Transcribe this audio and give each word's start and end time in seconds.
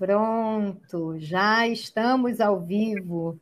Pronto, 0.00 1.18
já 1.18 1.68
estamos 1.68 2.40
ao 2.40 2.58
vivo. 2.58 3.38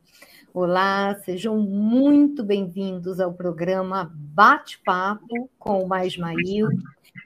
Olá, 0.53 1.15
sejam 1.23 1.57
muito 1.57 2.43
bem-vindos 2.43 3.21
ao 3.21 3.33
programa 3.33 4.11
Bate-Papo 4.13 5.49
com 5.57 5.81
o 5.81 5.87
Mais 5.87 6.17
Mail, 6.17 6.67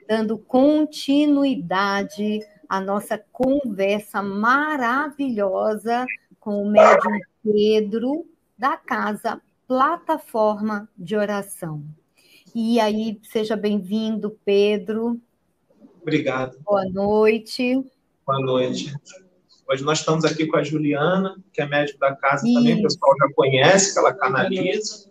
dando 0.08 0.38
continuidade 0.38 2.46
à 2.68 2.80
nossa 2.80 3.18
conversa 3.32 4.22
maravilhosa 4.22 6.06
com 6.38 6.62
o 6.62 6.70
médium 6.70 7.18
Pedro, 7.42 8.24
da 8.56 8.76
casa 8.76 9.42
Plataforma 9.66 10.88
de 10.96 11.16
Oração. 11.16 11.82
E 12.54 12.78
aí, 12.78 13.18
seja 13.24 13.56
bem-vindo, 13.56 14.38
Pedro. 14.44 15.20
Obrigado. 16.00 16.56
Boa 16.60 16.84
noite. 16.84 17.84
Boa 18.24 18.40
noite. 18.40 18.94
Hoje 19.66 19.82
nós 19.82 20.00
estamos 20.00 20.24
aqui 20.26 20.46
com 20.46 20.58
a 20.58 20.62
Juliana, 20.62 21.36
que 21.52 21.62
é 21.62 21.66
médico 21.66 21.98
da 21.98 22.14
casa 22.14 22.46
Isso. 22.46 22.54
também, 22.54 22.78
o 22.78 22.82
pessoal 22.82 23.16
já 23.18 23.34
conhece, 23.34 23.92
que 23.92 23.98
ela 23.98 24.12
canaliza. 24.12 25.10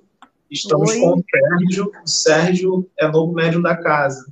Estamos 0.49 0.91
Oi. 0.91 0.99
com 0.99 1.19
o 1.19 1.23
Sérgio. 1.23 1.91
O 2.03 2.07
Sérgio 2.07 2.91
é 2.99 3.07
novo 3.07 3.33
médium 3.33 3.61
da 3.61 3.75
casa. 3.75 4.31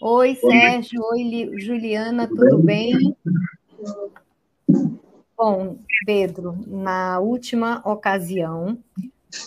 Oi, 0.00 0.36
Sérgio. 0.36 1.02
Oi, 1.02 1.50
Juliana, 1.58 2.28
tudo, 2.28 2.50
tudo 2.50 2.62
bem? 2.62 2.96
bem? 2.96 3.16
Bom, 5.36 5.76
Pedro, 6.06 6.56
na 6.68 7.18
última 7.18 7.82
ocasião, 7.84 8.78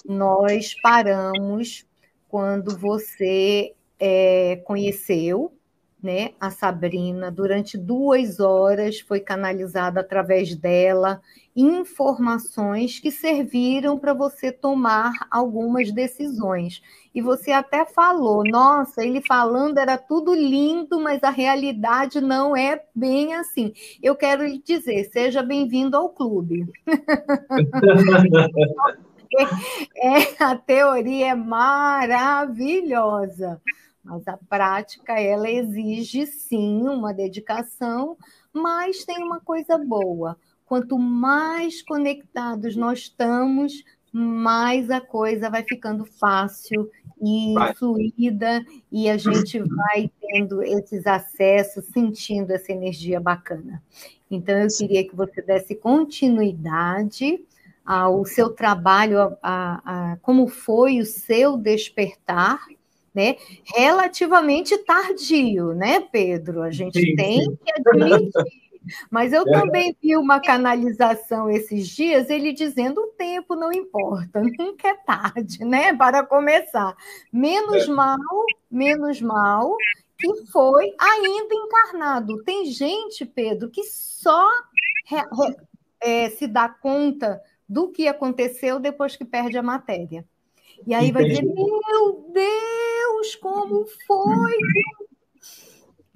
nós 0.06 0.76
paramos 0.82 1.86
quando 2.28 2.78
você 2.78 3.74
é, 3.98 4.58
conheceu 4.66 5.55
né, 6.06 6.32
a 6.40 6.52
Sabrina, 6.52 7.32
durante 7.32 7.80
duas 7.80 8.40
horas 8.40 9.00
foi 9.00 9.20
canalizada 9.20 10.02
através 10.02 10.56
dela 10.56 11.20
informações 11.56 13.00
que 13.00 13.10
serviram 13.10 13.98
para 13.98 14.14
você 14.14 14.52
tomar 14.52 15.14
algumas 15.32 15.92
decisões. 15.92 16.84
E 17.14 17.22
você 17.22 17.52
até 17.52 17.86
falou, 17.86 18.44
nossa, 18.44 19.04
ele 19.04 19.22
falando 19.22 19.80
era 19.80 19.98
tudo 19.98 20.36
lindo, 20.36 21.00
mas 21.00 21.24
a 21.24 21.32
realidade 21.32 22.22
não 22.22 22.56
é 22.56 22.80
bem 22.94 23.34
assim. 23.34 23.74
Eu 24.04 24.16
quero 24.16 24.46
lhe 24.46 24.62
dizer, 24.62 25.06
seja 25.06 25.42
bem-vindo 25.42 25.98
ao 25.98 26.10
clube. 26.10 26.72
é, 29.98 30.44
a 30.44 30.56
teoria 30.56 31.30
é 31.30 31.36
maravilhosa. 31.36 33.60
Mas 34.06 34.28
a 34.28 34.38
prática, 34.38 35.20
ela 35.20 35.50
exige 35.50 36.28
sim 36.28 36.84
uma 36.88 37.12
dedicação, 37.12 38.16
mas 38.54 39.04
tem 39.04 39.24
uma 39.24 39.40
coisa 39.40 39.80
boa. 39.80 40.38
Quanto 40.64 40.98
mais 41.00 41.82
conectados 41.82 42.76
nós 42.76 43.00
estamos, 43.00 43.84
mais 44.14 44.92
a 44.92 45.02
coisa 45.02 45.50
vai 45.50 45.64
ficando 45.64 46.06
fácil 46.06 46.90
e 47.20 47.54
vai. 47.56 47.74
fluida, 47.74 48.64
e 48.92 49.10
a 49.10 49.18
gente 49.18 49.60
vai 49.60 50.12
tendo 50.22 50.62
esses 50.62 51.08
acessos, 51.08 51.86
sentindo 51.86 52.52
essa 52.52 52.72
energia 52.72 53.20
bacana. 53.20 53.82
Então, 54.30 54.56
eu 54.60 54.68
queria 54.68 55.08
que 55.08 55.16
você 55.16 55.42
desse 55.42 55.76
continuidade 55.76 57.44
ao 57.84 58.24
seu 58.26 58.50
trabalho, 58.50 59.20
a, 59.20 59.38
a, 59.42 60.12
a 60.14 60.18
como 60.18 60.48
foi 60.48 61.00
o 61.00 61.06
seu 61.06 61.58
despertar 61.58 62.60
né? 63.16 63.38
Relativamente 63.76 64.78
tardio, 64.80 65.74
né, 65.74 66.00
Pedro? 66.00 66.62
A 66.62 66.70
gente 66.70 67.00
sim, 67.00 67.16
tem 67.16 67.44
sim. 67.44 67.58
que 67.64 67.72
admitir. 67.72 68.32
Mas 69.10 69.34
eu 69.34 69.42
é. 69.42 69.52
também 69.52 69.96
vi 70.02 70.16
uma 70.16 70.40
canalização 70.40 71.50
esses 71.50 71.88
dias, 71.88 72.30
ele 72.30 72.54
dizendo 72.54 73.02
o 73.02 73.08
tempo 73.08 73.56
não 73.56 73.72
importa, 73.72 74.42
nunca 74.60 74.90
é 74.90 74.94
tarde, 74.94 75.64
né? 75.64 75.94
Para 75.96 76.24
começar. 76.24 76.96
Menos 77.32 77.88
é. 77.88 77.92
mal, 77.92 78.46
menos 78.70 79.22
mal 79.22 79.76
que 80.18 80.46
foi 80.52 80.94
ainda 81.00 81.56
encarnado. 81.56 82.44
Tem 82.44 82.66
gente, 82.66 83.26
Pedro, 83.26 83.70
que 83.70 83.84
só 83.84 84.48
é, 86.02 86.30
se 86.30 86.48
dá 86.48 86.70
conta 86.70 87.42
do 87.68 87.92
que 87.92 88.08
aconteceu 88.08 88.80
depois 88.80 89.16
que 89.16 89.26
perde 89.26 89.58
a 89.58 89.64
matéria. 89.64 90.26
E 90.86 90.94
aí 90.94 91.12
vai 91.12 91.26
dizer: 91.26 91.44
Meu 91.44 92.30
Deus, 92.32 93.36
como 93.36 93.86
foi? 94.06 94.58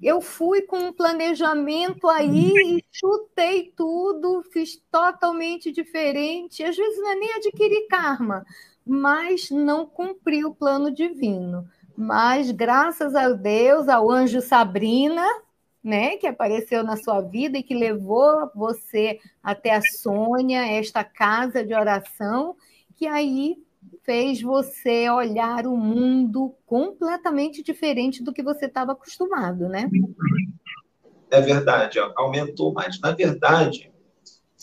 Eu 0.02 0.20
fui 0.22 0.62
com 0.62 0.78
um 0.78 0.92
planejamento 0.92 2.08
aí, 2.08 2.82
chutei 2.90 3.72
tudo, 3.76 4.42
fiz 4.50 4.76
totalmente 4.90 5.70
diferente. 5.70 6.64
Às 6.64 6.76
vezes 6.76 6.98
não 6.98 7.10
é 7.10 7.16
nem 7.16 7.32
adquirir 7.34 7.86
karma, 7.86 8.44
mas 8.86 9.50
não 9.50 9.84
cumpri 9.84 10.42
o 10.44 10.54
plano 10.54 10.90
divino. 10.90 11.68
Mas 11.94 12.50
graças 12.50 13.14
a 13.14 13.28
Deus, 13.28 13.88
ao 13.88 14.10
anjo 14.10 14.40
Sabrina, 14.40 15.26
né, 15.84 16.16
que 16.16 16.26
apareceu 16.26 16.82
na 16.82 16.96
sua 16.96 17.20
vida 17.20 17.58
e 17.58 17.62
que 17.62 17.74
levou 17.74 18.50
você 18.54 19.18
até 19.42 19.74
a 19.74 19.82
Sônia, 19.82 20.66
esta 20.66 21.04
casa 21.04 21.62
de 21.62 21.74
oração, 21.74 22.56
que 22.96 23.06
aí 23.06 23.62
fez 24.04 24.40
você 24.42 25.08
olhar 25.10 25.66
o 25.66 25.76
mundo 25.76 26.54
completamente 26.66 27.62
diferente 27.62 28.22
do 28.22 28.32
que 28.32 28.42
você 28.42 28.66
estava 28.66 28.92
acostumado, 28.92 29.68
né? 29.68 29.88
É 31.30 31.40
verdade, 31.40 31.98
aumentou 32.16 32.72
mais. 32.72 32.98
Na 33.00 33.12
verdade, 33.12 33.90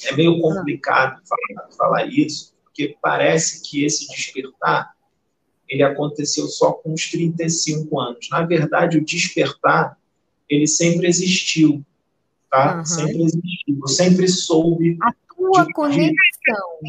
é 0.05 0.15
meio 0.15 0.39
complicado 0.39 1.21
falar, 1.25 1.71
falar 1.71 2.05
isso, 2.07 2.53
porque 2.63 2.97
parece 3.01 3.61
que 3.61 3.85
esse 3.85 4.07
despertar 4.07 4.95
ele 5.67 5.83
aconteceu 5.83 6.47
só 6.47 6.71
com 6.71 6.94
os 6.94 7.09
35 7.09 7.99
anos. 7.99 8.27
Na 8.31 8.45
verdade, 8.45 8.97
o 8.97 9.03
despertar 9.03 9.97
ele 10.49 10.65
sempre 10.65 11.07
existiu, 11.07 11.83
tá? 12.49 12.77
Uhum. 12.77 12.85
Sempre 12.85 13.23
existiu. 13.23 13.79
Eu 13.81 13.88
sempre 13.88 14.27
soube. 14.29 14.97
A 15.01 15.13
tua 15.35 15.65
de, 15.65 15.73
conexão 15.73 16.79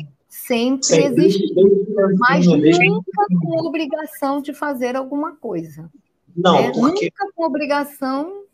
sempre, 0.49 0.87
sempre 0.87 1.27
existiu, 1.27 1.55
mas 2.19 2.47
nunca 2.47 3.27
com 3.43 3.67
obrigação 3.67 4.41
de 4.41 4.55
fazer 4.55 4.97
alguma 4.97 5.37
coisa. 5.37 5.91
Não, 6.35 6.55
né? 6.55 6.73
porque... 6.73 7.05
Nunca 7.05 7.33
com 7.35 7.45
obrigação 7.45 8.45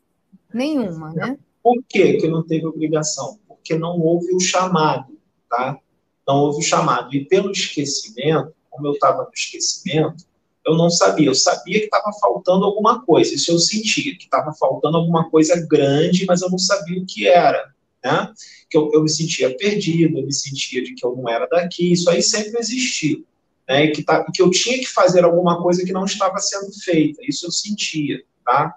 nenhuma, 0.52 1.12
né? 1.12 1.38
Por 1.62 1.82
que, 1.88 2.14
que 2.14 2.28
não 2.28 2.42
teve 2.42 2.66
obrigação? 2.66 3.38
Porque 3.46 3.78
não 3.78 4.00
houve 4.00 4.34
o 4.34 4.40
chamado, 4.40 5.16
tá? 5.48 5.78
Não 6.26 6.36
houve 6.40 6.58
o 6.58 6.62
chamado. 6.62 7.14
E 7.14 7.24
pelo 7.24 7.52
esquecimento, 7.52 8.52
como 8.68 8.88
eu 8.88 8.92
estava 8.92 9.22
no 9.22 9.30
esquecimento, 9.34 10.24
eu 10.66 10.76
não 10.76 10.90
sabia. 10.90 11.28
Eu 11.28 11.34
sabia 11.34 11.78
que 11.78 11.84
estava 11.84 12.10
faltando 12.20 12.64
alguma 12.64 13.04
coisa. 13.04 13.34
Isso 13.34 13.52
eu 13.52 13.58
sentia, 13.58 14.16
que 14.16 14.24
estava 14.24 14.52
faltando 14.54 14.96
alguma 14.96 15.30
coisa 15.30 15.64
grande, 15.66 16.26
mas 16.26 16.42
eu 16.42 16.50
não 16.50 16.58
sabia 16.58 17.00
o 17.00 17.06
que 17.06 17.28
era 17.28 17.73
né? 18.04 18.32
Que 18.68 18.76
eu, 18.76 18.90
eu 18.92 19.02
me 19.02 19.08
sentia 19.08 19.56
perdido, 19.56 20.18
eu 20.18 20.26
me 20.26 20.32
sentia 20.32 20.84
de 20.84 20.94
que 20.94 21.04
eu 21.04 21.16
não 21.16 21.28
era 21.28 21.46
daqui, 21.46 21.92
isso 21.92 22.10
aí 22.10 22.22
sempre 22.22 22.58
existiu, 22.60 23.24
né? 23.66 23.88
Que, 23.88 24.02
tá, 24.02 24.24
que 24.32 24.42
eu 24.42 24.50
tinha 24.50 24.78
que 24.78 24.86
fazer 24.86 25.24
alguma 25.24 25.62
coisa 25.62 25.84
que 25.84 25.92
não 25.92 26.04
estava 26.04 26.38
sendo 26.38 26.70
feita, 26.72 27.20
isso 27.26 27.46
eu 27.46 27.50
sentia, 27.50 28.22
tá? 28.44 28.74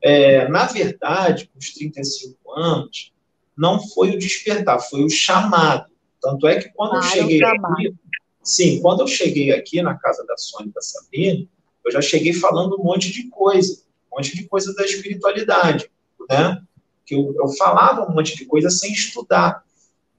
É, 0.00 0.46
na 0.48 0.66
verdade, 0.66 1.50
com 1.52 1.58
os 1.58 1.72
35 1.72 2.52
anos, 2.52 3.12
não 3.56 3.82
foi 3.88 4.10
o 4.10 4.18
despertar, 4.18 4.78
foi 4.78 5.02
o 5.02 5.10
chamado. 5.10 5.90
Tanto 6.20 6.46
é 6.46 6.60
que 6.60 6.68
quando 6.70 6.94
ah, 6.94 6.98
eu 6.98 7.02
cheguei 7.02 7.42
aqui, 7.42 7.94
sim, 8.42 8.80
quando 8.80 9.00
eu 9.00 9.06
cheguei 9.06 9.52
aqui 9.52 9.82
na 9.82 9.94
casa 9.94 10.24
da 10.26 10.36
Sônia 10.36 10.70
e 10.70 10.72
da 10.72 10.80
Sabine, 10.80 11.48
eu 11.84 11.92
já 11.92 12.00
cheguei 12.00 12.32
falando 12.32 12.78
um 12.78 12.84
monte 12.84 13.10
de 13.10 13.28
coisa, 13.28 13.82
um 14.12 14.16
monte 14.16 14.36
de 14.36 14.44
coisa 14.44 14.74
da 14.74 14.84
espiritualidade, 14.84 15.90
né? 16.30 16.62
Que 17.04 17.14
eu, 17.14 17.34
eu 17.36 17.48
falava 17.48 18.08
um 18.08 18.14
monte 18.14 18.36
de 18.36 18.44
coisa 18.44 18.70
sem 18.70 18.92
estudar. 18.92 19.62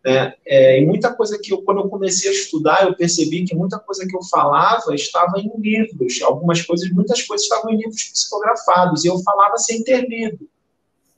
Né? 0.03 0.35
É, 0.45 0.79
e 0.79 0.85
muita 0.85 1.11
coisa 1.11 1.39
que 1.41 1.51
eu, 1.51 1.63
quando 1.63 1.79
eu 1.79 1.89
comecei 1.89 2.29
a 2.29 2.33
estudar, 2.33 2.83
eu 2.83 2.95
percebi 2.95 3.43
que 3.43 3.55
muita 3.55 3.79
coisa 3.79 4.05
que 4.07 4.15
eu 4.15 4.21
falava 4.23 4.93
estava 4.93 5.39
em 5.39 5.51
livros, 5.57 6.21
algumas 6.21 6.61
coisas, 6.61 6.89
muitas 6.91 7.23
coisas 7.23 7.43
estavam 7.43 7.71
em 7.71 7.77
livros 7.77 8.03
psicografados, 8.03 9.03
e 9.03 9.07
eu 9.07 9.17
falava 9.19 9.57
sem 9.57 9.83
ter 9.83 10.07
lido, 10.07 10.47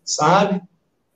sabe? 0.06 0.62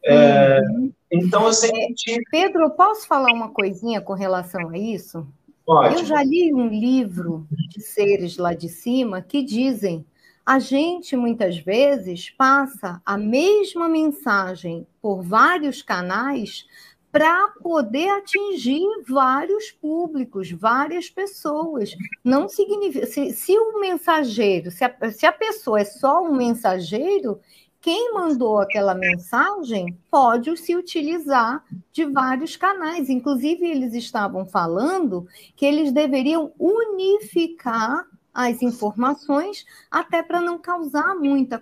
É, 0.04 0.60
uhum. 0.60 0.92
Então 1.10 1.46
eu 1.46 1.54
sempre 1.54 1.94
tive... 1.94 2.22
Pedro, 2.30 2.70
posso 2.72 3.08
falar 3.08 3.32
uma 3.32 3.50
coisinha 3.50 4.02
com 4.02 4.14
relação 4.14 4.70
a 4.70 4.78
isso? 4.78 5.26
Pode. 5.66 5.96
Eu 5.96 6.06
já 6.06 6.22
li 6.24 6.54
um 6.54 6.68
livro 6.68 7.48
de 7.70 7.82
seres 7.82 8.36
lá 8.38 8.54
de 8.54 8.68
cima 8.68 9.22
que 9.22 9.44
dizem 9.44 10.06
a 10.46 10.60
gente 10.60 11.16
muitas 11.16 11.58
vezes 11.58 12.30
passa 12.30 13.02
a 13.06 13.18
mesma 13.18 13.88
mensagem 13.88 14.86
por 15.02 15.22
vários 15.22 15.82
canais 15.82 16.66
para 17.12 17.50
poder 17.62 18.10
atingir 18.10 18.88
vários 19.08 19.70
públicos, 19.70 20.50
várias 20.52 21.10
pessoas. 21.10 21.94
Não 22.24 22.48
significa. 22.48 23.06
Se, 23.06 23.34
se 23.34 23.58
o 23.58 23.80
mensageiro, 23.80 24.72
se 24.72 24.86
a, 24.86 25.12
se 25.12 25.26
a 25.26 25.32
pessoa 25.32 25.82
é 25.82 25.86
só 25.86 26.24
um 26.24 26.36
mensageiro, 26.36 27.40
quem 27.82 28.14
mandou 28.14 28.60
aquela 28.60 28.94
mensagem 28.94 29.98
pode 30.10 30.56
se 30.56 30.76
utilizar 30.76 31.66
de 31.92 32.06
vários 32.06 32.56
canais. 32.56 33.10
Inclusive, 33.10 33.66
eles 33.66 33.94
estavam 33.94 34.46
falando 34.46 35.28
que 35.56 35.66
eles 35.66 35.92
deveriam 35.92 36.54
unificar 36.58 38.06
as 38.34 38.62
informações 38.62 39.66
até 39.90 40.24
para 40.24 40.42
não 40.42 40.58
causar 40.58 41.16
muita 41.16 41.62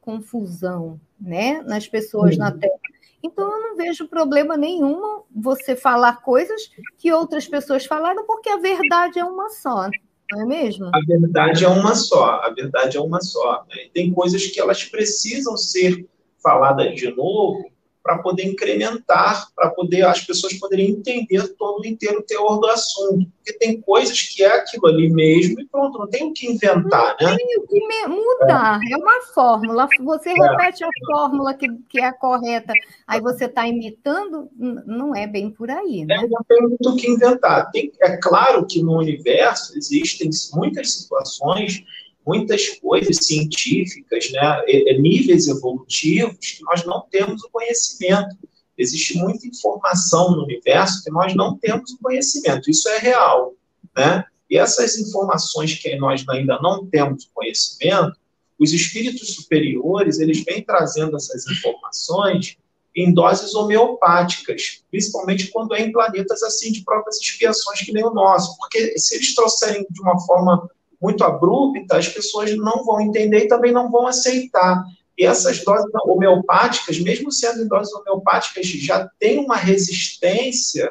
confusão 0.00 1.00
né, 1.20 1.62
nas 1.62 1.86
pessoas 1.88 2.36
na 2.36 2.50
Terra. 2.50 2.78
Então, 3.22 3.50
eu 3.52 3.60
não 3.60 3.76
vejo 3.76 4.08
problema 4.08 4.56
nenhum 4.56 5.22
você 5.30 5.76
falar 5.76 6.22
coisas 6.22 6.70
que 6.98 7.12
outras 7.12 7.46
pessoas 7.46 7.84
falaram, 7.84 8.26
porque 8.26 8.48
a 8.48 8.56
verdade 8.56 9.18
é 9.18 9.24
uma 9.24 9.50
só, 9.50 9.88
não 10.30 10.42
é 10.42 10.46
mesmo? 10.46 10.86
A 10.86 11.00
verdade 11.06 11.64
é 11.64 11.68
uma 11.68 11.94
só, 11.94 12.40
a 12.42 12.50
verdade 12.50 12.96
é 12.96 13.00
uma 13.00 13.20
só. 13.20 13.66
Né? 13.68 13.88
Tem 13.92 14.12
coisas 14.12 14.46
que 14.46 14.60
elas 14.60 14.84
precisam 14.84 15.56
ser 15.56 16.08
faladas 16.42 16.94
de 16.94 17.14
novo, 17.14 17.70
para 18.02 18.18
poder 18.18 18.44
incrementar, 18.44 19.48
para 19.54 19.70
poder 19.70 20.02
as 20.06 20.20
pessoas 20.20 20.54
poderem 20.54 20.90
entender 20.90 21.48
todo 21.56 21.82
o 21.82 21.86
inteiro 21.86 22.22
teor 22.22 22.58
do 22.58 22.66
assunto. 22.66 23.26
Porque 23.36 23.52
tem 23.58 23.80
coisas 23.80 24.20
que 24.22 24.42
é 24.42 24.56
aquilo 24.56 24.86
ali 24.86 25.10
mesmo 25.10 25.60
e 25.60 25.66
pronto, 25.66 25.98
não 25.98 26.06
tem 26.08 26.28
o 26.28 26.32
que 26.32 26.46
inventar, 26.46 27.16
não 27.20 27.30
né? 27.30 27.36
Tem 27.36 27.58
o 27.58 27.66
que 27.66 28.08
mudar, 28.08 28.80
é. 28.88 28.92
é. 28.92 28.96
uma 28.96 29.20
fórmula. 29.34 29.88
Você 30.00 30.30
é. 30.30 30.34
repete 30.34 30.84
a 30.84 30.88
fórmula 31.06 31.54
que, 31.54 31.68
que 31.88 32.00
é 32.00 32.06
a 32.06 32.12
correta, 32.12 32.72
aí 33.06 33.20
você 33.20 33.44
está 33.44 33.66
imitando, 33.66 34.48
não 34.56 35.14
é 35.14 35.26
bem 35.26 35.50
por 35.50 35.70
aí, 35.70 36.04
né? 36.04 36.16
É, 36.16 36.28
não 36.28 36.42
tem 36.48 36.62
muito 36.62 36.90
o 36.90 36.96
que 36.96 37.08
inventar. 37.08 37.70
Tem, 37.70 37.92
é 38.00 38.16
claro 38.16 38.66
que 38.66 38.82
no 38.82 38.98
universo 38.98 39.76
existem 39.76 40.30
muitas 40.54 40.92
situações 40.94 41.84
muitas 42.26 42.68
coisas 42.80 43.18
científicas, 43.18 44.30
né, 44.30 44.62
níveis 44.98 45.48
evolutivos 45.48 46.38
que 46.38 46.62
nós 46.62 46.84
não 46.84 47.06
temos 47.10 47.42
o 47.42 47.50
conhecimento. 47.50 48.36
Existe 48.76 49.18
muita 49.18 49.46
informação 49.46 50.30
no 50.32 50.44
universo 50.44 51.02
que 51.02 51.10
nós 51.10 51.34
não 51.34 51.56
temos 51.58 51.90
o 51.92 51.98
conhecimento. 51.98 52.70
Isso 52.70 52.88
é 52.88 52.98
real, 52.98 53.54
né? 53.96 54.24
E 54.48 54.58
essas 54.58 54.98
informações 54.98 55.74
que 55.74 55.94
nós 55.96 56.24
ainda 56.28 56.58
não 56.60 56.86
temos 56.86 57.30
conhecimento, 57.32 58.18
os 58.58 58.72
espíritos 58.72 59.34
superiores, 59.34 60.18
eles 60.18 60.42
vêm 60.44 60.62
trazendo 60.62 61.16
essas 61.16 61.46
informações 61.46 62.58
em 62.94 63.14
doses 63.14 63.54
homeopáticas, 63.54 64.82
principalmente 64.90 65.48
quando 65.48 65.74
é 65.74 65.80
em 65.80 65.92
planetas 65.92 66.42
assim 66.42 66.72
de 66.72 66.82
próprias 66.82 67.18
expiações 67.20 67.80
que 67.80 67.92
nem 67.92 68.04
o 68.04 68.10
nosso, 68.10 68.56
porque 68.58 68.98
se 68.98 69.14
eles 69.14 69.34
trouxerem 69.34 69.86
de 69.88 70.02
uma 70.02 70.18
forma 70.26 70.68
muito 71.00 71.24
abrupta, 71.24 71.96
as 71.96 72.08
pessoas 72.08 72.54
não 72.56 72.84
vão 72.84 73.00
entender 73.00 73.44
e 73.44 73.48
também 73.48 73.72
não 73.72 73.90
vão 73.90 74.06
aceitar. 74.06 74.84
E 75.16 75.24
essas 75.24 75.62
doses 75.64 75.90
homeopáticas, 76.04 76.98
mesmo 76.98 77.30
sendo 77.30 77.68
doses 77.68 77.92
homeopáticas, 77.92 78.66
já 78.66 79.08
tem 79.18 79.38
uma 79.38 79.56
resistência 79.56 80.90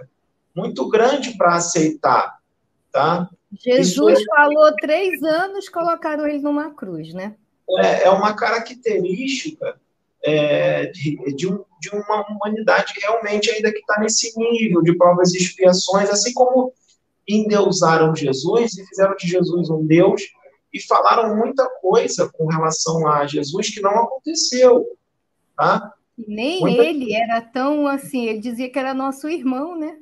muito 0.56 0.88
grande 0.90 1.38
para 1.38 1.56
aceitar, 1.56 2.38
tá? 2.92 3.30
Jesus 3.52 4.20
Isso... 4.20 4.26
falou 4.30 4.76
três 4.76 5.22
anos, 5.24 5.70
colocaram 5.70 6.28
ele 6.28 6.40
numa 6.40 6.72
cruz, 6.72 7.14
né? 7.14 7.36
É, 7.78 8.04
é 8.04 8.10
uma 8.10 8.36
característica 8.36 9.80
é, 10.24 10.88
de, 10.88 11.18
de, 11.36 11.48
um, 11.48 11.64
de, 11.80 11.90
uma 11.90 12.26
humanidade 12.28 12.94
realmente 13.00 13.50
ainda 13.50 13.72
que 13.72 13.80
está 13.80 14.00
nesse 14.00 14.38
nível 14.38 14.82
de 14.82 14.96
provas 14.98 15.34
e 15.34 15.38
expiações, 15.38 16.10
assim 16.10 16.34
como 16.34 16.74
endeusaram 17.30 18.16
Jesus 18.16 18.78
e 18.78 18.86
fizeram 18.88 19.16
de 19.16 19.28
Jesus 19.28 19.70
um 19.70 19.86
Deus 19.86 20.24
e 20.74 20.82
falaram 20.82 21.36
muita 21.36 21.68
coisa 21.82 22.30
com 22.30 22.48
relação 22.48 23.08
a 23.08 23.26
Jesus 23.28 23.70
que 23.70 23.82
não 23.82 23.92
aconteceu, 23.92 24.86
tá? 25.56 25.94
Nem 26.28 26.60
muita... 26.60 26.84
ele 26.84 27.14
era 27.14 27.42
tão 27.42 27.88
assim, 27.88 28.28
ele 28.28 28.40
dizia 28.40 28.70
que 28.70 28.78
era 28.78 28.94
nosso 28.94 29.30
irmão, 29.30 29.78
né? 29.78 29.98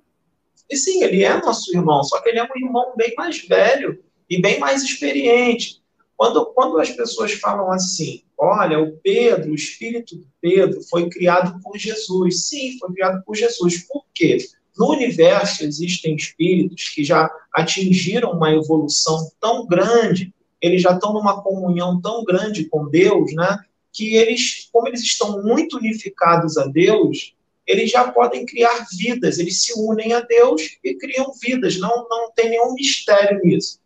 E 0.70 0.76
sim, 0.76 1.04
ele 1.04 1.24
é 1.24 1.40
nosso 1.40 1.76
irmão, 1.76 2.04
só 2.04 2.20
que 2.22 2.30
ele 2.30 2.40
é 2.40 2.44
um 2.44 2.66
irmão 2.66 2.94
bem 2.96 3.14
mais 3.16 3.40
velho 3.40 4.04
e 4.30 4.42
bem 4.42 4.60
mais 4.60 4.84
experiente. 4.84 5.82
Quando, 6.18 6.46
quando 6.48 6.80
as 6.80 6.90
pessoas 6.90 7.34
falam 7.34 7.72
assim, 7.72 8.24
olha, 8.38 8.80
o 8.80 8.98
Pedro, 8.98 9.52
o 9.52 9.56
espírito 9.56 10.16
do 10.16 10.28
Pedro 10.42 10.82
foi 10.90 11.08
criado 11.10 11.62
por 11.62 11.78
Jesus. 11.78 12.48
Sim, 12.48 12.78
foi 12.80 12.92
criado 12.92 13.24
por 13.24 13.36
Jesus. 13.36 13.88
Por 13.88 14.04
quê? 14.14 14.38
No 14.78 14.92
universo 14.92 15.64
existem 15.64 16.16
espíritos 16.16 16.90
que 16.90 17.04
já 17.04 17.30
atingiram 17.54 18.32
uma 18.32 18.52
evolução 18.52 19.32
tão 19.40 19.66
grande, 19.66 20.34
eles 20.62 20.82
já 20.82 20.92
estão 20.92 21.14
numa 21.14 21.42
comunhão 21.42 22.00
tão 22.02 22.24
grande 22.24 22.66
com 22.66 22.88
Deus, 22.88 23.34
né? 23.34 23.60
Que 23.92 24.16
eles, 24.16 24.70
como 24.72 24.88
eles 24.88 25.02
estão 25.02 25.42
muito 25.44 25.78
unificados 25.78 26.58
a 26.58 26.68
Deus, 26.68 27.34
eles 27.66 27.92
já 27.92 28.12
podem 28.12 28.46
criar 28.46 28.86
vidas, 28.98 29.40
eles 29.40 29.62
se 29.62 29.74
unem 29.78 30.14
a 30.14 30.22
Deus 30.22 30.62
e 30.84 30.96
criam 30.96 31.32
vidas, 31.42 31.78
não, 31.78 32.08
não 32.10 32.32
tem 32.32 32.50
nenhum 32.50 32.74
mistério 32.74 33.42
nisso. 33.44 33.80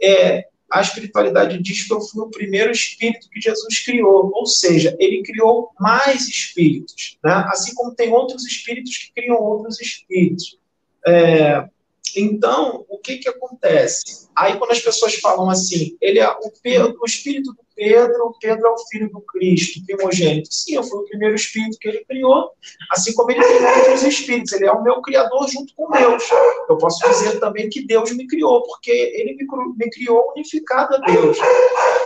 É, 0.00 0.46
a 0.72 0.80
espiritualidade 0.80 1.62
diz 1.62 1.86
que 1.86 1.92
eu 1.92 2.00
fui 2.00 2.22
o 2.22 2.30
primeiro 2.30 2.70
espírito 2.70 3.28
que 3.28 3.40
Jesus 3.40 3.78
criou, 3.80 4.30
ou 4.34 4.46
seja, 4.46 4.96
ele 4.98 5.22
criou 5.22 5.70
mais 5.78 6.26
espíritos, 6.26 7.18
né? 7.22 7.44
assim 7.48 7.74
como 7.74 7.94
tem 7.94 8.10
outros 8.10 8.46
espíritos 8.46 8.96
que 8.96 9.12
criam 9.12 9.36
outros 9.36 9.78
espíritos. 9.80 10.58
É, 11.06 11.68
então, 12.16 12.84
o 12.88 12.98
que 12.98 13.18
que 13.18 13.28
acontece? 13.28 14.28
Aí, 14.36 14.56
quando 14.58 14.72
as 14.72 14.80
pessoas 14.80 15.14
falam 15.16 15.48
assim, 15.48 15.96
ele 16.00 16.18
é 16.18 16.28
o, 16.28 16.52
Pedro, 16.62 16.96
o 17.00 17.06
espírito 17.06 17.52
do 17.52 17.62
Pedro, 17.74 18.36
Pedro 18.40 18.66
é 18.66 18.70
o 18.70 18.78
filho 18.90 19.10
do 19.10 19.20
Cristo, 19.20 19.84
primogênito. 19.86 20.48
Sim, 20.52 20.74
eu 20.74 20.82
fui 20.82 21.00
o 21.00 21.04
primeiro 21.04 21.34
espírito 21.34 21.78
que 21.78 21.88
ele 21.88 22.04
criou, 22.04 22.50
assim 22.90 23.14
como 23.14 23.30
ele 23.30 23.42
tem 23.42 23.64
outros 23.64 24.02
espíritos. 24.02 24.52
Ele 24.52 24.66
é 24.66 24.72
o 24.72 24.82
meu 24.82 25.00
criador 25.00 25.48
junto 25.48 25.74
com 25.74 25.90
Deus. 25.90 26.22
Eu 26.68 26.76
posso 26.76 27.08
dizer 27.08 27.40
também 27.40 27.68
que 27.68 27.86
Deus 27.86 28.12
me 28.12 28.26
criou, 28.26 28.62
porque 28.62 28.90
ele 28.90 29.34
me, 29.34 29.90
criou 29.90 30.32
unificado 30.36 30.96
a 30.96 30.98
Deus. 30.98 31.38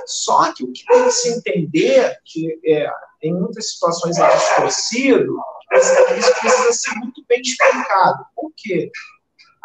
Só 0.06 0.52
que 0.52 0.64
o 0.64 0.72
que 0.72 0.84
tem 0.84 1.04
que 1.04 1.10
se 1.10 1.28
entender, 1.30 2.16
que 2.24 2.58
é, 2.64 2.88
em 3.22 3.34
muitas 3.34 3.72
situações 3.72 4.18
é 4.18 4.36
distorcido, 4.36 5.36
isso 5.72 6.40
precisa 6.40 6.72
ser 6.72 6.94
muito 6.98 7.24
bem 7.28 7.40
explicado. 7.40 8.24
Por 8.34 8.52
quê? 8.56 8.90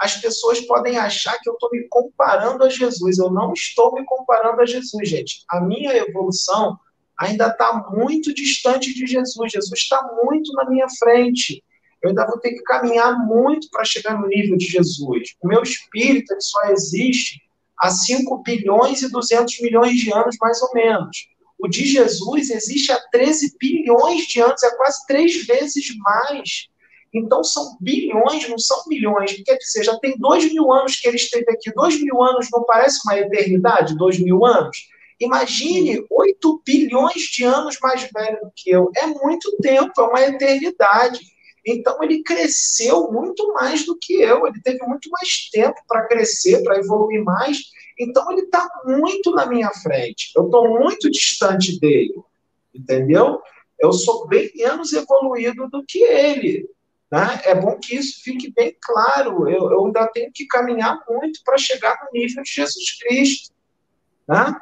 As 0.01 0.18
pessoas 0.18 0.59
podem 0.62 0.98
achar 0.98 1.38
que 1.39 1.48
eu 1.48 1.53
estou 1.53 1.69
me 1.71 1.88
comparando 1.88 2.63
a 2.63 2.69
Jesus. 2.69 3.19
Eu 3.19 3.30
não 3.30 3.53
estou 3.53 3.94
me 3.94 4.03
comparando 4.03 4.59
a 4.59 4.65
Jesus, 4.65 5.07
gente. 5.07 5.44
A 5.48 5.62
minha 5.62 5.95
evolução 5.95 6.80
ainda 7.15 7.50
está 7.50 7.88
muito 7.95 8.33
distante 8.33 8.95
de 8.95 9.06
Jesus. 9.06 9.51
Jesus 9.51 9.80
está 9.80 10.01
muito 10.24 10.51
na 10.53 10.68
minha 10.68 10.88
frente. 10.98 11.63
Eu 12.01 12.10
ainda 12.10 12.25
vou 12.25 12.39
ter 12.39 12.50
que 12.50 12.63
caminhar 12.63 13.15
muito 13.27 13.70
para 13.70 13.86
chegar 13.86 14.20
no 14.20 14.27
nível 14.27 14.58
de 14.58 14.65
Jesus. 14.65 15.36
O 15.39 15.48
meu 15.48 15.62
espírito 15.62 16.36
só 16.39 16.63
existe 16.72 17.39
há 17.77 17.91
5 17.91 18.41
bilhões 18.41 19.03
e 19.03 19.12
200 19.12 19.62
milhões 19.62 20.00
de 20.00 20.12
anos, 20.12 20.36
mais 20.41 20.60
ou 20.63 20.74
menos. 20.74 21.27
O 21.60 21.67
de 21.67 21.86
Jesus 21.86 22.50
existe 22.50 22.91
há 22.91 23.00
13 23.12 23.55
bilhões 23.60 24.25
de 24.25 24.41
anos, 24.41 24.63
é 24.63 24.75
quase 24.77 25.05
três 25.05 25.46
vezes 25.46 25.96
mais. 26.00 26.70
Então 27.13 27.44
são 27.44 27.77
bilhões, 27.80 28.48
não 28.48 28.58
são 28.58 28.84
milhões. 28.88 29.34
Quer 29.44 29.58
dizer, 29.58 29.84
já 29.84 29.98
tem 30.00 30.18
dois 30.18 30.51
mil 30.51 30.72
anos 30.72 30.96
que 30.96 31.08
ele 31.08 31.18
esteve 31.18 31.51
aqui. 31.51 31.72
Dois 31.74 32.01
mil 32.01 32.22
anos 32.24 32.48
não 32.51 32.63
parece 32.63 33.00
uma 33.06 33.18
eternidade? 33.18 33.98
Dois 33.98 34.18
mil 34.18 34.46
anos? 34.46 34.89
Imagine 35.20 36.03
oito 36.10 36.62
bilhões 36.65 37.22
de 37.24 37.44
anos 37.44 37.77
mais 37.82 38.10
velho 38.12 38.39
do 38.41 38.51
que 38.56 38.72
eu. 38.72 38.89
É 38.96 39.06
muito 39.06 39.56
tempo, 39.58 39.91
é 40.00 40.03
uma 40.03 40.22
eternidade. 40.22 41.20
Então 41.65 42.01
ele 42.01 42.24
cresceu 42.24 43.12
muito 43.12 43.53
mais 43.53 43.86
do 43.86 43.98
que 44.00 44.13
eu. 44.13 44.48
Ele 44.48 44.60
teve 44.63 44.84
muito 44.88 45.10
mais 45.12 45.50
tempo 45.51 45.75
para 45.88 46.08
crescer, 46.08 46.63
para 46.63 46.80
evoluir 46.80 47.24
mais. 47.24 47.60
Então 48.00 48.32
ele 48.32 48.41
está 48.41 48.68
muito 48.86 49.32
na 49.32 49.46
minha 49.46 49.70
frente. 49.70 50.32
Eu 50.36 50.46
estou 50.46 50.80
muito 50.80 51.12
distante 51.12 51.80
dele. 51.80 52.15
Entendeu? 52.74 53.41
Eu 53.80 53.91
sou 53.94 54.27
bem 54.27 54.50
menos 54.56 54.94
evoluído 54.94 55.68
do 55.70 55.84
que 55.86 56.03
ele. 56.03 56.68
Né? 57.12 57.41
É 57.44 57.53
bom 57.53 57.77
que 57.77 57.96
isso 57.96 58.24
fique 58.24 58.51
bem 58.53 58.75
claro. 58.82 59.50
Eu, 59.50 59.70
eu 59.72 59.86
ainda 59.86 60.08
tenho 60.08 60.32
que 60.34 60.46
caminhar 60.48 60.98
muito 61.10 61.41
para 61.44 61.58
chegar 61.58 62.00
no 62.06 62.20
nível 62.20 62.41
de 62.41 62.51
Jesus 62.51 62.98
Cristo. 63.00 63.53
Né? 64.27 64.56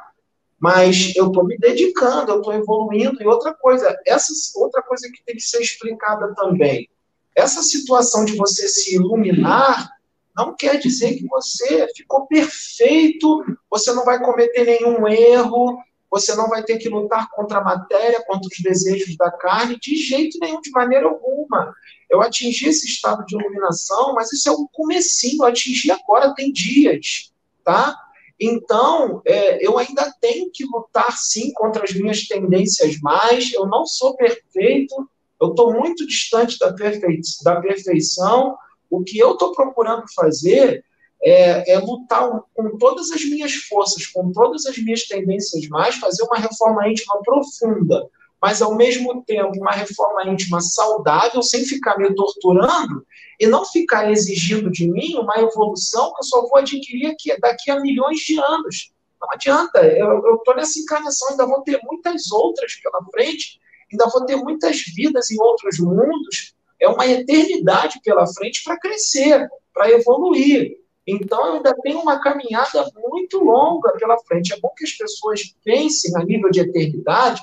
Mas 0.60 1.16
eu 1.16 1.28
estou 1.28 1.46
me 1.46 1.58
dedicando, 1.58 2.32
eu 2.32 2.38
estou 2.40 2.54
evoluindo. 2.54 3.22
E 3.22 3.28
outra 3.28 3.54
coisa, 3.54 3.96
essa 4.06 4.34
outra 4.56 4.82
coisa 4.82 5.10
que 5.12 5.24
tem 5.24 5.36
que 5.36 5.44
ser 5.44 5.62
explicada 5.62 6.34
também. 6.34 6.90
Essa 7.36 7.62
situação 7.62 8.26
de 8.26 8.36
você 8.36 8.68
se 8.68 8.96
iluminar 8.96 9.90
não 10.36 10.56
quer 10.56 10.80
dizer 10.80 11.16
que 11.16 11.28
você 11.28 11.88
ficou 11.96 12.26
perfeito, 12.26 13.44
você 13.70 13.94
não 13.94 14.04
vai 14.04 14.20
cometer 14.20 14.66
nenhum 14.66 15.08
erro, 15.08 15.78
você 16.10 16.36
não 16.36 16.50
vai 16.50 16.64
ter 16.64 16.78
que 16.78 16.90
lutar 16.90 17.30
contra 17.30 17.60
a 17.60 17.64
matéria, 17.64 18.24
contra 18.26 18.48
os 18.48 18.60
desejos 18.60 19.16
da 19.16 19.32
carne, 19.32 19.80
de 19.80 19.96
jeito 19.96 20.38
nenhum, 20.40 20.60
de 20.60 20.72
maneira 20.72 21.08
alguma. 21.08 21.74
Eu 22.10 22.22
atingi 22.22 22.68
esse 22.68 22.88
estado 22.88 23.26
de 23.26 23.36
iluminação, 23.36 24.14
mas 24.14 24.32
isso 24.34 24.50
é 24.50 24.52
um 24.52 24.68
comecinho, 24.72 25.44
eu 25.44 25.48
atingi 25.48 25.92
agora, 25.92 26.34
tem 26.34 26.52
dias, 26.52 27.32
tá? 27.64 27.96
Então, 28.40 29.22
é, 29.26 29.66
eu 29.66 29.78
ainda 29.78 30.12
tenho 30.22 30.50
que 30.52 30.66
lutar, 30.66 31.16
sim, 31.18 31.52
contra 31.54 31.84
as 31.84 31.94
minhas 31.94 32.26
tendências 32.26 33.00
mais. 33.02 33.52
Eu 33.54 33.68
não 33.68 33.86
sou 33.86 34.16
perfeito, 34.16 34.96
eu 35.40 35.50
estou 35.50 35.74
muito 35.74 36.08
distante 36.08 36.58
da, 36.58 36.74
perfei 36.74 37.20
da 37.44 37.60
perfeição. 37.60 38.56
O 38.90 39.04
que 39.04 39.20
eu 39.20 39.34
estou 39.34 39.54
procurando 39.54 40.06
fazer 40.16 40.84
é, 41.24 41.74
é, 41.74 41.80
lutar 41.80 42.30
com 42.54 42.78
todas 42.78 43.12
as 43.12 43.24
minhas 43.26 43.54
forças, 43.54 44.08
com 44.08 44.32
todas 44.32 44.66
as 44.66 44.78
minhas 44.78 45.04
tendências 45.04 45.68
mais, 45.68 45.96
fazer 45.96 46.24
uma 46.24 46.38
reforma 46.38 46.88
íntima 46.88 47.22
profunda, 47.24 48.08
mas 48.42 48.62
ao 48.62 48.76
mesmo 48.76 49.22
tempo 49.24 49.60
uma 49.60 49.72
reforma 49.72 50.24
íntima 50.30 50.62
saudável, 50.62 51.44
sem 51.44 51.66
ficar 51.66 51.98
me 51.98 52.14
torturando 52.16 53.06
e 53.40 53.48
não 53.48 53.66
ficar 53.66 54.10
exigindo 54.12 54.72
de 54.72 54.90
mim 54.90 55.16
uma 55.16 55.38
evolução 55.40 56.14
que 56.14 56.20
eu 56.20 56.24
só 56.24 56.42
vou 56.42 56.58
adquirir 56.58 57.08
aqui, 57.08 57.38
daqui 57.40 57.70
a 57.70 57.80
milhões 57.80 58.20
de 58.20 58.40
anos. 58.40 58.94
Não 59.22 59.30
adianta, 59.32 59.86
eu 59.86 60.36
estou 60.36 60.56
nessa 60.56 60.80
encarnação, 60.80 61.30
ainda 61.30 61.46
vou 61.46 61.62
ter 61.62 61.80
muitas 61.84 62.32
outras 62.32 62.76
pela 62.76 63.04
frente, 63.12 63.60
ainda 63.92 64.08
vou 64.08 64.26
ter 64.26 64.38
muitas 64.38 64.82
vidas 64.96 65.30
em 65.30 65.42
outros 65.42 65.78
mundos, 65.80 66.54
é 66.80 66.88
uma 66.88 67.06
eternidade 67.06 68.00
pela 68.04 68.26
frente 68.26 68.64
para 68.64 68.80
crescer, 68.80 69.50
para 69.74 69.92
evoluir. 69.92 70.78
Então, 71.08 71.56
ainda 71.56 71.76
tenho 71.82 72.00
uma 72.00 72.20
caminhada 72.22 72.86
muito 72.96 73.40
longa 73.40 73.94
pela 73.94 74.18
frente. 74.20 74.54
É 74.54 74.60
bom 74.60 74.72
que 74.78 74.86
as 74.86 74.94
pessoas 74.94 75.56
pensem 75.64 76.16
a 76.16 76.24
nível 76.24 76.52
de 76.52 76.62
eternidade, 76.62 77.42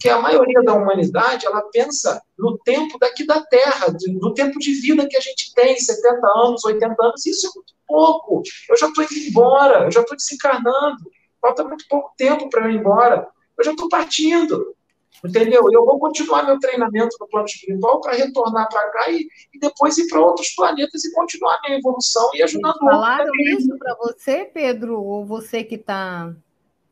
que 0.00 0.08
a 0.08 0.20
maioria 0.20 0.62
da 0.62 0.74
humanidade 0.74 1.46
ela 1.46 1.62
pensa 1.72 2.20
no 2.38 2.58
tempo 2.58 2.98
daqui 2.98 3.24
da 3.24 3.40
Terra, 3.40 3.86
no 4.20 4.34
tempo 4.34 4.58
de 4.58 4.72
vida 4.74 5.06
que 5.08 5.16
a 5.16 5.20
gente 5.20 5.54
tem, 5.54 5.78
70 5.78 6.26
anos, 6.26 6.64
80 6.64 6.94
anos, 7.02 7.24
isso 7.26 7.46
é 7.46 7.50
muito 7.54 7.74
pouco. 7.86 8.42
Eu 8.68 8.76
já 8.76 8.88
estou 8.88 9.04
indo 9.04 9.14
embora, 9.14 9.84
eu 9.84 9.90
já 9.90 10.00
estou 10.00 10.16
desencarnando, 10.16 11.10
falta 11.40 11.64
muito 11.64 11.86
pouco 11.88 12.12
tempo 12.16 12.50
para 12.50 12.66
eu 12.66 12.70
ir 12.72 12.76
embora, 12.76 13.26
eu 13.58 13.64
já 13.64 13.70
estou 13.70 13.88
partindo. 13.88 14.75
Entendeu? 15.24 15.62
Eu 15.72 15.84
vou 15.84 15.98
continuar 15.98 16.44
meu 16.44 16.58
treinamento 16.58 17.16
no 17.20 17.26
plano 17.28 17.46
espiritual 17.46 18.00
para 18.00 18.14
retornar 18.14 18.68
para 18.68 18.88
cá 18.90 19.10
e, 19.10 19.26
e, 19.54 19.58
depois 19.58 19.96
ir 19.98 20.08
para 20.08 20.20
outros 20.20 20.50
planetas 20.50 21.04
e 21.04 21.12
continuar 21.12 21.58
minha 21.64 21.78
evolução 21.78 22.30
e 22.34 22.42
ajudando 22.42 22.76
Eles 22.82 22.90
Falaram 22.90 23.30
isso 23.34 23.78
para 23.78 23.94
você, 23.96 24.44
Pedro, 24.44 25.02
ou 25.02 25.24
você 25.24 25.64
que 25.64 25.76
está 25.76 26.34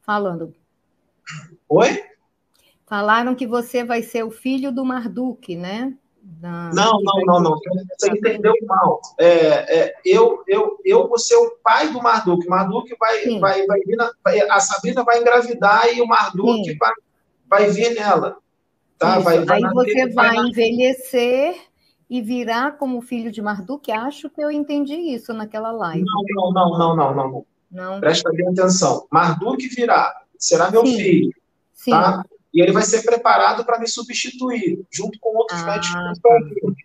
falando? 0.02 0.54
Oi? 1.68 2.04
Falaram 2.86 3.34
que 3.34 3.46
você 3.46 3.82
vai 3.82 4.02
ser 4.02 4.24
o 4.24 4.30
filho 4.30 4.70
do 4.70 4.84
Marduk, 4.84 5.56
né? 5.56 5.94
Da... 6.22 6.70
Não, 6.72 6.98
não, 7.02 7.20
não, 7.26 7.40
não. 7.40 7.58
Você 7.98 8.10
entendeu 8.10 8.54
mal. 8.66 9.00
É, 9.18 9.78
é, 9.78 9.94
eu, 10.04 10.42
eu, 10.48 10.78
eu 10.84 11.06
vou 11.06 11.18
ser 11.18 11.36
o 11.36 11.58
pai 11.62 11.88
do 11.88 12.02
Marduk. 12.02 12.46
Marduk 12.48 12.94
vai, 12.98 13.38
vai, 13.38 13.66
vai 13.66 13.80
vir 13.80 13.96
na, 13.96 14.10
a 14.50 14.60
Sabrina 14.60 15.04
vai 15.04 15.20
engravidar 15.20 15.86
e 15.94 16.00
o 16.00 16.06
Marduk 16.06 16.76
vai, 16.78 16.92
vai 17.48 17.70
vir 17.70 17.94
nela. 17.94 18.36
Tá? 18.98 19.18
Vai, 19.18 19.44
vai 19.44 19.62
Aí 19.62 19.70
você 19.72 20.08
vai, 20.08 20.34
vai 20.34 20.46
envelhecer 20.46 21.56
e 22.08 22.20
virar 22.20 22.78
como 22.78 23.00
filho 23.00 23.30
de 23.30 23.42
Marduk. 23.42 23.90
Acho 23.90 24.30
que 24.30 24.42
eu 24.42 24.50
entendi 24.50 24.94
isso 24.94 25.32
naquela 25.32 25.72
live. 25.72 26.04
Não, 26.04 26.52
não, 26.52 26.52
não, 26.52 26.78
não, 26.78 26.96
não, 26.96 27.14
não. 27.14 27.46
não. 27.70 28.00
Presta 28.00 28.30
bem 28.32 28.48
atenção. 28.48 29.06
Marduk 29.10 29.66
virá, 29.68 30.14
será 30.38 30.70
meu 30.70 30.86
Sim. 30.86 30.96
filho. 30.96 31.34
Sim. 31.72 31.90
Tá? 31.90 32.24
e 32.54 32.62
ele 32.62 32.70
vai 32.70 32.84
ser 32.84 33.02
preparado 33.02 33.64
para 33.64 33.80
me 33.80 33.88
substituir, 33.88 34.86
junto 34.88 35.18
com 35.18 35.36
outros 35.36 35.60
ah, 35.60 35.66
médicos 35.66 36.78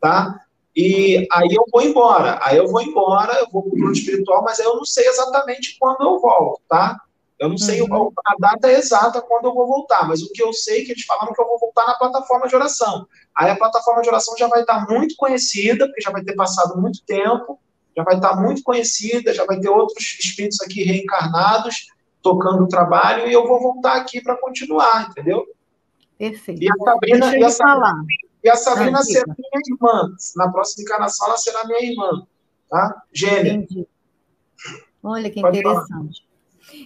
tá? 0.00 0.40
E 0.74 1.28
aí 1.30 1.48
eu 1.54 1.64
vou 1.70 1.82
embora, 1.82 2.38
aí 2.42 2.56
eu 2.56 2.66
vou 2.66 2.80
embora, 2.80 3.34
eu 3.34 3.50
vou 3.50 3.62
para 3.62 3.74
o 3.74 3.76
plano 3.76 3.92
espiritual, 3.92 4.42
mas 4.42 4.58
aí 4.58 4.64
eu 4.64 4.76
não 4.76 4.84
sei 4.84 5.06
exatamente 5.06 5.76
quando 5.78 6.00
eu 6.00 6.18
volto, 6.18 6.62
tá? 6.66 6.98
Eu 7.40 7.48
não 7.48 7.56
sei 7.56 7.80
uhum. 7.80 8.12
a 8.26 8.34
data 8.38 8.70
exata 8.70 9.22
quando 9.22 9.46
eu 9.46 9.54
vou 9.54 9.66
voltar, 9.66 10.06
mas 10.06 10.22
o 10.22 10.30
que 10.30 10.42
eu 10.42 10.52
sei 10.52 10.82
é 10.82 10.84
que 10.84 10.92
eles 10.92 11.06
falaram 11.06 11.32
que 11.32 11.40
eu 11.40 11.46
vou 11.46 11.58
voltar 11.58 11.86
na 11.86 11.94
plataforma 11.94 12.46
de 12.46 12.54
oração. 12.54 13.08
Aí 13.34 13.50
a 13.50 13.56
plataforma 13.56 14.02
de 14.02 14.10
oração 14.10 14.36
já 14.36 14.46
vai 14.46 14.60
estar 14.60 14.86
muito 14.86 15.16
conhecida, 15.16 15.86
porque 15.86 16.02
já 16.02 16.10
vai 16.10 16.22
ter 16.22 16.34
passado 16.34 16.78
muito 16.78 17.02
tempo, 17.06 17.58
já 17.96 18.04
vai 18.04 18.16
estar 18.16 18.36
muito 18.36 18.62
conhecida, 18.62 19.32
já 19.32 19.46
vai 19.46 19.58
ter 19.58 19.70
outros 19.70 20.18
espíritos 20.20 20.60
aqui 20.60 20.84
reencarnados, 20.84 21.88
tocando 22.20 22.64
o 22.64 22.68
trabalho 22.68 23.26
e 23.26 23.32
eu 23.32 23.48
vou 23.48 23.58
voltar 23.58 23.96
aqui 23.96 24.20
para 24.20 24.36
continuar, 24.36 25.08
entendeu? 25.08 25.46
Perfeito. 26.18 26.62
E 26.62 26.68
a 26.70 26.74
Sabrina, 26.84 27.38
e 27.38 27.42
a 27.42 27.50
Sabrina, 27.50 28.04
e 28.44 28.50
a 28.50 28.56
Sabrina 28.56 29.02
será 29.02 29.24
minha 29.26 29.62
irmã. 29.66 30.14
Na 30.36 30.52
próxima 30.52 30.82
encarnação 30.82 31.26
ela 31.26 31.38
será 31.38 31.64
minha 31.64 31.90
irmã, 31.90 32.26
tá? 32.68 33.02
Gêmea. 33.10 33.54
Entendi. 33.54 33.88
Olha 35.02 35.30
que 35.30 35.40
Pode 35.40 35.58
interessante. 35.58 36.29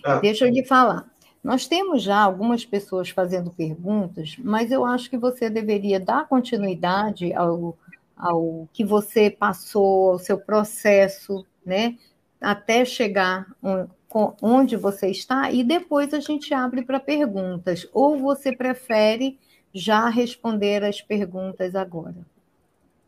É. 0.05 0.21
Deixa 0.21 0.47
eu 0.47 0.51
lhe 0.51 0.65
falar. 0.65 1.13
Nós 1.43 1.67
temos 1.67 2.03
já 2.03 2.19
algumas 2.19 2.65
pessoas 2.65 3.11
fazendo 3.11 3.51
perguntas, 3.51 4.37
mas 4.39 4.73
eu 4.73 4.83
acho 4.85 5.11
que 5.11 5.19
você 5.19 5.51
deveria 5.51 6.01
dar 6.01 6.27
continuidade 6.27 7.35
ao, 7.35 7.77
ao 8.17 8.67
que 8.73 8.83
você 8.83 9.31
passou, 9.31 10.13
ao 10.13 10.19
seu 10.19 10.39
processo, 10.39 11.45
né? 11.65 11.99
Até 12.41 12.85
chegar 12.85 13.47
onde 14.41 14.77
você 14.77 15.09
está 15.09 15.51
e 15.51 15.63
depois 15.63 16.15
a 16.15 16.21
gente 16.21 16.55
abre 16.55 16.83
para 16.83 16.99
perguntas. 16.99 17.87
Ou 17.93 18.19
você 18.19 18.55
prefere 18.57 19.39
já 19.73 20.09
responder 20.09 20.83
as 20.83 21.03
perguntas 21.03 21.75
agora? 21.75 22.25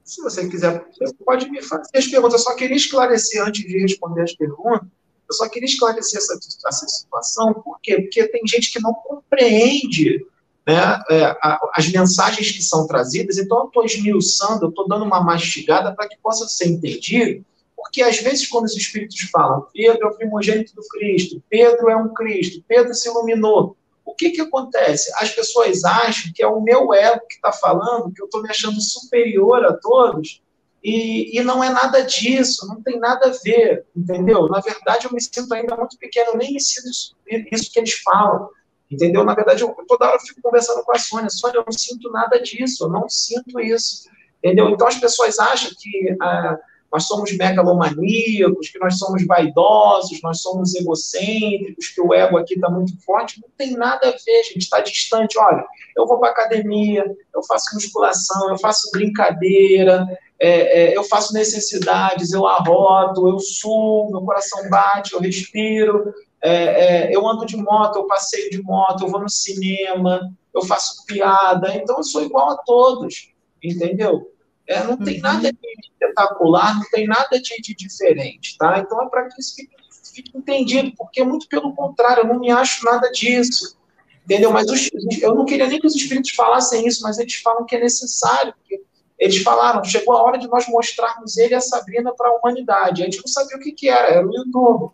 Se 0.04 0.21
você 0.21 0.49
quiser, 0.49 0.87
você 0.90 1.14
pode 1.25 1.50
me 1.50 1.62
fazer 1.62 1.97
as 1.97 2.06
perguntas. 2.06 2.35
Eu 2.35 2.38
só 2.40 2.54
queria 2.54 2.76
esclarecer 2.76 3.42
antes 3.42 3.64
de 3.64 3.78
responder 3.78 4.23
as 4.23 4.35
perguntas. 4.35 4.88
Eu 5.28 5.35
só 5.35 5.49
queria 5.49 5.66
esclarecer 5.66 6.18
essa, 6.18 6.38
essa 6.66 6.87
situação, 6.88 7.54
por 7.54 7.78
quê? 7.83 8.00
Porque 8.00 8.26
tem 8.28 8.42
gente 8.47 8.73
que 8.73 8.80
não 8.80 8.95
compreende 8.95 10.25
né, 10.66 11.00
é, 11.11 11.37
as 11.75 11.88
mensagens 11.88 12.50
que 12.50 12.62
são 12.62 12.87
trazidas, 12.87 13.38
então 13.38 13.59
eu 13.59 13.66
estou 13.66 13.85
esmiuçando, 13.85 14.66
eu 14.66 14.71
estou 14.71 14.87
dando 14.88 15.04
uma 15.04 15.21
mastigada 15.21 15.95
para 15.95 16.09
que 16.09 16.16
possa 16.18 16.47
ser 16.49 16.68
entendido 16.68 17.45
porque 17.87 18.02
às 18.02 18.18
vezes, 18.18 18.49
quando 18.49 18.64
os 18.64 18.76
espíritos 18.76 19.21
falam, 19.30 19.66
Pedro 19.73 20.09
é 20.09 20.11
o 20.11 20.16
primogênito 20.16 20.75
do 20.75 20.83
Cristo, 20.88 21.42
Pedro 21.49 21.88
é 21.88 21.97
um 21.97 22.12
Cristo, 22.12 22.64
Pedro 22.66 22.92
se 22.92 23.09
iluminou, 23.09 23.76
o 24.04 24.12
que, 24.12 24.30
que 24.30 24.40
acontece? 24.40 25.12
As 25.16 25.30
pessoas 25.30 25.85
acham 25.85 26.33
que 26.35 26.42
é 26.42 26.47
o 26.47 26.61
meu 26.61 26.92
ego 26.92 27.26
que 27.28 27.37
está 27.37 27.52
falando, 27.52 28.12
que 28.12 28.21
eu 28.21 28.26
estou 28.26 28.42
me 28.42 28.50
achando 28.50 28.80
superior 28.80 29.64
a 29.64 29.73
todos, 29.75 30.42
e, 30.88 31.37
e, 31.37 31.43
não 31.43 31.64
é 31.64 31.69
nada 31.69 32.02
disso, 32.02 32.64
não 32.69 32.81
tem 32.81 32.97
nada 33.00 33.26
a 33.28 33.33
ver, 33.43 33.85
entendeu? 33.95 34.47
Na 34.47 34.61
verdade, 34.61 35.07
eu 35.07 35.12
me 35.12 35.21
sinto 35.21 35.52
ainda 35.52 35.75
muito 35.76 35.99
pequeno, 35.99 36.31
eu 36.31 36.37
nem 36.37 36.57
sinto 36.61 36.88
isso, 36.88 37.16
isso 37.50 37.73
que 37.73 37.81
eles 37.81 37.95
falam, 37.95 38.49
entendeu? 38.88 39.25
Na 39.25 39.35
verdade, 39.35 39.64
eu, 39.64 39.76
toda 39.88 40.07
hora 40.07 40.14
eu 40.14 40.21
fico 40.21 40.40
conversando 40.40 40.85
com 40.85 40.93
a 40.93 40.99
Sônia, 40.99 41.28
Sônia, 41.28 41.59
eu 41.59 41.64
não 41.66 41.73
sinto 41.73 42.09
nada 42.12 42.40
disso, 42.40 42.85
eu 42.85 42.88
não 42.88 43.09
sinto 43.09 43.59
isso, 43.59 44.09
entendeu? 44.38 44.69
Então 44.71 44.87
as 44.87 44.97
pessoas 44.97 45.40
acham 45.40 45.73
que. 45.76 46.16
Ah, 46.23 46.57
nós 46.93 47.07
somos 47.09 47.37
megalomaníacos, 47.37 48.69
que 48.69 48.78
nós 48.78 48.97
somos 48.97 49.26
vaidosos, 49.26 50.23
nós 50.23 50.40
somos 50.40 50.75
egocêntricos, 50.75 51.88
que 51.88 52.00
o 52.00 52.14
ego 52.14 52.38
aqui 52.38 52.55
está 52.55 52.71
muito 52.71 52.99
forte. 53.05 53.40
Não 53.40 53.49
tem 53.57 53.73
nada 53.73 54.09
a 54.09 54.12
ver, 54.12 54.45
gente, 54.45 54.59
está 54.59 54.81
distante. 54.81 55.38
Olha, 55.38 55.66
eu 55.97 56.07
vou 56.07 56.19
para 56.19 56.31
academia, 56.31 57.05
eu 57.35 57.43
faço 57.43 57.75
musculação, 57.75 58.50
eu 58.50 58.59
faço 58.59 58.90
brincadeira, 58.93 60.07
é, 60.38 60.90
é, 60.90 60.97
eu 60.97 61.02
faço 61.05 61.33
necessidades, 61.33 62.33
eu 62.33 62.47
arroto, 62.47 63.28
eu 63.28 63.38
suo, 63.38 64.11
meu 64.11 64.21
coração 64.21 64.69
bate, 64.69 65.14
eu 65.14 65.21
respiro, 65.21 66.12
é, 66.43 67.09
é 67.09 67.16
eu 67.16 67.26
ando 67.26 67.47
de 67.47 67.57
moto, 67.57 67.97
eu 67.97 68.07
passeio 68.07 68.50
de 68.50 68.62
moto, 68.62 69.05
eu 69.05 69.09
vou 69.09 69.21
no 69.21 69.31
cinema, 69.31 70.31
eu 70.55 70.62
faço 70.62 71.05
piada, 71.07 71.75
então 71.75 71.97
eu 71.97 72.05
sou 72.05 72.23
igual 72.23 72.50
a 72.50 72.57
todos, 72.59 73.33
entendeu? 73.62 74.31
É, 74.66 74.83
não 74.83 74.97
tem 74.97 75.16
uhum. 75.16 75.23
nada 75.23 75.52
de 75.52 75.59
espetacular, 75.81 76.75
não 76.75 76.85
tem 76.90 77.07
nada 77.07 77.40
de, 77.40 77.62
de 77.62 77.75
diferente, 77.75 78.57
tá? 78.59 78.78
Então 78.78 79.00
é 79.02 79.09
para 79.09 79.28
que 79.28 79.40
isso 79.40 79.55
fique, 79.55 79.75
fique, 80.14 80.37
entendido, 80.37 80.93
porque 80.97 81.23
muito 81.23 81.49
pelo 81.49 81.75
contrário, 81.75 82.23
eu 82.23 82.26
não 82.26 82.40
me 82.40 82.50
acho 82.50 82.85
nada 82.85 83.09
disso, 83.11 83.76
entendeu? 84.25 84.50
Mas 84.50 84.69
os, 84.69 84.90
eu 85.23 85.35
não 85.35 85.45
queria 85.45 85.69
nem 85.69 85.78
que 85.78 85.87
os 85.87 85.95
espíritos 85.95 86.33
falassem 86.33 86.87
isso, 86.87 87.02
mas 87.02 87.19
eles 87.19 87.37
falam 87.37 87.64
que 87.64 87.76
é 87.76 87.81
necessário, 87.81 88.52
porque 88.59 88.83
eles 89.18 89.42
falaram, 89.42 89.82
chegou 89.82 90.14
a 90.14 90.23
hora 90.23 90.38
de 90.38 90.46
nós 90.46 90.68
mostrarmos 90.68 91.37
ele 91.37 91.54
e 91.54 91.56
a 91.56 91.61
Sabrina 91.61 92.12
para 92.14 92.28
a 92.28 92.37
humanidade. 92.37 93.02
A 93.02 93.04
gente 93.06 93.18
não 93.18 93.28
sabia 93.28 93.56
o 93.56 93.61
que, 93.61 93.73
que 93.73 93.88
era, 93.88 94.08
era 94.08 94.26
o 94.26 94.35
YouTube. 94.35 94.92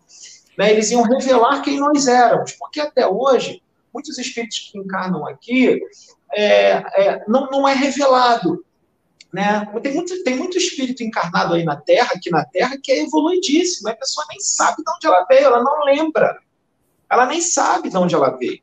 Né? 0.57 0.71
Eles 0.71 0.91
iam 0.91 1.02
revelar 1.02 1.62
quem 1.62 1.79
nós 1.79 2.07
éramos, 2.07 2.52
porque 2.52 2.81
até 2.81 3.07
hoje, 3.07 3.62
muitos 3.93 4.19
espíritos 4.19 4.71
que 4.71 4.79
encarnam 4.79 5.26
aqui, 5.26 5.81
é, 6.33 6.71
é, 6.71 7.25
não, 7.26 7.50
não 7.50 7.69
é 7.69 7.75
revelado. 7.75 8.64
Né? 9.33 9.67
Tem, 9.83 9.95
muito, 9.95 10.23
tem 10.23 10.37
muito 10.37 10.57
espírito 10.57 11.02
encarnado 11.02 11.55
aí 11.55 11.64
na 11.64 11.76
Terra, 11.76 12.12
aqui 12.14 12.31
na 12.31 12.45
Terra, 12.45 12.76
que 12.81 12.93
é 12.93 13.02
evoluidíssimo. 13.02 13.88
A 13.88 13.97
pessoa 13.97 14.25
nem 14.29 14.38
sabe 14.38 14.85
de 14.85 14.91
onde 14.91 15.07
ela 15.07 15.25
veio, 15.25 15.47
ela 15.47 15.62
não 15.62 15.85
lembra. 15.85 16.38
Ela 17.11 17.26
nem 17.26 17.41
sabe 17.41 17.88
de 17.91 17.97
onde 17.97 18.14
ela 18.14 18.31
veio. 18.37 18.61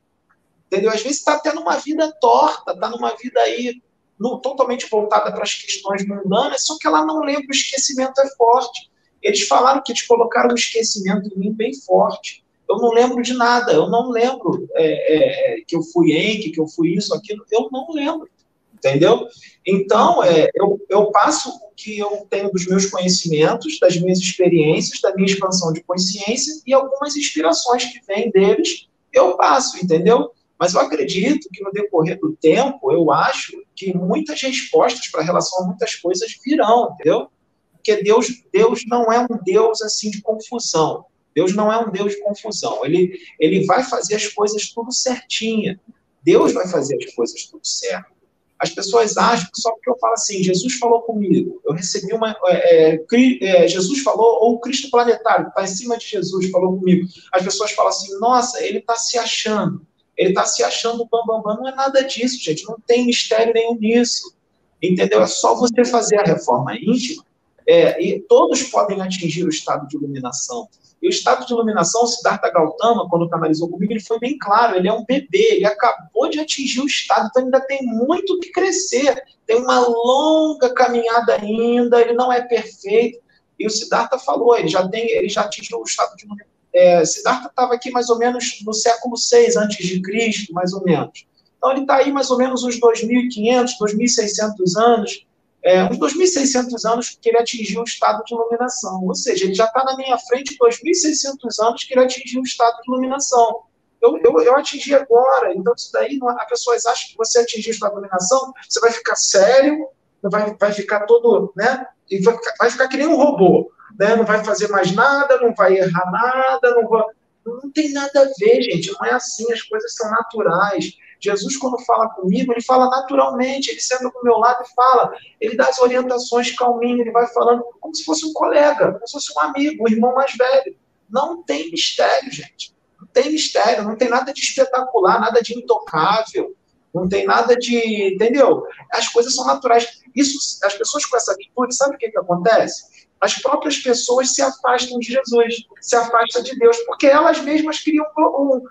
Entendeu? 0.67 0.91
Às 0.91 1.01
vezes 1.01 1.17
está 1.17 1.37
tendo 1.39 1.59
uma 1.59 1.77
vida 1.77 2.11
torta, 2.21 2.71
está 2.71 2.89
numa 2.89 3.15
vida 3.15 3.39
aí 3.41 3.81
no, 4.19 4.39
totalmente 4.39 4.89
voltada 4.89 5.31
para 5.31 5.43
as 5.43 5.53
questões 5.53 6.05
mundanas, 6.05 6.65
só 6.65 6.77
que 6.77 6.87
ela 6.87 7.05
não 7.05 7.21
lembra, 7.21 7.47
o 7.47 7.55
esquecimento 7.55 8.19
é 8.19 8.27
forte. 8.35 8.89
Eles 9.21 9.47
falaram 9.47 9.81
que 9.83 9.91
eles 9.91 10.05
colocaram 10.05 10.51
o 10.51 10.57
esquecimento 10.57 11.29
em 11.33 11.39
mim 11.39 11.53
bem 11.53 11.73
forte. 11.73 12.43
Eu 12.69 12.77
não 12.77 12.91
lembro 12.91 13.21
de 13.21 13.33
nada, 13.33 13.71
eu 13.71 13.89
não 13.89 14.09
lembro 14.09 14.67
é, 14.75 15.15
é, 15.15 15.61
que 15.65 15.75
eu 15.75 15.81
fui 15.81 16.11
em, 16.11 16.51
que 16.51 16.59
eu 16.59 16.67
fui 16.67 16.89
isso, 16.93 17.15
aquilo, 17.15 17.43
eu 17.51 17.67
não 17.71 17.87
lembro, 17.91 18.29
entendeu? 18.73 19.27
Então, 19.65 20.23
é, 20.23 20.49
eu, 20.53 20.79
eu 20.87 21.05
passo 21.07 21.49
o 21.49 21.71
que 21.75 21.97
eu 21.97 22.27
tenho 22.29 22.51
dos 22.51 22.67
meus 22.67 22.85
conhecimentos, 22.85 23.79
das 23.79 23.97
minhas 23.97 24.19
experiências, 24.19 25.01
da 25.01 25.13
minha 25.15 25.25
expansão 25.25 25.73
de 25.73 25.81
consciência 25.81 26.61
e 26.65 26.73
algumas 26.73 27.15
inspirações 27.15 27.85
que 27.85 28.05
vêm 28.05 28.29
deles, 28.29 28.87
eu 29.11 29.35
passo, 29.35 29.83
entendeu? 29.83 30.31
Mas 30.59 30.73
eu 30.73 30.81
acredito 30.81 31.47
que 31.53 31.63
no 31.63 31.71
decorrer 31.71 32.19
do 32.19 32.35
tempo, 32.35 32.91
eu 32.91 33.11
acho 33.11 33.63
que 33.73 33.95
muitas 33.95 34.41
respostas 34.41 35.07
para 35.07 35.23
relação 35.23 35.63
a 35.63 35.67
muitas 35.67 35.95
coisas 35.95 36.35
virão, 36.43 36.91
entendeu? 36.93 37.29
Porque 37.71 38.03
Deus, 38.03 38.27
Deus 38.51 38.81
não 38.85 39.11
é 39.11 39.19
um 39.19 39.39
Deus 39.43 39.81
assim 39.81 40.11
de 40.11 40.21
confusão. 40.21 41.05
Deus 41.33 41.53
não 41.55 41.71
é 41.71 41.79
um 41.79 41.89
Deus 41.89 42.11
de 42.13 42.21
confusão. 42.21 42.83
Ele, 42.83 43.17
ele 43.39 43.65
vai 43.65 43.83
fazer 43.83 44.15
as 44.15 44.27
coisas 44.27 44.69
tudo 44.69 44.91
certinha. 44.91 45.79
Deus 46.21 46.51
vai 46.51 46.67
fazer 46.67 46.97
as 46.97 47.13
coisas 47.13 47.45
tudo 47.45 47.65
certo. 47.65 48.19
As 48.59 48.71
pessoas 48.71 49.15
acham 49.15 49.49
que 49.53 49.61
só 49.61 49.71
porque 49.71 49.89
eu 49.89 49.97
falo 49.97 50.13
assim, 50.13 50.43
Jesus 50.43 50.73
falou 50.73 51.03
comigo, 51.03 51.61
eu 51.65 51.73
recebi 51.73 52.13
uma. 52.13 52.35
É, 52.47 52.95
é, 52.95 53.05
é 53.41 53.67
Jesus 53.69 54.01
falou, 54.01 54.43
ou 54.43 54.55
o 54.55 54.59
Cristo 54.59 54.91
planetário, 54.91 55.45
que 55.45 55.51
está 55.51 55.63
em 55.63 55.73
cima 55.73 55.97
de 55.97 56.05
Jesus, 56.05 56.49
falou 56.49 56.77
comigo. 56.77 57.07
As 57.31 57.41
pessoas 57.41 57.71
falam 57.71 57.89
assim, 57.89 58.19
nossa, 58.19 58.61
ele 58.61 58.79
está 58.79 58.97
se 58.97 59.17
achando. 59.17 59.87
Ele 60.19 60.29
está 60.29 60.45
se 60.45 60.61
achando 60.61 61.07
bambambam. 61.09 61.41
Bam, 61.41 61.55
bam. 61.55 61.61
Não 61.61 61.69
é 61.69 61.73
nada 61.73 62.03
disso, 62.03 62.43
gente. 62.43 62.67
Não 62.67 62.77
tem 62.85 63.05
mistério 63.05 63.53
nenhum 63.53 63.75
nisso. 63.75 64.35
Entendeu? 64.83 65.21
É 65.21 65.27
só 65.27 65.55
você 65.55 65.85
fazer 65.85 66.19
a 66.19 66.23
reforma 66.23 66.75
íntima 66.75 67.23
é, 67.65 68.01
e 68.03 68.19
todos 68.21 68.63
podem 68.63 69.01
atingir 69.01 69.45
o 69.45 69.49
estado 69.49 69.87
de 69.87 69.95
iluminação. 69.95 70.67
E 71.01 71.07
o 71.07 71.09
estado 71.09 71.45
de 71.45 71.53
iluminação, 71.53 72.03
o 72.03 72.07
Siddhartha 72.07 72.51
Gautama, 72.51 73.07
quando 73.09 73.29
canalizou 73.29 73.69
comigo, 73.69 73.93
ele 73.93 74.01
foi 74.01 74.19
bem 74.19 74.37
claro, 74.37 74.75
ele 74.75 74.89
é 74.89 74.93
um 74.93 75.05
bebê, 75.05 75.53
ele 75.53 75.65
acabou 75.65 76.29
de 76.29 76.41
atingir 76.41 76.81
o 76.81 76.85
estado, 76.85 77.29
então 77.29 77.43
ainda 77.43 77.61
tem 77.61 77.81
muito 77.83 78.37
que 78.39 78.51
crescer, 78.51 79.23
tem 79.45 79.55
uma 79.55 79.79
longa 79.79 80.73
caminhada 80.73 81.35
ainda, 81.35 82.01
ele 82.01 82.11
não 82.11 82.33
é 82.33 82.41
perfeito. 82.41 83.19
E 83.57 83.65
o 83.65 83.69
Siddhartha 83.69 84.19
falou, 84.19 84.57
ele 84.57 84.67
já 84.67 84.85
tem, 84.89 85.09
ele 85.09 85.29
já 85.29 85.41
atingiu 85.41 85.79
o 85.79 85.83
estado 85.83 86.15
de 86.17 86.25
iluminação. 86.25 86.48
É, 86.73 87.03
Siddhartha 87.03 87.47
estava 87.47 87.73
aqui 87.73 87.91
mais 87.91 88.09
ou 88.09 88.17
menos 88.17 88.59
no 88.65 88.73
século 88.73 89.17
6 89.17 89.57
antes 89.57 89.85
de 89.85 90.01
Cristo, 90.01 90.53
mais 90.53 90.73
ou 90.73 90.83
menos. 90.83 91.25
Então 91.57 91.71
ele 91.71 91.81
está 91.81 91.95
aí 91.95 92.11
mais 92.11 92.29
ou 92.29 92.37
menos 92.37 92.63
uns 92.63 92.79
2.500, 92.79 93.71
2.600 93.81 94.77
anos 94.77 95.25
é, 95.63 95.83
uns 95.83 95.97
2.600 95.97 96.89
anos 96.89 97.17
que 97.21 97.29
ele 97.29 97.37
atingiu 97.37 97.81
o 97.81 97.83
estado 97.83 98.23
de 98.23 98.33
iluminação. 98.33 99.03
Ou 99.05 99.15
seja, 99.15 99.45
ele 99.45 99.53
já 99.53 99.65
está 99.65 99.83
na 99.83 99.95
minha 99.97 100.17
frente 100.17 100.57
2.600 100.57 101.37
anos 101.61 101.83
que 101.83 101.93
ele 101.93 102.03
atingiu 102.03 102.41
o 102.41 102.45
estado 102.45 102.77
de 102.81 102.89
iluminação. 102.89 103.63
Eu, 104.01 104.17
eu, 104.23 104.39
eu 104.41 104.55
atingi 104.55 104.95
agora, 104.95 105.53
então 105.53 105.73
isso 105.75 105.91
daí, 105.91 106.17
não, 106.17 106.29
as 106.29 106.47
pessoas 106.47 106.85
acham 106.85 107.09
que 107.09 107.17
você 107.17 107.39
atingiu 107.39 107.71
o 107.71 107.73
estado 107.73 107.91
de 107.91 107.97
iluminação, 107.97 108.53
você 108.67 108.79
vai 108.79 108.91
ficar 108.91 109.15
sério, 109.17 109.87
vai, 110.23 110.55
vai 110.55 110.71
ficar 110.71 111.01
todo, 111.01 111.51
né, 111.53 111.85
e 112.09 112.21
vai, 112.21 112.37
vai 112.57 112.71
ficar 112.71 112.87
que 112.87 112.95
nem 112.95 113.07
um 113.07 113.17
robô, 113.17 113.69
né, 113.99 114.15
não 114.15 114.25
vai 114.25 114.43
fazer 114.43 114.69
mais 114.69 114.93
nada, 114.93 115.39
não 115.39 115.53
vai 115.53 115.77
errar 115.77 116.09
nada, 116.11 116.73
não 116.75 116.87
vai... 116.87 117.03
Não 117.45 117.71
tem 117.71 117.91
nada 117.91 118.21
a 118.21 118.29
ver, 118.37 118.61
gente, 118.61 118.91
não 118.91 119.05
é 119.05 119.11
assim, 119.11 119.51
as 119.51 119.61
coisas 119.63 119.93
são 119.95 120.09
naturais. 120.11 120.93
Jesus, 121.19 121.57
quando 121.57 121.83
fala 121.83 122.09
comigo, 122.09 122.53
ele 122.53 122.61
fala 122.61 122.89
naturalmente, 122.89 123.71
ele 123.71 123.81
senta 123.81 124.03
do 124.03 124.23
meu 124.23 124.37
lado 124.37 124.63
e 124.63 124.73
fala, 124.73 125.11
ele 125.41 125.55
dá 125.55 125.67
as 125.67 125.79
orientações 125.79 126.55
calminho, 126.55 127.01
ele 127.01 127.11
vai 127.11 127.27
falando 127.27 127.63
como 127.79 127.93
se 127.93 128.05
fosse 128.05 128.25
um 128.25 128.33
colega, 128.33 128.93
como 128.93 129.07
se 129.07 129.13
fosse 129.13 129.33
um 129.35 129.41
amigo, 129.41 129.83
um 129.83 129.91
irmão 129.91 130.13
mais 130.13 130.33
velho. 130.35 130.75
Não 131.09 131.43
tem 131.43 131.71
mistério, 131.71 132.31
gente. 132.31 132.75
Não 132.99 133.07
tem 133.07 133.31
mistério, 133.31 133.83
não 133.83 133.97
tem 133.97 134.09
nada 134.09 134.31
de 134.31 134.41
espetacular, 134.41 135.19
nada 135.19 135.41
de 135.41 135.57
intocável, 135.57 136.55
não 136.93 137.09
tem 137.09 137.25
nada 137.25 137.55
de. 137.55 138.13
Entendeu? 138.13 138.63
As 138.91 139.07
coisas 139.07 139.33
são 139.33 139.45
naturais. 139.45 140.01
Isso, 140.15 140.37
as 140.63 140.75
pessoas 140.75 141.05
com 141.05 141.17
essa 141.17 141.33
atitude, 141.33 141.75
sabe 141.75 141.95
o 141.95 141.97
que, 141.97 142.11
que 142.11 142.19
acontece? 142.19 142.98
As 143.19 143.35
próprias 143.35 143.77
pessoas 143.77 144.33
se 144.33 144.41
afastam 144.41 144.99
de 144.99 145.07
Jesus, 145.07 145.65
se 145.81 145.95
afastam 145.95 146.41
de 146.41 146.57
Deus, 146.57 146.77
porque 146.85 147.07
elas 147.07 147.41
mesmas 147.41 147.79
criam 147.79 148.05
um, 148.17 148.61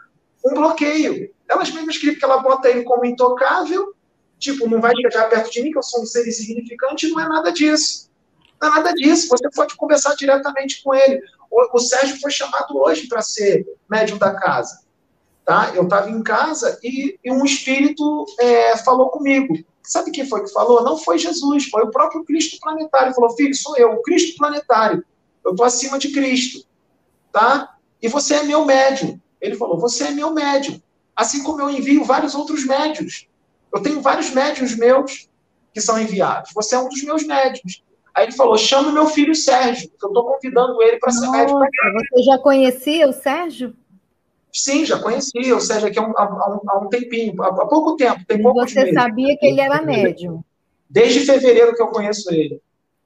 um 0.47 0.55
bloqueio. 0.55 1.31
Elas 1.49 1.71
mesmas 1.71 1.99
criam 1.99 2.15
que 2.15 2.25
ela 2.25 2.39
bota 2.39 2.69
ele 2.69 2.83
como 2.83 3.05
intocável, 3.05 3.95
tipo, 4.39 4.69
não 4.69 4.81
vai 4.81 4.93
chegar 4.97 5.29
perto 5.29 5.51
de 5.51 5.63
mim, 5.63 5.71
que 5.71 5.79
eu 5.79 5.83
sou 5.83 6.03
um 6.03 6.07
ser 6.07 6.27
insignificante, 6.27 7.09
não 7.09 7.21
é 7.21 7.29
nada 7.29 7.53
disso. 7.53 8.11
Não 8.61 8.69
é 8.69 8.75
nada 8.77 8.93
disso. 8.95 9.29
Você 9.29 9.49
pode 9.51 9.77
conversar 9.77 10.15
diretamente 10.15 10.83
com 10.83 10.95
ele. 10.95 11.21
O, 11.51 11.77
o 11.77 11.81
Sérgio 11.81 12.19
foi 12.21 12.31
chamado 12.31 12.77
hoje 12.79 13.07
para 13.07 13.21
ser 13.21 13.67
médium 13.89 14.19
da 14.19 14.35
casa. 14.35 14.81
Tá? 15.45 15.73
Eu 15.75 15.85
estava 15.85 16.11
em 16.11 16.23
casa 16.23 16.79
e, 16.83 17.19
e 17.25 17.31
um 17.31 17.45
espírito 17.45 18.27
é, 18.39 18.77
falou 18.79 19.11
comigo. 19.11 19.59
Sabe 19.89 20.11
quem 20.11 20.29
foi 20.29 20.43
que 20.45 20.53
falou? 20.53 20.85
Não 20.85 20.99
foi 20.99 21.17
Jesus, 21.19 21.65
foi 21.71 21.83
o 21.83 21.91
próprio 21.91 22.23
Cristo 22.23 22.59
planetário. 22.61 23.15
Falou, 23.15 23.31
filho, 23.31 23.55
sou 23.55 23.75
eu, 23.79 23.93
o 23.93 24.03
Cristo 24.03 24.37
planetário. 24.37 25.03
Eu 25.43 25.53
estou 25.53 25.65
acima 25.65 25.99
de 25.99 26.13
Cristo. 26.13 26.67
Tá? 27.33 27.75
E 28.03 28.07
você 28.07 28.35
é 28.35 28.43
meu 28.43 28.67
médium. 28.67 29.19
Ele 29.41 29.57
falou: 29.57 29.79
Você 29.79 30.05
é 30.05 30.11
meu 30.11 30.31
médium. 30.31 30.81
Assim 31.17 31.43
como 31.43 31.63
eu 31.63 31.71
envio 31.71 32.05
vários 32.05 32.35
outros 32.35 32.67
médios. 32.67 33.27
Eu 33.73 33.83
tenho 33.83 34.03
vários 34.03 34.31
médios 34.31 34.77
meus 34.77 35.29
que 35.73 35.81
são 35.81 35.99
enviados. 35.99 36.51
Você 36.55 36.75
é 36.75 36.79
um 36.79 36.89
dos 36.89 37.03
meus 37.03 37.25
médios. 37.25 37.83
Aí 38.15 38.25
ele 38.27 38.33
falou: 38.33 38.59
Chama 38.59 38.93
meu 38.93 39.07
filho 39.07 39.35
Sérgio, 39.35 39.89
que 39.89 40.05
eu 40.05 40.09
estou 40.09 40.25
convidando 40.25 40.83
ele 40.83 40.99
para 40.99 41.13
ser 41.13 41.31
médico. 41.31 41.59
Você 41.59 42.23
já 42.25 42.39
conhecia 42.39 43.09
o 43.09 43.13
Sérgio? 43.13 43.75
Sim, 44.53 44.85
já 44.85 44.99
conhecia 44.99 45.55
o 45.55 45.61
Sérgio 45.61 45.89
aqui 45.89 45.99
há 45.99 46.03
um, 46.03 46.13
há 46.17 46.61
há 46.69 46.79
um 46.79 46.89
tempinho, 46.89 47.43
há, 47.43 47.67
pouco 47.67 47.97
tempo. 47.97 48.25
Tem 48.27 48.43
poucos 48.43 48.73
você 48.73 48.81
meses. 48.81 48.95
sabia 48.95 49.37
que 49.37 49.47
ele 49.47 49.61
era 49.61 49.83
médium? 49.83 50.43
Desde 50.89 51.21
fevereiro 51.21 51.75
que 51.75 51.83
eu 51.83 51.89
conheço 51.89 52.33
ele. 52.33 52.61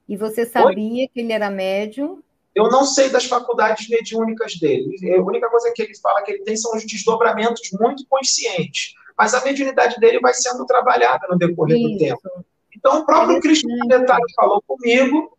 E 0.08 0.16
você 0.16 0.46
sabia 0.46 1.02
Oi? 1.02 1.10
que 1.12 1.20
ele 1.20 1.32
era 1.32 1.50
médium? 1.50 2.22
Eu 2.54 2.68
não 2.68 2.84
sei 2.84 3.08
das 3.08 3.24
faculdades 3.24 3.88
mediúnicas 3.88 4.58
dele. 4.58 4.94
A 5.16 5.22
única 5.22 5.48
coisa 5.48 5.72
que 5.74 5.82
ele 5.82 5.96
fala 5.98 6.22
que 6.22 6.32
ele 6.32 6.44
tem 6.44 6.56
são 6.56 6.76
os 6.76 6.84
desdobramentos 6.84 7.62
muito 7.80 8.04
conscientes. 8.08 8.94
Mas 9.16 9.34
a 9.34 9.42
mediunidade 9.44 9.98
dele 9.98 10.20
vai 10.20 10.34
sendo 10.34 10.64
trabalhada 10.66 11.26
no 11.28 11.38
decorrer 11.38 11.78
Isso. 11.78 11.88
do 11.92 11.98
tempo. 11.98 12.44
Então, 12.76 13.00
o 13.00 13.06
próprio 13.06 13.40
Cristo 13.40 13.66
Planetário 13.68 14.26
falou 14.36 14.62
comigo 14.66 15.36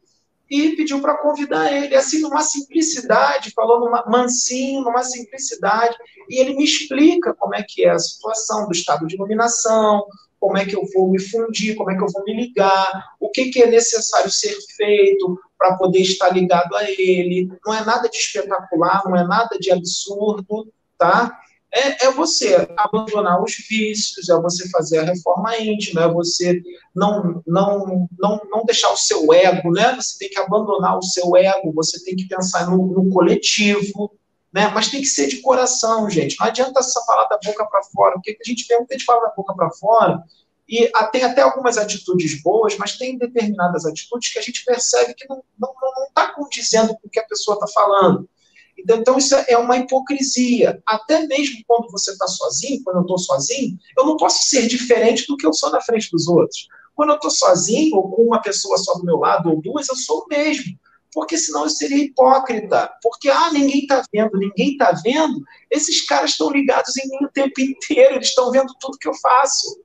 e 0.49 0.75
pediu 0.75 1.01
para 1.01 1.17
convidar 1.17 1.71
ele, 1.71 1.95
assim, 1.95 2.19
numa 2.19 2.41
simplicidade, 2.41 3.51
falou 3.51 3.79
numa, 3.79 4.05
mansinho, 4.07 4.81
numa 4.81 5.03
simplicidade, 5.03 5.95
e 6.29 6.39
ele 6.39 6.55
me 6.55 6.63
explica 6.63 7.33
como 7.33 7.55
é 7.55 7.63
que 7.67 7.85
é 7.85 7.89
a 7.89 7.99
situação 7.99 8.67
do 8.67 8.71
estado 8.71 9.07
de 9.07 9.15
iluminação, 9.15 10.05
como 10.39 10.57
é 10.57 10.65
que 10.65 10.75
eu 10.75 10.83
vou 10.93 11.09
me 11.09 11.19
fundir, 11.19 11.75
como 11.75 11.89
é 11.89 11.95
que 11.95 12.03
eu 12.03 12.11
vou 12.11 12.23
me 12.25 12.35
ligar, 12.35 13.15
o 13.19 13.29
que, 13.29 13.45
que 13.45 13.63
é 13.63 13.67
necessário 13.67 14.29
ser 14.29 14.53
feito 14.75 15.39
para 15.57 15.77
poder 15.77 16.01
estar 16.01 16.29
ligado 16.29 16.75
a 16.75 16.83
ele. 16.83 17.49
Não 17.65 17.73
é 17.73 17.85
nada 17.85 18.09
de 18.09 18.17
espetacular, 18.17 19.03
não 19.05 19.15
é 19.15 19.25
nada 19.25 19.57
de 19.57 19.71
absurdo, 19.71 20.67
tá? 20.97 21.39
É, 21.75 22.05
é, 22.05 22.11
você 22.11 22.67
abandonar 22.77 23.41
os 23.41 23.55
vícios, 23.67 24.29
é 24.29 24.39
você 24.39 24.69
fazer 24.69 24.99
a 24.99 25.05
reforma 25.05 25.57
íntima, 25.57 26.03
é 26.03 26.07
você 26.07 26.61
não, 26.95 27.41
não, 27.47 28.07
não, 28.19 28.41
não 28.51 28.63
deixar 28.63 28.91
o 28.91 28.97
seu 28.97 29.33
ego, 29.33 29.71
né? 29.71 29.95
Você 29.95 30.19
tem 30.19 30.29
que 30.29 30.39
abandonar 30.39 30.99
o 30.99 31.01
seu 31.01 31.35
ego, 31.35 31.73
você 31.73 32.03
tem 32.03 32.15
que 32.15 32.27
pensar 32.27 32.69
no, 32.69 32.77
no 32.77 33.09
coletivo, 33.09 34.11
né? 34.53 34.67
Mas 34.67 34.89
tem 34.89 35.01
que 35.01 35.07
ser 35.07 35.27
de 35.27 35.41
coração, 35.41 36.07
gente. 36.11 36.35
Não 36.39 36.45
adianta 36.45 36.83
só 36.83 37.03
falar 37.05 37.25
da 37.25 37.39
boca 37.43 37.65
para 37.65 37.81
fora, 37.85 38.13
porque 38.13 38.37
a 38.39 38.47
gente 38.47 38.67
pergunta, 38.67 38.93
a 38.93 38.97
gente 38.97 39.05
fala 39.05 39.27
da 39.27 39.33
boca 39.35 39.55
para 39.55 39.71
fora, 39.71 40.23
e 40.69 40.91
tem 41.11 41.23
até 41.23 41.41
algumas 41.41 41.77
atitudes 41.77 42.41
boas, 42.41 42.77
mas 42.77 42.97
tem 42.97 43.17
determinadas 43.17 43.83
atitudes 43.85 44.31
que 44.31 44.39
a 44.39 44.41
gente 44.41 44.63
percebe 44.63 45.15
que 45.15 45.27
não 45.27 45.37
está 45.37 45.47
não, 45.59 45.73
não, 45.73 46.07
tá 46.13 46.33
condizendo 46.33 46.95
com 46.95 47.07
o 47.07 47.09
que 47.09 47.19
a 47.19 47.27
pessoa 47.27 47.55
está 47.55 47.67
falando. 47.67 48.29
Então, 48.77 48.97
então, 48.97 49.17
isso 49.17 49.35
é 49.47 49.57
uma 49.57 49.77
hipocrisia. 49.77 50.81
Até 50.85 51.25
mesmo 51.27 51.61
quando 51.67 51.89
você 51.91 52.11
está 52.11 52.27
sozinho, 52.27 52.83
quando 52.83 52.97
eu 52.97 53.01
estou 53.01 53.17
sozinho, 53.17 53.77
eu 53.97 54.05
não 54.05 54.17
posso 54.17 54.47
ser 54.49 54.67
diferente 54.67 55.25
do 55.27 55.37
que 55.37 55.45
eu 55.45 55.53
sou 55.53 55.71
na 55.71 55.81
frente 55.81 56.09
dos 56.11 56.27
outros. 56.27 56.67
Quando 56.95 57.09
eu 57.09 57.15
estou 57.15 57.31
sozinho, 57.31 57.95
ou 57.95 58.09
com 58.09 58.23
uma 58.23 58.41
pessoa 58.41 58.77
só 58.77 58.93
do 58.93 59.05
meu 59.05 59.17
lado, 59.17 59.49
ou 59.49 59.61
duas, 59.61 59.87
eu 59.87 59.95
sou 59.95 60.23
o 60.23 60.27
mesmo 60.27 60.77
porque 61.13 61.37
senão 61.37 61.63
eu 61.63 61.69
seria 61.69 62.03
hipócrita. 62.03 62.91
Porque, 63.01 63.29
ah, 63.29 63.51
ninguém 63.51 63.81
está 63.81 64.03
vendo, 64.11 64.37
ninguém 64.37 64.71
está 64.71 64.91
vendo. 64.91 65.43
Esses 65.69 66.05
caras 66.05 66.31
estão 66.31 66.49
ligados 66.49 66.97
em 66.97 67.07
mim 67.07 67.25
o 67.25 67.31
tempo 67.31 67.61
inteiro, 67.61 68.15
eles 68.15 68.29
estão 68.29 68.51
vendo 68.51 68.73
tudo 68.79 68.97
que 68.97 69.07
eu 69.07 69.13
faço. 69.15 69.79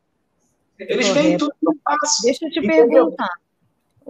Eles 0.79 1.09
veem 1.09 1.37
tudo 1.37 1.53
que 1.61 1.69
eu 1.69 1.77
faço. 1.85 2.23
Deixa 2.23 2.47
eu 2.47 2.51
te 2.51 2.59
entendeu? 2.61 2.89
perguntar. 2.89 3.31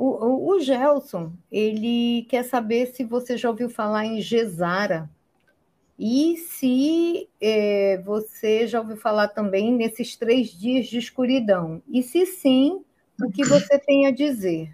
O, 0.00 0.54
o, 0.54 0.61
Gelson, 0.61 1.32
ele 1.50 2.24
quer 2.28 2.44
saber 2.44 2.87
se 2.94 3.02
você 3.02 3.37
já 3.37 3.50
ouviu 3.50 3.68
falar 3.68 4.06
em 4.06 4.20
Gesara. 4.20 5.11
E 5.98 6.37
se 6.37 7.28
é, 7.40 8.00
você 8.04 8.68
já 8.68 8.78
ouviu 8.78 8.96
falar 8.96 9.26
também 9.26 9.72
nesses 9.72 10.14
três 10.14 10.50
dias 10.50 10.87
de 10.87 10.98
escuridão. 10.98 11.82
E 11.88 12.00
se 12.04 12.24
sim, 12.26 12.84
o 13.20 13.28
que 13.28 13.44
você 13.44 13.76
tem 13.76 14.06
a 14.06 14.12
dizer? 14.12 14.72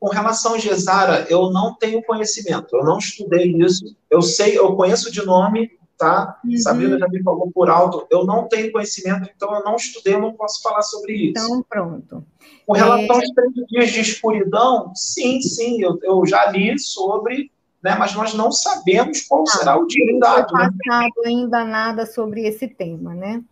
Com 0.00 0.08
relação 0.08 0.54
a 0.54 0.58
Gesara, 0.58 1.28
eu 1.30 1.52
não 1.52 1.72
tenho 1.72 2.02
conhecimento, 2.02 2.76
eu 2.76 2.82
não 2.82 2.98
estudei 2.98 3.52
isso. 3.56 3.96
Eu 4.10 4.20
sei, 4.20 4.58
eu 4.58 4.74
conheço 4.74 5.12
de 5.12 5.24
nome, 5.24 5.70
tá? 6.04 6.38
Uhum. 6.44 6.58
Sabrina 6.58 6.98
já 6.98 7.08
me 7.08 7.22
falou 7.22 7.50
por 7.50 7.70
alto, 7.70 8.06
eu 8.10 8.26
não 8.26 8.46
tenho 8.46 8.70
conhecimento, 8.70 9.30
então 9.34 9.54
eu 9.54 9.64
não 9.64 9.76
estudei, 9.76 10.14
eu 10.14 10.20
não 10.20 10.34
posso 10.34 10.60
falar 10.62 10.82
sobre 10.82 11.14
isso. 11.14 11.42
Então, 11.42 11.64
pronto. 11.68 12.22
Com 12.66 12.74
relação 12.74 13.16
é... 13.16 13.20
aos 13.20 13.30
três 13.30 13.54
dias 13.68 13.90
de 13.90 14.00
escuridão, 14.00 14.92
sim, 14.94 15.40
sim, 15.40 15.82
eu, 15.82 15.98
eu 16.02 16.26
já 16.26 16.44
li 16.50 16.78
sobre, 16.78 17.50
né, 17.82 17.96
mas 17.98 18.14
nós 18.14 18.34
não 18.34 18.52
sabemos 18.52 19.22
qual 19.22 19.44
ah, 19.48 19.50
será 19.50 19.78
o 19.78 19.86
dia 19.86 20.18
dado. 20.18 20.52
Não 20.52 20.60
né? 20.60 20.68
passado 20.84 21.22
ainda 21.24 21.64
nada 21.64 22.04
sobre 22.04 22.46
esse 22.46 22.68
tema, 22.68 23.14
né? 23.14 23.42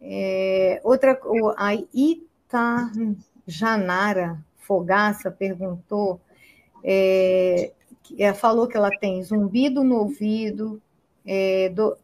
É, 0.00 0.80
outra, 0.82 1.16
a 1.56 1.74
Itajanara 3.54 4.38
Fogaça 4.58 5.30
perguntou, 5.30 6.20
é, 6.82 7.70
falou 8.34 8.66
que 8.66 8.76
ela 8.76 8.90
tem 8.90 9.22
zumbido 9.22 9.84
no 9.84 9.96
ouvido, 9.98 10.80
é, 11.28 11.68
do, 11.68 11.94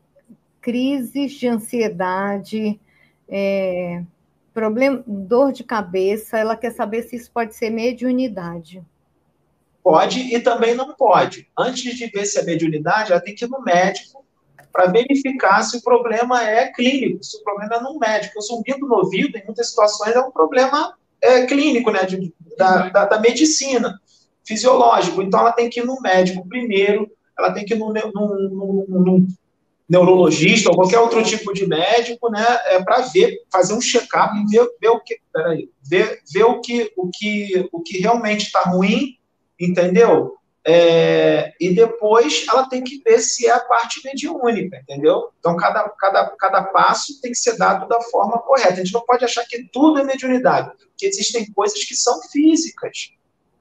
crises 0.60 1.32
de 1.32 1.48
ansiedade, 1.48 2.78
é, 3.26 4.02
problema, 4.52 5.02
dor 5.06 5.50
de 5.50 5.64
cabeça. 5.64 6.38
Ela 6.38 6.56
quer 6.56 6.72
saber 6.72 7.02
se 7.04 7.16
isso 7.16 7.30
pode 7.32 7.56
ser 7.56 7.70
mediunidade. 7.70 8.84
Pode 9.82 10.34
e 10.34 10.38
também 10.40 10.74
não 10.74 10.94
pode. 10.94 11.48
Antes 11.58 11.96
de 11.96 12.06
ver 12.06 12.26
se 12.26 12.38
é 12.38 12.42
mediunidade, 12.42 13.12
ela 13.12 13.20
tem 13.20 13.34
que 13.34 13.46
ir 13.46 13.48
no 13.48 13.62
médico 13.62 14.24
para 14.70 14.86
verificar 14.86 15.62
se 15.62 15.76
o 15.76 15.82
problema 15.82 16.42
é 16.42 16.70
clínico, 16.72 17.22
se 17.22 17.36
o 17.38 17.44
problema 17.44 17.76
é 17.76 17.80
no 17.80 17.98
médico. 17.98 18.38
O 18.38 18.42
zumbido 18.42 18.86
no 18.86 18.96
ouvido, 18.96 19.38
em 19.38 19.44
muitas 19.44 19.68
situações, 19.68 20.14
é 20.14 20.20
um 20.20 20.30
problema 20.30 20.94
é, 21.20 21.46
clínico, 21.46 21.90
né, 21.90 22.04
de, 22.04 22.34
da, 22.58 22.88
da, 22.88 23.04
da, 23.04 23.20
medicina, 23.20 24.00
fisiológico. 24.44 25.22
Então, 25.22 25.40
ela 25.40 25.52
tem 25.52 25.70
que 25.70 25.80
ir 25.80 25.86
no 25.86 26.00
médico 26.00 26.46
primeiro, 26.48 27.10
ela 27.38 27.52
tem 27.52 27.64
que 27.64 27.74
ir 27.74 27.78
no, 27.78 27.92
no, 27.92 28.04
no, 28.12 28.86
no 28.88 29.26
neurologista 29.88 30.70
ou 30.70 30.76
qualquer 30.76 30.98
outro 30.98 31.22
tipo 31.22 31.52
de 31.52 31.66
médico, 31.66 32.30
né, 32.30 32.44
é, 32.66 32.82
para 32.82 33.00
ver, 33.02 33.42
fazer 33.52 33.74
um 33.74 33.80
check-up 33.80 34.34
e 34.36 34.46
ver, 34.46 34.68
ver 34.80 34.88
o 34.88 35.00
que, 35.00 35.18
peraí, 35.32 35.68
ver, 35.82 36.20
ver 36.32 36.44
o 36.44 36.60
que, 36.60 36.92
o 36.96 37.10
que, 37.12 37.68
o 37.70 37.82
que 37.82 37.98
realmente 37.98 38.46
está 38.46 38.62
ruim, 38.62 39.18
entendeu? 39.60 40.36
É, 40.66 41.52
e 41.60 41.74
depois 41.74 42.46
ela 42.48 42.66
tem 42.66 42.82
que 42.82 43.02
ver 43.04 43.18
se 43.20 43.46
é 43.46 43.50
a 43.50 43.60
parte 43.60 44.00
mediúnica, 44.02 44.78
entendeu? 44.78 45.28
Então, 45.38 45.54
cada, 45.56 45.86
cada, 45.90 46.30
cada 46.38 46.62
passo 46.62 47.20
tem 47.20 47.32
que 47.32 47.38
ser 47.38 47.58
dado 47.58 47.86
da 47.86 48.00
forma 48.00 48.38
correta. 48.38 48.72
A 48.72 48.76
gente 48.76 48.94
não 48.94 49.04
pode 49.04 49.22
achar 49.26 49.44
que 49.44 49.68
tudo 49.70 50.00
é 50.00 50.04
mediunidade, 50.04 50.70
porque 50.78 51.04
existem 51.04 51.52
coisas 51.52 51.84
que 51.84 51.94
são 51.94 52.18
físicas, 52.32 53.10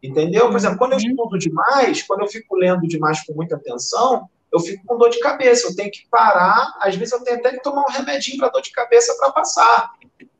entendeu? 0.03 0.49
Por 0.49 0.57
exemplo, 0.57 0.77
quando 0.77 0.91
eu 0.91 0.97
uhum. 0.97 1.09
estudo 1.09 1.39
demais, 1.39 2.03
quando 2.03 2.21
eu 2.21 2.27
fico 2.27 2.55
lendo 2.55 2.85
demais 2.87 3.25
com 3.25 3.33
muita 3.33 3.55
atenção, 3.55 4.29
eu 4.51 4.59
fico 4.59 4.85
com 4.85 4.97
dor 4.97 5.09
de 5.09 5.19
cabeça, 5.19 5.67
eu 5.67 5.75
tenho 5.75 5.89
que 5.89 6.05
parar, 6.11 6.77
às 6.79 6.95
vezes 6.95 7.13
eu 7.13 7.23
tenho 7.23 7.39
até 7.39 7.51
que 7.51 7.63
tomar 7.63 7.83
um 7.83 7.91
remedinho 7.91 8.37
para 8.37 8.49
dor 8.49 8.61
de 8.61 8.71
cabeça 8.71 9.15
para 9.17 9.31
passar, 9.31 9.93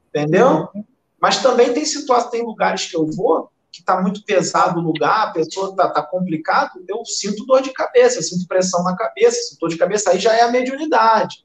entendeu? 0.10 0.68
Mas 1.20 1.42
também 1.42 1.74
tem 1.74 1.86
situações, 1.86 2.30
tem 2.30 2.44
lugares 2.44 2.86
que 2.86 2.96
eu 2.96 3.08
vou 3.08 3.50
que 3.74 3.80
está 3.80 4.00
muito 4.00 4.24
pesado 4.24 4.80
o 4.80 4.84
lugar, 4.84 5.30
a 5.30 5.32
pessoa 5.32 5.72
está 5.72 5.90
tá 5.90 6.04
complicado, 6.04 6.84
eu 6.88 7.04
sinto 7.06 7.44
dor 7.44 7.60
de 7.60 7.74
cabeça, 7.74 8.20
eu 8.20 8.22
sinto 8.22 8.48
pressão 8.48 8.84
na 8.84 8.96
cabeça, 8.96 9.42
sinto 9.42 9.62
dor 9.62 9.70
de 9.70 9.78
cabeça, 9.78 10.12
aí 10.12 10.20
já 10.20 10.32
é 10.32 10.42
a 10.42 10.52
mediunidade. 10.52 11.44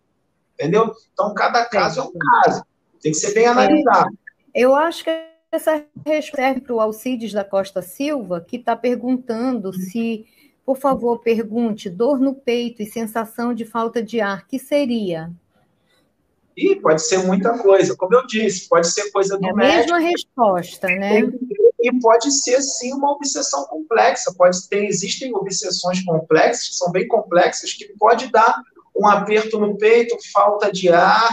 Entendeu? 0.53 0.93
Então, 1.15 1.33
cada 1.33 1.65
caso 1.65 2.01
é 2.01 2.03
um 2.03 2.13
caso. 2.13 2.63
Tem 3.01 3.13
que 3.13 3.19
ser 3.19 3.33
bem 3.33 3.47
analisado. 3.47 4.11
Eu 4.55 4.75
acho 4.75 5.05
que 5.05 5.11
essa 5.51 5.85
serve 6.35 6.61
para 6.61 6.75
o 6.75 6.81
Alcides 6.81 7.33
da 7.33 7.45
Costa 7.45 7.81
Silva, 7.81 8.41
que 8.41 8.57
está 8.57 8.77
perguntando 8.77 9.73
se, 9.73 10.27
por 10.65 10.77
favor, 10.77 11.21
pergunte 11.21 11.89
dor 11.89 12.19
no 12.19 12.35
peito 12.35 12.83
e 12.83 12.87
sensação 12.87 13.55
de 13.55 13.65
falta 13.65 14.03
de 14.03 14.21
ar, 14.21 14.47
que 14.47 14.59
seria? 14.59 15.31
E 16.57 16.75
pode 16.77 17.03
ser 17.03 17.19
muita 17.19 17.57
coisa, 17.59 17.97
como 17.97 18.15
eu 18.15 18.27
disse, 18.27 18.69
pode 18.69 18.89
ser 18.89 19.11
coisa 19.13 19.39
do 19.39 19.47
é 19.47 19.51
a 19.51 19.55
médico. 19.55 19.93
mesma 19.93 19.99
resposta, 19.99 20.89
né? 20.89 21.21
E 21.81 22.01
pode 22.01 22.33
ser 22.33 22.61
sim 22.61 22.93
uma 22.93 23.13
obsessão 23.13 23.65
complexa. 23.67 24.35
Pode 24.37 24.69
ter, 24.69 24.85
existem 24.85 25.33
obsessões 25.33 26.05
complexas, 26.05 26.71
que 26.71 26.75
são 26.75 26.91
bem 26.91 27.07
complexas, 27.07 27.73
que 27.73 27.87
pode 27.97 28.33
dar 28.33 28.61
um 28.97 29.07
aperto 29.07 29.61
no 29.61 29.79
peito, 29.79 30.17
falta 30.33 30.73
de 30.73 30.89
ar, 30.89 31.29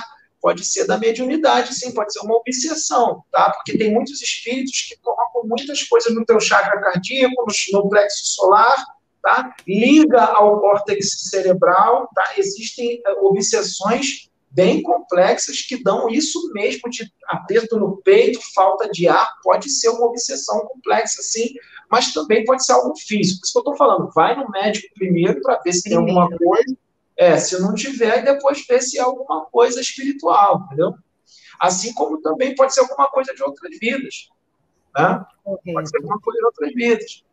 pode 0.45 0.63
ser 0.63 0.85
da 0.85 0.99
mediunidade, 0.99 1.73
sim, 1.73 1.91
pode 1.91 2.13
ser 2.13 2.19
uma 2.19 2.35
obsessão, 2.35 3.23
tá? 3.31 3.49
Porque 3.49 3.79
tem 3.79 3.91
muitos 3.91 4.21
espíritos 4.21 4.79
que 4.83 4.95
colocam 4.97 5.41
muitas 5.43 5.81
coisas 5.81 6.13
no 6.13 6.23
teu 6.23 6.39
chakra 6.39 6.79
cardíaco, 6.79 7.47
no, 7.73 7.89
plexo 7.89 8.27
solar, 8.27 8.77
tá? 9.23 9.55
Liga 9.67 10.21
ao 10.21 10.61
córtex 10.61 11.29
cerebral, 11.31 12.07
tá? 12.13 12.33
Existem 12.37 13.01
eh, 13.03 13.11
obsessões 13.21 14.29
bem 14.51 14.83
complexas 14.83 15.63
que 15.63 15.81
dão 15.81 16.11
isso 16.11 16.53
mesmo 16.53 16.91
de 16.91 17.11
aperto 17.27 17.79
no 17.79 17.97
peito, 18.03 18.39
falta 18.53 18.87
de 18.87 19.07
ar, 19.07 19.27
pode 19.41 19.71
ser 19.71 19.89
uma 19.89 20.05
obsessão 20.05 20.59
complexa, 20.67 21.23
sim, 21.23 21.55
mas 21.89 22.13
também 22.13 22.45
pode 22.45 22.63
ser 22.63 22.73
algo 22.73 22.93
físico. 22.95 23.41
Isso 23.43 23.51
que 23.51 23.57
eu 23.57 23.61
estou 23.61 23.75
falando, 23.75 24.11
vai 24.13 24.35
no 24.35 24.47
médico 24.51 24.93
primeiro 24.93 25.41
para 25.41 25.59
ver 25.65 25.73
se 25.73 25.81
tem 25.81 25.97
alguma 25.97 26.29
coisa, 26.29 26.77
é, 27.17 27.37
se 27.37 27.59
não 27.61 27.73
tiver, 27.73 28.23
depois 28.23 28.65
ver 28.67 28.81
se 28.81 28.97
é 28.97 29.01
alguma 29.01 29.45
coisa 29.45 29.79
espiritual, 29.79 30.63
entendeu? 30.65 30.95
Assim 31.59 31.93
como 31.93 32.21
também 32.21 32.53
pode 32.55 32.73
ser 32.73 32.81
alguma 32.81 33.09
coisa 33.09 33.33
de 33.33 33.41
outras 33.41 33.77
vidas, 33.79 34.29
né? 34.95 35.25
Pode 35.43 35.89
ser 35.89 35.97
alguma 35.97 36.19
coisa 36.19 36.39
de 36.39 36.45
outras 36.45 36.73
vidas. 36.73 37.23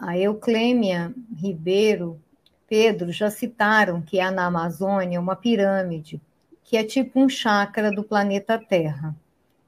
A 0.00 0.18
Euclêmia 0.18 1.14
Ribeiro, 1.36 2.20
Pedro, 2.68 3.12
já 3.12 3.30
citaram 3.30 4.02
que 4.02 4.20
há 4.20 4.30
na 4.30 4.46
Amazônia 4.46 5.20
uma 5.20 5.36
pirâmide 5.36 6.20
que 6.64 6.76
é 6.76 6.82
tipo 6.82 7.20
um 7.20 7.28
chakra 7.28 7.90
do 7.90 8.02
planeta 8.02 8.58
Terra. 8.58 9.14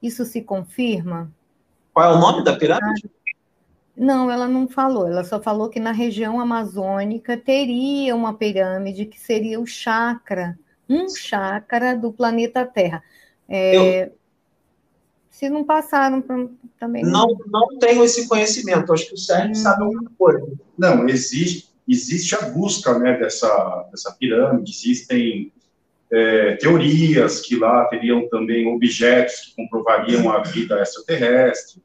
Isso 0.01 0.25
se 0.25 0.41
confirma? 0.41 1.31
Qual 1.93 2.11
é 2.11 2.15
o 2.15 2.19
nome 2.19 2.43
da 2.43 2.55
pirâmide? 2.55 3.09
Não, 3.97 4.29
ela 4.29 4.47
não 4.47 4.67
falou. 4.67 5.07
Ela 5.07 5.23
só 5.23 5.41
falou 5.41 5.69
que 5.69 5.79
na 5.79 5.91
região 5.91 6.39
amazônica 6.39 7.35
teria 7.35 8.15
uma 8.15 8.33
pirâmide 8.33 9.05
que 9.05 9.19
seria 9.19 9.59
o 9.59 9.65
chakra, 9.65 10.57
um 10.87 11.09
chakra 11.09 11.95
do 11.95 12.13
planeta 12.13 12.65
Terra. 12.65 13.03
É, 13.49 14.03
Eu... 14.03 14.17
Se 15.31 15.49
não 15.49 15.63
passaram 15.63 16.19
pra, 16.19 16.47
também. 16.79 17.03
Não, 17.03 17.37
não 17.47 17.77
tenho 17.77 18.03
esse 18.03 18.27
conhecimento. 18.27 18.91
Acho 18.91 19.07
que 19.07 19.13
o 19.13 19.17
Sérgio 19.17 19.51
hum. 19.51 19.55
sabe 19.55 19.83
alguma 19.83 20.11
coisa. 20.17 20.47
Não, 20.75 21.07
existe, 21.07 21.69
existe 21.87 22.35
a 22.35 22.41
busca 22.49 22.97
né, 22.97 23.17
dessa, 23.17 23.87
dessa 23.91 24.11
pirâmide, 24.13 24.71
existem 24.71 25.51
é, 26.11 26.55
teorias 26.55 27.41
que 27.41 27.55
lá 27.55 27.85
teriam 27.85 28.27
também 28.29 28.67
objetos 28.67 29.41
que 29.41 29.55
comprovariam 29.55 30.29
a 30.31 30.41
vida 30.41 30.81
extraterrestre, 30.81 31.81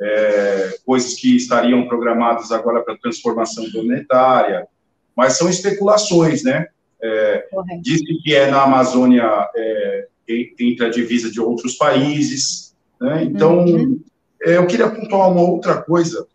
é, 0.00 0.78
coisas 0.84 1.14
que 1.14 1.36
estariam 1.36 1.86
programadas 1.88 2.52
agora 2.52 2.82
para 2.82 2.98
transformação 2.98 3.70
planetária, 3.70 4.66
mas 5.16 5.34
são 5.34 5.48
especulações, 5.48 6.42
né? 6.42 6.66
É, 7.02 7.46
diz 7.80 8.00
que 8.22 8.34
é 8.34 8.50
na 8.50 8.62
Amazônia 8.62 9.24
é, 9.54 10.08
entre 10.28 10.86
a 10.86 10.90
divisa 10.90 11.30
de 11.30 11.40
outros 11.40 11.74
países, 11.74 12.74
né? 13.00 13.24
Então, 13.24 13.64
uhum. 13.64 14.00
é, 14.42 14.56
eu 14.56 14.66
queria 14.66 14.90
pontuar 14.90 15.30
uma 15.30 15.42
outra 15.42 15.80
coisa. 15.82 16.26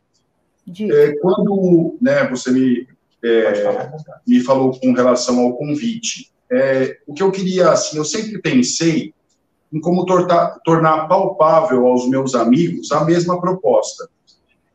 É, 0.79 1.13
quando 1.17 1.97
né, 2.01 2.27
você 2.27 2.51
me, 2.51 2.87
é, 3.23 3.89
me 4.25 4.39
falou 4.39 4.79
com 4.79 4.93
relação 4.93 5.39
ao 5.39 5.57
convite, 5.57 6.31
é, 6.51 6.97
o 7.07 7.13
que 7.13 7.23
eu 7.23 7.31
queria, 7.31 7.71
assim, 7.71 7.97
eu 7.97 8.05
sempre 8.05 8.39
pensei 8.39 9.13
em 9.71 9.79
como 9.79 10.05
tornar 10.05 11.07
palpável 11.07 11.87
aos 11.87 12.07
meus 12.07 12.35
amigos 12.35 12.91
a 12.91 13.05
mesma 13.05 13.39
proposta. 13.39 14.09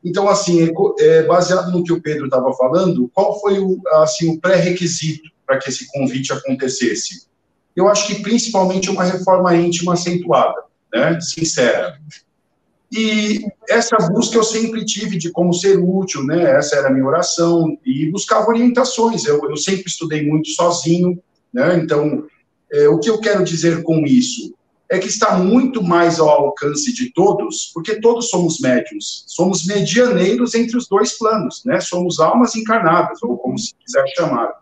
Então, 0.03 0.29
assim, 0.29 0.63
é, 0.63 0.73
é 1.01 1.23
baseado 1.25 1.71
no 1.71 1.83
que 1.83 1.93
o 1.93 2.01
Pedro 2.01 2.27
estava 2.27 2.53
falando, 2.55 3.11
qual 3.13 3.41
foi 3.41 3.59
o, 3.59 3.81
assim, 4.03 4.31
o 4.31 4.41
pré-requisito 4.41 5.31
para 5.45 5.59
que 5.59 5.69
esse 5.69 5.87
convite 5.89 6.33
acontecesse? 6.33 7.27
Eu 7.75 7.89
acho 7.89 8.07
que 8.07 8.23
principalmente 8.23 8.89
uma 8.89 9.05
reforma 9.05 9.55
íntima 9.55 9.95
acentuada, 9.95 10.63
né, 10.95 11.21
sincera. 11.21 11.99
E 12.91 13.45
essa 13.69 13.97
busca 14.09 14.37
eu 14.37 14.45
sempre 14.45 14.85
tive 14.85 15.19
de 15.19 15.31
como 15.31 15.53
ser 15.53 15.77
útil, 15.77 16.23
né? 16.23 16.53
Essa 16.53 16.77
era 16.77 16.89
a 16.89 16.91
minha 16.91 17.05
oração 17.05 17.77
e 17.85 18.09
buscava 18.11 18.49
orientações. 18.49 19.25
Eu, 19.25 19.45
eu 19.51 19.57
sempre 19.57 19.87
estudei 19.89 20.25
muito 20.25 20.49
sozinho, 20.51 21.21
né? 21.53 21.77
Então, 21.77 22.25
é, 22.73 22.89
o 22.89 22.99
que 22.99 23.11
eu 23.11 23.19
quero 23.19 23.43
dizer 23.43 23.83
com 23.83 24.07
isso 24.07 24.55
é 24.89 24.99
que 24.99 25.09
está 25.09 25.37
muito 25.37 25.83
mais 25.83 26.21
ao 26.21 26.29
alcance 26.29 26.93
de 26.93 27.13
todos, 27.13 27.71
porque 27.75 28.01
todos 28.01 28.29
somos 28.29 28.61
médios, 28.61 29.25
somos 29.27 29.67
medianeiros 29.67 30.55
entre 30.55 30.77
os 30.77 30.87
dois 30.89 31.19
planos, 31.19 31.63
né? 31.65 31.81
Somos 31.81 32.21
almas 32.21 32.55
encarnadas, 32.55 33.23
ou 33.23 33.37
como 33.37 33.59
se 33.59 33.75
quiser 33.75 34.07
chamar. 34.17 34.53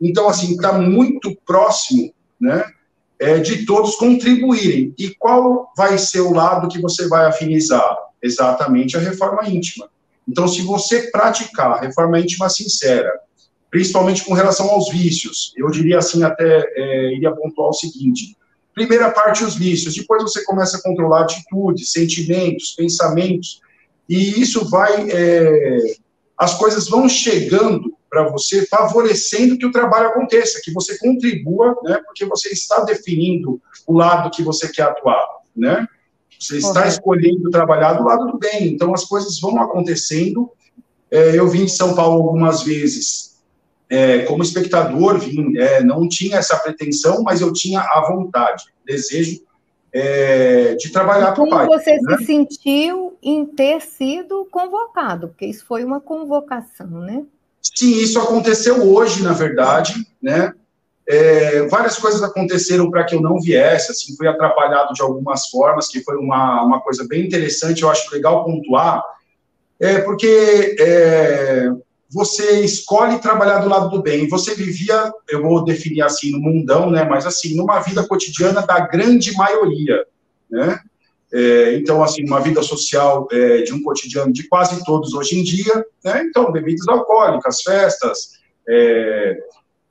Então, 0.00 0.28
assim, 0.28 0.52
está 0.52 0.72
muito 0.72 1.36
próximo, 1.46 2.12
né? 2.40 2.64
É, 3.18 3.38
de 3.38 3.66
todos 3.66 3.96
contribuírem. 3.96 4.94
E 4.98 5.14
qual 5.14 5.70
vai 5.76 5.98
ser 5.98 6.20
o 6.20 6.32
lado 6.32 6.68
que 6.68 6.80
você 6.80 7.06
vai 7.06 7.26
afinizar? 7.26 7.96
Exatamente 8.22 8.96
a 8.96 9.00
reforma 9.00 9.46
íntima. 9.46 9.90
Então, 10.26 10.48
se 10.48 10.62
você 10.62 11.10
praticar 11.10 11.72
a 11.72 11.80
reforma 11.80 12.18
íntima 12.18 12.48
sincera, 12.48 13.12
principalmente 13.70 14.24
com 14.24 14.34
relação 14.34 14.68
aos 14.68 14.90
vícios. 14.90 15.52
Eu 15.56 15.70
diria 15.70 15.98
assim, 15.98 16.22
até 16.22 16.64
é, 16.74 17.14
iria 17.14 17.32
pontuar 17.32 17.68
o 17.68 17.72
seguinte: 17.72 18.36
primeira 18.74 19.10
parte, 19.10 19.44
os 19.44 19.56
vícios, 19.56 19.94
depois 19.94 20.22
você 20.22 20.44
começa 20.44 20.76
a 20.76 20.82
controlar 20.82 21.22
atitudes, 21.22 21.92
sentimentos, 21.92 22.74
pensamentos, 22.76 23.60
e 24.08 24.40
isso 24.40 24.68
vai. 24.68 25.10
É, 25.10 25.94
as 26.36 26.54
coisas 26.54 26.88
vão 26.88 27.08
chegando 27.08 27.94
para 28.08 28.28
você, 28.28 28.66
favorecendo 28.66 29.56
que 29.56 29.66
o 29.66 29.70
trabalho 29.70 30.08
aconteça, 30.08 30.60
que 30.64 30.72
você 30.72 30.98
contribua, 30.98 31.76
né, 31.84 32.00
porque 32.04 32.24
você 32.24 32.48
está 32.48 32.80
definindo 32.80 33.60
o 33.86 33.92
lado 33.92 34.30
que 34.30 34.42
você 34.42 34.68
quer 34.68 34.82
atuar, 34.82 35.24
né? 35.54 35.86
Você 36.38 36.56
está 36.56 36.86
escolhendo 36.88 37.50
trabalhar 37.50 37.92
do 37.92 38.04
lado 38.04 38.32
do 38.32 38.38
bem, 38.38 38.68
então 38.68 38.94
as 38.94 39.04
coisas 39.04 39.38
vão 39.38 39.60
acontecendo. 39.60 40.50
É, 41.10 41.38
eu 41.38 41.46
vim 41.46 41.66
de 41.66 41.72
São 41.72 41.94
Paulo 41.94 42.22
algumas 42.22 42.62
vezes 42.62 43.29
é, 43.90 44.20
como 44.20 44.42
espectador, 44.42 45.18
vim, 45.18 45.58
é, 45.58 45.82
não 45.82 46.08
tinha 46.08 46.38
essa 46.38 46.56
pretensão, 46.56 47.24
mas 47.24 47.40
eu 47.40 47.52
tinha 47.52 47.80
a 47.80 48.06
vontade, 48.08 48.64
desejo 48.86 49.40
é, 49.92 50.76
de 50.76 50.90
trabalhar 50.90 51.34
com 51.34 51.42
o 51.42 51.50
pai. 51.50 51.66
Como 51.66 51.78
você 51.78 51.98
né? 52.00 52.16
se 52.18 52.24
sentiu 52.24 53.18
em 53.20 53.44
ter 53.44 53.80
sido 53.80 54.46
convocado? 54.48 55.28
Porque 55.28 55.44
isso 55.44 55.66
foi 55.66 55.82
uma 55.82 56.00
convocação, 56.00 56.86
né? 56.86 57.24
Sim, 57.60 57.90
isso 58.00 58.18
aconteceu 58.20 58.88
hoje, 58.94 59.22
na 59.24 59.32
verdade, 59.32 59.94
né? 60.22 60.52
É, 61.08 61.62
várias 61.66 61.98
coisas 61.98 62.22
aconteceram 62.22 62.88
para 62.88 63.02
que 63.02 63.16
eu 63.16 63.20
não 63.20 63.40
viesse, 63.40 63.90
assim, 63.90 64.16
fui 64.16 64.28
atrapalhado 64.28 64.94
de 64.94 65.02
algumas 65.02 65.48
formas, 65.48 65.88
que 65.88 66.00
foi 66.04 66.16
uma, 66.16 66.62
uma 66.62 66.80
coisa 66.80 67.04
bem 67.08 67.26
interessante, 67.26 67.82
eu 67.82 67.90
acho 67.90 68.12
legal 68.14 68.44
pontuar, 68.44 69.02
é, 69.80 69.98
porque 70.02 70.76
é, 70.78 71.68
você 72.10 72.60
escolhe 72.60 73.18
trabalhar 73.20 73.58
do 73.58 73.68
lado 73.68 73.88
do 73.88 74.02
bem, 74.02 74.28
você 74.28 74.54
vivia, 74.54 75.12
eu 75.28 75.42
vou 75.42 75.64
definir 75.64 76.02
assim, 76.02 76.32
no 76.32 76.40
mundão, 76.40 76.90
né, 76.90 77.04
mas 77.04 77.24
assim, 77.24 77.54
numa 77.54 77.80
vida 77.80 78.06
cotidiana 78.06 78.62
da 78.62 78.80
grande 78.80 79.32
maioria, 79.36 80.04
né, 80.50 80.80
é, 81.32 81.76
então, 81.76 82.02
assim, 82.02 82.24
uma 82.24 82.40
vida 82.40 82.60
social 82.62 83.28
é, 83.30 83.62
de 83.62 83.72
um 83.72 83.82
cotidiano 83.82 84.32
de 84.32 84.48
quase 84.48 84.84
todos 84.84 85.14
hoje 85.14 85.38
em 85.38 85.44
dia, 85.44 85.84
né? 86.04 86.24
Então, 86.24 86.50
bebidas 86.50 86.88
alcoólicas, 86.88 87.62
festas, 87.62 88.30
é, 88.68 89.38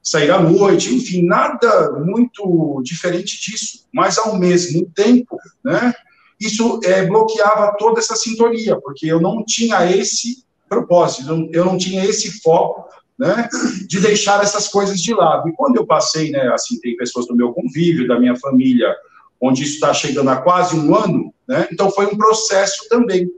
sair 0.03 0.31
à 0.31 0.39
noite, 0.39 0.93
enfim, 0.93 1.25
nada 1.25 1.93
muito 1.93 2.81
diferente 2.83 3.39
disso. 3.39 3.87
Mas, 3.93 4.17
ao 4.17 4.37
mesmo 4.37 4.85
tempo, 4.93 5.37
né, 5.63 5.93
isso 6.39 6.81
é, 6.83 7.05
bloqueava 7.05 7.73
toda 7.77 7.99
essa 7.99 8.17
sintonia, 8.17 8.77
porque 8.81 9.05
eu 9.05 9.21
não 9.21 9.43
tinha 9.45 9.89
esse 9.89 10.43
propósito, 10.69 11.49
eu 11.51 11.65
não 11.65 11.77
tinha 11.77 12.05
esse 12.05 12.39
foco 12.41 12.87
né, 13.17 13.49
de 13.85 13.99
deixar 13.99 14.41
essas 14.41 14.69
coisas 14.69 15.01
de 15.01 15.13
lado. 15.13 15.49
E 15.49 15.53
quando 15.53 15.75
eu 15.75 15.85
passei, 15.85 16.31
né, 16.31 16.49
assim, 16.53 16.79
tem 16.79 16.95
pessoas 16.95 17.27
do 17.27 17.35
meu 17.35 17.51
convívio, 17.51 18.07
da 18.07 18.17
minha 18.17 18.35
família, 18.37 18.95
onde 19.41 19.63
isso 19.63 19.73
está 19.73 19.93
chegando 19.93 20.29
a 20.29 20.37
quase 20.37 20.75
um 20.75 20.95
ano, 20.95 21.33
né, 21.45 21.67
então 21.71 21.91
foi 21.91 22.05
um 22.05 22.17
processo 22.17 22.87
também. 22.87 23.29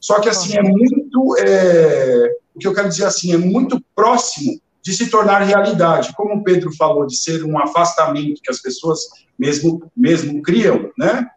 Só 0.00 0.18
que, 0.18 0.28
assim, 0.28 0.56
é 0.56 0.62
muito, 0.62 1.36
é, 1.38 2.34
o 2.54 2.58
que 2.58 2.66
eu 2.66 2.74
quero 2.74 2.88
dizer, 2.88 3.04
assim, 3.04 3.32
é 3.32 3.36
muito 3.36 3.80
próximo 3.94 4.60
de 4.82 4.94
se 4.94 5.10
tornar 5.10 5.40
realidade. 5.40 6.12
Como 6.16 6.36
o 6.36 6.42
Pedro 6.42 6.74
falou, 6.74 7.06
de 7.06 7.16
ser 7.16 7.44
um 7.44 7.58
afastamento 7.58 8.40
que 8.42 8.50
as 8.50 8.60
pessoas 8.60 9.00
mesmo, 9.38 9.90
mesmo 9.96 10.42
criam, 10.42 10.90
né? 10.98 11.28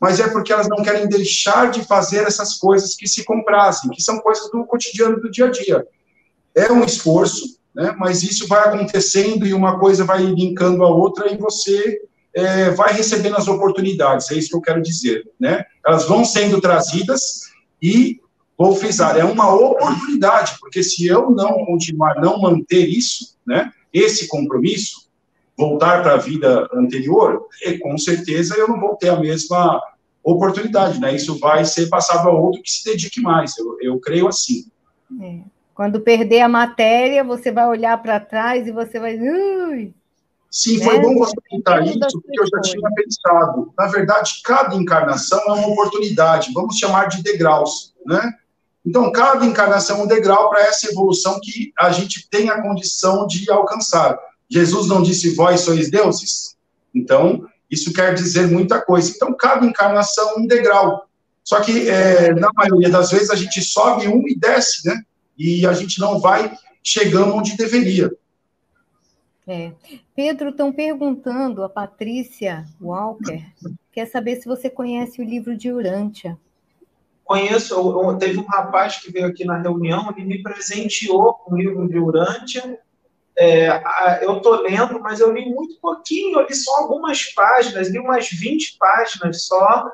Mas 0.00 0.20
é 0.20 0.28
porque 0.28 0.52
elas 0.52 0.68
não 0.68 0.82
querem 0.82 1.08
deixar 1.08 1.70
de 1.70 1.84
fazer 1.84 2.26
essas 2.26 2.54
coisas 2.54 2.94
que 2.94 3.08
se 3.08 3.24
comprazem, 3.24 3.90
que 3.90 4.02
são 4.02 4.20
coisas 4.20 4.50
do 4.50 4.64
cotidiano, 4.64 5.20
do 5.20 5.30
dia 5.30 5.46
a 5.46 5.50
dia. 5.50 5.86
É 6.54 6.70
um 6.70 6.84
esforço, 6.84 7.58
né? 7.74 7.94
Mas 7.98 8.22
isso 8.22 8.46
vai 8.46 8.68
acontecendo 8.68 9.46
e 9.46 9.54
uma 9.54 9.78
coisa 9.78 10.04
vai 10.04 10.22
linkando 10.22 10.84
a 10.84 10.88
outra 10.88 11.32
e 11.32 11.36
você 11.36 12.00
é, 12.34 12.70
vai 12.70 12.92
recebendo 12.92 13.36
as 13.36 13.48
oportunidades. 13.48 14.30
É 14.30 14.34
isso 14.34 14.50
que 14.50 14.56
eu 14.56 14.60
quero 14.60 14.82
dizer, 14.82 15.28
né? 15.38 15.64
Elas 15.86 16.04
vão 16.04 16.24
sendo 16.24 16.60
trazidas 16.60 17.48
e 17.82 18.20
vou 18.58 18.74
frisar, 18.74 19.16
é 19.16 19.24
uma 19.24 19.54
oportunidade, 19.54 20.56
porque 20.60 20.82
se 20.82 21.06
eu 21.06 21.30
não 21.30 21.64
continuar, 21.64 22.20
não 22.20 22.40
manter 22.40 22.88
isso, 22.88 23.36
né, 23.46 23.72
esse 23.92 24.26
compromisso, 24.26 25.07
voltar 25.58 26.02
para 26.02 26.14
a 26.14 26.18
vida 26.18 26.68
anterior, 26.72 27.48
e, 27.66 27.78
com 27.78 27.98
certeza 27.98 28.54
eu 28.56 28.68
não 28.68 28.78
vou 28.78 28.94
ter 28.94 29.08
a 29.08 29.18
mesma 29.18 29.82
oportunidade, 30.22 31.00
né? 31.00 31.14
Isso 31.14 31.38
vai 31.40 31.64
ser 31.64 31.88
passado 31.88 32.28
a 32.28 32.32
outro 32.32 32.62
que 32.62 32.70
se 32.70 32.84
dedique 32.84 33.20
mais. 33.20 33.58
Eu, 33.58 33.76
eu 33.80 33.98
creio 33.98 34.28
assim. 34.28 34.70
É. 35.20 35.40
Quando 35.74 36.00
perder 36.00 36.40
a 36.42 36.48
matéria, 36.48 37.24
você 37.24 37.50
vai 37.50 37.66
olhar 37.66 38.00
para 38.00 38.20
trás 38.20 38.66
e 38.66 38.72
você 38.72 39.00
vai. 39.00 39.18
Ui! 39.18 39.92
Sim, 40.50 40.78
né? 40.78 40.84
foi 40.84 41.00
bom 41.00 41.14
você 41.16 41.34
comentar 41.48 41.84
isso, 41.84 42.20
porque 42.22 42.40
eu 42.40 42.46
já 42.46 42.60
tinha 42.62 42.90
pensado. 42.94 43.72
Na 43.76 43.86
verdade, 43.86 44.40
cada 44.44 44.74
encarnação 44.74 45.40
é 45.40 45.52
uma 45.52 45.68
oportunidade, 45.68 46.52
vamos 46.54 46.78
chamar 46.78 47.06
de 47.06 47.22
degraus, 47.22 47.94
né? 48.06 48.32
Então, 48.86 49.10
cada 49.12 49.44
encarnação 49.44 50.00
é 50.00 50.02
um 50.04 50.06
degrau 50.06 50.48
para 50.48 50.62
essa 50.62 50.90
evolução 50.90 51.38
que 51.42 51.72
a 51.78 51.90
gente 51.90 52.28
tem 52.30 52.48
a 52.48 52.62
condição 52.62 53.26
de 53.26 53.50
alcançar. 53.50 54.18
Jesus 54.48 54.88
não 54.88 55.02
disse, 55.02 55.34
vós 55.34 55.60
sois 55.60 55.90
deuses? 55.90 56.56
Então, 56.94 57.46
isso 57.70 57.92
quer 57.92 58.14
dizer 58.14 58.46
muita 58.48 58.80
coisa. 58.80 59.12
Então, 59.14 59.34
cada 59.36 59.66
encarnação 59.66 60.30
é 60.30 60.40
um 60.40 60.46
degrau. 60.46 61.06
Só 61.44 61.60
que, 61.60 61.88
é, 61.88 62.34
na 62.34 62.50
maioria 62.54 62.90
das 62.90 63.10
vezes, 63.10 63.30
a 63.30 63.36
gente 63.36 63.60
sobe 63.62 64.08
um 64.08 64.26
e 64.26 64.34
desce, 64.34 64.86
né? 64.86 65.02
E 65.36 65.66
a 65.66 65.72
gente 65.72 66.00
não 66.00 66.20
vai 66.20 66.56
chegando 66.82 67.34
onde 67.34 67.56
deveria. 67.56 68.10
É. 69.46 69.72
Pedro, 70.14 70.50
estão 70.50 70.72
perguntando, 70.72 71.62
a 71.62 71.68
Patrícia 71.68 72.66
Walker, 72.80 73.42
quer 73.92 74.06
saber 74.06 74.36
se 74.36 74.46
você 74.46 74.68
conhece 74.68 75.20
o 75.20 75.24
livro 75.24 75.56
de 75.56 75.72
Urântia 75.72 76.38
conheço, 77.28 77.74
eu, 77.74 78.02
eu, 78.02 78.16
teve 78.16 78.38
um 78.38 78.46
rapaz 78.46 78.96
que 78.96 79.12
veio 79.12 79.26
aqui 79.26 79.44
na 79.44 79.58
reunião, 79.58 80.10
ele 80.16 80.24
me 80.24 80.42
presenteou 80.42 81.34
com 81.34 81.54
um 81.54 81.58
livro 81.58 81.86
de 81.86 81.98
Urântia. 81.98 82.80
É, 83.40 84.24
eu 84.24 84.38
estou 84.38 84.62
lendo, 84.62 84.98
mas 85.00 85.20
eu 85.20 85.32
li 85.32 85.48
muito 85.48 85.78
pouquinho, 85.80 86.40
eu 86.40 86.46
li 86.46 86.54
só 86.54 86.78
algumas 86.78 87.24
páginas, 87.32 87.88
li 87.88 87.98
umas 87.98 88.28
20 88.28 88.76
páginas 88.78 89.46
só. 89.46 89.88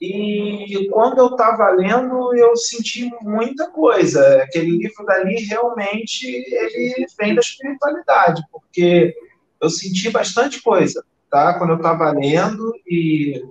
E 0.00 0.88
quando 0.90 1.18
eu 1.18 1.26
estava 1.26 1.68
lendo, 1.70 2.34
eu 2.34 2.56
senti 2.56 3.10
muita 3.20 3.68
coisa. 3.70 4.42
Aquele 4.42 4.70
livro 4.70 5.04
dali 5.04 5.34
realmente 5.44 6.26
ele 6.26 7.06
vem 7.18 7.34
da 7.34 7.40
espiritualidade, 7.40 8.42
porque 8.50 9.14
eu 9.60 9.68
senti 9.68 10.08
bastante 10.08 10.62
coisa, 10.62 11.04
tá? 11.30 11.58
Quando 11.58 11.70
eu 11.70 11.76
estava 11.76 12.10
lendo 12.12 12.72
e 12.86 13.42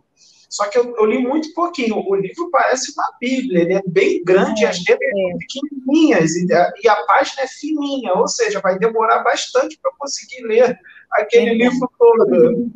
só 0.50 0.70
que 0.70 0.78
eu, 0.78 0.96
eu, 0.98 1.06
li 1.06 1.20
muito 1.20 1.54
pouquinho. 1.54 1.98
O 2.08 2.16
livro 2.16 2.50
parece 2.50 2.94
uma 2.94 3.12
Bíblia, 3.20 3.62
ele 3.62 3.74
é 3.74 3.82
bem 3.86 4.24
grande, 4.24 4.66
as 4.66 4.78
letras 4.88 5.12
são 5.12 5.30
é. 5.30 5.38
pequenininhas 5.38 6.36
e 6.36 6.54
a, 6.54 6.72
e 6.84 6.88
a, 6.88 6.96
página 7.04 7.42
é 7.44 7.48
fininha, 7.48 8.14
ou 8.14 8.28
seja, 8.28 8.62
vai 8.62 8.80
demorar 8.80 9.20
bastante 9.20 9.78
para 9.82 9.92
conseguir 9.98 10.44
ler 10.44 10.80
aquele 11.12 11.50
é. 11.50 11.54
livro 11.54 11.90
todo. 12.00 12.72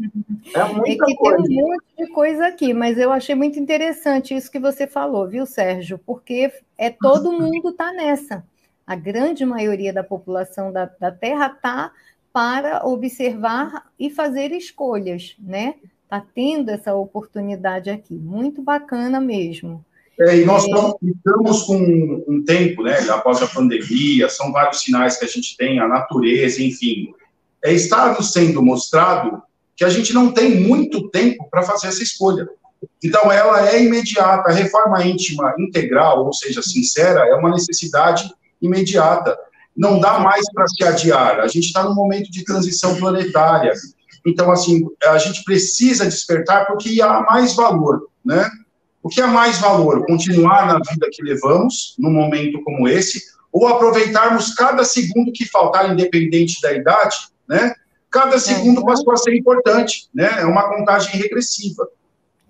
É 0.53 0.63
muita 0.65 1.11
é 1.11 1.15
coisa. 1.15 1.43
Tem 1.43 1.63
um 1.63 1.67
monte 1.67 1.83
de 1.97 2.07
coisa 2.07 2.47
aqui, 2.47 2.73
mas 2.73 2.97
eu 2.97 3.11
achei 3.11 3.35
muito 3.35 3.57
interessante 3.57 4.35
isso 4.35 4.51
que 4.51 4.59
você 4.59 4.85
falou, 4.85 5.27
viu, 5.27 5.45
Sérgio? 5.45 5.97
Porque 5.97 6.51
é 6.77 6.89
todo 6.89 7.31
mundo 7.31 7.69
está 7.69 7.93
nessa. 7.93 8.45
A 8.85 8.95
grande 8.95 9.45
maioria 9.45 9.93
da 9.93 10.03
população 10.03 10.73
da, 10.73 10.91
da 10.99 11.11
Terra 11.11 11.53
está 11.55 11.93
para 12.33 12.85
observar 12.85 13.85
e 13.99 14.09
fazer 14.09 14.51
escolhas, 14.51 15.35
né? 15.39 15.75
Está 16.11 16.25
tendo 16.35 16.69
essa 16.69 16.93
oportunidade 16.93 17.89
aqui. 17.89 18.13
Muito 18.13 18.61
bacana 18.61 19.21
mesmo. 19.21 19.83
É, 20.19 20.39
e 20.39 20.45
nós 20.45 20.65
é... 20.65 20.67
estamos 20.67 21.63
com 21.63 22.23
um 22.27 22.43
tempo, 22.43 22.83
né, 22.83 22.99
após 23.09 23.41
a 23.41 23.47
pandemia, 23.47 24.27
são 24.27 24.51
vários 24.51 24.81
sinais 24.81 25.17
que 25.17 25.23
a 25.23 25.27
gente 25.27 25.55
tem, 25.55 25.79
a 25.79 25.87
natureza, 25.87 26.61
enfim. 26.61 27.13
É, 27.63 27.71
está 27.71 28.13
sendo 28.21 28.61
mostrado 28.61 29.41
que 29.75 29.85
a 29.85 29.89
gente 29.89 30.13
não 30.13 30.33
tem 30.33 30.59
muito 30.59 31.09
tempo 31.09 31.47
para 31.49 31.63
fazer 31.63 31.87
essa 31.87 32.03
escolha. 32.03 32.47
Então, 33.03 33.31
ela 33.31 33.69
é 33.69 33.81
imediata. 33.81 34.49
A 34.49 34.53
reforma 34.53 35.03
íntima 35.05 35.55
integral, 35.57 36.25
ou 36.25 36.33
seja, 36.33 36.61
sincera, 36.61 37.25
é 37.27 37.33
uma 37.35 37.51
necessidade 37.51 38.29
imediata. 38.61 39.37
Não 39.75 39.99
dá 39.99 40.19
mais 40.19 40.45
para 40.51 40.67
se 40.67 40.83
adiar. 40.83 41.39
A 41.39 41.47
gente 41.47 41.67
está 41.67 41.83
num 41.83 41.95
momento 41.95 42.29
de 42.31 42.43
transição 42.43 42.95
planetária. 42.97 43.73
Então, 44.25 44.51
assim, 44.51 44.85
a 45.03 45.17
gente 45.17 45.43
precisa 45.43 46.05
despertar 46.05 46.67
porque 46.67 47.01
há 47.01 47.21
mais 47.21 47.55
valor, 47.55 48.07
né? 48.23 48.49
O 49.03 49.09
que 49.09 49.19
é 49.19 49.25
mais 49.25 49.57
valor? 49.57 50.05
Continuar 50.05 50.67
na 50.67 50.75
vida 50.75 51.07
que 51.11 51.23
levamos, 51.23 51.95
num 51.97 52.11
momento 52.11 52.61
como 52.63 52.87
esse, 52.87 53.21
ou 53.51 53.67
aproveitarmos 53.67 54.53
cada 54.53 54.83
segundo 54.83 55.31
que 55.31 55.45
faltar, 55.45 55.91
independente 55.91 56.61
da 56.61 56.71
idade, 56.71 57.15
né? 57.47 57.73
Cada 58.09 58.37
segundo 58.39 58.81
é. 58.81 58.85
passou 58.85 59.13
a 59.13 59.17
ser 59.17 59.35
importante, 59.35 60.09
né? 60.13 60.41
É 60.41 60.45
uma 60.45 60.69
contagem 60.69 61.19
regressiva. 61.19 61.87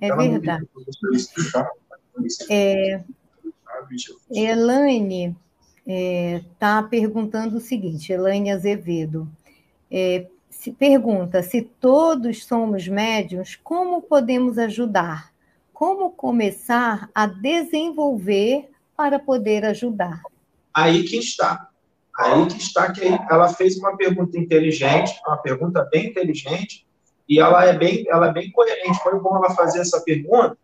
É 0.02 0.14
verdade. 0.16 0.68
É, 2.50 3.02
Elaine, 4.30 5.36
está 5.86 6.80
é, 6.80 6.90
perguntando 6.90 7.58
o 7.58 7.62
seguinte, 7.62 8.12
Elaine 8.12 8.52
Azevedo. 8.52 9.28
É, 9.90 10.26
se 10.62 10.71
pergunta 10.71 11.41
se 11.41 11.63
todos 11.63 12.45
somos 12.45 12.88
médiums, 12.88 13.56
como 13.63 14.00
podemos 14.00 14.60
ajudar? 14.60 15.34
Como 15.74 16.12
começar 16.12 17.10
a 17.15 17.26
desenvolver 17.26 18.69
para 18.95 19.17
poder 19.17 19.65
ajudar? 19.65 20.21
Aí 20.71 21.04
que 21.04 21.17
está. 21.17 21.67
Aí 22.15 22.45
que 22.45 22.60
está 22.60 22.91
que 22.91 23.02
ela 23.28 23.52
fez 23.52 23.76
uma 23.80 23.97
pergunta 23.97 24.38
inteligente, 24.38 25.19
uma 25.26 25.38
pergunta 25.38 25.84
bem 25.91 26.10
inteligente, 26.10 26.86
e 27.28 27.39
ela 27.39 27.65
é 27.65 27.76
bem, 27.76 28.06
ela 28.08 28.28
é 28.28 28.32
bem 28.32 28.52
coerente. 28.52 29.02
Foi 29.02 29.19
bom 29.19 29.38
ela 29.38 29.56
fazer 29.56 29.80
essa 29.80 30.00
pergunta, 30.02 30.56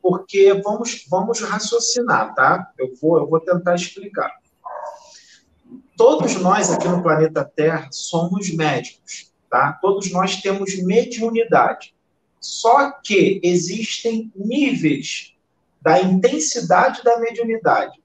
porque 0.00 0.54
vamos, 0.64 1.04
vamos 1.10 1.42
raciocinar, 1.42 2.34
tá? 2.34 2.72
Eu 2.78 2.94
vou, 3.02 3.18
eu 3.18 3.28
vou 3.28 3.40
tentar 3.40 3.74
explicar. 3.74 4.32
Todos 5.96 6.34
nós 6.36 6.70
aqui 6.70 6.86
no 6.88 7.02
planeta 7.02 7.42
Terra 7.42 7.88
somos 7.90 8.54
médicos, 8.54 9.25
tá? 9.50 9.72
Todos 9.80 10.10
nós 10.10 10.36
temos 10.36 10.76
mediunidade. 10.82 11.94
Só 12.40 12.90
que 13.02 13.40
existem 13.42 14.30
níveis 14.34 15.34
da 15.80 16.00
intensidade 16.00 17.02
da 17.02 17.18
mediunidade. 17.18 18.00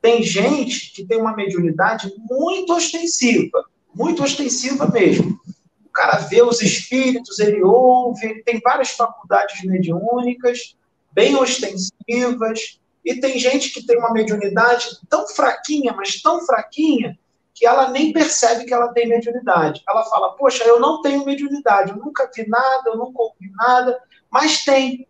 Tem 0.00 0.22
gente 0.22 0.92
que 0.92 1.04
tem 1.04 1.18
uma 1.18 1.34
mediunidade 1.34 2.12
muito 2.30 2.74
ostensiva, 2.74 3.64
muito 3.94 4.22
ostensiva 4.22 4.88
mesmo. 4.88 5.38
O 5.84 5.90
cara 5.90 6.18
vê 6.18 6.42
os 6.42 6.60
espíritos, 6.60 7.38
ele 7.38 7.62
ouve, 7.62 8.42
tem 8.42 8.60
várias 8.60 8.90
faculdades 8.90 9.64
mediúnicas, 9.64 10.76
bem 11.12 11.34
ostensivas, 11.36 12.78
e 13.04 13.14
tem 13.20 13.38
gente 13.38 13.70
que 13.70 13.86
tem 13.86 13.98
uma 13.98 14.12
mediunidade 14.12 14.98
tão 15.08 15.26
fraquinha, 15.28 15.92
mas 15.92 16.20
tão 16.20 16.44
fraquinha, 16.44 17.18
que 17.56 17.66
ela 17.66 17.88
nem 17.90 18.12
percebe 18.12 18.66
que 18.66 18.74
ela 18.74 18.92
tem 18.92 19.08
mediunidade. 19.08 19.82
Ela 19.88 20.04
fala, 20.04 20.36
poxa, 20.36 20.62
eu 20.64 20.78
não 20.78 21.00
tenho 21.00 21.24
mediunidade, 21.24 21.90
eu 21.90 21.96
nunca 21.96 22.30
vi 22.32 22.46
nada, 22.46 22.90
eu 22.90 22.98
nunca 22.98 23.22
ouvi 23.22 23.50
nada, 23.56 23.98
mas 24.30 24.62
tem. 24.62 25.08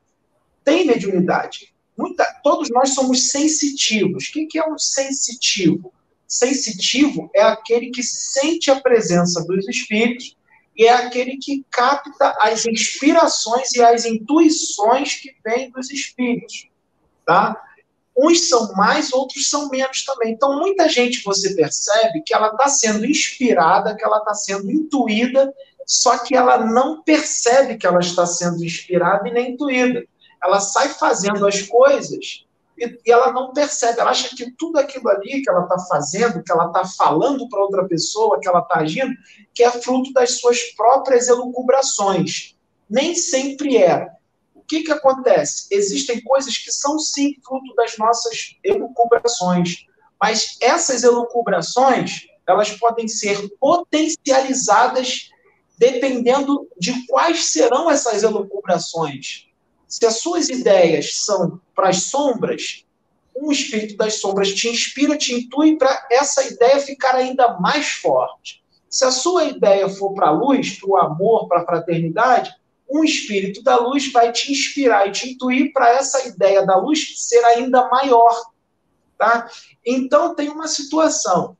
Tem 0.64 0.86
mediunidade. 0.86 1.74
Muita, 1.98 2.24
todos 2.44 2.70
nós 2.70 2.94
somos 2.94 3.30
sensitivos. 3.30 4.28
O 4.28 4.32
que, 4.32 4.46
que 4.46 4.58
é 4.58 4.68
um 4.68 4.78
sensitivo? 4.78 5.92
Sensitivo 6.26 7.28
é 7.34 7.42
aquele 7.42 7.90
que 7.90 8.02
sente 8.02 8.70
a 8.70 8.80
presença 8.80 9.44
dos 9.44 9.66
espíritos 9.68 10.36
e 10.76 10.84
é 10.86 10.92
aquele 10.92 11.38
que 11.38 11.64
capta 11.68 12.36
as 12.40 12.64
inspirações 12.64 13.74
e 13.74 13.82
as 13.82 14.04
intuições 14.04 15.16
que 15.16 15.34
vêm 15.44 15.70
dos 15.70 15.90
espíritos, 15.90 16.68
tá? 17.24 17.60
Uns 18.16 18.48
são 18.48 18.72
mais, 18.72 19.12
outros 19.12 19.48
são 19.48 19.68
menos 19.68 20.04
também. 20.04 20.32
Então, 20.32 20.58
muita 20.58 20.88
gente 20.88 21.22
você 21.22 21.54
percebe 21.54 22.22
que 22.24 22.34
ela 22.34 22.48
está 22.48 22.68
sendo 22.68 23.04
inspirada, 23.04 23.94
que 23.94 24.04
ela 24.04 24.18
está 24.18 24.32
sendo 24.34 24.70
intuída, 24.70 25.52
só 25.86 26.18
que 26.18 26.34
ela 26.34 26.58
não 26.58 27.02
percebe 27.02 27.76
que 27.76 27.86
ela 27.86 28.00
está 28.00 28.26
sendo 28.26 28.64
inspirada 28.64 29.28
e 29.28 29.32
nem 29.32 29.52
intuída 29.52 30.02
ela 30.42 30.60
sai 30.60 30.88
fazendo 30.90 31.46
as 31.46 31.62
coisas 31.62 32.44
e, 32.78 32.98
e 33.06 33.10
ela 33.10 33.32
não 33.32 33.52
percebe, 33.52 34.00
ela 34.00 34.10
acha 34.10 34.34
que 34.34 34.50
tudo 34.52 34.78
aquilo 34.78 35.08
ali 35.08 35.42
que 35.42 35.48
ela 35.48 35.62
está 35.62 35.78
fazendo, 35.78 36.42
que 36.42 36.52
ela 36.52 36.66
está 36.66 36.84
falando 36.84 37.48
para 37.48 37.62
outra 37.62 37.86
pessoa, 37.86 38.38
que 38.38 38.48
ela 38.48 38.60
está 38.60 38.80
agindo, 38.80 39.14
que 39.54 39.62
é 39.62 39.70
fruto 39.70 40.12
das 40.12 40.38
suas 40.38 40.62
próprias 40.74 41.28
elucubrações. 41.28 42.54
Nem 42.88 43.14
sempre 43.14 43.78
é. 43.78 44.08
Que, 44.68 44.82
que 44.82 44.92
acontece? 44.92 45.66
Existem 45.70 46.22
coisas 46.22 46.56
que 46.58 46.72
são 46.72 46.98
sim 46.98 47.34
fruto 47.44 47.74
das 47.74 47.96
nossas 47.96 48.56
elucubrações, 48.64 49.86
mas 50.20 50.56
essas 50.60 51.02
elucubrações 51.02 52.26
elas 52.46 52.70
podem 52.70 53.08
ser 53.08 53.48
potencializadas 53.58 55.30
dependendo 55.78 56.68
de 56.78 57.06
quais 57.06 57.50
serão 57.50 57.90
essas 57.90 58.22
elucubrações. 58.22 59.46
Se 59.86 60.06
as 60.06 60.18
suas 60.18 60.48
ideias 60.48 61.24
são 61.24 61.60
para 61.74 61.90
as 61.90 62.04
sombras, 62.04 62.84
um 63.36 63.52
espírito 63.52 63.96
das 63.96 64.20
sombras 64.20 64.54
te 64.54 64.68
inspira, 64.68 65.16
te 65.16 65.34
intui 65.34 65.76
para 65.76 66.06
essa 66.10 66.42
ideia 66.46 66.80
ficar 66.80 67.14
ainda 67.14 67.58
mais 67.60 67.88
forte. 67.88 68.64
Se 68.88 69.04
a 69.04 69.10
sua 69.10 69.44
ideia 69.44 69.88
for 69.88 70.14
para 70.14 70.28
a 70.28 70.32
luz, 70.32 70.78
para 70.78 70.88
o 70.88 70.96
amor, 70.96 71.48
para 71.48 71.60
a 71.60 71.64
fraternidade, 71.66 72.54
um 72.88 73.02
espírito 73.04 73.62
da 73.62 73.76
luz 73.76 74.10
vai 74.12 74.32
te 74.32 74.52
inspirar 74.52 75.08
e 75.08 75.12
te 75.12 75.30
intuir 75.30 75.72
para 75.72 75.90
essa 75.90 76.26
ideia 76.26 76.64
da 76.64 76.76
luz 76.76 77.14
ser 77.16 77.44
ainda 77.44 77.88
maior. 77.88 78.34
Tá? 79.18 79.48
Então, 79.84 80.34
tem 80.34 80.48
uma 80.48 80.68
situação. 80.68 81.56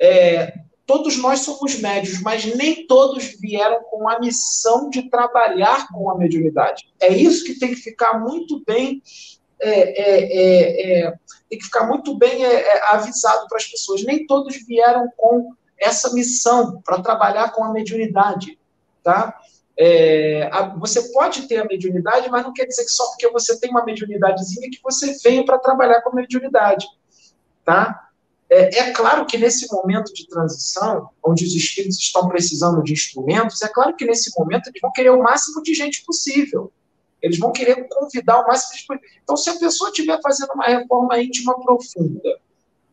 É, 0.00 0.54
todos 0.86 1.16
nós 1.16 1.40
somos 1.40 1.78
médios, 1.80 2.20
mas 2.20 2.44
nem 2.56 2.86
todos 2.86 3.36
vieram 3.40 3.82
com 3.84 4.08
a 4.08 4.18
missão 4.18 4.88
de 4.90 5.08
trabalhar 5.10 5.88
com 5.88 6.10
a 6.10 6.16
mediunidade. 6.16 6.92
É 7.00 7.08
isso 7.08 7.44
que 7.44 7.58
tem 7.58 7.70
que 7.70 7.80
ficar 7.80 8.20
muito 8.20 8.62
bem, 8.64 9.02
é, 9.60 9.70
é, 9.70 10.20
é, 10.20 11.00
é 11.06 11.14
tem 11.48 11.58
que 11.58 11.64
ficar 11.64 11.86
muito 11.86 12.16
bem 12.16 12.44
é, 12.44 12.88
avisado 12.88 13.46
para 13.48 13.58
as 13.58 13.66
pessoas. 13.66 14.02
Nem 14.02 14.26
todos 14.26 14.56
vieram 14.66 15.08
com 15.16 15.52
essa 15.78 16.12
missão 16.12 16.80
para 16.84 17.00
trabalhar 17.00 17.52
com 17.52 17.62
a 17.64 17.72
mediunidade, 17.72 18.58
tá? 19.02 19.38
A, 20.52 20.68
você 20.76 21.12
pode 21.12 21.48
ter 21.48 21.56
a 21.58 21.64
mediunidade, 21.64 22.30
mas 22.30 22.42
não 22.42 22.52
quer 22.52 22.66
dizer 22.66 22.84
que 22.84 22.90
só 22.90 23.06
porque 23.08 23.28
você 23.30 23.58
tem 23.58 23.70
uma 23.70 23.84
mediunidadezinha 23.84 24.70
que 24.70 24.80
você 24.82 25.16
veio 25.22 25.44
para 25.44 25.58
trabalhar 25.58 26.00
com 26.02 26.14
mediunidade, 26.14 26.86
tá? 27.64 28.08
É, 28.48 28.78
é, 28.78 28.92
claro 28.92 29.26
que 29.26 29.38
nesse 29.38 29.72
momento 29.72 30.12
de 30.12 30.28
transição, 30.28 31.08
onde 31.24 31.44
os 31.44 31.54
espíritos 31.54 31.98
estão 31.98 32.28
precisando 32.28 32.82
de 32.82 32.92
instrumentos, 32.92 33.60
é 33.62 33.68
claro 33.68 33.96
que 33.96 34.04
nesse 34.04 34.30
momento 34.38 34.68
eles 34.68 34.80
vão 34.80 34.92
querer 34.92 35.10
o 35.10 35.22
máximo 35.22 35.62
de 35.62 35.74
gente 35.74 36.04
possível. 36.04 36.70
Eles 37.20 37.38
vão 37.38 37.50
querer 37.52 37.88
convidar 37.88 38.40
o 38.40 38.46
máximo 38.46 38.72
de 38.72 38.78
gente 38.78 39.20
Então, 39.22 39.36
se 39.36 39.48
a 39.50 39.58
pessoa 39.58 39.90
estiver 39.90 40.20
fazendo 40.22 40.50
uma 40.54 40.66
reforma 40.66 41.18
íntima 41.18 41.58
profunda, 41.60 42.38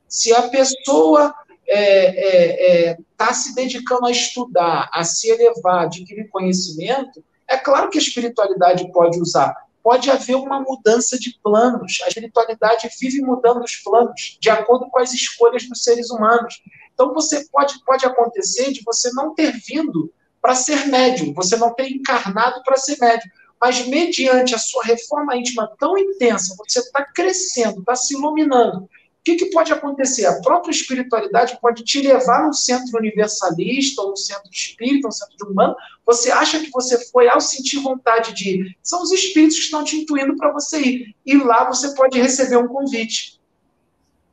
se 0.07 0.33
a 0.33 0.49
pessoa 0.49 1.33
é, 1.71 2.05
é, 2.05 2.89
é 2.89 2.97
tá 3.15 3.33
se 3.33 3.55
dedicando 3.55 4.05
a 4.05 4.11
estudar, 4.11 4.89
a 4.93 5.03
se 5.03 5.29
elevar, 5.29 5.85
adquirir 5.85 6.29
conhecimento, 6.29 7.23
é 7.47 7.57
claro 7.57 7.89
que 7.89 7.97
a 7.97 8.01
espiritualidade 8.01 8.91
pode 8.91 9.19
usar 9.19 9.55
pode 9.83 10.09
haver 10.09 10.35
uma 10.35 10.59
mudança 10.59 11.17
de 11.17 11.37
planos. 11.43 12.01
A 12.03 12.07
espiritualidade 12.07 12.89
vive 12.99 13.21
mudando 13.21 13.63
os 13.63 13.75
planos 13.77 14.37
de 14.39 14.49
acordo 14.49 14.87
com 14.89 14.99
as 14.99 15.13
escolhas 15.13 15.67
dos 15.67 15.83
seres 15.83 16.09
humanos. 16.09 16.61
Então, 16.93 17.13
você 17.13 17.45
pode, 17.51 17.83
pode 17.83 18.05
acontecer 18.05 18.71
de 18.71 18.83
você 18.83 19.11
não 19.13 19.33
ter 19.33 19.51
vindo 19.51 20.11
para 20.41 20.55
ser 20.55 20.87
médium, 20.87 21.33
você 21.33 21.55
não 21.55 21.73
ter 21.73 21.89
encarnado 21.89 22.61
para 22.63 22.75
ser 22.75 22.97
médium, 22.99 23.29
mas 23.59 23.85
mediante 23.87 24.55
a 24.55 24.59
sua 24.59 24.83
reforma 24.83 25.35
íntima 25.35 25.71
tão 25.79 25.95
intensa, 25.97 26.55
você 26.57 26.79
está 26.79 27.05
crescendo, 27.05 27.79
está 27.79 27.95
se 27.95 28.15
iluminando, 28.15 28.89
o 29.21 29.23
que, 29.23 29.35
que, 29.35 29.51
pode 29.51 29.71
acontecer? 29.71 30.25
A 30.25 30.41
própria 30.41 30.71
espiritualidade 30.71 31.59
pode 31.61 31.83
te 31.83 32.01
levar 32.01 32.43
num 32.43 32.53
centro 32.53 32.97
universalista, 32.97 34.01
ou 34.01 34.09
num 34.09 34.15
centro 34.15 34.49
espírita, 34.51 35.07
um 35.07 35.11
centro 35.11 35.51
humano. 35.51 35.75
Você 36.07 36.31
acha 36.31 36.59
que 36.59 36.71
você 36.71 36.97
foi 37.11 37.29
ao 37.29 37.39
sentir 37.39 37.77
vontade 37.81 38.33
de 38.33 38.49
ir. 38.49 38.77
São 38.81 39.03
os 39.03 39.11
espíritos 39.11 39.57
que 39.57 39.65
estão 39.65 39.83
te 39.83 39.95
intuindo 39.95 40.35
para 40.35 40.51
você 40.51 40.81
ir. 40.81 41.15
E 41.23 41.37
lá 41.37 41.65
você 41.65 41.93
pode 41.93 42.19
receber 42.19 42.57
um 42.57 42.67
convite. 42.67 43.39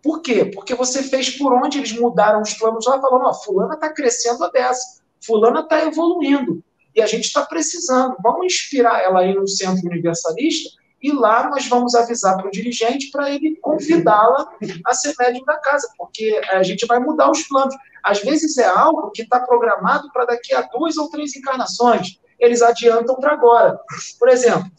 Por 0.03 0.22
quê? 0.22 0.46
Porque 0.46 0.74
você 0.74 1.03
fez 1.03 1.37
por 1.37 1.53
onde 1.53 1.77
eles 1.77 1.92
mudaram 1.92 2.40
os 2.40 2.55
planos 2.55 2.87
lá, 2.87 2.98
falando: 2.98 3.27
ó, 3.27 3.35
fulana 3.35 3.74
está 3.74 3.92
crescendo 3.92 4.42
a 4.42 4.48
dessa, 4.48 5.03
fulana 5.20 5.61
está 5.61 5.85
evoluindo. 5.85 6.64
E 6.96 7.03
a 7.03 7.07
gente 7.07 7.27
está 7.27 7.44
precisando. 7.44 8.16
Vamos 8.22 8.46
inspirar 8.46 9.03
ela 9.03 9.20
aí 9.20 9.35
no 9.35 9.46
centro 9.46 9.87
universalista 9.87 10.77
e 11.00 11.12
lá 11.12 11.48
nós 11.48 11.66
vamos 11.68 11.94
avisar 11.94 12.37
para 12.37 12.48
o 12.48 12.50
dirigente 12.50 13.11
para 13.11 13.30
ele 13.30 13.56
convidá-la 13.56 14.50
a 14.84 14.94
ser 14.94 15.14
médium 15.18 15.44
da 15.44 15.56
casa, 15.56 15.88
porque 15.96 16.40
a 16.50 16.62
gente 16.62 16.87
vai 16.87 16.98
mudar 16.98 17.30
os 17.30 17.42
planos. 17.44 17.74
Às 18.02 18.20
vezes 18.20 18.58
é 18.58 18.66
algo 18.66 19.11
que 19.11 19.22
está 19.22 19.40
programado 19.40 20.11
para 20.12 20.24
daqui 20.24 20.52
a 20.54 20.62
duas 20.62 20.96
ou 20.96 21.08
três 21.08 21.37
encarnações. 21.37 22.20
Eles 22.38 22.62
adiantam 22.62 23.16
para 23.16 23.33
agora. 23.33 23.79
Por 24.18 24.29
exemplo, 24.29 24.70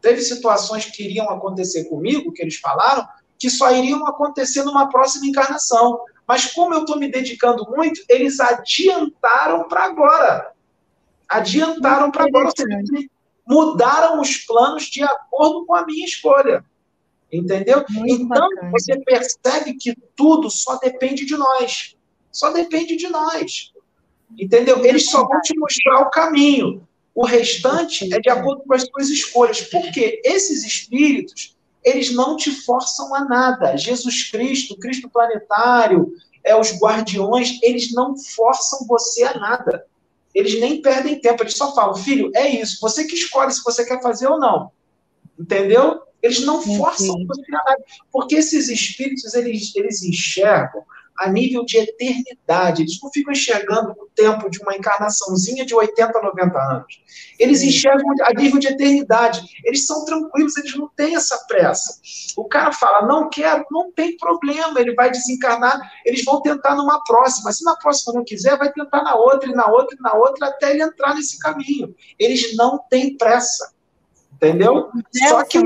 teve 0.00 0.22
situações 0.22 0.86
que 0.86 1.04
iriam 1.04 1.28
acontecer 1.28 1.84
comigo, 1.84 2.32
que 2.32 2.42
eles 2.42 2.56
falaram, 2.56 3.06
que 3.38 3.50
só 3.50 3.70
iriam 3.70 4.06
acontecer 4.06 4.62
numa 4.62 4.88
próxima 4.88 5.26
encarnação. 5.26 6.00
Mas 6.26 6.46
como 6.46 6.74
eu 6.74 6.80
estou 6.80 6.98
me 6.98 7.10
dedicando 7.10 7.68
muito, 7.68 8.00
eles 8.08 8.40
adiantaram 8.40 9.68
para 9.68 9.84
agora. 9.84 10.52
Adiantaram 11.28 12.10
para 12.10 12.24
agora 12.24 12.50
mudaram 13.50 14.20
os 14.20 14.36
planos 14.36 14.84
de 14.84 15.02
acordo 15.02 15.66
com 15.66 15.74
a 15.74 15.84
minha 15.84 16.06
escolha. 16.06 16.64
Entendeu? 17.32 17.84
Muito 17.90 18.22
então, 18.22 18.48
bacana. 18.48 18.70
você 18.70 18.98
percebe 19.00 19.74
que 19.74 19.94
tudo 20.16 20.48
só 20.48 20.76
depende 20.76 21.24
de 21.24 21.36
nós. 21.36 21.96
Só 22.30 22.52
depende 22.52 22.96
de 22.96 23.08
nós. 23.08 23.72
Entendeu? 24.38 24.84
Eles 24.84 25.10
só 25.10 25.26
vão 25.26 25.40
te 25.40 25.56
mostrar 25.58 26.00
o 26.02 26.10
caminho. 26.10 26.86
O 27.14 27.26
restante 27.26 28.12
é 28.14 28.20
de 28.20 28.30
acordo 28.30 28.62
com 28.62 28.74
as 28.74 28.82
suas 28.82 29.08
escolhas. 29.08 29.62
Porque 29.62 30.22
esses 30.24 30.64
espíritos, 30.64 31.56
eles 31.84 32.12
não 32.12 32.36
te 32.36 32.52
forçam 32.52 33.12
a 33.14 33.24
nada. 33.24 33.76
Jesus 33.76 34.30
Cristo, 34.30 34.76
Cristo 34.76 35.08
planetário, 35.08 36.12
é 36.44 36.56
os 36.56 36.72
guardiões, 36.80 37.58
eles 37.62 37.92
não 37.92 38.16
forçam 38.16 38.86
você 38.86 39.24
a 39.24 39.38
nada. 39.38 39.86
Eles 40.34 40.60
nem 40.60 40.80
perdem 40.80 41.20
tempo, 41.20 41.42
eles 41.42 41.56
só 41.56 41.74
falam, 41.74 41.94
filho, 41.94 42.30
é 42.34 42.48
isso, 42.48 42.78
você 42.80 43.04
que 43.04 43.14
escolhe 43.14 43.52
se 43.52 43.62
você 43.64 43.84
quer 43.84 44.00
fazer 44.00 44.28
ou 44.28 44.38
não. 44.38 44.70
Entendeu? 45.38 46.00
Eles 46.22 46.40
não 46.44 46.60
forçam 46.60 47.26
você 47.26 47.42
a 47.48 47.64
nada. 47.64 47.82
Porque 48.12 48.36
esses 48.36 48.68
espíritos, 48.68 49.34
eles, 49.34 49.74
eles 49.74 50.02
enxergam 50.02 50.82
a 51.20 51.28
nível 51.28 51.64
de 51.66 51.76
eternidade. 51.76 52.82
Eles 52.82 52.98
não 53.02 53.10
ficam 53.10 53.32
enxergando 53.32 53.90
o 53.90 54.08
tempo 54.14 54.48
de 54.48 54.58
uma 54.60 54.74
encarnaçãozinha 54.74 55.66
de 55.66 55.74
80, 55.74 56.18
90 56.18 56.58
anos. 56.58 57.02
Eles 57.38 57.62
enxergam 57.62 58.08
a 58.22 58.32
nível 58.32 58.58
de 58.58 58.68
eternidade. 58.68 59.42
Eles 59.64 59.86
são 59.86 60.04
tranquilos, 60.06 60.56
eles 60.56 60.74
não 60.74 60.88
têm 60.96 61.14
essa 61.14 61.36
pressa. 61.46 62.00
O 62.36 62.44
cara 62.44 62.72
fala, 62.72 63.06
não 63.06 63.28
quero, 63.28 63.66
não 63.70 63.92
tem 63.92 64.16
problema, 64.16 64.80
ele 64.80 64.94
vai 64.94 65.10
desencarnar, 65.10 65.78
eles 66.06 66.24
vão 66.24 66.40
tentar 66.40 66.74
numa 66.74 67.04
próxima. 67.04 67.52
Se 67.52 67.62
na 67.64 67.76
próxima 67.76 68.14
não 68.14 68.24
quiser, 68.24 68.56
vai 68.56 68.72
tentar 68.72 69.02
na 69.02 69.14
outra, 69.14 69.50
e 69.50 69.54
na 69.54 69.66
outra, 69.66 69.94
e 69.98 70.02
na 70.02 70.14
outra, 70.14 70.48
até 70.48 70.70
ele 70.70 70.82
entrar 70.82 71.14
nesse 71.14 71.38
caminho. 71.38 71.94
Eles 72.18 72.56
não 72.56 72.78
têm 72.88 73.16
pressa. 73.18 73.74
Entendeu? 74.32 74.90
Só 75.28 75.44
que, 75.44 75.58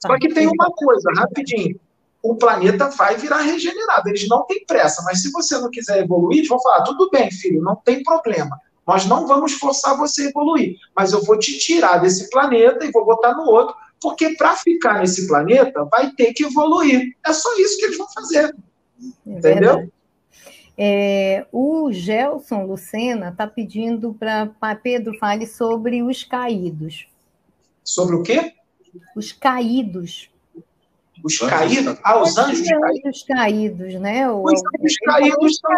só 0.00 0.18
que 0.18 0.32
tem 0.32 0.46
uma 0.46 0.70
coisa, 0.70 1.10
rapidinho 1.14 1.78
o 2.22 2.36
planeta 2.36 2.88
vai 2.88 3.16
virar 3.16 3.40
regenerado. 3.40 4.08
Eles 4.08 4.28
não 4.28 4.46
têm 4.46 4.64
pressa, 4.64 5.02
mas 5.02 5.20
se 5.20 5.32
você 5.32 5.58
não 5.58 5.70
quiser 5.70 6.02
evoluir, 6.02 6.38
eles 6.38 6.48
vão 6.48 6.60
falar: 6.62 6.82
tudo 6.84 7.10
bem, 7.10 7.30
filho, 7.30 7.62
não 7.62 7.76
tem 7.76 8.02
problema. 8.02 8.58
Nós 8.86 9.06
não 9.06 9.26
vamos 9.26 9.52
forçar 9.54 9.96
você 9.96 10.26
a 10.26 10.28
evoluir, 10.30 10.76
mas 10.96 11.12
eu 11.12 11.22
vou 11.22 11.38
te 11.38 11.58
tirar 11.58 11.98
desse 11.98 12.28
planeta 12.30 12.84
e 12.84 12.90
vou 12.90 13.04
botar 13.04 13.34
no 13.34 13.44
outro, 13.44 13.74
porque 14.00 14.34
para 14.36 14.54
ficar 14.56 15.00
nesse 15.00 15.26
planeta 15.28 15.84
vai 15.84 16.10
ter 16.12 16.32
que 16.32 16.44
evoluir. 16.44 17.16
É 17.24 17.32
só 17.32 17.48
isso 17.58 17.78
que 17.78 17.84
eles 17.84 17.98
vão 17.98 18.08
fazer. 18.12 18.54
É 19.26 19.30
Entendeu? 19.30 19.88
É, 20.76 21.46
o 21.52 21.92
Gelson 21.92 22.64
Lucena 22.64 23.28
está 23.28 23.46
pedindo 23.46 24.14
para 24.14 24.74
Pedro 24.74 25.16
fale 25.18 25.46
sobre 25.46 26.02
os 26.02 26.24
caídos. 26.24 27.06
Sobre 27.84 28.16
o 28.16 28.22
quê? 28.22 28.54
Os 29.14 29.32
caídos. 29.32 30.31
Os 31.22 31.38
caídos. 31.38 31.98
Ah, 32.02 32.20
os 32.20 32.36
anjos 32.36 32.68
caídos. 32.68 33.24
caídos, 33.26 33.94
né? 33.94 34.30
O, 34.30 34.42
os 34.44 34.60
anjos 34.74 34.96
caídos 35.04 35.56
são. 35.56 35.70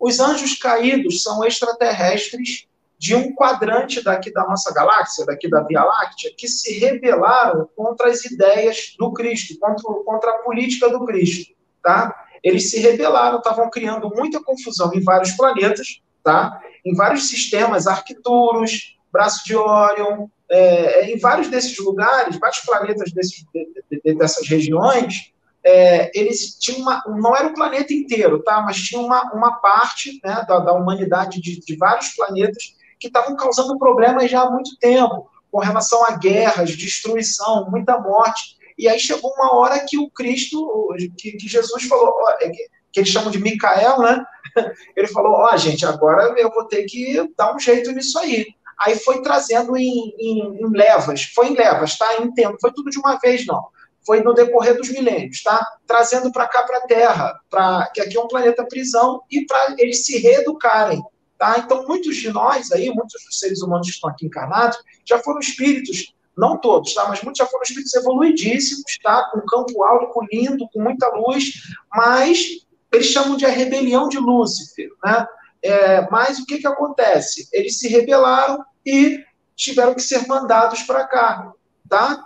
Os 0.00 0.20
anjos 0.20 0.54
caídos 0.58 1.22
são 1.22 1.44
extraterrestres 1.44 2.68
de 2.98 3.14
um 3.14 3.32
quadrante 3.32 4.02
daqui 4.02 4.32
da 4.32 4.44
nossa 4.44 4.72
galáxia, 4.72 5.24
daqui 5.24 5.48
da 5.48 5.62
Via 5.62 5.84
Láctea, 5.84 6.32
que 6.36 6.48
se 6.48 6.78
rebelaram 6.78 7.68
contra 7.76 8.08
as 8.08 8.24
ideias 8.24 8.94
do 8.98 9.12
Cristo, 9.12 9.58
contra, 9.58 9.82
contra 10.04 10.30
a 10.32 10.38
política 10.38 10.88
do 10.90 11.04
Cristo, 11.04 11.54
tá? 11.82 12.26
Eles 12.42 12.70
se 12.70 12.80
rebelaram, 12.80 13.38
estavam 13.38 13.70
criando 13.70 14.10
muita 14.10 14.42
confusão 14.42 14.92
em 14.94 15.02
vários 15.02 15.32
planetas, 15.32 16.00
tá? 16.24 16.60
Em 16.84 16.94
vários 16.94 17.28
sistemas, 17.28 17.86
Arcturus, 17.86 18.96
Braço 19.12 19.44
de 19.44 19.56
Órion, 19.56 20.28
é, 20.50 21.00
é, 21.00 21.10
em 21.10 21.18
vários 21.18 21.48
desses 21.48 21.76
lugares, 21.78 22.38
vários 22.38 22.60
planetas 22.60 23.12
desses, 23.12 23.44
de, 23.52 24.00
de, 24.02 24.14
dessas 24.14 24.48
regiões, 24.48 25.32
é, 25.62 26.10
eles 26.18 26.56
tinham 26.58 26.80
uma, 26.80 27.02
não 27.06 27.36
era 27.36 27.48
o 27.48 27.54
planeta 27.54 27.92
inteiro, 27.92 28.42
tá? 28.42 28.62
Mas 28.62 28.78
tinha 28.78 29.00
uma, 29.00 29.30
uma 29.34 29.60
parte 29.60 30.18
né, 30.24 30.44
da, 30.48 30.58
da 30.60 30.72
humanidade 30.72 31.40
de, 31.40 31.60
de 31.60 31.76
vários 31.76 32.14
planetas 32.14 32.76
que 32.98 33.08
estavam 33.08 33.36
causando 33.36 33.78
problemas 33.78 34.30
já 34.30 34.42
há 34.42 34.50
muito 34.50 34.76
tempo, 34.78 35.28
com 35.52 35.58
relação 35.58 36.04
a 36.04 36.16
guerras, 36.16 36.76
destruição, 36.76 37.70
muita 37.70 37.98
morte. 37.98 38.56
E 38.78 38.88
aí 38.88 38.98
chegou 38.98 39.30
uma 39.32 39.54
hora 39.54 39.84
que 39.86 39.98
o 39.98 40.10
Cristo, 40.10 40.94
que, 41.18 41.32
que 41.32 41.48
Jesus 41.48 41.84
falou, 41.84 42.14
é 42.40 42.48
que, 42.48 42.68
que 42.92 43.00
eles 43.00 43.10
chamam 43.10 43.30
de 43.30 43.38
Micael, 43.38 43.98
né? 43.98 44.24
Ele 44.96 45.08
falou: 45.08 45.32
Ó, 45.32 45.50
oh, 45.52 45.56
gente, 45.56 45.84
agora 45.84 46.34
eu 46.38 46.50
vou 46.50 46.64
ter 46.64 46.84
que 46.84 47.30
dar 47.36 47.54
um 47.54 47.58
jeito 47.58 47.92
nisso 47.92 48.18
aí 48.18 48.46
aí 48.78 48.98
foi 48.98 49.22
trazendo 49.22 49.76
em, 49.76 50.14
em, 50.18 50.62
em 50.62 50.70
levas, 50.70 51.24
foi 51.34 51.48
em 51.48 51.54
levas, 51.54 51.96
tá? 51.96 52.16
Em 52.20 52.32
tempo, 52.32 52.58
foi 52.60 52.72
tudo 52.72 52.90
de 52.90 52.98
uma 52.98 53.18
vez, 53.18 53.46
não. 53.46 53.66
Foi 54.06 54.22
no 54.22 54.32
decorrer 54.32 54.76
dos 54.76 54.88
milênios, 54.90 55.42
tá? 55.42 55.64
Trazendo 55.86 56.32
para 56.32 56.46
cá, 56.46 56.62
para 56.62 56.78
a 56.78 56.86
Terra, 56.86 57.40
pra, 57.50 57.90
que 57.92 58.00
aqui 58.00 58.16
é 58.16 58.20
um 58.20 58.28
planeta 58.28 58.64
prisão, 58.64 59.22
e 59.30 59.44
para 59.44 59.74
eles 59.78 60.04
se 60.04 60.18
reeducarem, 60.18 61.02
tá? 61.36 61.58
Então, 61.58 61.86
muitos 61.86 62.16
de 62.16 62.30
nós 62.30 62.72
aí, 62.72 62.88
muitos 62.90 63.22
dos 63.24 63.38
seres 63.38 63.60
humanos 63.62 63.88
que 63.88 63.94
estão 63.94 64.10
aqui 64.10 64.26
encarnados, 64.26 64.78
já 65.04 65.18
foram 65.18 65.40
espíritos 65.40 66.14
não 66.38 66.56
todos, 66.56 66.94
tá? 66.94 67.06
Mas 67.08 67.20
muitos 67.22 67.38
já 67.38 67.46
foram 67.46 67.64
espíritos 67.64 67.92
evoluidíssimos, 67.94 68.98
tá? 69.02 69.28
Com 69.32 69.40
campo 69.40 69.82
áurico 69.82 70.24
lindo, 70.32 70.68
com 70.72 70.80
muita 70.80 71.08
luz, 71.08 71.52
mas 71.92 72.66
eles 72.92 73.06
chamam 73.06 73.36
de 73.36 73.44
a 73.44 73.50
rebelião 73.50 74.08
de 74.08 74.18
Lúcifer, 74.18 74.88
né? 75.04 75.26
É, 75.62 76.08
mas 76.10 76.38
o 76.38 76.46
que, 76.46 76.58
que 76.58 76.66
acontece? 76.66 77.48
Eles 77.52 77.78
se 77.78 77.88
rebelaram 77.88 78.64
e 78.84 79.24
tiveram 79.56 79.94
que 79.94 80.02
ser 80.02 80.26
mandados 80.26 80.82
para 80.82 81.04
cá, 81.04 81.52
tá? 81.88 82.24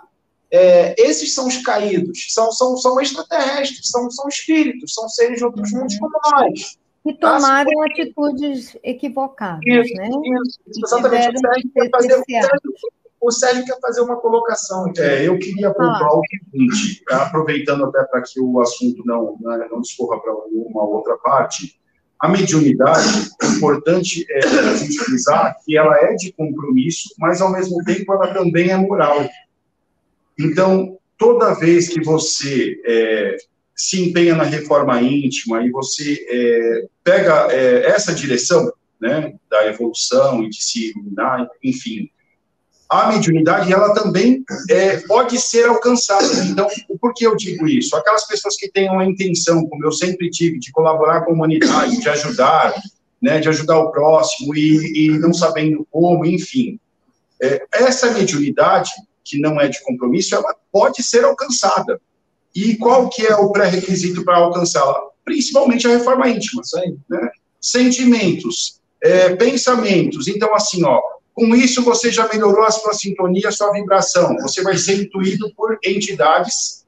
É, 0.51 0.93
esses 1.01 1.33
são 1.33 1.47
os 1.47 1.57
caídos, 1.57 2.27
são, 2.29 2.51
são, 2.51 2.77
são 2.77 3.01
extraterrestres, 3.01 3.89
são, 3.89 4.09
são 4.11 4.29
espíritos, 4.29 4.93
são 4.93 5.09
seres 5.09 5.39
de 5.39 5.45
outros 5.45 5.71
mundos 5.71 5.97
como 5.97 6.13
nós. 6.31 6.77
E 7.05 7.13
tá? 7.15 7.35
tomaram 7.35 7.71
tá? 7.71 7.85
atitudes 7.87 8.77
equivocadas, 8.83 9.63
isso, 9.65 9.95
né? 9.95 10.07
Isso, 10.07 10.59
isso 10.67 10.85
exatamente. 10.85 11.35
O 11.35 11.39
Sérgio, 11.39 11.71
quer 11.73 11.89
fazer, 11.89 12.13
o, 12.13 12.23
Sérgio, 12.23 12.73
o 13.19 13.31
Sérgio 13.31 13.65
quer 13.65 13.79
fazer 13.81 14.01
uma 14.01 14.15
colocação. 14.17 14.93
É, 14.97 15.27
eu 15.27 15.39
queria 15.39 15.71
pontuar 15.71 16.19
o 16.19 16.21
seguinte, 16.29 17.03
aproveitando 17.09 17.85
até 17.85 18.03
para 18.03 18.21
que 18.21 18.39
o 18.39 18.61
assunto 18.61 19.03
não, 19.05 19.35
né, 19.41 19.67
não 19.71 19.81
discorra 19.81 20.21
para 20.21 20.33
uma 20.33 20.83
outra 20.83 21.17
parte, 21.17 21.75
a 22.23 22.29
mediunidade, 22.29 23.31
é 23.41 23.47
importante 23.47 24.25
é, 24.29 24.45
a 24.45 24.77
gente 24.77 24.97
frisar 24.99 25.57
que 25.65 25.77
ela 25.77 25.93
é 25.97 26.15
de 26.15 26.31
compromisso, 26.31 27.13
mas 27.19 27.41
ao 27.41 27.51
mesmo 27.51 27.83
tempo 27.83 28.13
ela 28.13 28.33
também 28.33 28.69
é 28.69 28.77
moral. 28.77 29.29
Então, 30.39 30.97
toda 31.17 31.53
vez 31.53 31.89
que 31.89 32.01
você 32.01 32.81
é, 32.85 33.35
se 33.75 34.01
empenha 34.01 34.35
na 34.35 34.45
reforma 34.45 35.01
íntima 35.01 35.65
e 35.65 35.69
você 35.69 36.25
é, 36.29 36.87
pega 37.03 37.51
é, 37.51 37.87
essa 37.87 38.13
direção 38.13 38.71
né, 39.01 39.33
da 39.51 39.67
evolução 39.67 40.45
e 40.45 40.49
de 40.49 40.63
se 40.63 40.91
iluminar, 40.91 41.45
enfim, 41.61 42.09
a 42.93 43.11
mediunidade 43.11 43.73
ela 43.73 43.91
também 43.93 44.43
é, 44.69 44.97
pode 44.97 45.39
ser 45.39 45.65
alcançada. 45.65 46.27
Então, 46.45 46.67
por 47.01 47.13
que 47.13 47.25
eu 47.25 47.35
digo 47.35 47.67
isso? 47.67 47.95
Aquelas 47.95 48.27
pessoas 48.27 48.55
que 48.55 48.69
têm 48.69 48.89
uma 48.89 49.03
intenção, 49.03 49.65
como 49.67 49.83
eu 49.83 49.91
sempre 49.91 50.29
tive, 50.29 50.59
de 50.59 50.71
colaborar 50.71 51.21
com 51.21 51.31
a 51.31 51.33
comunidade, 51.33 51.99
de 51.99 52.07
ajudar, 52.07 52.73
né, 53.19 53.39
de 53.39 53.49
ajudar 53.49 53.79
o 53.79 53.91
próximo 53.91 54.55
e, 54.55 55.07
e 55.07 55.17
não 55.17 55.33
sabendo 55.33 55.87
como, 55.89 56.23
enfim. 56.23 56.79
É, 57.41 57.65
essa 57.73 58.11
mediunidade, 58.11 58.91
que 59.23 59.39
não 59.39 59.59
é 59.59 59.67
de 59.67 59.81
compromisso, 59.81 60.35
ela 60.35 60.55
pode 60.71 61.01
ser 61.01 61.25
alcançada. 61.25 61.99
E 62.55 62.75
qual 62.75 63.09
que 63.09 63.25
é 63.25 63.35
o 63.35 63.51
pré-requisito 63.51 64.23
para 64.23 64.37
alcançá-la? 64.37 65.01
Principalmente 65.25 65.87
a 65.87 65.91
reforma 65.91 66.29
íntima. 66.29 66.61
Né? 67.09 67.29
Sentimentos, 67.59 68.79
é, 69.01 69.35
pensamentos. 69.35 70.27
Então, 70.27 70.53
assim, 70.53 70.83
ó, 70.83 71.01
com 71.33 71.55
isso, 71.55 71.83
você 71.83 72.11
já 72.11 72.27
melhorou 72.27 72.63
a 72.63 72.71
sua 72.71 72.93
sintonia, 72.93 73.49
a 73.49 73.51
sua 73.51 73.71
vibração. 73.71 74.35
Você 74.37 74.61
vai 74.61 74.77
ser 74.77 75.01
intuído 75.01 75.51
por 75.55 75.79
entidades 75.83 76.85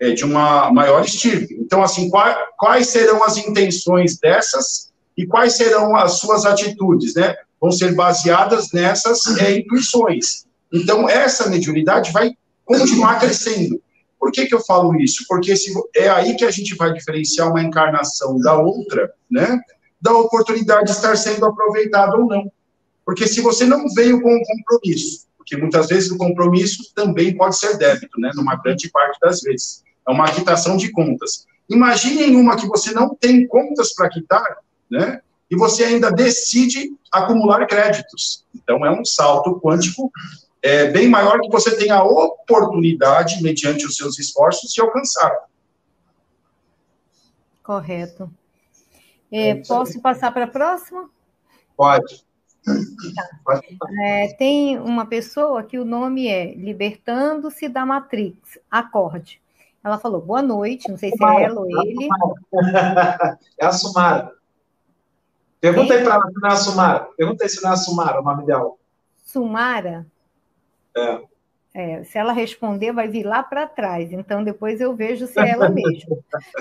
é, 0.00 0.12
de 0.12 0.24
uma 0.24 0.72
maior 0.72 1.04
estirpe. 1.04 1.54
Então, 1.60 1.82
assim, 1.82 2.08
quais, 2.08 2.36
quais 2.56 2.86
serão 2.88 3.24
as 3.24 3.36
intenções 3.36 4.18
dessas 4.18 4.92
e 5.16 5.26
quais 5.26 5.54
serão 5.54 5.96
as 5.96 6.12
suas 6.12 6.46
atitudes, 6.46 7.14
né? 7.14 7.34
Vão 7.60 7.72
ser 7.72 7.94
baseadas 7.94 8.70
nessas 8.72 9.26
é, 9.38 9.58
intuições. 9.58 10.46
Então, 10.72 11.08
essa 11.08 11.48
mediunidade 11.48 12.12
vai 12.12 12.30
continuar 12.64 13.18
crescendo. 13.18 13.82
Por 14.18 14.30
que, 14.30 14.46
que 14.46 14.54
eu 14.54 14.60
falo 14.60 14.94
isso? 15.00 15.24
Porque 15.26 15.56
se, 15.56 15.72
é 15.96 16.08
aí 16.08 16.36
que 16.36 16.44
a 16.44 16.50
gente 16.52 16.76
vai 16.76 16.92
diferenciar 16.92 17.50
uma 17.50 17.62
encarnação 17.62 18.38
da 18.38 18.56
outra, 18.56 19.12
né? 19.28 19.58
Da 20.00 20.12
oportunidade 20.12 20.86
de 20.86 20.92
estar 20.92 21.16
sendo 21.16 21.44
aproveitado 21.46 22.20
ou 22.20 22.26
não. 22.28 22.52
Porque 23.08 23.26
se 23.26 23.40
você 23.40 23.64
não 23.64 23.88
veio 23.94 24.20
com 24.20 24.28
um 24.28 24.42
compromisso, 24.44 25.26
porque 25.38 25.56
muitas 25.56 25.86
vezes 25.86 26.10
o 26.10 26.18
compromisso 26.18 26.92
também 26.94 27.34
pode 27.34 27.56
ser 27.56 27.78
débito, 27.78 28.20
né, 28.20 28.30
numa 28.34 28.54
grande 28.56 28.90
parte 28.90 29.18
das 29.18 29.40
vezes. 29.40 29.82
É 30.06 30.12
uma 30.12 30.30
quitação 30.30 30.76
de 30.76 30.92
contas. 30.92 31.46
Imaginem 31.70 32.36
uma 32.36 32.54
que 32.54 32.66
você 32.66 32.92
não 32.92 33.14
tem 33.14 33.46
contas 33.46 33.94
para 33.94 34.10
quitar, 34.10 34.58
né, 34.90 35.22
e 35.50 35.56
você 35.56 35.84
ainda 35.84 36.12
decide 36.12 36.94
acumular 37.10 37.66
créditos. 37.66 38.44
Então, 38.54 38.84
é 38.84 38.90
um 38.90 39.02
salto 39.06 39.58
quântico 39.58 40.12
é, 40.60 40.90
bem 40.90 41.08
maior 41.08 41.40
que 41.40 41.48
você 41.48 41.74
tem 41.78 41.90
a 41.90 42.04
oportunidade, 42.04 43.42
mediante 43.42 43.86
os 43.86 43.96
seus 43.96 44.18
esforços, 44.18 44.70
de 44.70 44.82
alcançar. 44.82 45.34
Correto. 47.62 48.30
É, 49.32 49.54
posso 49.54 49.98
passar 50.02 50.30
para 50.30 50.44
a 50.44 50.48
próxima? 50.48 51.08
Pode. 51.74 52.27
Tá. 53.44 53.60
É, 54.02 54.28
tem 54.34 54.78
uma 54.78 55.06
pessoa 55.06 55.62
que 55.62 55.78
o 55.78 55.84
nome 55.84 56.28
é 56.28 56.54
Libertando-se 56.54 57.68
da 57.68 57.84
Matrix, 57.86 58.58
acorde. 58.70 59.40
Ela 59.82 59.98
falou, 59.98 60.20
boa 60.20 60.42
noite, 60.42 60.88
não 60.88 60.96
sei 60.96 61.10
se 61.10 61.24
é 61.24 61.42
ela 61.42 61.60
ou 61.60 61.66
ele. 61.66 62.08
É 63.58 63.66
a 63.66 63.72
Sumara. 63.72 64.32
Pergunta 65.60 65.94
aí 65.94 66.04
para 66.04 66.14
ela 66.14 66.26
se 66.26 66.40
não 66.40 66.48
é 66.48 66.52
a 66.52 66.56
Sumara. 66.56 67.08
Pergunta 67.16 67.44
aí 67.44 67.48
se 67.48 67.62
não 67.62 67.70
é 67.70 67.72
a 67.72 67.76
Sumara 67.76 68.20
o 68.20 68.24
nome 68.24 68.46
dela. 68.46 68.72
Sumara? 69.24 70.06
É. 70.96 71.22
É, 71.74 72.02
se 72.04 72.18
ela 72.18 72.32
responder, 72.32 72.92
vai 72.92 73.08
vir 73.08 73.24
lá 73.24 73.42
para 73.42 73.66
trás. 73.66 74.12
Então, 74.12 74.42
depois 74.42 74.80
eu 74.80 74.94
vejo 74.94 75.26
se 75.26 75.38
é 75.40 75.50
ela 75.50 75.68
mesma. 75.70 76.16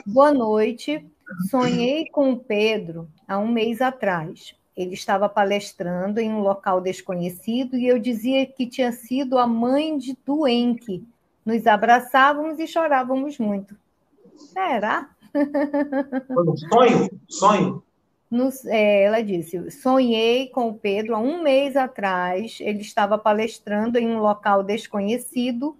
Boa 0.05 0.33
noite. 0.33 1.05
Sonhei 1.49 2.05
com 2.09 2.31
o 2.31 2.39
Pedro 2.39 3.07
há 3.27 3.37
um 3.37 3.47
mês 3.47 3.81
atrás. 3.81 4.55
Ele 4.78 4.93
estava 4.93 5.28
palestrando 5.28 6.19
em 6.19 6.32
um 6.32 6.39
local 6.39 6.80
desconhecido 6.80 7.75
e 7.75 7.88
eu 7.88 7.97
dizia 7.97 8.45
que 8.45 8.67
tinha 8.67 8.91
sido 8.91 9.39
a 9.39 9.47
mãe 9.47 9.97
de 9.97 10.15
Duenque. 10.23 11.03
Nos 11.43 11.65
abraçávamos 11.65 12.59
e 12.59 12.67
chorávamos 12.67 13.39
muito. 13.39 13.75
Será? 14.36 15.09
Sonho? 16.69 17.09
Sonho? 17.28 17.84
é, 18.65 19.03
ela 19.03 19.23
disse: 19.23 19.71
sonhei 19.71 20.49
com 20.49 20.69
o 20.69 20.75
Pedro 20.75 21.15
há 21.15 21.19
um 21.19 21.41
mês 21.41 21.75
atrás. 21.75 22.59
Ele 22.61 22.82
estava 22.82 23.17
palestrando 23.17 23.97
em 23.97 24.07
um 24.07 24.19
local 24.19 24.61
desconhecido 24.61 25.75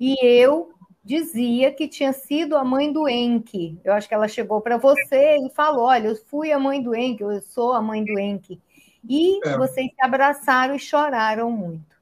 e 0.00 0.16
eu 0.24 0.72
dizia 1.08 1.72
que 1.72 1.88
tinha 1.88 2.12
sido 2.12 2.54
a 2.54 2.62
mãe 2.62 2.92
do 2.92 3.08
Enki. 3.08 3.78
Eu 3.82 3.94
acho 3.94 4.06
que 4.06 4.12
ela 4.12 4.28
chegou 4.28 4.60
para 4.60 4.76
você 4.76 5.38
e 5.38 5.48
falou: 5.54 5.86
Olha, 5.86 6.08
eu 6.08 6.16
fui 6.16 6.52
a 6.52 6.58
mãe 6.58 6.82
do 6.82 6.94
Enki, 6.94 7.22
eu 7.22 7.40
sou 7.40 7.72
a 7.72 7.80
mãe 7.80 8.04
do 8.04 8.18
Enki. 8.18 8.60
E 9.08 9.40
é. 9.42 9.56
vocês 9.56 9.90
se 9.90 10.02
abraçaram 10.02 10.74
e 10.74 10.78
choraram 10.78 11.50
muito. 11.50 11.96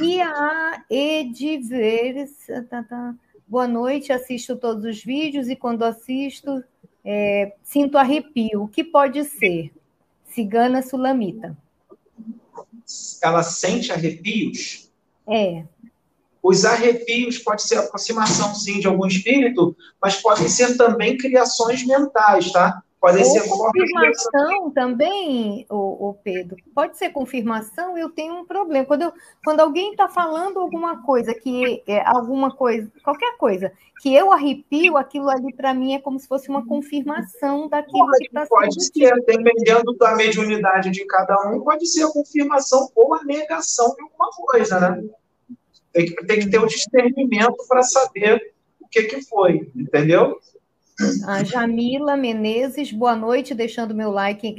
E 0.00 0.20
a 0.22 0.84
Ediveres, 0.88 2.30
tá, 2.70 2.82
tá, 2.84 3.14
boa 3.46 3.66
noite, 3.66 4.12
assisto 4.12 4.54
todos 4.54 4.84
os 4.84 5.02
vídeos 5.02 5.48
e 5.48 5.56
quando 5.56 5.82
assisto, 5.82 6.62
é, 7.04 7.54
sinto 7.60 7.98
arrepio. 7.98 8.62
O 8.62 8.68
que 8.68 8.84
pode 8.84 9.24
ser? 9.24 9.72
Cigana 10.26 10.80
sulamita. 10.80 11.56
Ela 13.20 13.42
sente 13.42 13.90
arrepios? 13.90 14.92
É. 15.26 15.64
Os 16.44 16.66
arrepios 16.66 17.38
pode 17.38 17.62
ser 17.62 17.78
aproximação, 17.78 18.54
sim, 18.54 18.78
de 18.78 18.86
algum 18.86 19.06
espírito, 19.06 19.74
mas 19.98 20.16
podem 20.16 20.46
ser 20.46 20.76
também 20.76 21.16
criações 21.16 21.86
mentais, 21.86 22.52
tá? 22.52 22.82
Pode 23.00 23.18
Ou 23.18 23.24
ser 23.24 23.48
confirmação 23.48 24.70
também, 24.70 25.66
o, 25.70 26.08
o, 26.08 26.14
Pedro. 26.22 26.56
Pode 26.74 26.98
ser 26.98 27.10
confirmação, 27.10 27.96
eu 27.96 28.10
tenho 28.10 28.34
um 28.34 28.44
problema. 28.44 28.84
Quando, 28.84 29.02
eu, 29.02 29.12
quando 29.42 29.60
alguém 29.60 29.92
está 29.92 30.06
falando 30.06 30.58
alguma 30.58 31.02
coisa, 31.02 31.34
que 31.34 31.82
é 31.86 32.06
alguma 32.06 32.54
coisa, 32.54 32.92
qualquer 33.02 33.38
coisa, 33.38 33.72
que 34.02 34.14
eu 34.14 34.30
arrepio, 34.30 34.98
aquilo 34.98 35.30
ali 35.30 35.50
para 35.54 35.72
mim 35.72 35.94
é 35.94 35.98
como 35.98 36.18
se 36.18 36.28
fosse 36.28 36.50
uma 36.50 36.66
confirmação 36.66 37.70
daquilo 37.70 38.04
pode, 38.04 38.18
que 38.18 38.24
está 38.26 38.40
sendo 38.40 38.48
Pode 38.48 38.84
ser, 38.84 39.14
dependendo 39.24 39.96
da 39.96 40.14
mediunidade 40.14 40.90
de 40.90 41.06
cada 41.06 41.36
um, 41.48 41.62
pode 41.62 41.86
ser 41.86 42.04
a 42.04 42.12
confirmação 42.12 42.90
ou 42.94 43.14
a 43.14 43.24
negação 43.24 43.94
de 43.94 44.02
alguma 44.02 44.30
coisa, 44.30 44.78
né? 44.78 45.02
Tem 45.94 46.06
que, 46.06 46.26
tem 46.26 46.40
que 46.40 46.50
ter 46.50 46.58
o 46.58 46.64
um 46.64 46.66
discernimento 46.66 47.56
para 47.68 47.84
saber 47.84 48.52
o 48.80 48.88
que, 48.88 49.04
que 49.04 49.22
foi, 49.22 49.70
entendeu? 49.76 50.40
A 51.24 51.44
Jamila 51.44 52.16
Menezes, 52.16 52.92
boa 52.92 53.14
noite, 53.14 53.54
deixando 53.54 53.94
meu 53.94 54.10
like 54.10 54.56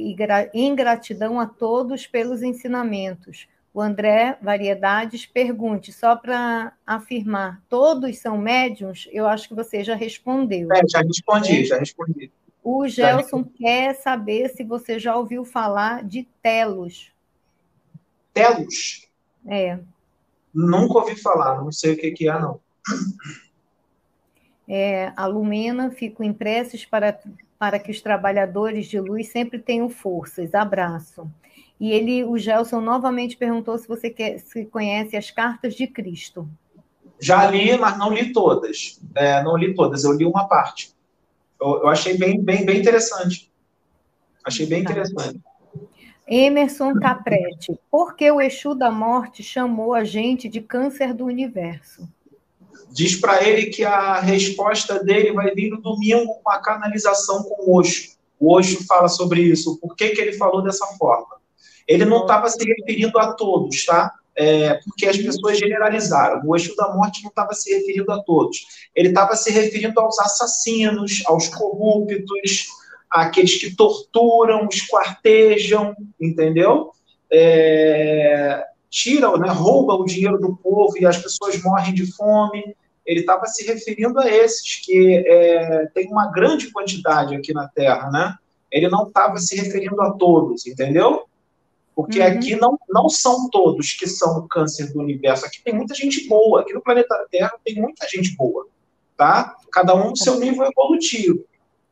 em 0.53 0.75
gratidão 0.75 1.37
a 1.37 1.45
todos 1.45 2.07
pelos 2.07 2.41
ensinamentos. 2.41 3.47
O 3.73 3.81
André 3.81 4.37
Variedades 4.41 5.25
pergunte, 5.25 5.91
só 5.91 6.15
para 6.15 6.71
afirmar, 6.87 7.61
todos 7.67 8.17
são 8.17 8.37
médiums? 8.37 9.09
Eu 9.11 9.27
acho 9.27 9.49
que 9.49 9.55
você 9.55 9.83
já 9.83 9.93
respondeu. 9.93 10.69
É, 10.71 10.81
já 10.87 11.01
respondi, 11.01 11.65
já 11.65 11.77
respondi. 11.77 12.31
O 12.63 12.87
Gelson 12.87 13.43
quer 13.43 13.93
saber 13.95 14.49
se 14.49 14.63
você 14.63 14.97
já 14.97 15.17
ouviu 15.17 15.43
falar 15.43 16.01
de 16.05 16.25
telos. 16.41 17.11
Telos? 18.33 19.09
É. 19.45 19.79
Nunca 20.55 20.99
ouvi 20.99 21.21
falar, 21.21 21.61
não 21.61 21.71
sei 21.71 21.93
o 21.93 21.97
que, 21.97 22.11
que 22.11 22.29
é, 22.29 22.39
não 22.39 22.59
é, 24.67 25.13
a 25.15 25.25
Lumena, 25.25 25.91
fico 25.91 26.23
impressos 26.23 26.85
para, 26.85 27.19
para 27.57 27.79
que 27.79 27.91
os 27.91 28.01
trabalhadores 28.01 28.87
de 28.87 28.99
luz 28.99 29.29
sempre 29.29 29.59
tenham 29.59 29.89
forças. 29.89 30.53
Abraço. 30.55 31.29
E 31.79 31.91
ele, 31.91 32.23
o 32.23 32.37
Gelson, 32.37 32.81
novamente 32.81 33.37
perguntou 33.37 33.77
se 33.77 33.87
você 33.87 34.09
quer, 34.09 34.39
se 34.39 34.65
conhece 34.65 35.15
as 35.15 35.29
cartas 35.29 35.75
de 35.75 35.87
Cristo. 35.87 36.47
Já 37.19 37.49
li, 37.49 37.77
mas 37.77 37.97
não 37.97 38.11
li 38.11 38.31
todas. 38.33 38.99
É, 39.13 39.43
não 39.43 39.57
li 39.57 39.73
todas, 39.73 40.03
eu 40.03 40.13
li 40.13 40.25
uma 40.25 40.47
parte. 40.47 40.93
Eu, 41.59 41.83
eu, 41.83 41.87
achei 41.87 42.17
bem, 42.17 42.41
bem, 42.41 42.65
bem 42.65 42.79
interessante. 42.79 43.51
Achei 44.43 44.65
bem 44.65 44.83
tá. 44.83 44.91
interessante. 44.91 45.39
Emerson 46.27 46.95
Caprete, 46.95 47.79
por 47.91 48.15
que 48.15 48.29
o 48.31 48.41
Exu 48.41 48.73
da 48.73 48.89
Morte 48.89 49.43
chamou 49.43 49.93
a 49.93 50.03
gente 50.03 50.49
de 50.49 50.59
câncer 50.59 51.13
do 51.13 51.25
universo? 51.25 52.07
Diz 52.91 53.15
para 53.15 53.43
ele 53.47 53.67
que 53.67 53.83
a 53.83 54.19
resposta 54.19 55.03
dele 55.03 55.33
vai 55.33 55.53
vir 55.53 55.69
no 55.69 55.81
domingo 55.81 56.35
com 56.41 56.49
a 56.49 56.59
canalização 56.59 57.43
com 57.43 57.69
o 57.69 57.77
Osho. 57.77 58.15
O 58.39 58.53
Osho 58.53 58.83
fala 58.87 59.07
sobre 59.07 59.41
isso. 59.41 59.77
Por 59.79 59.95
que, 59.95 60.09
que 60.09 60.21
ele 60.21 60.33
falou 60.33 60.63
dessa 60.63 60.85
forma? 60.97 61.35
Ele 61.87 62.05
não 62.05 62.21
estava 62.21 62.49
se 62.49 62.63
referindo 62.63 63.19
a 63.19 63.33
todos, 63.33 63.85
tá? 63.85 64.11
É, 64.35 64.79
porque 64.83 65.05
as 65.05 65.17
pessoas 65.17 65.59
generalizaram. 65.59 66.41
O 66.45 66.55
Exu 66.55 66.75
da 66.75 66.93
Morte 66.93 67.21
não 67.21 67.29
estava 67.29 67.53
se 67.53 67.73
referindo 67.73 68.11
a 68.11 68.21
todos. 68.23 68.65
Ele 68.95 69.09
estava 69.09 69.35
se 69.35 69.51
referindo 69.51 69.99
aos 69.99 70.19
assassinos, 70.19 71.21
aos 71.25 71.47
corruptos, 71.49 72.67
àqueles 73.15 73.55
que 73.57 73.75
torturam, 73.75 74.67
esquartejam, 74.71 75.95
entendeu? 76.19 76.91
É, 77.31 78.63
tiram, 78.89 79.37
né, 79.37 79.49
roubam 79.49 79.99
o 79.99 80.05
dinheiro 80.05 80.37
do 80.39 80.55
povo 80.55 80.97
e 80.97 81.05
as 81.05 81.17
pessoas 81.17 81.61
morrem 81.61 81.93
de 81.93 82.11
fome 82.15 82.75
ele 83.05 83.19
estava 83.19 83.45
se 83.45 83.65
referindo 83.65 84.19
a 84.19 84.27
esses, 84.27 84.83
que 84.83 85.23
é, 85.27 85.85
tem 85.93 86.07
uma 86.07 86.31
grande 86.31 86.71
quantidade 86.71 87.35
aqui 87.35 87.53
na 87.53 87.67
Terra, 87.67 88.09
né? 88.09 88.35
Ele 88.71 88.89
não 88.89 89.07
estava 89.07 89.37
se 89.37 89.55
referindo 89.55 90.01
a 90.01 90.11
todos, 90.11 90.65
entendeu? 90.65 91.25
Porque 91.95 92.19
uhum. 92.19 92.25
aqui 92.25 92.55
não, 92.55 92.77
não 92.89 93.07
são 93.07 93.47
todos 93.49 93.93
que 93.93 94.07
são 94.07 94.39
o 94.39 94.47
câncer 94.47 94.91
do 94.91 94.99
universo. 94.99 95.45
Aqui 95.45 95.61
tem 95.63 95.73
muita 95.73 95.93
gente 95.93 96.27
boa. 96.27 96.61
Aqui 96.61 96.73
no 96.73 96.81
planeta 96.81 97.27
Terra 97.29 97.53
tem 97.63 97.75
muita 97.75 98.07
gente 98.09 98.35
boa, 98.35 98.67
tá? 99.15 99.55
Cada 99.71 99.93
um 99.93 100.09
no 100.09 100.17
seu 100.17 100.39
nível 100.39 100.65
evolutivo, 100.65 101.45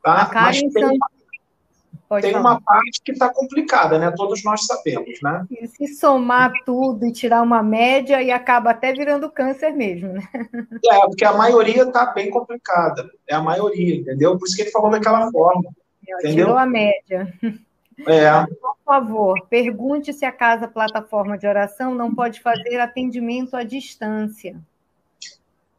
tá? 0.03 0.29
Mas 0.33 0.59
tem 0.59 0.85
uma, 0.85 2.21
tem 2.21 2.35
uma 2.35 2.61
parte 2.61 3.01
que 3.03 3.11
está 3.13 3.29
complicada, 3.29 3.97
né? 3.97 4.11
Todos 4.15 4.43
nós 4.43 4.65
sabemos, 4.65 5.19
né? 5.23 5.45
E 5.49 5.67
se 5.67 5.87
somar 5.95 6.51
tudo 6.65 7.05
e 7.05 7.11
tirar 7.11 7.41
uma 7.41 7.63
média, 7.63 8.21
e 8.21 8.29
acaba 8.29 8.71
até 8.71 8.93
virando 8.93 9.31
câncer 9.31 9.71
mesmo, 9.71 10.09
né? 10.09 10.21
É, 10.85 10.99
porque 11.05 11.25
a 11.25 11.33
maioria 11.33 11.83
está 11.83 12.07
bem 12.07 12.29
complicada. 12.29 13.09
É 13.27 13.33
a 13.33 13.41
maioria, 13.41 13.95
entendeu? 13.95 14.37
Por 14.37 14.45
isso 14.45 14.55
que 14.55 14.63
ele 14.63 14.71
falou 14.71 14.91
daquela 14.91 15.31
forma. 15.31 15.69
Entendeu? 16.03 16.45
Tirou 16.45 16.57
a 16.57 16.65
média. 16.65 17.33
É. 18.07 18.45
Por 18.59 18.75
favor, 18.83 19.47
pergunte 19.49 20.11
se 20.11 20.25
a 20.25 20.31
casa 20.31 20.67
plataforma 20.67 21.37
de 21.37 21.47
oração 21.47 21.95
não 21.95 22.13
pode 22.13 22.41
fazer 22.41 22.79
atendimento 22.79 23.55
à 23.55 23.63
distância 23.63 24.59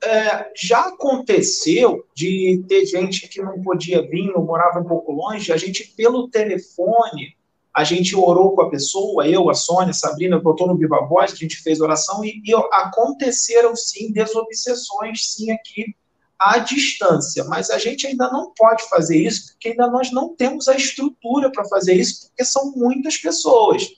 é, 0.07 0.53
já 0.57 0.81
aconteceu 0.81 2.05
de 2.15 2.65
ter 2.69 2.87
gente 2.87 3.29
que 3.29 3.43
não 3.43 3.61
podia 3.63 4.03
vir 4.03 4.31
ou 4.35 4.45
morava 4.45 4.81
um 4.81 4.85
pouco 4.85 5.13
longe, 5.13 5.53
a 5.53 5.57
gente, 5.57 5.85
pelo 5.97 6.29
telefone, 6.29 7.37
a 7.75 7.83
gente 7.83 8.15
orou 8.15 8.55
com 8.55 8.63
a 8.63 8.71
pessoa, 8.71 9.27
eu, 9.27 9.51
a 9.51 9.55
Sônia, 9.55 9.91
a 9.91 9.95
Sabrina, 9.95 10.37
estou 10.37 10.67
no 10.67 10.77
Viva 10.77 11.05
Voz, 11.09 11.33
a 11.33 11.37
gente 11.37 11.57
fez 11.57 11.81
oração, 11.81 12.25
e, 12.25 12.41
e 12.45 12.55
aconteceram, 12.73 13.75
sim, 13.75 14.13
desobsessões, 14.13 15.33
sim, 15.33 15.51
aqui 15.51 15.95
à 16.39 16.59
distância, 16.59 17.45
mas 17.45 17.71
a 17.71 17.79
gente 17.79 18.07
ainda 18.07 18.31
não 18.31 18.53
pode 18.57 18.89
fazer 18.89 19.17
isso, 19.17 19.53
porque 19.53 19.71
ainda 19.71 19.89
nós 19.89 20.13
não 20.13 20.35
temos 20.35 20.69
a 20.69 20.77
estrutura 20.77 21.51
para 21.51 21.65
fazer 21.65 21.95
isso, 21.95 22.29
porque 22.29 22.45
são 22.45 22.73
muitas 22.77 23.17
pessoas. 23.17 23.89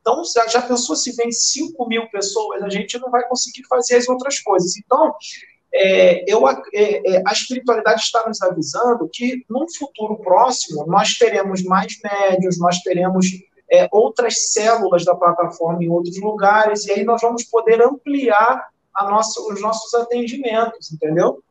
Então, 0.00 0.22
já 0.48 0.62
pensou 0.62 0.94
se 0.94 1.12
vem 1.16 1.32
5 1.32 1.88
mil 1.88 2.08
pessoas, 2.10 2.62
a 2.62 2.68
gente 2.68 2.96
não 2.98 3.10
vai 3.10 3.26
conseguir 3.28 3.66
fazer 3.66 3.96
as 3.96 4.08
outras 4.08 4.38
coisas. 4.38 4.76
Então, 4.76 5.14
é, 5.78 6.24
eu, 6.26 6.48
é, 6.48 6.56
é, 6.72 7.22
a 7.26 7.32
espiritualidade 7.32 8.00
está 8.00 8.26
nos 8.26 8.40
avisando 8.40 9.08
que 9.12 9.44
num 9.48 9.66
futuro 9.68 10.16
próximo 10.16 10.86
nós 10.86 11.18
teremos 11.18 11.62
mais 11.62 11.98
médios, 12.02 12.58
nós 12.58 12.78
teremos 12.78 13.26
é, 13.70 13.86
outras 13.92 14.52
células 14.52 15.04
da 15.04 15.14
plataforma 15.14 15.84
em 15.84 15.88
outros 15.90 16.18
lugares, 16.18 16.86
e 16.86 16.92
aí 16.92 17.04
nós 17.04 17.20
vamos 17.20 17.44
poder 17.44 17.82
ampliar 17.82 18.68
nossa, 19.02 19.38
os 19.52 19.60
nossos 19.60 19.92
atendimentos, 19.92 20.90
entendeu? 20.90 21.42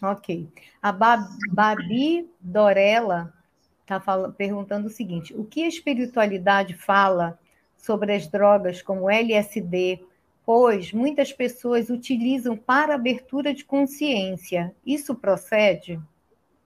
Ok. 0.00 0.48
A 0.80 0.92
Babi 0.92 2.30
Dorella 2.40 3.34
está 3.80 4.00
perguntando 4.36 4.86
o 4.86 4.90
seguinte: 4.90 5.34
o 5.34 5.44
que 5.44 5.64
a 5.64 5.68
espiritualidade 5.68 6.74
fala 6.74 7.36
sobre 7.76 8.14
as 8.14 8.28
drogas 8.28 8.80
como 8.80 9.10
LSD, 9.10 10.00
pois 10.48 10.94
muitas 10.94 11.30
pessoas 11.30 11.90
utilizam 11.90 12.56
para 12.56 12.94
abertura 12.94 13.52
de 13.52 13.66
consciência. 13.66 14.74
Isso 14.86 15.14
procede? 15.14 16.00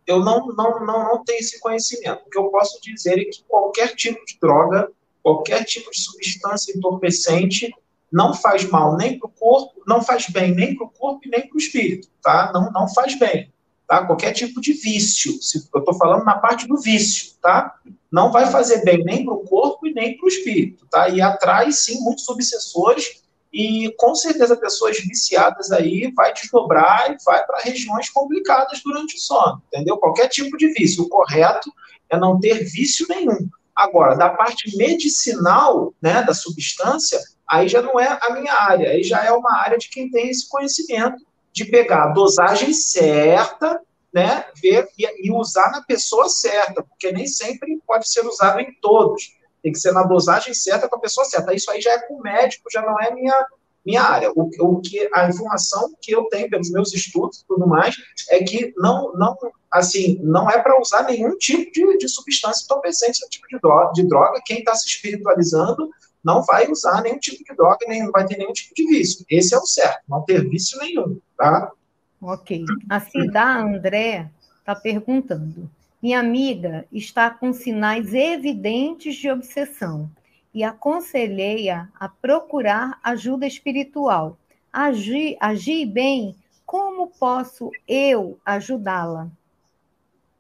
Eu 0.07 0.21
não, 0.21 0.47
não, 0.47 0.87
não, 0.87 1.03
não 1.03 1.25
tenho 1.25 1.41
esse 1.41 1.59
conhecimento. 1.59 2.23
O 2.25 2.31
que 2.31 2.39
eu 2.39 2.45
posso 2.45 2.81
dizer 2.81 3.19
é 3.19 3.25
que 3.25 3.43
qualquer 3.43 3.97
tipo 3.97 4.25
de 4.25 4.39
droga, 4.41 4.89
qualquer 5.21 5.65
tipo 5.65 5.91
de 5.91 6.01
substância 6.01 6.73
entorpecente 6.73 7.75
não 8.13 8.33
faz 8.33 8.63
mal 8.71 8.97
nem 8.97 9.19
para 9.19 9.27
o 9.27 9.33
corpo, 9.33 9.83
não 9.85 10.01
faz 10.01 10.29
bem 10.29 10.55
nem 10.55 10.77
para 10.77 10.87
o 10.87 10.91
corpo 10.91 11.27
e 11.27 11.29
nem 11.29 11.49
para 11.49 11.57
o 11.57 11.59
espírito, 11.59 12.07
tá? 12.23 12.53
Não, 12.55 12.71
não 12.71 12.87
faz 12.87 13.19
bem, 13.19 13.53
tá? 13.89 14.07
Qualquer 14.07 14.31
tipo 14.31 14.61
de 14.61 14.75
vício, 14.75 15.33
eu 15.75 15.81
estou 15.81 15.95
falando 15.95 16.25
na 16.25 16.39
parte 16.39 16.69
do 16.69 16.81
vício, 16.81 17.33
tá? 17.43 17.81
Não 18.13 18.31
vai 18.31 18.49
fazer 18.49 18.85
bem 18.85 19.03
nem 19.03 19.25
para 19.25 19.35
o 19.35 19.41
corpo 19.41 19.89
e 19.89 19.93
nem 19.93 20.17
para 20.17 20.27
o 20.27 20.29
espírito, 20.29 20.87
tá? 20.89 21.09
E 21.09 21.21
atrai, 21.21 21.73
sim, 21.73 22.01
muitos 22.05 22.29
obsessores 22.29 23.22
e, 23.53 23.93
com 23.99 24.15
certeza, 24.15 24.57
pessoas 24.57 24.99
viciadas 25.01 25.71
aí 25.71 26.11
vai 26.17 26.33
desdobrar 26.33 27.13
e 27.13 27.23
vai 27.23 27.45
para 27.45 27.61
regiões 27.61 28.09
complicadas 28.09 28.81
durante 28.83 29.17
o 29.17 29.21
sono, 29.21 29.63
entendeu? 29.67 29.99
Qualquer 29.99 30.29
tipo 30.29 30.57
de 30.57 30.69
vício. 30.69 31.05
O 31.05 31.09
correto 31.09 31.71
é 32.09 32.17
não 32.17 32.41
ter 32.41 32.65
vício 32.65 33.07
nenhum. 33.09 33.49
Agora, 33.77 34.15
da 34.15 34.31
parte 34.31 34.75
medicinal, 34.77 35.93
né, 36.01 36.23
da 36.23 36.33
substância, 36.33 37.21
aí 37.47 37.69
já 37.69 37.83
não 37.83 38.01
é 38.01 38.19
a 38.23 38.31
minha 38.31 38.55
área, 38.55 38.91
aí 38.91 39.03
já 39.03 39.23
é 39.25 39.33
uma 39.33 39.59
área 39.59 39.77
de 39.77 39.89
quem 39.89 40.11
tem 40.11 40.31
esse 40.31 40.49
conhecimento 40.49 41.25
de 41.53 41.67
pegar 41.67 42.05
a 42.05 42.13
dosagem 42.13 42.73
certa, 42.73 43.81
né, 44.13 44.45
ver 44.63 44.89
e, 44.99 45.27
e 45.27 45.31
usar 45.31 45.71
na 45.73 45.83
pessoa 45.83 46.29
certa, 46.29 46.83
porque 46.83 47.13
nem 47.13 47.27
sempre 47.27 47.79
pode 47.87 48.09
ser 48.09 48.27
usado 48.27 48.61
em 48.61 48.73
todos. 48.81 49.35
Tem 49.63 49.73
que 49.73 49.79
ser 49.79 49.93
na 49.93 50.03
dosagem 50.03 50.55
certa 50.55 50.89
com 50.89 50.97
a 50.97 51.01
pessoa 51.01 51.25
certa. 51.25 51.55
Isso 51.55 51.71
aí 51.71 51.81
já 51.81 51.93
é 51.93 52.07
com 52.07 52.15
o 52.15 52.23
médico, 52.23 52.71
já 52.71 52.83
não 52.83 53.01
é 53.01 53.15
minha 53.15 53.47
minha 53.85 54.03
área. 54.03 54.31
O, 54.35 54.49
o 54.61 54.81
que 54.81 55.09
a 55.13 55.29
informação 55.29 55.93
que 56.01 56.15
eu 56.15 56.25
tenho 56.27 56.49
pelos 56.49 56.71
meus 56.71 56.93
estudos 56.95 57.41
e 57.41 57.47
tudo 57.47 57.67
mais 57.67 57.97
é 58.31 58.43
que 58.43 58.73
não 58.77 59.13
não 59.15 59.37
assim 59.71 60.21
não 60.23 60.49
é 60.49 60.61
para 60.61 60.81
usar 60.81 61.03
nenhum 61.05 61.37
tipo 61.37 61.73
de, 61.73 61.99
de 61.99 62.09
substância 62.09 62.65
entorpecente, 62.65 63.29
tipo 63.29 63.47
de 63.49 63.59
droga, 63.59 63.93
de 63.93 64.07
droga. 64.07 64.41
Quem 64.45 64.59
está 64.59 64.75
se 64.75 64.87
espiritualizando 64.87 65.91
não 66.25 66.43
vai 66.43 66.71
usar 66.71 67.03
nenhum 67.03 67.19
tipo 67.19 67.43
de 67.43 67.57
droga, 67.57 67.79
nem 67.89 68.05
não 68.05 68.13
vai 68.13 68.25
ter 68.25 68.37
nenhum 68.37 68.53
tipo 68.53 68.75
de 68.75 68.87
vício. 68.87 69.25
Esse 69.29 69.55
é 69.55 69.59
o 69.59 69.67
certo, 69.67 70.03
não 70.09 70.23
ter 70.23 70.49
vício 70.49 70.79
nenhum, 70.79 71.19
tá? 71.37 71.73
Ok. 72.21 72.65
A 72.89 73.01
Cida 73.01 73.43
André 73.43 74.31
está 74.61 74.77
perguntando. 74.77 75.69
Minha 76.03 76.19
amiga 76.19 76.85
está 76.91 77.31
com 77.31 77.53
sinais 77.53 78.13
evidentes 78.13 79.15
de 79.15 79.31
obsessão 79.31 80.11
e 80.53 80.65
aconselhei-a 80.65 81.89
a 81.99 82.09
procurar 82.09 82.99
ajuda 83.05 83.47
espiritual. 83.47 84.37
Agir, 84.73 85.37
agir 85.39 85.87
bem, 85.87 86.35
como 86.67 87.07
posso 87.07 87.71
eu 87.87 88.37
ajudá-la? 88.45 89.31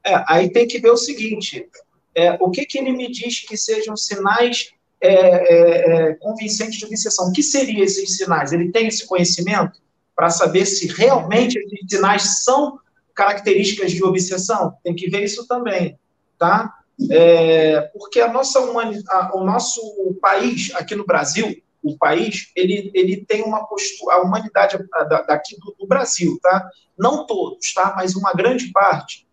É, 0.04 0.24
aí 0.26 0.50
tem 0.50 0.66
que 0.66 0.80
ver 0.80 0.90
o 0.90 0.96
seguinte: 0.96 1.68
é, 2.14 2.32
o 2.40 2.50
que, 2.50 2.66
que 2.66 2.78
ele 2.78 2.92
me 2.92 3.08
diz 3.08 3.40
que 3.40 3.56
sejam 3.56 3.96
sinais 3.96 4.72
é, 5.00 5.08
é, 5.08 6.10
é, 6.10 6.14
convincente 6.14 6.78
de 6.78 6.86
obsessão. 6.86 7.28
O 7.28 7.32
que 7.32 7.42
seriam 7.42 7.82
esses 7.82 8.16
sinais? 8.16 8.52
Ele 8.52 8.70
tem 8.70 8.86
esse 8.86 9.04
conhecimento 9.04 9.80
para 10.14 10.30
saber 10.30 10.64
se 10.64 10.86
realmente 10.86 11.58
esses 11.58 11.80
sinais 11.88 12.44
são 12.44 12.78
características 13.14 13.92
de 13.92 14.02
obsessão? 14.04 14.74
Tem 14.82 14.94
que 14.94 15.08
ver 15.08 15.24
isso 15.24 15.46
também, 15.46 15.98
tá? 16.38 16.72
É, 17.10 17.80
porque 17.94 18.20
a 18.20 18.32
nossa 18.32 18.60
humanidade, 18.60 19.30
o 19.34 19.44
nosso 19.44 19.80
país 20.20 20.70
aqui 20.74 20.94
no 20.94 21.06
Brasil, 21.06 21.56
o 21.82 21.96
país, 21.96 22.52
ele, 22.54 22.90
ele 22.94 23.24
tem 23.24 23.42
uma 23.42 23.66
postura, 23.66 24.16
a 24.16 24.22
humanidade 24.22 24.78
daqui 25.26 25.58
do, 25.58 25.74
do 25.78 25.86
Brasil, 25.86 26.38
tá? 26.40 26.68
Não 26.96 27.26
todos, 27.26 27.72
tá? 27.74 27.94
Mas 27.96 28.14
uma 28.14 28.32
grande 28.32 28.70
parte 28.70 29.26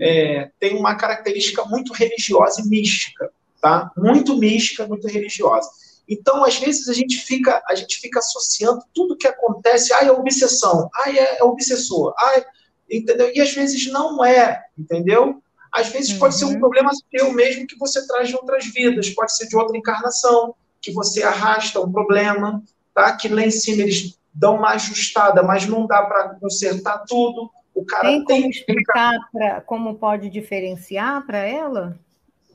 é, 0.00 0.50
tem 0.60 0.76
uma 0.76 0.94
característica 0.94 1.64
muito 1.64 1.92
religiosa 1.92 2.60
e 2.60 2.68
mística 2.68 3.30
tá? 3.60 3.90
Muito 3.96 4.36
mística, 4.36 4.86
muito 4.86 5.06
religiosa. 5.06 5.68
Então, 6.08 6.44
às 6.44 6.56
vezes 6.56 6.88
a 6.88 6.92
gente 6.92 7.18
fica, 7.18 7.62
a 7.68 7.74
gente 7.74 7.98
fica 7.98 8.18
associando 8.18 8.80
tudo 8.92 9.16
que 9.16 9.28
acontece, 9.28 9.92
ah, 9.92 10.04
é 10.04 10.10
obsessão, 10.10 10.88
ah, 10.92 11.10
é, 11.10 11.38
é 11.38 11.44
obsessor, 11.44 12.12
ah, 12.18 12.44
entendeu? 12.90 13.30
E 13.34 13.40
às 13.40 13.52
vezes 13.52 13.86
não 13.92 14.24
é, 14.24 14.62
entendeu? 14.78 15.42
Às 15.72 15.88
vezes 15.88 16.12
uhum. 16.12 16.18
pode 16.18 16.36
ser 16.36 16.44
um 16.46 16.52
uhum. 16.52 16.58
problema 16.58 16.90
seu 17.10 17.32
mesmo 17.32 17.66
que 17.66 17.78
você 17.78 18.06
traz 18.06 18.28
de 18.28 18.34
outras 18.34 18.66
vidas, 18.66 19.10
pode 19.10 19.36
ser 19.36 19.46
de 19.46 19.56
outra 19.56 19.76
encarnação, 19.76 20.54
que 20.80 20.92
você 20.92 21.22
arrasta 21.22 21.80
um 21.80 21.92
problema, 21.92 22.62
tá? 22.94 23.14
Que 23.16 23.28
lá 23.28 23.42
em 23.42 23.50
cima 23.50 23.82
eles 23.82 24.18
dão 24.34 24.56
uma 24.56 24.70
ajustada, 24.70 25.42
mas 25.42 25.66
não 25.66 25.86
dá 25.86 26.02
para 26.02 26.34
consertar 26.40 27.04
tudo. 27.06 27.50
O 27.74 27.84
cara 27.84 28.08
tem 28.08 28.24
como 28.24 28.40
tem... 28.40 28.50
explicar 28.50 29.14
para 29.32 29.60
como 29.60 29.94
pode 29.94 30.28
diferenciar 30.28 31.24
para 31.24 31.38
ela? 31.38 31.98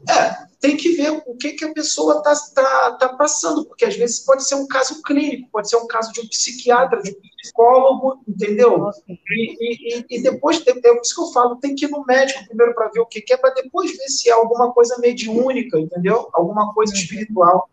É, 0.10 0.46
tem 0.66 0.76
que 0.76 0.96
ver 0.96 1.12
o 1.12 1.36
que, 1.36 1.54
que 1.54 1.64
a 1.64 1.74
pessoa 1.74 2.18
está 2.18 2.34
tá, 2.56 2.92
tá 2.94 3.10
passando, 3.10 3.66
porque 3.66 3.86
às 3.86 3.96
vezes 3.96 4.20
pode 4.22 4.48
ser 4.48 4.56
um 4.56 4.68
caso 4.68 5.00
clínico, 5.04 5.48
pode 5.52 5.70
ser 5.70 5.78
um 5.78 5.86
caso 5.86 6.12
de 6.12 6.22
um 6.22 6.28
psiquiatra, 6.28 7.04
de 7.04 7.12
um 7.12 7.16
psicólogo, 7.38 8.20
entendeu? 8.28 8.90
E, 9.08 10.00
e, 10.00 10.06
e 10.10 10.24
depois, 10.24 10.66
é 10.66 10.72
isso 11.02 11.16
que 11.16 11.22
eu 11.22 11.32
falo, 11.32 11.58
tem 11.58 11.76
que 11.76 11.86
ir 11.86 11.92
no 11.92 12.04
médico 12.04 12.48
primeiro 12.48 12.74
para 12.74 12.90
ver 12.90 13.00
o 13.00 13.06
que, 13.06 13.22
que 13.22 13.34
é, 13.34 13.38
para 13.38 13.54
depois 13.54 13.96
ver 13.96 14.08
se 14.08 14.28
é 14.28 14.34
alguma 14.34 14.74
coisa 14.74 14.98
mediúnica, 14.98 15.80
entendeu? 15.80 16.30
Alguma 16.34 16.74
coisa 16.74 16.94
uhum. 16.94 17.00
espiritual. 17.00 17.70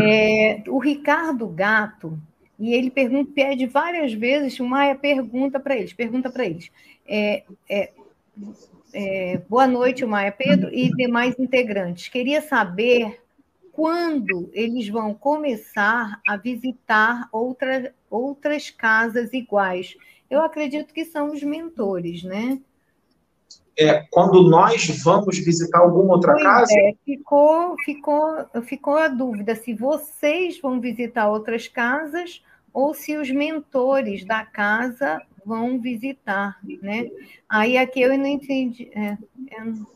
É, 0.00 0.62
o 0.68 0.78
Ricardo 0.78 1.48
Gato, 1.48 2.18
e 2.58 2.72
ele 2.72 2.90
pergunta, 2.90 3.30
pede 3.34 3.66
várias 3.66 4.14
vezes, 4.14 4.58
o 4.58 4.64
Maia 4.64 4.94
pergunta 4.94 5.60
para 5.60 5.76
eles, 5.76 5.92
pergunta 5.92 6.30
para 6.30 6.46
eles, 6.46 6.70
é, 7.06 7.42
é, 7.68 7.90
é, 8.92 9.38
boa 9.48 9.66
noite, 9.66 10.04
Maia 10.04 10.32
Pedro 10.32 10.72
e 10.72 10.90
demais 10.90 11.38
integrantes. 11.38 12.08
Queria 12.08 12.40
saber 12.40 13.20
quando 13.72 14.50
eles 14.52 14.88
vão 14.88 15.14
começar 15.14 16.20
a 16.26 16.36
visitar 16.36 17.28
outra, 17.30 17.94
outras 18.10 18.70
casas 18.70 19.32
iguais. 19.32 19.96
Eu 20.28 20.42
acredito 20.42 20.92
que 20.92 21.04
são 21.04 21.32
os 21.32 21.42
mentores, 21.42 22.22
né? 22.22 22.60
É, 23.78 24.04
quando 24.10 24.42
nós 24.42 24.88
vamos 25.04 25.38
visitar 25.38 25.78
alguma 25.78 26.14
outra 26.14 26.32
pois 26.32 26.42
casa? 26.42 26.74
É, 26.76 26.94
ficou, 27.04 27.76
ficou, 27.84 28.46
ficou 28.64 28.96
a 28.96 29.06
dúvida 29.06 29.54
se 29.54 29.72
vocês 29.72 30.60
vão 30.60 30.80
visitar 30.80 31.28
outras 31.28 31.68
casas 31.68 32.42
ou 32.72 32.92
se 32.92 33.16
os 33.16 33.30
mentores 33.30 34.24
da 34.24 34.44
casa 34.44 35.22
vão 35.48 35.80
visitar, 35.80 36.58
né? 36.82 37.10
Aí 37.48 37.78
aqui 37.78 38.02
eu 38.02 38.16
não 38.16 38.26
entendi, 38.26 38.90
é, 38.94 39.16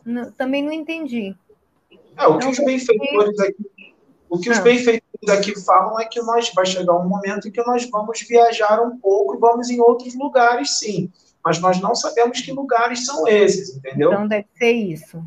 não, 0.04 0.32
também 0.32 0.64
não 0.64 0.72
entendi. 0.72 1.36
É, 2.16 2.26
o 2.26 2.38
que 2.38 2.46
então, 2.46 2.50
os 2.50 2.58
benfeitores 2.58 3.38
aqui, 3.38 3.94
o 4.30 4.38
que 4.38 4.48
ah. 4.48 4.52
os 4.52 4.58
benfeitores 4.60 5.28
aqui 5.30 5.60
falam 5.60 6.00
é 6.00 6.06
que 6.06 6.20
nós 6.22 6.50
vai 6.54 6.64
chegar 6.64 6.94
um 6.94 7.08
momento 7.08 7.46
em 7.46 7.50
que 7.50 7.62
nós 7.62 7.88
vamos 7.90 8.20
viajar 8.22 8.80
um 8.80 8.98
pouco 8.98 9.36
e 9.36 9.38
vamos 9.38 9.68
em 9.68 9.78
outros 9.80 10.14
lugares, 10.14 10.78
sim. 10.78 11.12
Mas 11.44 11.60
nós 11.60 11.80
não 11.80 11.94
sabemos 11.94 12.40
que 12.40 12.52
lugares 12.52 13.04
são 13.04 13.28
esses, 13.28 13.76
entendeu? 13.76 14.12
Então 14.12 14.26
deve 14.26 14.46
ser 14.56 14.72
isso. 14.72 15.22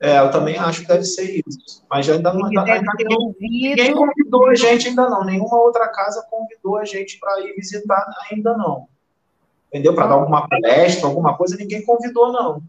É, 0.00 0.20
eu 0.20 0.30
também 0.30 0.56
acho 0.56 0.82
que 0.82 0.88
deve 0.88 1.04
ser 1.04 1.42
isso. 1.46 1.84
Mas 1.90 2.08
ainda 2.08 2.32
não. 2.32 2.46
Ainda, 2.46 2.62
ainda 2.62 2.92
ninguém, 2.96 3.34
ninguém 3.40 3.94
convidou 3.94 4.48
a 4.48 4.54
gente 4.54 4.88
ainda 4.88 5.10
não. 5.10 5.24
Nenhuma 5.24 5.60
outra 5.60 5.88
casa 5.88 6.24
convidou 6.30 6.76
a 6.76 6.84
gente 6.84 7.18
para 7.18 7.40
ir 7.40 7.54
visitar 7.56 8.06
ainda 8.30 8.56
não 8.56 8.88
entendeu? 9.68 9.94
Para 9.94 10.08
dar 10.08 10.14
alguma 10.14 10.48
palestra, 10.48 11.06
alguma 11.06 11.36
coisa, 11.36 11.56
ninguém 11.56 11.84
convidou, 11.84 12.32
não. 12.32 12.62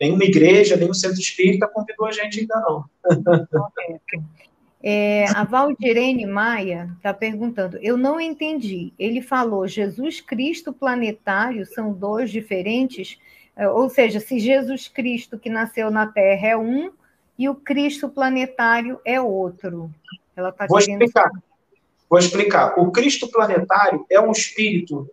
Nenhuma 0.00 0.24
igreja, 0.24 0.76
nenhum 0.76 0.92
centro 0.92 1.20
espírita 1.20 1.66
convidou 1.68 2.06
a 2.06 2.12
gente 2.12 2.40
ainda 2.40 2.60
não. 2.60 2.84
É, 4.82 5.24
a 5.34 5.42
Valdirene 5.42 6.26
Maia 6.26 6.90
está 6.96 7.12
perguntando, 7.12 7.78
eu 7.82 7.96
não 7.96 8.20
entendi. 8.20 8.92
Ele 8.98 9.20
falou 9.20 9.66
Jesus 9.66 10.20
Cristo 10.20 10.72
planetário 10.72 11.66
são 11.66 11.92
dois 11.92 12.30
diferentes, 12.30 13.18
é, 13.56 13.68
ou 13.68 13.88
seja, 13.88 14.20
se 14.20 14.38
Jesus 14.38 14.86
Cristo 14.86 15.38
que 15.38 15.50
nasceu 15.50 15.90
na 15.90 16.06
Terra 16.06 16.48
é 16.48 16.56
um 16.56 16.92
e 17.38 17.48
o 17.48 17.54
Cristo 17.54 18.08
planetário 18.08 19.00
é 19.04 19.20
outro. 19.20 19.90
Ela 20.36 20.52
tá 20.52 20.66
Vou 20.66 20.78
querendo... 20.78 21.02
explicar. 21.02 21.30
Vou 22.08 22.18
explicar. 22.18 22.78
O 22.78 22.92
Cristo 22.92 23.28
planetário 23.28 24.06
é 24.08 24.20
um 24.20 24.30
espírito 24.30 25.10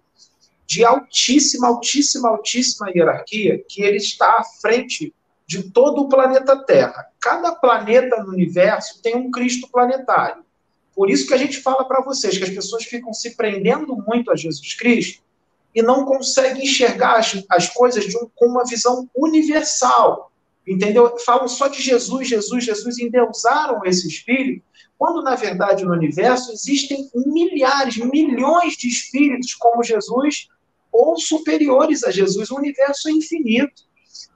de 0.73 0.83
altíssima, 0.83 1.67
altíssima, 1.67 2.29
altíssima 2.29 2.89
hierarquia, 2.89 3.63
que 3.69 3.83
ele 3.83 3.97
está 3.97 4.39
à 4.39 4.43
frente 4.43 5.13
de 5.45 5.69
todo 5.69 6.01
o 6.01 6.09
planeta 6.09 6.55
Terra. 6.65 7.05
Cada 7.19 7.53
planeta 7.53 8.23
no 8.23 8.31
universo 8.31 8.99
tem 8.99 9.15
um 9.15 9.29
Cristo 9.29 9.69
planetário. 9.71 10.43
Por 10.95 11.11
isso 11.11 11.27
que 11.27 11.33
a 11.33 11.37
gente 11.37 11.61
fala 11.61 11.85
para 11.85 12.01
vocês 12.01 12.35
que 12.35 12.43
as 12.43 12.49
pessoas 12.49 12.85
ficam 12.85 13.13
se 13.13 13.35
prendendo 13.35 13.95
muito 14.07 14.31
a 14.31 14.35
Jesus 14.35 14.73
Cristo 14.73 15.21
e 15.75 15.83
não 15.83 16.05
conseguem 16.05 16.63
enxergar 16.63 17.17
as, 17.17 17.43
as 17.49 17.69
coisas 17.69 18.03
um, 18.15 18.27
com 18.35 18.47
uma 18.47 18.65
visão 18.65 19.07
universal. 19.15 20.31
entendeu? 20.65 21.19
Falam 21.19 21.47
só 21.47 21.67
de 21.67 21.83
Jesus, 21.83 22.27
Jesus, 22.27 22.63
Jesus, 22.63 22.97
endeusaram 22.97 23.81
esse 23.85 24.07
espírito, 24.07 24.63
quando 24.97 25.21
na 25.21 25.35
verdade 25.35 25.85
no 25.85 25.93
universo 25.93 26.51
existem 26.51 27.11
milhares, 27.13 27.97
milhões 27.97 28.73
de 28.73 28.87
espíritos 28.87 29.53
como 29.53 29.83
Jesus 29.83 30.47
ou 30.93 31.17
superiores 31.17 32.03
a 32.03 32.11
Jesus, 32.11 32.51
o 32.51 32.55
universo 32.55 33.09
é 33.09 33.11
infinito. 33.11 33.83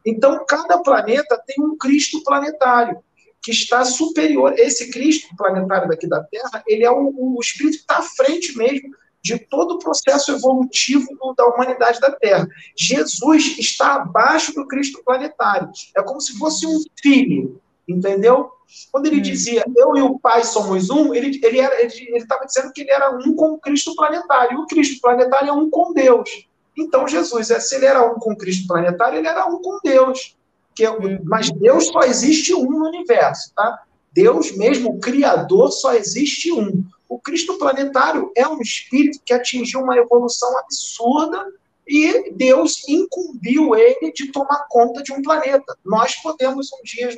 Então, 0.05 0.43
cada 0.47 0.79
planeta 0.79 1.41
tem 1.45 1.63
um 1.63 1.77
Cristo 1.77 2.23
planetário 2.23 2.99
que 3.41 3.51
está 3.51 3.85
superior. 3.85 4.57
Esse 4.57 4.89
Cristo 4.91 5.27
planetário 5.37 5.87
daqui 5.87 6.07
da 6.07 6.23
Terra, 6.23 6.63
ele 6.67 6.83
é 6.83 6.91
o, 6.91 7.13
o 7.15 7.39
espírito 7.39 7.77
que 7.77 7.81
está 7.81 7.99
à 7.99 8.01
frente 8.01 8.57
mesmo 8.57 8.89
de 9.21 9.37
todo 9.37 9.75
o 9.75 9.79
processo 9.79 10.31
evolutivo 10.31 11.07
da 11.35 11.45
humanidade 11.47 11.99
da 11.99 12.11
Terra. 12.11 12.47
Jesus 12.77 13.57
está 13.59 13.95
abaixo 13.95 14.53
do 14.53 14.67
Cristo 14.67 15.01
planetário. 15.03 15.69
É 15.95 16.01
como 16.01 16.21
se 16.21 16.37
fosse 16.37 16.65
um 16.65 16.79
filho, 17.01 17.61
entendeu? 17.87 18.51
Quando 18.91 19.07
ele 19.07 19.17
hum. 19.17 19.21
dizia, 19.21 19.65
eu 19.75 19.97
e 19.97 20.01
o 20.01 20.19
Pai 20.19 20.43
somos 20.43 20.89
um, 20.89 21.13
ele 21.13 21.39
ele 21.43 22.17
estava 22.17 22.45
dizendo 22.45 22.71
que 22.73 22.81
ele 22.81 22.91
era 22.91 23.11
um 23.11 23.35
com 23.35 23.53
o 23.53 23.59
Cristo 23.59 23.95
planetário. 23.95 24.57
E 24.57 24.61
o 24.61 24.65
Cristo 24.65 25.01
planetário 25.01 25.49
é 25.49 25.53
um 25.53 25.69
com 25.69 25.93
Deus. 25.93 26.46
Então, 26.77 27.07
Jesus, 27.07 27.47
se 27.47 27.75
ele 27.75 27.85
era 27.85 28.05
um 28.05 28.19
com 28.19 28.33
o 28.33 28.37
Cristo 28.37 28.67
planetário, 28.67 29.17
ele 29.17 29.27
era 29.27 29.45
um 29.47 29.61
com 29.61 29.79
Deus. 29.83 30.35
Que, 30.75 30.85
é 30.85 30.91
hum. 30.91 31.19
mas 31.23 31.49
Deus 31.51 31.87
só 31.87 32.01
existe 32.01 32.53
um 32.53 32.69
no 32.69 32.87
universo, 32.87 33.51
tá? 33.55 33.81
Deus 34.13 34.55
mesmo, 34.55 34.91
o 34.91 34.99
Criador, 34.99 35.71
só 35.71 35.93
existe 35.93 36.51
um. 36.51 36.83
O 37.09 37.19
Cristo 37.19 37.57
planetário 37.57 38.31
é 38.35 38.47
um 38.47 38.61
espírito 38.61 39.19
que 39.25 39.33
atingiu 39.33 39.81
uma 39.81 39.97
evolução 39.97 40.57
absurda 40.59 41.45
e 41.87 42.31
Deus 42.31 42.87
incumbiu 42.87 43.75
ele 43.75 44.11
de 44.11 44.31
tomar 44.31 44.65
conta 44.69 45.01
de 45.01 45.13
um 45.13 45.21
planeta. 45.21 45.77
Nós 45.85 46.15
podemos 46.15 46.69
um 46.73 46.83
dia 46.83 47.09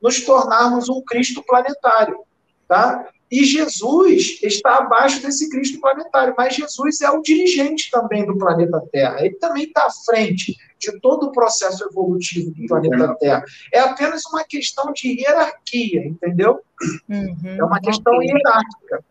nos 0.00 0.20
tornarmos 0.22 0.88
um 0.88 1.02
Cristo 1.02 1.42
planetário, 1.42 2.20
tá? 2.66 3.08
E 3.34 3.42
Jesus 3.42 4.38
está 4.44 4.76
abaixo 4.76 5.20
desse 5.20 5.50
Cristo 5.50 5.80
planetário, 5.80 6.36
mas 6.38 6.54
Jesus 6.54 7.00
é 7.00 7.10
o 7.10 7.20
dirigente 7.20 7.90
também 7.90 8.24
do 8.24 8.38
planeta 8.38 8.80
Terra. 8.92 9.26
Ele 9.26 9.34
também 9.34 9.64
está 9.64 9.86
à 9.86 9.90
frente 9.90 10.56
de 10.78 11.00
todo 11.00 11.26
o 11.26 11.32
processo 11.32 11.84
evolutivo 11.84 12.52
do 12.52 12.64
planeta 12.68 13.16
Terra. 13.16 13.44
É 13.72 13.80
apenas 13.80 14.24
uma 14.26 14.44
questão 14.44 14.92
de 14.92 15.20
hierarquia, 15.20 16.06
entendeu? 16.06 16.60
Uhum, 17.08 17.56
é 17.58 17.64
uma 17.64 17.80
questão 17.80 18.14
okay. 18.14 18.28
hierárquica. 18.28 19.04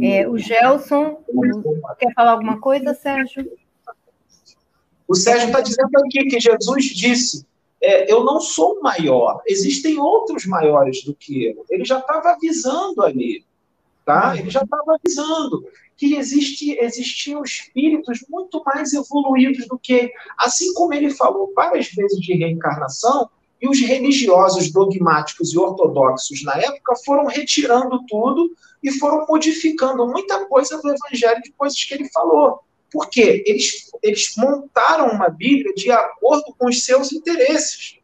É, 0.00 0.28
o 0.28 0.38
Gelson 0.38 1.20
quer 1.98 2.14
falar 2.14 2.30
alguma 2.30 2.60
coisa, 2.60 2.94
Sérgio? 2.94 3.50
O 5.08 5.16
Sérgio 5.16 5.48
está 5.48 5.60
dizendo 5.60 5.90
aqui 6.04 6.24
que 6.26 6.38
Jesus 6.38 6.84
disse: 6.84 7.44
é, 7.84 8.12
Eu 8.12 8.24
não 8.24 8.40
sou 8.40 8.80
maior, 8.80 9.42
existem 9.46 9.98
outros 9.98 10.46
maiores 10.46 11.02
do 11.04 11.14
que 11.14 11.44
eu. 11.44 11.64
Ele 11.70 11.84
já 11.84 11.98
estava 11.98 12.30
avisando 12.30 13.02
ali, 13.02 13.44
tá? 14.04 14.36
Ele 14.36 14.50
já 14.50 14.62
estava 14.62 14.96
avisando 14.96 15.64
que 15.96 16.16
existe, 16.16 16.76
existiam 16.78 17.42
espíritos 17.42 18.24
muito 18.28 18.62
mais 18.64 18.92
evoluídos 18.92 19.66
do 19.68 19.78
que. 19.78 20.12
Assim 20.38 20.72
como 20.74 20.92
ele 20.92 21.10
falou 21.10 21.52
várias 21.54 21.88
vezes 21.88 22.20
de 22.20 22.34
reencarnação, 22.34 23.28
e 23.64 23.68
os 23.68 23.80
religiosos 23.80 24.70
dogmáticos 24.70 25.54
e 25.54 25.58
ortodoxos 25.58 26.42
na 26.44 26.54
época 26.54 26.94
foram 27.04 27.24
retirando 27.24 28.04
tudo 28.06 28.50
e 28.82 28.90
foram 28.92 29.24
modificando 29.26 30.06
muita 30.06 30.44
coisa 30.44 30.76
do 30.82 30.90
evangelho 30.90 31.40
de 31.40 31.50
coisas 31.52 31.82
que 31.82 31.94
ele 31.94 32.08
falou. 32.10 32.60
Por 32.94 33.10
quê? 33.10 33.42
Eles, 33.44 33.90
eles 34.00 34.34
montaram 34.36 35.08
uma 35.08 35.28
Bíblia 35.28 35.74
de 35.74 35.90
acordo 35.90 36.54
com 36.56 36.68
os 36.68 36.84
seus 36.84 37.12
interesses. 37.12 37.98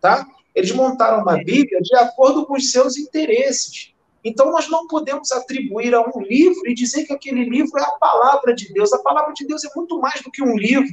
Tá? 0.00 0.26
Eles 0.52 0.72
montaram 0.72 1.22
uma 1.22 1.36
Bíblia 1.36 1.80
de 1.80 1.94
acordo 1.94 2.44
com 2.44 2.54
os 2.54 2.72
seus 2.72 2.98
interesses. 2.98 3.94
Então, 4.24 4.50
nós 4.50 4.68
não 4.68 4.88
podemos 4.88 5.30
atribuir 5.30 5.94
a 5.94 6.00
um 6.00 6.20
livro 6.20 6.60
e 6.66 6.74
dizer 6.74 7.04
que 7.04 7.12
aquele 7.12 7.48
livro 7.48 7.78
é 7.78 7.82
a 7.82 7.92
palavra 7.92 8.52
de 8.52 8.72
Deus. 8.72 8.92
A 8.92 8.98
palavra 8.98 9.32
de 9.32 9.46
Deus 9.46 9.64
é 9.64 9.68
muito 9.76 10.00
mais 10.00 10.20
do 10.22 10.30
que 10.30 10.42
um 10.42 10.58
livro 10.58 10.88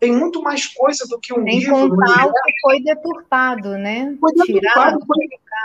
tem 0.00 0.12
muito 0.12 0.42
mais 0.42 0.66
coisa 0.66 1.06
do 1.08 1.18
que 1.18 1.32
um 1.32 1.42
Sem 1.42 1.60
livro. 1.60 1.88
Contar 1.88 2.26
o 2.26 2.32
que 2.32 2.52
foi 2.60 2.82
deturpado, 2.82 3.70
né? 3.78 4.14
Foi 4.20 4.32
deturpado, 4.34 4.98
foi, 5.06 5.16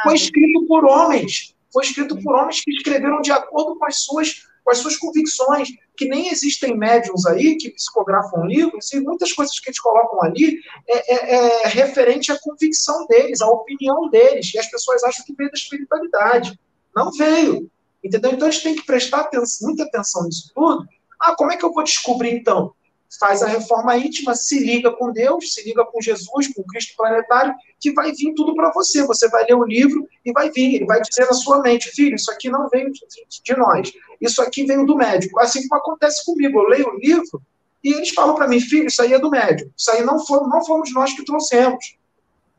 foi, 0.03 0.15
escrito 0.15 0.65
por 0.65 0.85
homens. 0.85 1.53
Foi 1.73 1.83
escrito 1.83 2.15
por 2.21 2.35
homens 2.35 2.61
que 2.61 2.71
escreveram 2.71 3.19
de 3.19 3.33
acordo 3.33 3.77
com 3.77 3.85
as 3.85 3.97
suas, 3.97 4.47
com 4.69 4.71
as 4.71 4.77
suas 4.77 4.97
convicções. 4.97 5.69
Que 5.97 6.07
nem 6.07 6.29
existem 6.29 6.77
médiums 6.77 7.25
aí 7.25 7.57
que 7.57 7.71
psicografam 7.71 8.45
livros, 8.45 8.93
e 8.93 8.99
muitas 9.01 9.33
coisas 9.33 9.59
que 9.59 9.69
eles 9.69 9.79
colocam 9.79 10.23
ali 10.23 10.59
é, 10.87 11.15
é, 11.15 11.35
é 11.63 11.67
referente 11.67 12.31
à 12.31 12.39
convicção 12.39 13.05
deles, 13.07 13.41
à 13.41 13.47
opinião 13.47 14.09
deles. 14.09 14.53
E 14.53 14.59
as 14.59 14.69
pessoas 14.69 15.03
acham 15.03 15.25
que 15.25 15.33
veio 15.33 15.49
da 15.49 15.57
espiritualidade. 15.57 16.57
Não 16.95 17.11
veio. 17.11 17.69
Entendeu? 18.03 18.31
Então 18.31 18.47
a 18.47 18.51
gente 18.51 18.63
tem 18.63 18.75
que 18.75 18.85
prestar 18.85 19.21
atenção, 19.21 19.67
muita 19.67 19.83
atenção 19.83 20.23
nisso 20.23 20.51
tudo. 20.55 20.85
Ah, 21.19 21.35
como 21.35 21.51
é 21.51 21.57
que 21.57 21.65
eu 21.65 21.73
vou 21.73 21.83
descobrir 21.83 22.31
então? 22.31 22.73
Faz 23.17 23.41
a 23.41 23.47
reforma 23.47 23.97
íntima, 23.97 24.35
se 24.35 24.59
liga 24.59 24.91
com 24.91 25.11
Deus, 25.11 25.53
se 25.53 25.63
liga 25.63 25.83
com 25.85 26.01
Jesus, 26.01 26.53
com 26.53 26.63
Cristo 26.63 26.95
planetário, 26.95 27.55
que 27.79 27.91
vai 27.91 28.11
vir 28.11 28.33
tudo 28.35 28.53
para 28.53 28.71
você. 28.71 29.05
Você 29.07 29.27
vai 29.29 29.45
ler 29.45 29.55
o 29.55 29.63
livro 29.63 30.07
e 30.23 30.31
vai 30.31 30.51
vir, 30.51 30.75
ele 30.75 30.85
vai 30.85 31.01
dizer 31.01 31.25
na 31.25 31.33
sua 31.33 31.61
mente, 31.61 31.89
filho, 31.89 32.15
isso 32.15 32.29
aqui 32.31 32.49
não 32.49 32.69
veio 32.69 32.91
de 32.91 33.55
nós, 33.55 33.91
isso 34.21 34.41
aqui 34.41 34.65
veio 34.65 34.85
do 34.85 34.95
médico. 34.95 35.39
Assim 35.39 35.67
como 35.67 35.81
acontece 35.81 36.23
comigo, 36.25 36.59
eu 36.59 36.67
leio 36.67 36.89
o 36.89 36.99
livro 36.99 37.41
e 37.83 37.93
eles 37.93 38.09
falam 38.09 38.35
para 38.35 38.47
mim, 38.47 38.59
filho, 38.59 38.87
isso 38.87 39.01
aí 39.01 39.13
é 39.13 39.19
do 39.19 39.31
médico, 39.31 39.71
isso 39.75 39.89
aí 39.91 40.03
não 40.03 40.23
fomos, 40.25 40.49
não 40.49 40.63
fomos 40.63 40.93
nós 40.93 41.13
que 41.13 41.25
trouxemos. 41.25 41.97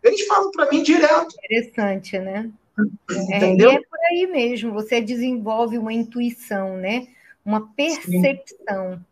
Eles 0.02 0.26
falam 0.26 0.50
para 0.50 0.70
mim 0.70 0.82
direto. 0.82 1.34
Interessante, 1.44 2.18
né? 2.18 2.50
Entendeu? 3.10 3.70
É, 3.70 3.74
é 3.74 3.80
por 3.82 3.98
aí 4.10 4.26
mesmo, 4.26 4.72
você 4.72 5.00
desenvolve 5.00 5.76
uma 5.76 5.92
intuição, 5.92 6.76
né? 6.76 7.06
Uma 7.44 7.68
percepção. 7.74 8.94
Sim 8.94 9.09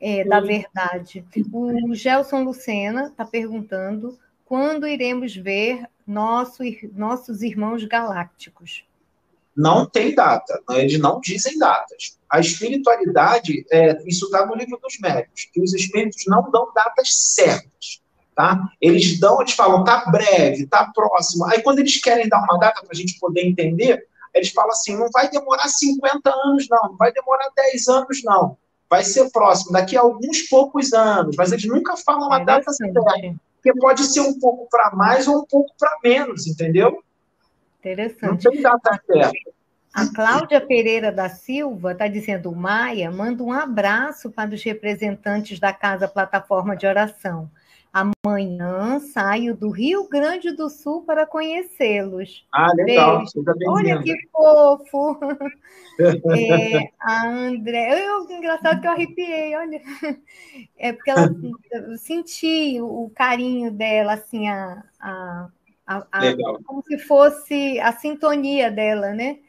é, 0.00 0.24
da 0.24 0.40
verdade. 0.40 1.24
O 1.52 1.94
Gelson 1.94 2.42
Lucena 2.42 3.08
está 3.08 3.24
perguntando 3.24 4.18
quando 4.44 4.88
iremos 4.88 5.36
ver 5.36 5.84
nosso, 6.06 6.62
nossos 6.94 7.42
irmãos 7.42 7.84
galácticos. 7.84 8.84
Não 9.54 9.84
tem 9.84 10.14
data, 10.14 10.62
eles 10.70 10.98
não 10.98 11.20
dizem 11.20 11.58
datas. 11.58 12.18
A 12.30 12.40
espiritualidade, 12.40 13.66
é, 13.70 13.98
isso 14.06 14.24
está 14.26 14.46
no 14.46 14.54
livro 14.54 14.78
dos 14.82 14.98
médios, 15.00 15.48
que 15.52 15.60
os 15.60 15.74
espíritos 15.74 16.24
não 16.26 16.50
dão 16.50 16.72
datas 16.74 17.14
certas. 17.14 18.00
Tá? 18.34 18.58
Eles 18.80 19.20
dão, 19.20 19.40
eles 19.40 19.52
falam, 19.52 19.84
tá 19.84 20.06
breve, 20.10 20.66
tá 20.66 20.90
próximo. 20.94 21.44
Aí 21.46 21.62
quando 21.62 21.80
eles 21.80 22.00
querem 22.00 22.28
dar 22.28 22.42
uma 22.42 22.58
data 22.58 22.80
para 22.80 22.92
a 22.92 22.96
gente 22.96 23.18
poder 23.18 23.44
entender, 23.44 24.06
eles 24.32 24.50
falam 24.50 24.70
assim, 24.70 24.96
não 24.96 25.10
vai 25.10 25.28
demorar 25.28 25.68
50 25.68 26.30
anos, 26.30 26.66
não, 26.70 26.90
não 26.90 26.96
vai 26.96 27.12
demorar 27.12 27.50
10 27.54 27.88
anos, 27.88 28.22
não 28.24 28.56
vai 28.90 29.04
ser 29.04 29.30
próximo, 29.30 29.72
daqui 29.72 29.96
a 29.96 30.00
alguns 30.00 30.42
poucos 30.42 30.92
anos, 30.92 31.36
mas 31.36 31.52
eles 31.52 31.64
nunca 31.64 31.96
falam 31.96 32.32
a 32.32 32.40
data 32.40 32.72
certa, 32.72 33.00
porque 33.54 33.78
pode 33.78 34.02
ser 34.04 34.20
um 34.20 34.36
pouco 34.38 34.66
para 34.68 34.90
mais 34.96 35.28
ou 35.28 35.38
um 35.38 35.46
pouco 35.46 35.72
para 35.78 35.96
menos, 36.02 36.48
entendeu? 36.48 37.00
Interessante. 37.78 38.44
Não 38.44 38.52
tem 38.52 38.60
data 38.60 39.00
certa. 39.06 39.32
A 39.92 40.06
Cláudia 40.12 40.60
Pereira 40.60 41.10
da 41.10 41.28
Silva 41.28 41.92
está 41.92 42.06
dizendo: 42.06 42.54
Maia, 42.54 43.10
manda 43.10 43.42
um 43.42 43.52
abraço 43.52 44.30
para 44.30 44.54
os 44.54 44.62
representantes 44.62 45.58
da 45.58 45.72
Casa 45.72 46.06
Plataforma 46.06 46.76
de 46.76 46.86
Oração. 46.86 47.50
Amanhã 47.92 49.00
saio 49.00 49.56
do 49.56 49.68
Rio 49.70 50.08
Grande 50.08 50.52
do 50.52 50.68
Sul 50.70 51.02
para 51.02 51.26
conhecê-los. 51.26 52.46
Ah, 52.52 52.72
legal. 52.74 53.24
Olha 53.68 54.02
que 54.02 54.14
fofo. 54.30 55.18
É, 56.00 56.92
a 56.98 57.28
André, 57.28 58.06
eu, 58.06 58.24
engraçado 58.30 58.80
que 58.80 58.86
eu 58.86 58.90
arrepiei, 58.90 59.54
olha. 59.54 59.82
É 60.78 60.94
porque 60.94 61.10
ela, 61.10 61.30
eu 61.72 61.98
senti 61.98 62.80
o 62.80 63.12
carinho 63.14 63.70
dela, 63.70 64.14
assim, 64.14 64.48
a, 64.48 64.82
a, 64.98 65.48
a, 65.86 65.96
a 65.98 66.22
como 66.64 66.82
se 66.84 66.96
fosse 67.00 67.78
a 67.80 67.92
sintonia 67.92 68.70
dela, 68.70 69.12
né? 69.12 69.40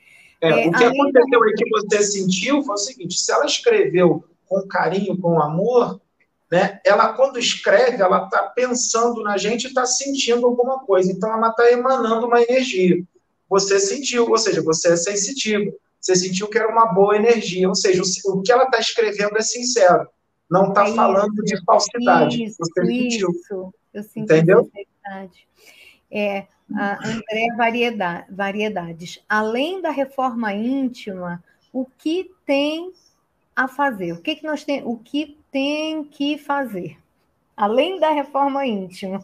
É, 0.41 0.65
é, 0.65 0.67
o 0.67 0.71
que 0.71 0.83
aconteceu 0.83 1.43
aí 1.43 1.53
que 1.53 1.69
você 1.69 2.03
sentiu 2.03 2.63
foi 2.63 2.73
o 2.73 2.77
seguinte: 2.77 3.17
se 3.17 3.31
ela 3.31 3.45
escreveu 3.45 4.25
com 4.45 4.67
carinho, 4.67 5.17
com 5.17 5.39
amor, 5.39 6.01
né? 6.51 6.81
Ela, 6.85 7.13
quando 7.13 7.39
escreve, 7.39 8.03
ela 8.03 8.25
está 8.25 8.43
pensando 8.43 9.23
na 9.23 9.37
gente 9.37 9.63
e 9.63 9.67
está 9.67 9.85
sentindo 9.85 10.45
alguma 10.45 10.79
coisa. 10.79 11.09
Então, 11.09 11.31
ela 11.31 11.47
está 11.47 11.71
emanando 11.71 12.27
uma 12.27 12.41
energia. 12.41 13.01
Você 13.49 13.79
sentiu, 13.79 14.29
ou 14.29 14.37
seja, 14.37 14.61
você 14.61 14.93
é 14.93 14.97
sensitivo. 14.97 15.73
Você 15.99 16.13
sentiu 16.13 16.49
que 16.49 16.57
era 16.57 16.69
uma 16.69 16.87
boa 16.87 17.15
energia. 17.15 17.69
Ou 17.69 17.75
seja, 17.75 18.01
o, 18.25 18.41
que 18.41 18.51
ela 18.51 18.65
está 18.65 18.79
escrevendo 18.79 19.37
é 19.37 19.41
sincero. 19.41 20.09
Não 20.49 20.69
está 20.69 20.89
é 20.89 20.93
falando 20.93 21.41
de 21.41 21.63
falsidade. 21.63 22.43
Isso, 22.43 22.57
você 22.59 22.85
sentiu. 22.85 23.29
Isso. 23.29 23.73
Eu 23.93 24.03
sinto 24.03 24.23
Entendeu? 24.23 24.65
Sinceridade. 24.65 25.47
É, 26.11 26.47
a 26.75 27.07
André 27.07 27.55
variedade, 27.55 28.25
Variedades. 28.29 29.23
Além 29.29 29.81
da 29.81 29.91
reforma 29.91 30.53
íntima, 30.53 31.41
o 31.71 31.85
que 31.85 32.29
tem 32.45 32.91
a 33.55 33.69
fazer? 33.69 34.13
O 34.13 34.21
que, 34.21 34.35
que 34.35 34.43
nós 34.43 34.65
tem, 34.65 34.81
o 34.83 34.97
que 34.97 35.37
tem 35.51 36.03
que 36.03 36.37
fazer? 36.37 36.97
Além 37.55 37.99
da 37.99 38.09
reforma 38.11 38.65
íntima. 38.65 39.23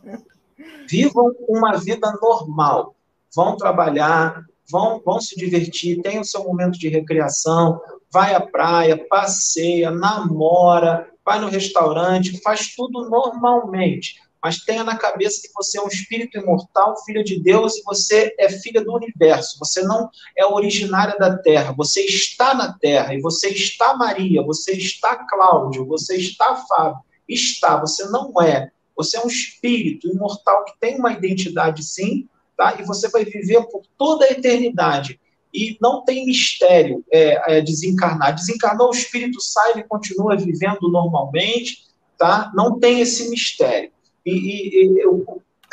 Vivam 0.88 1.34
uma 1.48 1.78
vida 1.78 2.12
normal. 2.22 2.96
Vão 3.34 3.56
trabalhar, 3.56 4.44
vão, 4.70 5.02
vão 5.04 5.20
se 5.20 5.36
divertir, 5.36 6.02
tenham 6.02 6.24
seu 6.24 6.44
momento 6.44 6.78
de 6.78 6.90
recreação, 6.90 7.82
vai 8.12 8.34
à 8.34 8.42
praia, 8.42 9.06
passeia, 9.08 9.92
namora, 9.92 11.10
vai 11.26 11.40
no 11.40 11.48
restaurante, 11.48 12.42
faz 12.42 12.76
tudo 12.76 13.10
normalmente. 13.10 14.16
Mas 14.44 14.60
tenha 14.60 14.84
na 14.84 14.96
cabeça 14.96 15.42
que 15.42 15.54
você 15.54 15.80
é 15.80 15.82
um 15.82 15.88
espírito 15.88 16.38
imortal, 16.38 16.96
filho 17.04 17.24
de 17.24 17.40
Deus, 17.42 17.76
e 17.76 17.84
você 17.84 18.34
é 18.38 18.50
filha 18.50 18.84
do 18.84 18.94
universo. 18.94 19.58
Você 19.60 19.82
não 19.82 20.10
é 20.38 20.46
originária 20.46 21.18
da 21.18 21.38
Terra. 21.38 21.74
Você 21.78 22.02
está 22.02 22.54
na 22.54 22.74
Terra, 22.74 23.14
e 23.14 23.22
você 23.22 23.50
está 23.50 23.96
Maria, 23.96 24.44
você 24.44 24.74
está 24.74 25.16
Cláudio, 25.28 25.86
você 25.86 26.16
está 26.16 26.56
Fábio. 26.56 27.02
Está, 27.28 27.78
você 27.78 28.06
não 28.06 28.32
é. 28.42 28.72
Você 28.96 29.18
é 29.18 29.24
um 29.24 29.28
espírito 29.28 30.08
imortal 30.08 30.66
que 30.66 30.74
tem 30.80 30.98
uma 30.98 31.12
identidade, 31.12 31.84
sim, 31.84 32.28
tá? 32.58 32.78
e 32.80 32.84
você 32.84 33.10
vai 33.10 33.24
viver 33.24 33.64
por 33.68 33.84
toda 33.98 34.26
a 34.26 34.32
eternidade. 34.32 35.20
E 35.54 35.78
não 35.82 36.04
tem 36.04 36.26
mistério 36.26 37.04
é, 37.12 37.58
é, 37.58 37.62
desencarnar. 37.62 38.36
Desencarnou, 38.36 38.90
o 38.90 38.96
espírito 38.96 39.40
sai 39.40 39.80
e 39.80 39.84
continua 39.84 40.36
vivendo 40.36 40.90
normalmente, 40.90 41.86
tá? 42.18 42.52
Não 42.54 42.80
tem 42.80 43.00
esse 43.00 43.30
mistério. 43.30 43.92
E, 44.28 44.84
e, 44.84 44.98
e 44.98 45.04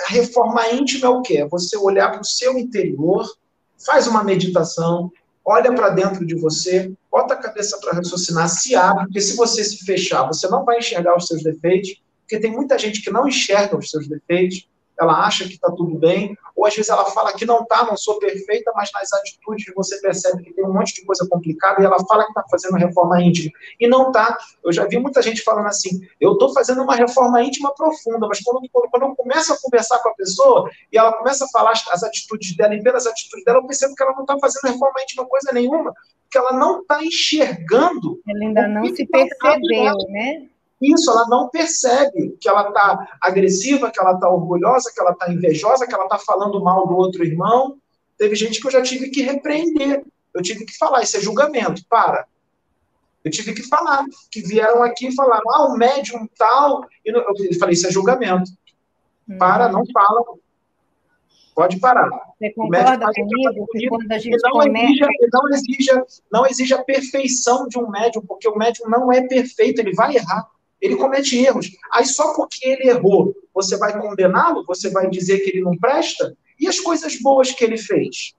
a 0.01 0.13
reforma 0.13 0.69
íntima 0.69 1.07
é 1.07 1.11
o 1.11 1.23
quê? 1.23 1.39
É 1.39 1.49
você 1.49 1.77
olhar 1.77 2.11
para 2.11 2.21
o 2.21 2.25
seu 2.25 2.59
interior, 2.59 3.27
faz 3.85 4.07
uma 4.07 4.23
meditação, 4.23 5.11
olha 5.45 5.75
para 5.75 5.91
dentro 5.91 6.25
de 6.25 6.35
você, 6.35 6.93
bota 7.11 7.35
a 7.35 7.39
cabeça 7.39 7.79
para 7.81 7.95
raciocinar, 7.95 8.49
se 8.49 8.75
abre, 8.75 9.05
porque 9.05 9.21
se 9.21 9.37
você 9.37 9.63
se 9.63 9.85
fechar, 9.85 10.27
você 10.27 10.49
não 10.49 10.65
vai 10.65 10.79
enxergar 10.79 11.17
os 11.17 11.27
seus 11.27 11.43
defeitos, 11.43 12.01
porque 12.21 12.39
tem 12.39 12.51
muita 12.51 12.79
gente 12.79 13.03
que 13.03 13.11
não 13.11 13.29
enxerga 13.29 13.77
os 13.77 13.91
seus 13.91 14.09
defeitos, 14.09 14.69
ela 14.99 15.27
acha 15.27 15.45
que 15.45 15.55
está 15.55 15.71
tudo 15.71 15.99
bem, 15.99 16.37
ou 16.55 16.67
às 16.67 16.75
vezes 16.75 16.89
ela 16.89 17.05
fala 17.07 17.33
que 17.33 17.45
não 17.45 17.63
está, 17.63 17.85
não 17.85 17.97
sou 17.97 18.19
perfeita, 18.19 18.73
mas 18.75 18.91
nas 18.93 19.13
atitudes 19.13 19.65
você 19.75 20.01
percebe 20.01 20.43
que 20.43 20.53
tem 20.53 20.65
um 20.65 20.73
monte 20.73 20.95
de 20.95 21.05
coisa 21.05 21.27
complicada 21.29 21.83
e 21.83 21.85
ela 21.85 21.99
fala 22.07 22.25
que 22.25 22.31
está 22.31 22.45
fazendo 22.49 22.77
reforma 22.77 23.21
íntima 23.21 23.53
e 23.81 23.89
não 23.89 24.09
está. 24.09 24.37
Eu 24.63 24.73
já 24.73 24.87
vi 24.87 24.99
muita 24.99 25.21
gente 25.21 25.43
falando 25.43 25.67
assim: 25.67 26.01
eu 26.21 26.33
estou 26.33 26.53
fazendo 26.53 26.83
uma 26.83 26.95
reforma 26.95 27.43
íntima 27.43 27.75
profunda, 27.75 28.27
mas 28.29 28.41
quando, 28.41 28.61
quando, 28.71 28.91
quando 28.91 29.03
eu 29.03 29.17
começo 29.17 29.53
a 29.53 29.59
conversar 29.61 29.99
com 29.99 30.11
a 30.11 30.15
pessoa 30.15 30.71
e 30.93 30.99
ela 30.99 31.13
começa 31.13 31.45
a 31.45 31.49
falar 31.49 31.73
as, 31.73 31.87
as 31.89 32.03
atitudes 32.03 32.57
dela 32.57 32.75
e 32.75 32.81
ver 32.81 32.95
as 32.95 33.07
atitudes 33.07 33.45
dela, 33.45 33.59
eu 33.59 33.67
percebo 33.67 33.95
que 33.95 34.03
ela 34.03 34.13
não 34.15 34.23
está 34.23 34.39
fazendo 34.39 34.73
reforma 34.73 35.03
íntima 35.03 35.27
coisa 35.27 35.53
nenhuma, 35.53 35.93
porque 36.23 36.39
ela 36.39 36.53
não 36.53 36.81
está 36.81 37.03
enxergando. 37.03 38.21
Ela 38.29 38.45
ainda 38.45 38.69
não 38.69 38.85
se 38.95 39.07
tá 39.07 39.19
percebeu, 39.19 39.97
né? 40.09 40.49
Isso, 40.81 41.11
ela 41.11 41.27
não 41.29 41.49
percebe 41.49 42.37
que 42.41 42.49
ela 42.49 42.69
está 42.69 43.17
agressiva, 43.21 43.91
que 43.91 44.01
ela 44.01 44.13
está 44.13 44.29
orgulhosa, 44.29 44.91
que 44.93 45.01
ela 45.01 45.13
está 45.13 45.33
invejosa, 45.33 45.87
que 45.87 45.95
ela 45.95 46.05
está 46.05 46.19
falando 46.19 46.63
mal 46.63 46.87
do 46.87 46.97
outro 46.97 47.25
irmão. 47.25 47.79
Teve 48.19 48.35
gente 48.35 48.61
que 48.61 48.67
eu 48.67 48.71
já 48.71 48.83
tive 48.83 49.09
que 49.11 49.23
repreender. 49.23 50.05
Eu 50.33 50.43
tive 50.43 50.65
que 50.65 50.77
falar, 50.77 51.03
isso 51.03 51.17
é 51.17 51.21
julgamento, 51.21 51.83
para. 51.89 52.27
Eu 53.25 53.31
tive 53.31 53.55
que 53.55 53.63
falar, 53.63 54.05
que 54.31 54.43
vieram 54.43 54.83
aqui 54.83 55.09
e 55.09 55.15
falaram, 55.15 55.45
ah, 55.51 55.67
o 55.69 55.79
médium 55.79 56.29
tal. 56.37 56.85
E 57.05 57.11
eu 57.11 57.59
falei, 57.59 57.73
isso 57.73 57.87
é 57.87 57.91
julgamento. 57.91 58.51
Para, 59.39 59.71
não 59.71 59.83
fala. 59.93 60.23
Pode 61.55 61.79
parar. 61.79 62.11
Você 62.37 62.53
concorda 62.53 63.07
comigo 63.15 63.67
que 63.71 63.89
quando 63.89 64.11
a 64.11 64.19
gente 64.19 64.43
não 64.43 64.51
começa... 64.51 64.85
Exija, 64.85 65.07
não, 65.33 65.49
exija, 65.49 66.07
não 66.31 66.47
exija 66.47 66.77
a 66.77 66.85
perfeição 66.85 67.69
de 67.69 67.79
um 67.79 67.89
médium, 67.89 68.27
porque 68.27 68.49
o 68.49 68.57
médium 68.57 68.91
não 68.91 69.11
é 69.11 69.23
perfeito, 69.27 69.79
ele 69.79 69.95
vai 69.95 70.17
errar 70.17 70.51
ele 70.85 70.97
comete 70.97 71.39
erros. 71.39 71.71
Aí 71.91 72.05
só 72.05 72.35
porque 72.35 72.67
ele 72.69 72.91
errou, 72.91 73.35
você 73.55 73.77
vai 73.79 73.99
condená-lo? 73.99 74.65
Você 74.67 74.91
vai 74.91 75.09
dizer 75.09 75.39
que 75.39 75.51
ele 75.51 75.63
não 75.63 75.79
presta? 75.79 76.37
E 76.61 76.69
as 76.69 76.79
coisas 76.79 77.19
boas 77.21 77.51
que 77.51 77.65
ele 77.65 77.79
fez? 77.79 78.35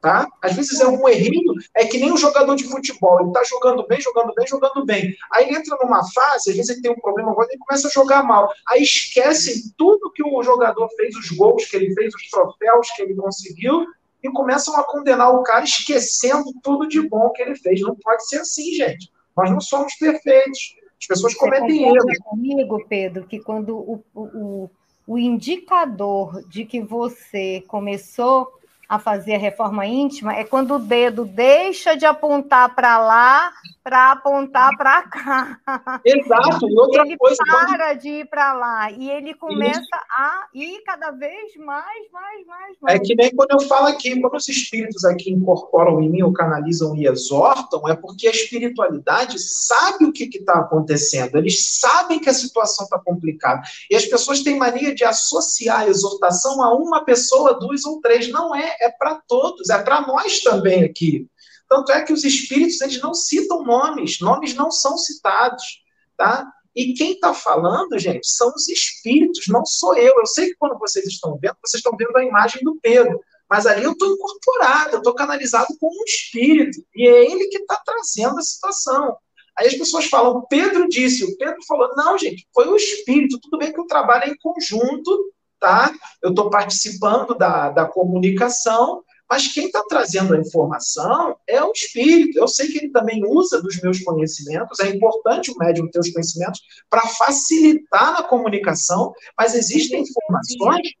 Tá? 0.00 0.28
Às 0.42 0.54
vezes 0.54 0.80
é 0.80 0.86
um 0.86 1.08
errinho, 1.08 1.54
é 1.74 1.86
que 1.86 1.98
nem 1.98 2.12
um 2.12 2.16
jogador 2.16 2.54
de 2.56 2.64
futebol, 2.64 3.20
ele 3.20 3.28
está 3.28 3.42
jogando 3.44 3.86
bem, 3.86 4.00
jogando 4.00 4.34
bem, 4.34 4.46
jogando 4.46 4.84
bem. 4.84 5.16
Aí 5.32 5.44
ele 5.44 5.56
entra 5.56 5.76
numa 5.80 6.02
fase, 6.12 6.50
às 6.50 6.56
vezes 6.56 6.68
ele 6.70 6.82
tem 6.82 6.90
um 6.90 7.00
problema 7.00 7.30
agora, 7.30 7.48
ele 7.48 7.58
começa 7.58 7.86
a 7.88 7.90
jogar 7.90 8.22
mal. 8.24 8.52
Aí 8.68 8.82
esquecem 8.82 9.72
tudo 9.76 10.12
que 10.12 10.22
o 10.22 10.42
jogador 10.42 10.88
fez, 10.96 11.16
os 11.16 11.30
gols 11.30 11.64
que 11.64 11.76
ele 11.76 11.94
fez, 11.94 12.12
os 12.14 12.28
troféus 12.28 12.90
que 12.90 13.02
ele 13.02 13.14
conseguiu, 13.14 13.86
e 14.22 14.30
começam 14.30 14.76
a 14.76 14.84
condenar 14.84 15.32
o 15.32 15.42
cara 15.42 15.64
esquecendo 15.64 16.52
tudo 16.62 16.88
de 16.88 17.00
bom 17.08 17.30
que 17.30 17.42
ele 17.42 17.54
fez. 17.56 17.80
Não 17.80 17.94
pode 17.94 18.28
ser 18.28 18.38
assim, 18.38 18.72
gente. 18.74 19.10
Nós 19.36 19.50
não 19.50 19.60
somos 19.60 19.94
perfeitos. 19.94 20.76
As 21.00 21.06
pessoas 21.06 21.34
cometem 21.34 21.84
erros. 21.84 22.18
comigo, 22.24 22.84
Pedro, 22.88 23.26
que 23.26 23.38
quando 23.38 23.76
o, 23.76 24.02
o, 24.14 24.70
o 25.06 25.18
indicador 25.18 26.42
de 26.48 26.64
que 26.64 26.80
você 26.80 27.62
começou 27.66 28.48
a 28.88 28.98
fazer 28.98 29.34
a 29.34 29.38
reforma 29.38 29.86
íntima 29.86 30.34
é 30.34 30.44
quando 30.44 30.74
o 30.74 30.78
dedo 30.78 31.24
deixa 31.24 31.96
de 31.96 32.06
apontar 32.06 32.74
para 32.74 32.98
lá 32.98 33.52
para 33.86 34.10
apontar 34.10 34.76
para 34.76 35.02
cá. 35.02 35.60
Exato, 36.04 36.68
e 36.68 36.76
outra 36.76 37.02
ele 37.02 37.16
coisa. 37.16 37.36
Ele 37.40 37.76
para 37.76 37.94
de 37.94 38.08
ir 38.08 38.28
para 38.28 38.52
lá 38.52 38.90
e 38.90 39.08
ele 39.08 39.32
começa 39.32 39.78
Isso. 39.78 39.88
a 40.10 40.46
ir 40.52 40.82
cada 40.84 41.12
vez 41.12 41.54
mais, 41.54 42.10
mais, 42.10 42.44
mais, 42.48 42.76
mais. 42.80 42.96
É 42.96 42.98
que 42.98 43.14
nem 43.14 43.30
quando 43.30 43.52
eu 43.52 43.60
falo 43.60 43.86
aqui, 43.86 44.20
quando 44.20 44.34
os 44.34 44.48
espíritos 44.48 45.04
aqui 45.04 45.30
incorporam 45.30 46.02
em 46.02 46.10
mim, 46.10 46.22
ou 46.22 46.32
canalizam 46.32 46.96
e 46.96 47.06
exortam, 47.06 47.88
é 47.88 47.94
porque 47.94 48.26
a 48.26 48.32
espiritualidade 48.32 49.38
sabe 49.38 50.04
o 50.04 50.12
que 50.12 50.24
está 50.24 50.54
acontecendo, 50.54 51.38
eles 51.38 51.78
sabem 51.78 52.18
que 52.18 52.28
a 52.28 52.34
situação 52.34 52.86
está 52.86 52.98
complicada. 52.98 53.62
E 53.88 53.94
as 53.94 54.04
pessoas 54.04 54.42
têm 54.42 54.58
mania 54.58 54.96
de 54.96 55.04
associar 55.04 55.82
a 55.82 55.88
exortação 55.88 56.60
a 56.60 56.74
uma 56.74 57.04
pessoa, 57.04 57.54
duas 57.54 57.84
ou 57.84 58.00
três. 58.00 58.28
Não 58.32 58.52
é, 58.52 58.75
é 58.80 58.90
para 58.90 59.20
todos, 59.26 59.70
é 59.70 59.82
para 59.82 60.06
nós 60.06 60.40
também 60.40 60.84
aqui. 60.84 61.28
Tanto 61.68 61.92
é 61.92 62.02
que 62.02 62.12
os 62.12 62.24
espíritos 62.24 62.80
eles 62.80 63.00
não 63.00 63.12
citam 63.12 63.64
nomes, 63.64 64.20
nomes 64.20 64.54
não 64.54 64.70
são 64.70 64.96
citados, 64.96 65.82
tá? 66.16 66.46
E 66.74 66.92
quem 66.92 67.12
está 67.12 67.32
falando, 67.32 67.98
gente, 67.98 68.28
são 68.28 68.52
os 68.54 68.68
espíritos, 68.68 69.46
não 69.48 69.64
sou 69.64 69.96
eu. 69.96 70.14
Eu 70.18 70.26
sei 70.26 70.48
que 70.48 70.56
quando 70.56 70.78
vocês 70.78 71.06
estão 71.06 71.38
vendo, 71.40 71.56
vocês 71.64 71.80
estão 71.80 71.96
vendo 71.96 72.16
a 72.16 72.24
imagem 72.24 72.62
do 72.62 72.78
Pedro, 72.82 73.18
mas 73.48 73.66
ali 73.66 73.84
eu 73.84 73.92
estou 73.92 74.12
incorporado, 74.12 74.90
eu 74.92 74.98
estou 74.98 75.14
canalizado 75.14 75.68
como 75.80 75.98
um 75.98 76.04
espírito, 76.04 76.78
e 76.94 77.08
é 77.08 77.30
ele 77.30 77.48
que 77.48 77.58
está 77.58 77.80
trazendo 77.84 78.38
a 78.38 78.42
situação. 78.42 79.16
Aí 79.56 79.68
as 79.68 79.74
pessoas 79.74 80.04
falam, 80.04 80.36
o 80.36 80.46
Pedro 80.46 80.86
disse, 80.86 81.24
o 81.24 81.36
Pedro 81.38 81.56
falou, 81.66 81.88
não, 81.96 82.18
gente, 82.18 82.46
foi 82.52 82.68
o 82.68 82.76
espírito, 82.76 83.40
tudo 83.40 83.56
bem 83.56 83.72
que 83.72 83.80
o 83.80 83.86
trabalho 83.86 84.24
é 84.24 84.28
em 84.28 84.36
conjunto, 84.36 85.32
tá? 85.58 85.92
Eu 86.22 86.30
estou 86.30 86.50
participando 86.50 87.34
da, 87.34 87.70
da 87.70 87.86
comunicação, 87.86 89.02
mas 89.28 89.48
quem 89.48 89.66
está 89.66 89.82
trazendo 89.88 90.34
a 90.34 90.38
informação 90.38 91.36
é 91.46 91.62
o 91.62 91.72
espírito. 91.72 92.38
Eu 92.38 92.46
sei 92.46 92.68
que 92.68 92.78
ele 92.78 92.90
também 92.90 93.24
usa 93.26 93.60
dos 93.60 93.80
meus 93.80 94.00
conhecimentos, 94.00 94.78
é 94.80 94.88
importante 94.88 95.50
o 95.50 95.58
médium 95.58 95.90
ter 95.90 95.98
os 95.98 96.10
conhecimentos 96.12 96.60
para 96.88 97.06
facilitar 97.08 98.12
na 98.12 98.22
comunicação, 98.22 99.12
mas 99.36 99.54
existem 99.54 100.02
informações, 100.02 100.92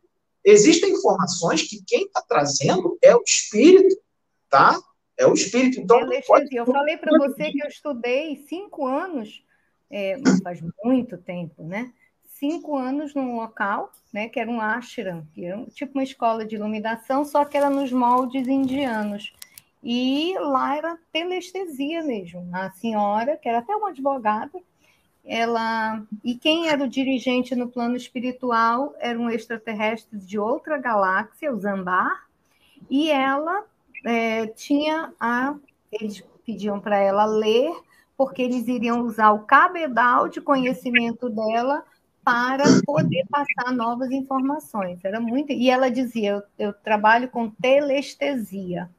existem 0.44 0.92
informações 0.92 1.62
que 1.62 1.82
quem 1.86 2.04
está 2.04 2.22
trazendo 2.22 2.98
é 3.02 3.14
o 3.14 3.22
espírito, 3.24 3.96
tá? 4.50 4.78
É 5.16 5.26
o 5.26 5.32
espírito. 5.32 5.80
Então, 5.80 6.00
pode... 6.26 6.54
Eu 6.54 6.66
falei 6.66 6.96
para 6.96 7.16
você 7.16 7.50
que 7.50 7.62
eu 7.62 7.68
estudei 7.68 8.36
cinco 8.48 8.86
anos, 8.86 9.42
é, 9.88 10.18
faz 10.42 10.60
muito 10.82 11.16
tempo, 11.16 11.62
né? 11.62 11.92
Cinco 12.38 12.76
anos 12.76 13.14
num 13.14 13.36
local, 13.36 13.90
né, 14.12 14.28
que 14.28 14.38
era 14.38 14.50
um 14.50 14.60
ashram, 14.60 15.26
que 15.34 15.44
era 15.44 15.64
tipo 15.66 15.98
uma 15.98 16.04
escola 16.04 16.44
de 16.44 16.54
iluminação, 16.54 17.24
só 17.24 17.44
que 17.44 17.56
era 17.56 17.70
nos 17.70 17.92
moldes 17.92 18.46
indianos. 18.46 19.32
E 19.82 20.34
lá 20.38 20.76
era 20.76 20.98
telestesia 21.12 22.02
mesmo. 22.02 22.48
A 22.52 22.70
senhora, 22.70 23.36
que 23.36 23.48
era 23.48 23.58
até 23.58 23.74
uma 23.74 23.90
advogada, 23.90 24.58
ela 25.24 26.02
e 26.24 26.36
quem 26.36 26.68
era 26.68 26.84
o 26.84 26.88
dirigente 26.88 27.54
no 27.54 27.68
plano 27.68 27.96
espiritual 27.96 28.94
era 28.98 29.18
um 29.18 29.28
extraterrestre 29.28 30.18
de 30.18 30.38
outra 30.38 30.78
galáxia, 30.78 31.52
o 31.52 31.58
Zambar, 31.58 32.26
e 32.88 33.10
ela 33.10 33.64
é, 34.04 34.46
tinha 34.48 35.12
a 35.18 35.56
eles 35.90 36.22
pediam 36.44 36.78
para 36.78 36.98
ela 36.98 37.24
ler 37.24 37.72
porque 38.16 38.42
eles 38.42 38.68
iriam 38.68 39.02
usar 39.02 39.32
o 39.32 39.44
cabedal 39.44 40.28
de 40.28 40.40
conhecimento 40.40 41.28
dela 41.28 41.84
para 42.26 42.64
poder 42.84 43.24
passar 43.30 43.72
novas 43.72 44.10
informações. 44.10 44.98
Era 45.04 45.20
muito. 45.20 45.52
E 45.52 45.70
ela 45.70 45.88
dizia: 45.88 46.42
eu, 46.58 46.66
eu 46.66 46.72
trabalho 46.72 47.28
com 47.28 47.48
telestesia. 47.48 48.90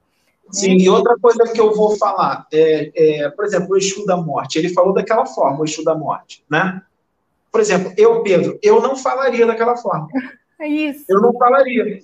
Sim, 0.49 0.77
e 0.77 0.89
outra 0.89 1.13
coisa 1.21 1.43
que 1.43 1.59
eu 1.59 1.75
vou 1.75 1.97
falar, 1.97 2.47
é, 2.53 2.91
é, 2.95 3.29
por 3.29 3.43
exemplo, 3.43 3.71
o 3.71 3.77
Exu 3.77 4.05
da 4.05 4.15
Morte, 4.15 4.57
ele 4.57 4.69
falou 4.69 4.93
daquela 4.93 5.25
forma, 5.25 5.59
o 5.59 5.65
Exu 5.65 5.83
da 5.83 5.93
Morte, 5.93 6.41
né? 6.49 6.81
Por 7.51 7.59
exemplo, 7.59 7.91
eu, 7.97 8.23
Pedro, 8.23 8.57
eu 8.63 8.81
não 8.81 8.95
falaria 8.95 9.45
daquela 9.45 9.75
forma. 9.75 10.07
É 10.57 10.67
isso. 10.67 11.03
Eu 11.09 11.21
não 11.21 11.33
falaria. 11.33 11.99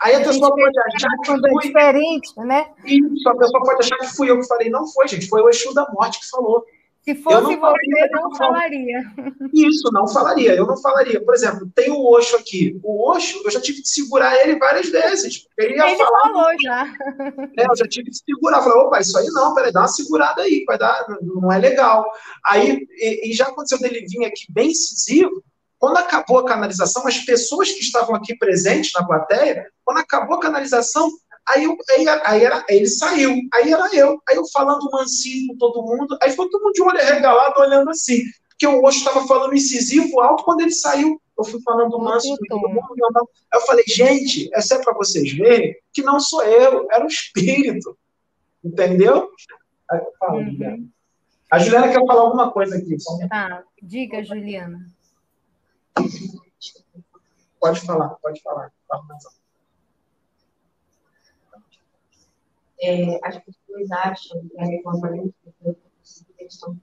Aí 0.00 0.14
a, 0.14 0.18
a 0.18 0.24
pessoa 0.24 0.50
pode 0.50 0.78
achar 0.78 1.08
que 1.22 1.30
é 1.30 1.50
fui... 1.50 1.62
diferente, 1.62 2.32
né? 2.38 2.66
Isso, 2.84 3.28
a 3.28 3.36
pessoa 3.36 3.62
pode 3.62 3.80
achar 3.80 3.96
que 3.98 4.16
fui 4.16 4.28
eu 4.28 4.40
que 4.40 4.46
falei. 4.48 4.68
Não 4.70 4.88
foi, 4.88 5.06
gente, 5.06 5.28
foi 5.28 5.40
o 5.40 5.48
Exu 5.48 5.72
da 5.72 5.86
Morte 5.92 6.18
que 6.18 6.28
falou. 6.28 6.64
Se 7.04 7.14
fosse 7.16 7.56
não 7.56 7.60
você, 7.60 8.08
não 8.12 8.34
falaria. 8.34 9.02
Isso, 9.52 9.90
não 9.92 10.08
falaria. 10.08 10.54
Eu 10.54 10.66
não 10.66 10.76
falaria. 10.78 11.22
Por 11.22 11.34
exemplo, 11.34 11.70
tem 11.74 11.90
o 11.90 12.02
Oxo 12.02 12.34
aqui. 12.34 12.80
O 12.82 13.10
Oxo, 13.10 13.42
eu 13.44 13.50
já 13.50 13.60
tive 13.60 13.82
que 13.82 13.88
segurar 13.88 14.34
ele 14.36 14.58
várias 14.58 14.88
vezes. 14.88 15.46
Ele, 15.58 15.74
ele 15.74 15.96
falar, 15.96 16.20
falou 16.22 16.50
já. 16.62 16.86
É, 17.58 17.66
eu 17.70 17.76
já 17.76 17.86
tive 17.86 18.10
que 18.10 18.16
segurar. 18.16 18.62
Falei, 18.62 18.78
opa, 18.78 19.00
isso 19.00 19.18
aí 19.18 19.26
não, 19.26 19.54
peraí, 19.54 19.70
dá 19.70 19.80
uma 19.80 19.88
segurada 19.88 20.42
aí, 20.42 20.64
vai 20.66 20.78
dar, 20.78 21.04
não 21.20 21.52
é 21.52 21.58
legal. 21.58 22.10
Aí, 22.46 22.86
e, 22.96 23.30
e 23.30 23.34
já 23.34 23.48
aconteceu 23.48 23.78
dele 23.78 24.06
vir 24.08 24.24
aqui 24.24 24.46
bem 24.48 24.70
incisivo, 24.70 25.44
quando 25.78 25.98
acabou 25.98 26.38
a 26.38 26.46
canalização, 26.46 27.06
as 27.06 27.18
pessoas 27.18 27.70
que 27.70 27.80
estavam 27.80 28.14
aqui 28.14 28.34
presentes 28.34 28.92
na 28.94 29.04
plateia, 29.04 29.66
quando 29.84 29.98
acabou 29.98 30.38
a 30.38 30.40
canalização, 30.40 31.10
Aí, 31.46 31.66
aí, 31.90 32.08
aí, 32.24 32.44
era, 32.44 32.64
aí 32.68 32.76
ele 32.76 32.86
saiu, 32.86 33.34
aí 33.52 33.70
era 33.70 33.94
eu, 33.94 34.18
aí 34.28 34.36
eu 34.36 34.46
falando 34.48 34.90
mansinho 34.90 35.48
com 35.48 35.58
todo 35.58 35.82
mundo, 35.82 36.16
aí 36.22 36.30
ficou 36.30 36.48
todo 36.48 36.62
mundo 36.62 36.72
de 36.72 36.82
olho 36.82 36.98
arregalado 36.98 37.60
olhando 37.60 37.90
assim, 37.90 38.22
porque 38.48 38.66
o 38.66 38.82
Osho 38.82 38.98
estava 38.98 39.26
falando 39.26 39.54
incisivo 39.54 40.20
alto, 40.20 40.44
quando 40.44 40.62
ele 40.62 40.72
saiu, 40.72 41.20
eu 41.36 41.44
fui 41.44 41.60
falando 41.62 41.98
manso 41.98 42.34
com 42.36 42.46
todo 42.48 42.68
mundo, 42.68 42.86
Aí 43.52 43.60
eu 43.60 43.66
falei, 43.66 43.84
gente, 43.86 44.48
essa 44.54 44.76
é 44.76 44.82
para 44.82 44.94
vocês 44.94 45.32
verem 45.32 45.76
que 45.92 46.02
não 46.02 46.18
sou 46.18 46.42
eu, 46.44 46.86
era 46.90 47.04
o 47.04 47.08
espírito, 47.08 47.96
entendeu? 48.64 49.28
Aí 49.90 49.98
eu 49.98 50.12
falo, 50.18 50.38
uhum. 50.38 50.50
Juliana. 50.50 50.84
A 51.50 51.58
Juliana 51.58 51.88
quer 51.88 52.06
falar 52.06 52.20
alguma 52.22 52.50
coisa 52.50 52.76
aqui. 52.76 52.98
Só 52.98 53.14
um 53.14 53.28
tá, 53.28 53.62
diga, 53.82 54.24
Juliana. 54.24 54.86
Pode 57.60 57.80
falar, 57.80 58.08
pode 58.20 58.42
falar. 58.42 58.72
Fala 58.88 59.02
mais 59.04 59.24
alto. 59.24 59.44
É, 62.80 63.20
as 63.22 63.38
pessoas 63.38 63.90
acham 63.90 64.46
que 64.48 64.60
a 64.60 64.64
reforma 64.64 65.16
íntima 65.16 65.54
estão 66.40 66.78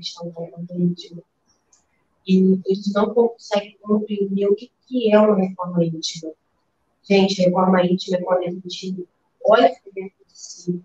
estão 0.00 0.32
íntima 0.70 1.22
e 2.26 2.60
eles 2.66 2.92
não 2.92 3.14
conseguem 3.14 3.78
compreender 3.80 4.46
o 4.46 4.54
que, 4.54 4.70
que 4.86 5.12
é 5.12 5.18
uma 5.18 5.36
reforma 5.36 5.84
íntima. 5.84 6.32
Gente, 7.02 7.40
reforma 7.40 7.84
íntima 7.84 8.16
é 8.16 8.22
quando 8.22 8.42
a 8.42 8.50
gente 8.50 9.08
olha 9.48 9.68
para 9.68 9.92
dentro 9.94 10.26
de 10.26 10.38
si 10.38 10.82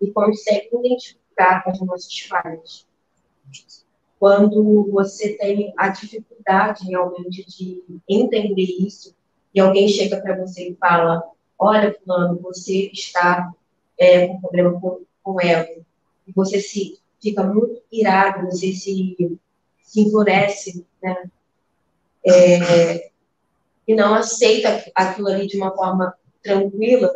e 0.00 0.10
consegue 0.10 0.68
identificar 0.72 1.62
as 1.66 1.80
nossas 1.80 2.18
falhas. 2.20 2.86
Quando 4.18 4.90
você 4.90 5.36
tem 5.36 5.72
a 5.76 5.88
dificuldade 5.88 6.86
realmente 6.86 7.44
de 7.46 7.82
entender 8.08 8.62
isso, 8.62 9.14
e 9.54 9.60
alguém 9.60 9.88
chega 9.88 10.20
para 10.20 10.36
você 10.36 10.70
e 10.70 10.74
fala: 10.74 11.22
olha, 11.58 11.96
fulano, 12.04 12.38
você 12.42 12.90
está 12.92 13.52
é, 13.98 14.28
com 14.28 14.40
problema 14.40 14.80
com, 14.80 15.00
com 15.22 15.40
ego, 15.40 15.84
e 16.26 16.32
você 16.32 16.60
se 16.60 16.98
fica 17.20 17.42
muito 17.42 17.82
irado, 17.90 18.46
você 18.46 18.72
se, 18.72 19.38
se 19.82 20.00
enfurece, 20.00 20.84
né? 21.02 21.30
É, 22.24 23.10
e 23.86 23.94
não 23.94 24.14
aceita 24.14 24.84
aquilo 24.94 25.28
ali 25.28 25.46
de 25.46 25.56
uma 25.56 25.74
forma 25.74 26.14
tranquila, 26.42 27.12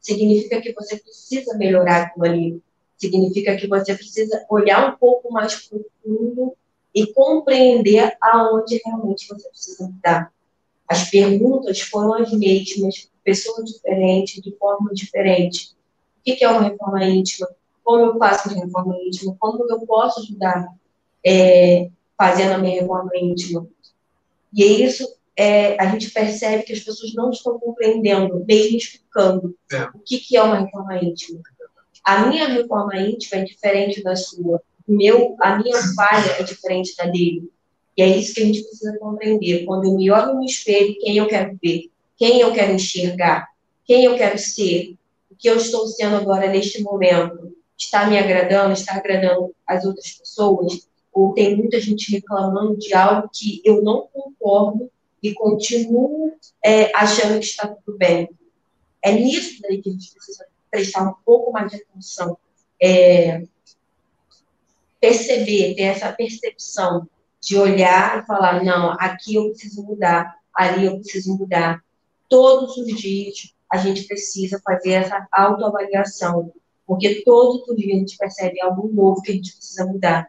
significa 0.00 0.60
que 0.60 0.72
você 0.72 0.98
precisa 0.98 1.56
melhorar 1.56 2.02
aquilo 2.02 2.26
ali. 2.26 2.62
Significa 2.96 3.56
que 3.56 3.66
você 3.66 3.94
precisa 3.94 4.44
olhar 4.50 4.92
um 4.92 4.98
pouco 4.98 5.32
mais 5.32 5.54
profundo 5.54 6.54
e 6.94 7.06
compreender 7.12 8.16
aonde 8.20 8.80
realmente 8.84 9.26
você 9.28 9.48
precisa 9.48 9.84
mudar. 9.84 10.32
As 10.86 11.08
perguntas 11.08 11.80
foram 11.80 12.14
as 12.14 12.32
mesmas, 12.32 13.10
pessoa 13.30 13.62
diferente, 13.62 14.40
de 14.40 14.56
forma 14.56 14.90
diferente. 14.92 15.76
O 16.18 16.22
que 16.22 16.44
é 16.44 16.48
uma 16.48 16.62
reforma 16.62 17.04
íntima? 17.04 17.48
Como 17.84 18.04
eu 18.06 18.18
faço 18.18 18.48
a 18.48 18.52
reforma 18.52 18.96
íntima? 19.00 19.36
Como 19.38 19.64
eu 19.70 19.80
posso 19.86 20.20
ajudar 20.20 20.74
é, 21.24 21.88
fazendo 22.18 22.54
a 22.54 22.58
minha 22.58 22.80
reforma 22.80 23.10
íntima? 23.14 23.68
E 24.52 24.64
é 24.64 24.66
isso 24.66 25.06
é, 25.36 25.80
a 25.80 25.86
gente 25.92 26.10
percebe 26.10 26.64
que 26.64 26.72
as 26.72 26.80
pessoas 26.80 27.14
não 27.14 27.30
estão 27.30 27.56
compreendendo, 27.58 28.44
mesmo 28.46 28.76
explicando 28.76 29.56
é. 29.72 29.84
o 29.94 30.00
que, 30.00 30.18
que 30.18 30.36
é 30.36 30.42
uma 30.42 30.58
reforma 30.58 30.96
íntima. 30.96 31.40
A 32.04 32.26
minha 32.26 32.48
reforma 32.48 32.96
íntima 32.96 33.42
é 33.42 33.44
diferente 33.44 34.02
da 34.02 34.16
sua. 34.16 34.60
Meu, 34.88 35.36
a 35.40 35.56
minha 35.56 35.78
falha 35.94 36.32
é 36.32 36.42
diferente 36.42 36.96
da 36.96 37.04
dele. 37.04 37.48
E 37.96 38.02
é 38.02 38.08
isso 38.08 38.34
que 38.34 38.42
a 38.42 38.46
gente 38.46 38.62
precisa 38.64 38.98
compreender. 38.98 39.64
Quando 39.64 39.84
eu 39.84 39.94
me 39.94 40.10
olho 40.10 40.34
no 40.34 40.44
espelho, 40.44 40.98
quem 40.98 41.16
eu 41.16 41.28
quero 41.28 41.56
ver? 41.62 41.90
Quem 42.20 42.42
eu 42.42 42.52
quero 42.52 42.72
enxergar, 42.72 43.48
quem 43.82 44.04
eu 44.04 44.14
quero 44.14 44.36
ser, 44.38 44.94
o 45.30 45.34
que 45.34 45.48
eu 45.48 45.56
estou 45.56 45.86
sendo 45.86 46.16
agora 46.16 46.48
neste 46.48 46.82
momento, 46.82 47.56
está 47.78 48.06
me 48.06 48.18
agradando, 48.18 48.74
está 48.74 48.96
agradando 48.96 49.54
as 49.66 49.86
outras 49.86 50.12
pessoas, 50.12 50.86
ou 51.10 51.32
tem 51.32 51.56
muita 51.56 51.80
gente 51.80 52.12
reclamando 52.12 52.76
de 52.76 52.92
algo 52.92 53.30
que 53.32 53.62
eu 53.64 53.82
não 53.82 54.06
concordo 54.12 54.90
e 55.22 55.32
continuo 55.32 56.34
é, 56.62 56.94
achando 56.94 57.40
que 57.40 57.46
está 57.46 57.66
tudo 57.66 57.96
bem. 57.96 58.28
É 59.00 59.12
nisso 59.12 59.62
daí 59.62 59.80
que 59.80 59.88
a 59.88 59.92
gente 59.92 60.12
precisa 60.12 60.44
prestar 60.70 61.08
um 61.08 61.14
pouco 61.24 61.50
mais 61.50 61.70
de 61.70 61.78
atenção. 61.78 62.36
É, 62.82 63.44
perceber, 65.00 65.74
ter 65.74 65.84
essa 65.84 66.12
percepção 66.12 67.08
de 67.40 67.56
olhar 67.56 68.22
e 68.22 68.26
falar, 68.26 68.62
não, 68.62 68.90
aqui 69.00 69.36
eu 69.36 69.48
preciso 69.48 69.82
mudar, 69.82 70.36
ali 70.54 70.84
eu 70.84 71.00
preciso 71.00 71.38
mudar 71.38 71.82
todos 72.30 72.78
os 72.78 72.86
dias 72.86 73.52
a 73.70 73.76
gente 73.76 74.04
precisa 74.04 74.60
fazer 74.64 74.92
essa 74.92 75.28
autoavaliação, 75.30 76.52
porque 76.86 77.22
todos 77.24 77.68
os 77.68 77.76
dias 77.76 77.96
a 77.96 77.98
gente 77.98 78.16
percebe 78.16 78.62
algo 78.62 78.88
novo 78.88 79.20
que 79.20 79.32
a 79.32 79.34
gente 79.34 79.54
precisa 79.54 79.84
mudar. 79.84 80.28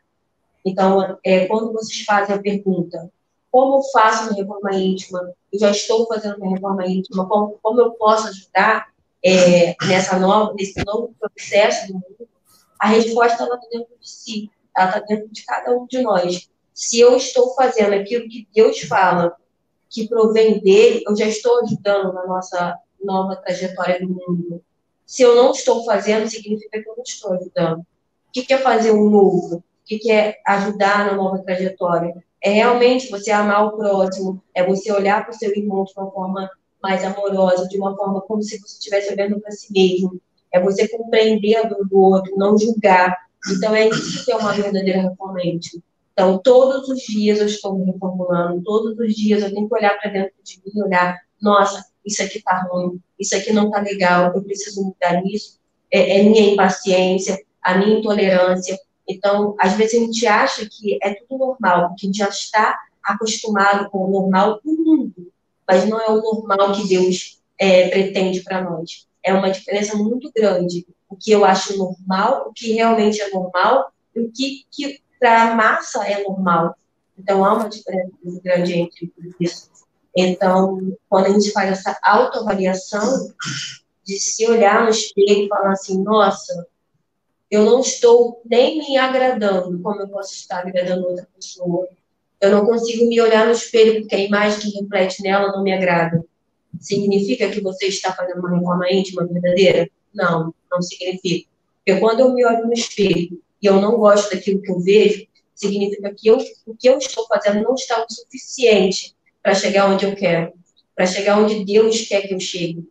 Então, 0.66 1.18
é, 1.24 1.45
quando 1.45 1.72
vocês 1.72 2.04
fazem 2.04 2.36
a 2.36 2.41
pergunta, 2.41 3.10
como 3.49 3.78
eu 3.78 3.84
faço 3.91 4.26
uma 4.26 4.34
reforma 4.34 4.74
íntima? 4.74 5.34
Eu 5.52 5.60
já 5.60 5.72
estou 5.72 6.08
fazendo 6.08 6.38
uma 6.38 6.52
reforma 6.52 6.86
íntima, 6.86 7.28
como, 7.28 7.60
como 7.62 7.82
eu 7.82 7.91
posso 7.91 8.28
ajudar 8.28 8.88
é, 9.24 9.76
nessa 9.88 10.20
nova, 10.20 10.54
nesse 10.54 10.84
novo 10.86 11.16
processo 11.20 11.88
do 11.88 11.93
mundo? 11.93 12.30
A 12.80 12.88
resposta 12.88 13.43
está 13.43 13.60
dentro 13.72 13.93
de 13.99 14.10
si, 14.10 14.49
ela 14.76 14.88
está 14.88 14.99
dentro 15.02 15.30
de 15.30 15.43
cada 15.45 15.72
um 15.78 15.86
de 15.86 16.02
nós. 16.02 16.49
Se 16.74 16.99
eu 16.99 17.16
estou 17.16 17.54
fazendo 17.54 17.93
aquilo 17.93 18.28
que 18.30 18.47
Deus 18.54 18.80
fala, 18.82 19.36
que 19.92 20.08
provém 20.08 20.60
dele, 20.62 21.04
eu 21.06 21.16
já 21.16 21.28
estou 21.28 21.62
ajudando 21.64 22.14
na 22.14 22.26
nossa 22.26 22.80
nova 23.04 23.36
trajetória 23.36 24.00
do 24.00 24.08
mundo. 24.08 24.64
Se 25.06 25.22
eu 25.22 25.36
não 25.36 25.52
estou 25.52 25.84
fazendo, 25.84 26.30
significa 26.30 26.82
que 26.82 26.89
eu 26.89 26.96
não 26.96 27.04
estou 27.04 27.34
ajudando. 27.34 27.80
O 27.80 27.86
que 28.32 28.54
é 28.54 28.58
fazer 28.58 28.92
um 28.92 29.10
novo? 29.10 29.58
O 29.58 29.64
que 29.86 30.10
é 30.10 30.38
ajudar 30.48 31.06
na 31.06 31.16
nova 31.16 31.39
trajetória? 31.39 32.16
É 32.42 32.50
realmente 32.50 33.12
você 33.12 33.30
amar 33.30 33.66
o 33.68 33.78
próximo, 33.78 34.42
é 34.56 34.66
você 34.66 34.92
olhar 34.92 35.24
para 35.26 35.36
o 35.36 35.38
seu 35.38 35.52
irmão 35.52 35.84
de 35.84 35.92
uma 35.98 36.10
forma 36.10 36.50
mais 36.82 37.04
amorosa, 37.04 37.68
de 37.68 37.78
uma 37.78 37.96
forma 37.96 38.22
como 38.22 38.42
se 38.42 38.58
você 38.58 38.76
estivesse 38.78 39.12
olhando 39.12 39.39
para 39.42 39.52
si 39.52 39.72
mesmo. 39.74 40.20
É 40.52 40.60
você 40.60 40.88
compreender 40.88 41.58
a 41.58 41.64
dor 41.64 41.88
do 41.88 42.00
outro, 42.00 42.34
não 42.38 42.58
julgar. 42.58 43.16
Então, 43.52 43.76
é 43.76 43.89
isso 43.89 44.24
que 44.24 44.32
é 44.32 44.36
uma 44.38 44.54
verdadeira 44.54 45.02
reforma 45.02 45.44
íntima. 45.44 45.84
Então, 46.14 46.38
todos 46.39 46.89
os 46.89 47.01
dias 47.01 47.39
eu 47.39 47.45
estou 47.45 47.78
me 47.78 47.86
reformulando, 47.86 48.62
todos 48.64 48.97
os 48.97 49.16
dias 49.16 49.41
eu 49.41 49.53
tenho 49.53 49.68
que 49.68 49.76
olhar 49.76 49.97
para 49.99 50.12
dentro 50.12 50.34
de 50.43 50.62
mim 50.64 50.72
e 50.76 50.84
olhar, 50.84 51.18
nossa, 51.41 51.84
isso 52.05 52.22
aqui 52.22 52.38
está 52.38 52.62
ruim, 52.70 52.99
isso 53.20 53.36
aqui 53.36 53.53
não 53.53 53.66
está 53.66 53.80
legal, 53.80 54.34
eu 54.34 54.43
preciso 54.43 54.84
mudar 54.84 55.24
isso. 55.26 55.59
É, 55.91 56.20
é, 56.20 56.24
minha 56.24 56.53
impaciência, 56.53 57.39
a 57.62 57.78
minha 57.78 57.99
intolerância. 57.99 58.80
Então, 59.07 59.55
às 59.59 59.74
vezes 59.74 59.95
a 59.95 60.05
gente 60.05 60.28
acha 60.28 60.70
que 60.70 60.97
é 61.01 61.14
tudo 61.14 61.38
normal, 61.38 61.89
porque 61.89 62.05
a 62.05 62.07
gente 62.07 62.18
já 62.18 62.30
está 62.30 62.80
acostumado 63.03 63.89
com 63.89 64.05
o 64.05 64.12
normal 64.12 64.62
do 64.64 64.72
mundo, 64.72 65.32
mas 65.68 65.88
não 65.88 65.99
é 65.99 66.09
o 66.09 66.22
normal 66.22 66.74
que 66.74 66.88
Deus 66.88 67.41
é, 67.57 67.89
pretende 67.89 68.41
para 68.41 68.62
nós. 68.62 69.07
É 69.24 69.34
uma 69.34 69.51
diferença 69.51 69.97
muito 69.97 70.32
grande. 70.36 70.86
O 71.09 71.16
que 71.16 71.32
eu 71.32 71.43
acho 71.43 71.78
normal, 71.78 72.47
o 72.49 72.53
que 72.53 72.74
realmente 72.74 73.22
é 73.22 73.30
normal, 73.30 73.91
e 74.16 74.22
o 74.22 74.32
que, 74.32 74.66
que 74.72 75.01
para 75.22 75.51
a 75.51 75.55
massa 75.55 76.03
é 76.07 76.24
normal. 76.24 76.76
Então, 77.17 77.45
há 77.45 77.53
uma 77.53 77.69
diferença 77.69 78.11
muito 78.24 78.41
grande 78.41 78.74
entre 78.74 79.13
isso. 79.39 79.69
Então, 80.17 80.97
quando 81.07 81.28
a 81.28 81.30
gente 81.30 81.51
faz 81.51 81.69
essa 81.69 81.97
autoavaliação, 82.01 83.32
de 84.03 84.19
se 84.19 84.49
olhar 84.49 84.84
no 84.84 84.89
espelho 84.89 85.45
e 85.45 85.47
falar 85.47 85.74
assim, 85.74 86.01
nossa, 86.01 86.67
eu 87.49 87.63
não 87.63 87.82
estou 87.82 88.41
nem 88.43 88.80
me 88.80 88.97
agradando 88.97 89.80
como 89.80 90.01
eu 90.01 90.07
posso 90.07 90.34
estar 90.34 90.65
agradando 90.67 91.07
outra 91.07 91.28
pessoa. 91.36 91.88
Eu 92.39 92.49
não 92.49 92.65
consigo 92.65 93.07
me 93.07 93.22
olhar 93.22 93.45
no 93.45 93.51
espelho 93.51 94.01
porque 94.01 94.15
a 94.15 94.19
imagem 94.19 94.72
que 94.72 94.80
reflete 94.80 95.22
nela 95.22 95.51
não 95.51 95.61
me 95.61 95.72
agrada. 95.72 96.26
Significa 96.80 97.49
que 97.49 97.61
você 97.61 97.86
está 97.86 98.11
fazendo 98.11 98.39
uma 98.39 98.57
reforma 98.57 98.91
íntima 98.91 99.28
verdadeira? 99.28 99.88
Não, 100.11 100.53
não 100.72 100.82
significa. 100.82 101.47
Porque 101.78 101.99
quando 101.99 102.22
eu 102.22 102.34
me 102.34 102.43
olho 102.43 102.65
no 102.65 102.74
espelho 102.74 103.41
e 103.62 103.68
eu 103.68 103.80
não 103.80 103.97
gosto 103.97 104.34
daquilo 104.34 104.62
que 104.62 104.72
eu 104.72 104.80
vejo, 104.80 105.28
significa 105.53 106.14
que 106.14 106.28
eu, 106.28 106.38
o 106.66 106.76
que 106.76 106.89
eu 106.89 106.97
estou 106.97 107.28
fazendo 107.28 107.62
não 107.62 107.76
está 107.76 108.03
o 108.03 108.12
suficiente 108.12 109.16
para 109.41 109.53
chegar 109.53 109.89
onde 109.89 110.05
eu 110.05 110.16
quero, 110.16 110.53
para 110.95 111.05
chegar 111.05 111.38
onde 111.38 111.64
Deus 111.64 112.01
quer 112.01 112.28
que 112.28 112.34
eu 112.34 112.39
chegue. 112.39 112.88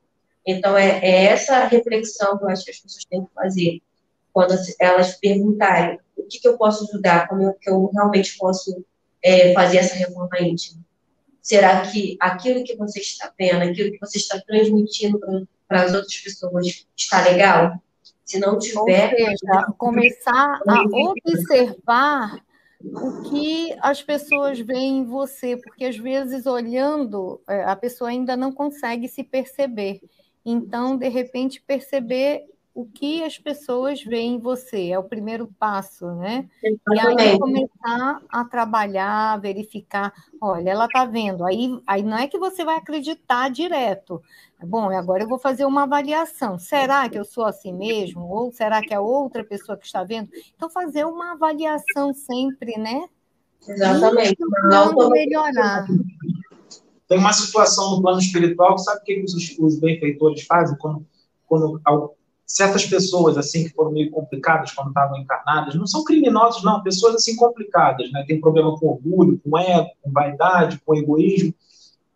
Então, 0.46 0.76
é, 0.76 1.00
é, 1.02 1.24
essa 1.26 1.64
reflexão 1.64 2.38
que 2.38 2.44
eu 2.44 2.48
acho 2.48 2.64
que 2.64 2.70
as 2.70 2.78
pessoas 2.78 3.04
têm 3.04 3.24
que 3.24 3.34
fazer 3.34 3.82
quando 4.32 4.54
elas 4.80 5.16
perguntarem 5.18 5.98
o 6.16 6.22
que, 6.24 6.38
que 6.38 6.48
eu 6.48 6.56
posso 6.56 6.84
ajudar, 6.84 7.28
como 7.28 7.42
eu, 7.42 7.52
que 7.54 7.68
eu 7.68 7.90
realmente 7.92 8.36
posso 8.38 8.84
é, 9.22 9.52
fazer 9.52 9.78
essa 9.78 9.96
reforma 9.96 10.40
íntima? 10.40 10.80
Será 11.42 11.82
que 11.82 12.16
aquilo 12.20 12.62
que 12.62 12.76
você 12.76 13.00
está 13.00 13.32
vendo, 13.38 13.62
aquilo 13.62 13.92
que 13.92 13.98
você 13.98 14.18
está 14.18 14.40
transmitindo 14.40 15.18
para 15.66 15.82
as 15.82 15.92
outras 15.94 16.16
pessoas 16.16 16.86
está 16.96 17.22
legal? 17.22 17.82
Se 18.30 18.38
não 18.38 18.58
tiver. 18.58 19.12
Ou 19.12 19.18
seja, 19.18 19.72
começar 19.76 20.60
a 20.68 20.82
observar 20.82 22.40
o 22.82 23.22
que 23.22 23.76
as 23.80 24.02
pessoas 24.02 24.60
veem 24.60 24.98
em 24.98 25.04
você, 25.04 25.56
porque 25.56 25.84
às 25.84 25.96
vezes 25.96 26.46
olhando, 26.46 27.40
é, 27.48 27.64
a 27.64 27.74
pessoa 27.74 28.10
ainda 28.10 28.36
não 28.36 28.52
consegue 28.52 29.08
se 29.08 29.24
perceber. 29.24 30.00
Então, 30.44 30.96
de 30.96 31.08
repente, 31.08 31.60
perceber 31.60 32.44
o 32.80 32.86
que 32.86 33.22
as 33.22 33.38
pessoas 33.38 34.02
veem 34.02 34.36
em 34.36 34.38
você, 34.38 34.88
é 34.88 34.98
o 34.98 35.04
primeiro 35.04 35.46
passo, 35.58 36.06
né? 36.14 36.48
Exatamente. 36.62 37.22
E 37.22 37.28
aí 37.28 37.38
começar 37.38 38.22
a 38.28 38.44
trabalhar, 38.44 39.38
verificar, 39.38 40.12
olha, 40.40 40.70
ela 40.70 40.86
está 40.86 41.04
vendo, 41.04 41.44
aí, 41.44 41.78
aí 41.86 42.02
não 42.02 42.16
é 42.16 42.26
que 42.26 42.38
você 42.38 42.64
vai 42.64 42.76
acreditar 42.76 43.50
direto. 43.50 44.22
Bom, 44.62 44.90
agora 44.90 45.22
eu 45.22 45.28
vou 45.28 45.38
fazer 45.38 45.64
uma 45.66 45.82
avaliação. 45.82 46.58
Será 46.58 47.08
que 47.08 47.18
eu 47.18 47.24
sou 47.24 47.44
assim 47.44 47.72
mesmo? 47.72 48.22
Ou 48.22 48.52
será 48.52 48.80
que 48.80 48.94
é 48.94 49.00
outra 49.00 49.44
pessoa 49.44 49.76
que 49.76 49.86
está 49.86 50.04
vendo? 50.04 50.30
Então, 50.54 50.68
fazer 50.68 51.04
uma 51.04 51.32
avaliação 51.32 52.12
sempre, 52.12 52.78
né? 52.78 53.08
Exatamente. 53.66 54.36
Tentando 54.36 55.10
melhorar. 55.10 55.86
Tem 57.08 57.18
uma 57.18 57.32
situação 57.32 57.96
no 57.96 58.02
plano 58.02 58.20
espiritual, 58.20 58.78
sabe 58.78 59.00
o 59.00 59.04
que 59.04 59.22
os, 59.22 59.58
os 59.58 59.80
benfeitores 59.80 60.42
fazem 60.42 60.76
quando, 60.78 61.04
quando 61.46 61.80
certas 62.53 62.84
pessoas 62.84 63.38
assim 63.38 63.64
que 63.64 63.74
foram 63.74 63.92
meio 63.92 64.11
complicadas 64.11 64.72
quando 64.72 64.88
estavam 64.88 65.18
encarnadas, 65.18 65.74
não 65.74 65.86
são 65.86 66.03
criminosos 66.03 66.64
não, 66.64 66.82
pessoas 66.82 67.14
assim 67.14 67.36
complicadas, 67.36 68.11
né? 68.11 68.24
Tem 68.26 68.40
problema 68.40 68.76
com 68.78 68.88
orgulho, 68.88 69.40
com 69.42 69.59
ego, 69.59 69.88
com 70.03 70.11
vaidade, 70.11 70.80
com 70.84 70.94
egoísmo. 70.94 71.55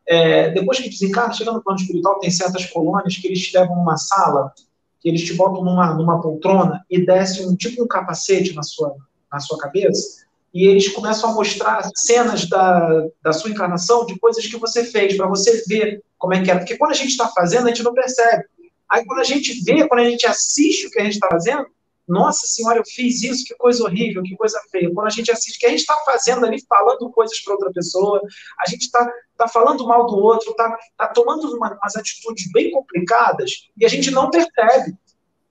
É, 0.06 0.50
depois 0.50 0.80
que 0.80 0.90
desencarna, 0.90 1.32
chegando 1.32 1.56
no 1.56 1.62
plano 1.62 1.80
espiritual, 1.80 2.18
tem 2.18 2.30
certas 2.30 2.66
colônias 2.66 3.16
que 3.16 3.26
eles 3.26 3.40
te 3.40 3.56
levam 3.56 3.76
numa 3.76 3.96
sala, 3.96 4.52
que 5.00 5.08
eles 5.08 5.22
te 5.22 5.34
botam 5.34 5.64
numa, 5.64 5.94
numa 5.94 6.20
poltrona 6.20 6.84
e 6.90 7.04
descem 7.04 7.46
um 7.48 7.54
tipo 7.54 7.82
um 7.82 7.86
capacete 7.86 8.54
na 8.54 8.62
sua 8.62 8.94
na 9.32 9.40
sua 9.40 9.58
cabeça 9.58 10.24
e 10.54 10.68
eles 10.68 10.88
começam 10.88 11.30
a 11.30 11.34
mostrar 11.34 11.90
cenas 11.96 12.48
da, 12.48 13.08
da 13.20 13.32
sua 13.32 13.50
encarnação 13.50 14.06
de 14.06 14.16
coisas 14.20 14.46
que 14.46 14.56
você 14.56 14.84
fez, 14.84 15.16
para 15.16 15.26
você 15.26 15.64
ver 15.66 16.00
como 16.16 16.32
é 16.32 16.42
que 16.42 16.48
era. 16.48 16.60
Porque 16.60 16.78
quando 16.78 16.92
a 16.92 16.94
gente 16.94 17.08
está 17.08 17.26
fazendo, 17.26 17.66
a 17.66 17.68
gente 17.70 17.82
não 17.82 17.92
percebe. 17.92 18.44
Aí 18.90 19.04
quando 19.04 19.20
a 19.20 19.24
gente 19.24 19.62
vê, 19.64 19.86
quando 19.88 20.00
a 20.00 20.10
gente 20.10 20.26
assiste 20.26 20.86
o 20.86 20.90
que 20.90 21.00
a 21.00 21.04
gente 21.04 21.14
está 21.14 21.28
fazendo, 21.28 21.66
nossa 22.06 22.46
senhora, 22.46 22.78
eu 22.78 22.84
fiz 22.84 23.22
isso, 23.22 23.44
que 23.44 23.54
coisa 23.54 23.82
horrível, 23.82 24.22
que 24.22 24.36
coisa 24.36 24.60
feia. 24.70 24.92
Quando 24.92 25.06
a 25.06 25.10
gente 25.10 25.30
assiste 25.30 25.56
o 25.56 25.60
que 25.60 25.66
a 25.66 25.70
gente 25.70 25.80
está 25.80 25.96
fazendo 26.04 26.44
ali, 26.44 26.62
falando 26.68 27.10
coisas 27.10 27.40
para 27.40 27.54
outra 27.54 27.72
pessoa, 27.72 28.20
a 28.60 28.68
gente 28.68 28.82
está 28.82 29.10
tá 29.36 29.48
falando 29.48 29.86
mal 29.86 30.06
do 30.06 30.16
outro, 30.16 30.50
está 30.50 30.76
tá 30.98 31.08
tomando 31.08 31.48
uma, 31.56 31.72
umas 31.72 31.96
atitudes 31.96 32.50
bem 32.52 32.70
complicadas 32.70 33.68
e 33.76 33.86
a 33.86 33.88
gente 33.88 34.10
não 34.10 34.30
percebe. 34.30 34.94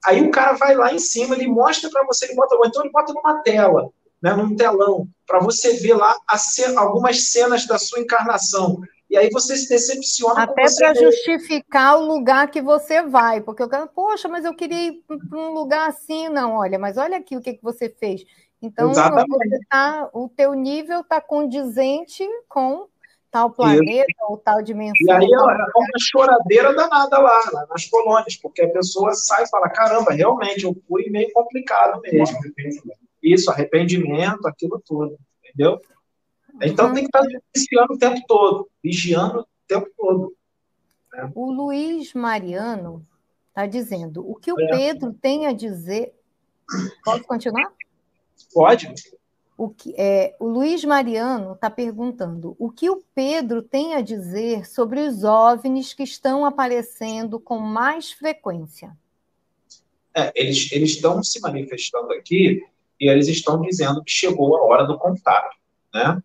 Aí 0.04 0.22
o 0.22 0.30
cara 0.30 0.52
vai 0.52 0.74
lá 0.74 0.92
em 0.92 0.98
cima, 0.98 1.34
ele 1.34 1.48
mostra 1.48 1.90
para 1.90 2.04
você, 2.04 2.26
ele 2.26 2.34
bota, 2.34 2.54
ou 2.54 2.66
então 2.66 2.82
ele 2.82 2.92
bota 2.92 3.12
numa 3.12 3.42
tela, 3.42 3.90
né, 4.22 4.34
num 4.34 4.54
telão, 4.54 5.08
para 5.26 5.40
você 5.40 5.74
ver 5.78 5.94
lá 5.94 6.14
algumas 6.76 7.30
cenas 7.30 7.66
da 7.66 7.78
sua 7.78 8.00
encarnação. 8.00 8.80
E 9.14 9.16
aí 9.16 9.30
você 9.30 9.56
se 9.56 9.68
decepciona. 9.68 10.42
Até 10.42 10.64
para 10.76 10.94
justificar 10.94 11.96
o 11.96 12.04
lugar 12.04 12.50
que 12.50 12.60
você 12.60 13.00
vai, 13.00 13.40
porque 13.40 13.62
eu 13.62 13.68
quero, 13.68 13.86
poxa, 13.86 14.26
mas 14.26 14.44
eu 14.44 14.52
queria 14.52 14.88
ir 14.88 15.04
para 15.06 15.38
um 15.38 15.54
lugar 15.54 15.88
assim, 15.88 16.28
não, 16.28 16.56
olha, 16.56 16.80
mas 16.80 16.96
olha 16.96 17.18
aqui 17.18 17.36
o 17.36 17.40
que, 17.40 17.54
que 17.54 17.62
você 17.62 17.88
fez. 17.88 18.24
Então, 18.60 18.92
tá, 19.70 20.10
o 20.12 20.28
teu 20.28 20.52
nível 20.54 21.02
está 21.02 21.20
condizente 21.20 22.26
com 22.48 22.88
tal 23.30 23.50
planeta 23.50 24.06
Isso. 24.08 24.18
ou 24.28 24.36
tal 24.36 24.60
dimensão. 24.60 24.96
E 25.06 25.12
aí 25.12 25.32
é 25.32 25.38
uma 25.38 25.70
choradeira 26.00 26.74
danada 26.74 27.16
lá, 27.18 27.40
lá, 27.52 27.66
nas 27.70 27.86
colônias, 27.86 28.34
porque 28.34 28.62
a 28.62 28.72
pessoa 28.72 29.12
sai 29.12 29.44
e 29.44 29.48
fala, 29.48 29.68
caramba, 29.68 30.12
realmente, 30.12 30.64
eu 30.64 30.74
fui 30.88 31.08
meio 31.08 31.32
complicado 31.32 32.00
mesmo. 32.00 32.36
Isso, 33.22 33.48
arrependimento, 33.48 34.48
aquilo 34.48 34.82
tudo, 34.84 35.16
entendeu? 35.44 35.80
Então 36.62 36.88
uhum. 36.88 36.94
tem 36.94 37.08
que 37.08 37.16
estar 37.16 37.40
vigiando 37.54 37.94
o 37.94 37.98
tempo 37.98 38.20
todo, 38.26 38.70
vigiando 38.82 39.40
o 39.40 39.46
tempo 39.66 39.90
todo. 39.96 40.36
Né? 41.12 41.32
O 41.34 41.50
Luiz 41.50 42.12
Mariano 42.14 43.06
está 43.48 43.66
dizendo: 43.66 44.28
o 44.28 44.34
que 44.34 44.52
o 44.52 44.60
é. 44.60 44.68
Pedro 44.68 45.12
tem 45.12 45.46
a 45.46 45.52
dizer. 45.52 46.14
Pode 47.04 47.24
continuar? 47.24 47.72
Pode. 48.52 48.94
O, 49.56 49.68
que, 49.68 49.94
é, 49.96 50.34
o 50.40 50.48
Luiz 50.48 50.84
Mariano 50.84 51.52
está 51.52 51.70
perguntando 51.70 52.56
o 52.58 52.70
que 52.70 52.90
o 52.90 53.04
Pedro 53.14 53.62
tem 53.62 53.94
a 53.94 54.00
dizer 54.00 54.66
sobre 54.66 55.00
os 55.00 55.22
OVNIs 55.22 55.94
que 55.94 56.02
estão 56.02 56.44
aparecendo 56.44 57.38
com 57.38 57.58
mais 57.58 58.10
frequência. 58.10 58.96
É, 60.12 60.32
eles, 60.34 60.72
eles 60.72 60.90
estão 60.90 61.22
se 61.22 61.40
manifestando 61.40 62.12
aqui 62.12 62.64
e 63.00 63.08
eles 63.08 63.28
estão 63.28 63.60
dizendo 63.60 64.02
que 64.02 64.10
chegou 64.10 64.56
a 64.56 64.64
hora 64.64 64.84
do 64.84 64.98
contato, 64.98 65.56
né? 65.92 66.20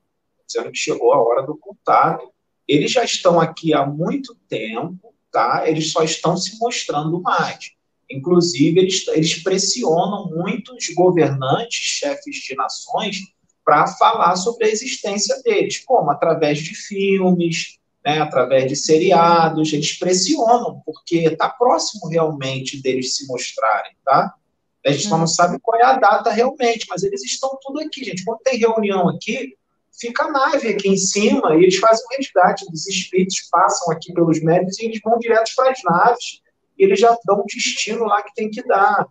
Dizendo 0.49 0.71
que 0.71 0.77
chegou 0.77 1.13
a 1.13 1.23
hora 1.23 1.45
do 1.45 1.57
contato. 1.57 2.27
Eles 2.67 2.91
já 2.91 3.03
estão 3.03 3.39
aqui 3.39 3.73
há 3.73 3.85
muito 3.85 4.35
tempo, 4.47 5.13
tá? 5.31 5.63
Eles 5.67 5.91
só 5.91 6.03
estão 6.03 6.35
se 6.35 6.57
mostrando 6.59 7.21
mais. 7.21 7.71
Inclusive, 8.11 8.79
eles, 8.79 9.07
eles 9.09 9.35
pressionam 9.43 10.29
muito 10.29 10.75
os 10.75 10.89
governantes, 10.89 11.79
chefes 11.79 12.37
de 12.37 12.55
nações, 12.55 13.17
para 13.63 13.85
falar 13.85 14.35
sobre 14.35 14.65
a 14.65 14.69
existência 14.69 15.39
deles, 15.43 15.83
como 15.85 16.09
através 16.09 16.57
de 16.57 16.73
filmes, 16.73 17.77
né, 18.03 18.19
através 18.19 18.67
de 18.67 18.75
seriados, 18.75 19.71
eles 19.71 19.97
pressionam, 19.97 20.81
porque 20.83 21.17
está 21.17 21.49
próximo 21.49 22.07
realmente 22.07 22.81
deles 22.81 23.15
se 23.15 23.27
mostrarem, 23.27 23.91
tá? 24.03 24.33
A 24.85 24.91
gente 24.91 25.03
só 25.03 25.15
não 25.15 25.21
uhum. 25.21 25.27
sabe 25.27 25.59
qual 25.61 25.79
é 25.79 25.83
a 25.83 25.97
data 25.97 26.31
realmente, 26.31 26.87
mas 26.89 27.03
eles 27.03 27.23
estão 27.23 27.57
tudo 27.61 27.81
aqui, 27.81 28.03
gente. 28.03 28.23
Quando 28.23 28.39
tem 28.39 28.57
reunião 28.57 29.09
aqui, 29.09 29.55
fica 29.99 30.23
a 30.23 30.31
nave 30.31 30.69
aqui 30.69 30.89
em 30.89 30.97
cima 30.97 31.55
e 31.55 31.63
eles 31.63 31.77
fazem 31.77 32.05
o 32.05 32.17
resgate 32.17 32.65
dos 32.69 32.87
espíritos, 32.87 33.47
passam 33.51 33.91
aqui 33.91 34.13
pelos 34.13 34.41
médicos 34.41 34.79
e 34.79 34.85
eles 34.85 34.99
vão 35.03 35.19
direto 35.19 35.51
para 35.55 35.71
as 35.71 35.79
naves 35.83 36.41
e 36.77 36.83
eles 36.85 36.99
já 36.99 37.15
dão 37.25 37.41
o 37.41 37.45
destino 37.45 38.05
lá 38.05 38.21
que 38.23 38.33
tem 38.33 38.49
que 38.49 38.65
dar. 38.65 39.05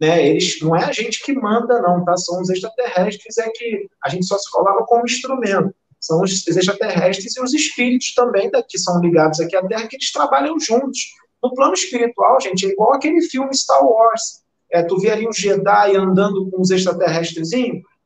Né? 0.00 0.28
Eles, 0.28 0.60
não 0.60 0.76
é 0.76 0.84
a 0.84 0.92
gente 0.92 1.22
que 1.22 1.32
manda, 1.32 1.80
não, 1.80 2.04
tá? 2.04 2.16
São 2.16 2.40
os 2.40 2.50
extraterrestres, 2.50 3.38
é 3.38 3.48
que 3.48 3.88
a 4.04 4.10
gente 4.10 4.26
só 4.26 4.36
se 4.36 4.50
coloca 4.50 4.84
como 4.84 5.04
instrumento. 5.04 5.74
São 5.98 6.20
os 6.20 6.46
extraterrestres 6.46 7.34
e 7.34 7.42
os 7.42 7.54
espíritos 7.54 8.12
também 8.12 8.50
que 8.68 8.78
são 8.78 9.00
ligados 9.00 9.40
aqui 9.40 9.56
à 9.56 9.66
Terra, 9.66 9.88
que 9.88 9.96
eles 9.96 10.12
trabalham 10.12 10.60
juntos. 10.60 11.00
No 11.42 11.54
plano 11.54 11.72
espiritual, 11.72 12.38
gente, 12.40 12.66
é 12.66 12.70
igual 12.70 12.92
aquele 12.92 13.22
filme 13.22 13.54
Star 13.56 13.82
Wars. 13.82 14.42
É, 14.70 14.82
tu 14.82 14.98
vê 14.98 15.10
ali 15.10 15.26
um 15.26 15.32
Jedi 15.32 15.96
andando 15.96 16.50
com 16.50 16.60
os 16.60 16.70
extraterrestres, 16.70 17.52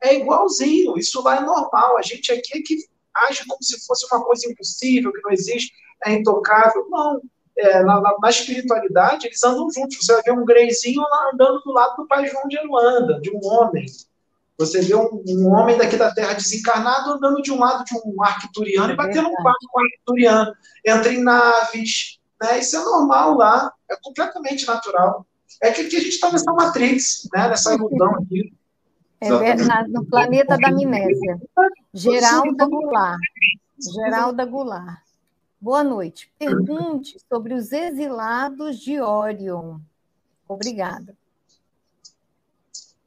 é 0.03 0.17
igualzinho, 0.17 0.97
isso 0.97 1.23
lá 1.23 1.37
é 1.37 1.41
normal. 1.41 1.99
A 1.99 2.03
gente 2.03 2.33
aqui 2.33 2.59
é 2.59 2.63
que 2.63 2.77
age 3.29 3.45
como 3.47 3.63
se 3.63 3.85
fosse 3.87 4.07
uma 4.13 4.25
coisa 4.25 4.49
impossível, 4.51 5.13
que 5.13 5.23
não 5.23 5.33
existe, 5.33 5.73
é 6.05 6.13
intocável. 6.13 6.87
Não. 6.89 7.21
É, 7.61 7.83
na, 7.83 8.01
na, 8.01 8.17
na, 8.23 8.31
espiritualidade, 8.31 9.27
eles 9.27 9.43
andam 9.43 9.69
juntos. 9.73 9.99
Você 10.01 10.13
vai 10.13 10.23
ver 10.23 10.33
um 10.33 10.45
Greizinho 10.45 11.03
andando 11.33 11.61
do 11.61 11.73
lado 11.73 11.97
do 11.97 12.07
Pai 12.07 12.25
João 12.29 12.47
de 12.47 12.57
Aruanda, 12.57 13.21
de 13.21 13.31
um 13.31 13.41
homem. 13.45 13.85
Você 14.57 14.81
vê 14.81 14.95
um, 14.95 15.23
um, 15.27 15.53
homem 15.53 15.77
daqui 15.77 15.97
da 15.97 16.13
Terra 16.13 16.35
desencarnado 16.35 17.13
andando 17.13 17.43
de 17.43 17.53
um 17.53 17.59
lado 17.59 17.85
de 17.85 17.95
um 17.95 18.23
arcturiano 18.23 18.91
é 18.91 18.93
e 18.93 18.97
batendo 18.97 19.29
um 19.29 19.37
papo 19.37 19.67
com 19.71 19.81
o 19.81 19.85
arcturiano. 19.85 20.53
Entra 20.87 21.13
em 21.13 21.23
naves. 21.23 22.19
Né? 22.41 22.59
Isso 22.59 22.77
é 22.77 22.85
normal 22.85 23.37
lá, 23.37 23.73
é 23.91 23.97
completamente 24.03 24.67
natural. 24.67 25.27
É 25.61 25.73
que, 25.73 25.85
que 25.85 25.97
a 25.97 26.01
gente 26.01 26.11
está 26.11 26.31
nessa 26.31 26.53
matrix, 26.53 27.29
né? 27.33 27.49
nessa 27.49 27.75
ilusão 27.75 28.15
aqui. 28.17 28.53
É, 29.21 29.55
na, 29.55 29.87
no 29.89 30.05
planeta 30.05 30.57
da 30.57 30.69
amnésia. 30.69 31.41
Geralda 31.93 32.67
Goulart. 32.67 33.21
Geralda 33.95 34.45
Goulart. 34.45 35.03
Boa 35.61 35.83
noite. 35.83 36.31
Pergunte 36.39 37.19
sobre 37.29 37.55
os 37.55 37.73
exilados 37.73 38.79
de 38.79 39.01
Orion. 39.01 39.79
Obrigada. 40.49 41.17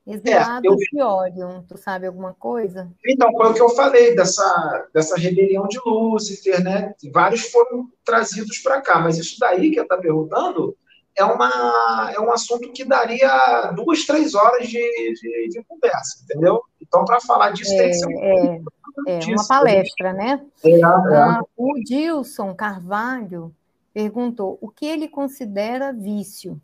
Exilados 0.05 0.65
é, 0.65 0.67
eu... 0.67 0.75
de 0.75 1.01
Orion, 1.01 1.61
tu 1.61 1.77
sabe 1.77 2.07
alguma 2.07 2.33
coisa? 2.33 2.91
Então, 3.05 3.31
foi 3.31 3.49
o 3.49 3.53
que 3.53 3.61
eu 3.61 3.69
falei 3.69 4.13
dessa, 4.13 4.89
dessa 4.93 5.15
rebelião 5.15 5.67
de 5.67 5.79
Lúcifer, 5.85 6.61
né? 6.61 6.93
Vários 7.13 7.43
foram 7.49 7.87
trazidos 8.03 8.57
para 8.57 8.81
cá, 8.81 8.99
mas 8.99 9.17
isso 9.17 9.39
daí 9.39 9.71
que 9.71 9.79
eu 9.79 9.83
está 9.83 9.95
perguntando 9.97 10.75
é, 11.17 11.23
uma, 11.23 12.11
é 12.15 12.19
um 12.19 12.31
assunto 12.31 12.71
que 12.71 12.85
daria 12.85 13.71
duas, 13.75 14.05
três 14.05 14.33
horas 14.33 14.67
de, 14.67 14.79
de, 14.79 15.49
de 15.49 15.63
conversa, 15.63 16.23
entendeu? 16.23 16.61
Então, 16.81 17.05
para 17.05 17.19
falar 17.21 17.51
disso, 17.51 17.73
é, 17.73 17.77
tem 17.77 17.89
que 17.89 17.93
ser 17.95 18.07
um 18.07 18.19
é, 18.19 18.61
é 19.07 19.19
uma 19.25 19.47
palestra, 19.47 20.13
né? 20.13 20.45
É, 20.63 20.71
é. 20.71 20.83
Ah, 20.83 21.41
o 21.55 21.73
Dilson 21.83 22.53
Carvalho 22.53 23.53
perguntou 23.93 24.57
o 24.61 24.69
que 24.69 24.85
ele 24.85 25.07
considera 25.07 25.91
vício. 25.91 26.61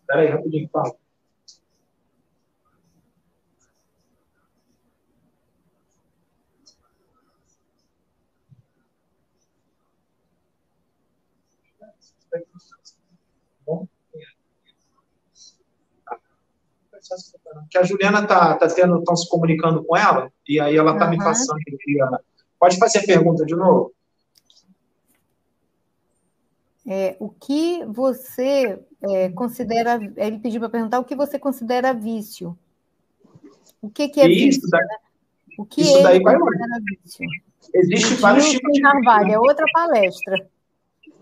Espera 0.00 0.20
aí, 0.20 0.28
rapidinho, 0.28 0.68
fala. 0.72 1.03
Que 17.70 17.78
a 17.78 17.82
Juliana 17.82 18.26
tá, 18.26 18.56
tá 18.56 18.68
tendo, 18.68 18.98
estão 18.98 19.16
se 19.16 19.28
comunicando 19.28 19.84
com 19.84 19.96
ela, 19.96 20.32
e 20.48 20.60
aí 20.60 20.76
ela 20.76 20.96
tá 20.98 21.04
uhum. 21.04 21.10
me 21.10 21.18
passando. 21.18 21.58
Pode 22.58 22.78
fazer 22.78 23.00
a 23.00 23.04
pergunta 23.04 23.44
de 23.44 23.54
novo? 23.54 23.92
É, 26.86 27.16
o 27.18 27.30
que 27.30 27.84
você 27.86 28.78
é, 29.02 29.30
considera. 29.30 29.98
Ele 30.16 30.38
pediu 30.38 30.60
para 30.60 30.68
perguntar 30.68 30.98
o 30.98 31.04
que 31.04 31.16
você 31.16 31.38
considera 31.38 31.94
vício. 31.94 32.56
O 33.80 33.88
que, 33.88 34.08
que 34.08 34.20
é 34.20 34.28
isso 34.28 34.62
vício? 34.62 34.70
Daí, 34.70 34.80
né? 34.82 34.96
O 35.58 35.64
que 35.64 35.80
isso 35.80 36.02
daí 36.02 36.20
vai 36.22 36.36
vício? 37.02 37.26
Existe 37.72 38.14
vários 38.14 38.50
tipos 38.50 38.72
de 38.72 38.80
Carvalho, 38.82 39.32
é 39.32 39.38
outra 39.38 39.64
palestra. 39.72 40.48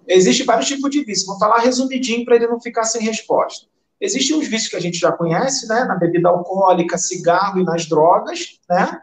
Existe 0.06 0.42
vários 0.42 0.66
tipos 0.66 0.90
de 0.90 1.04
vício. 1.04 1.26
Vou 1.26 1.38
falar 1.38 1.60
resumidinho 1.60 2.24
para 2.24 2.36
ele 2.36 2.48
não 2.48 2.60
ficar 2.60 2.84
sem 2.84 3.02
resposta. 3.02 3.66
Existem 4.02 4.36
os 4.36 4.48
vícios 4.48 4.68
que 4.68 4.74
a 4.74 4.80
gente 4.80 4.98
já 4.98 5.12
conhece, 5.12 5.68
né? 5.68 5.84
Na 5.84 5.94
bebida 5.94 6.28
alcoólica, 6.28 6.98
cigarro 6.98 7.60
e 7.60 7.64
nas 7.64 7.86
drogas, 7.86 8.58
né? 8.68 9.00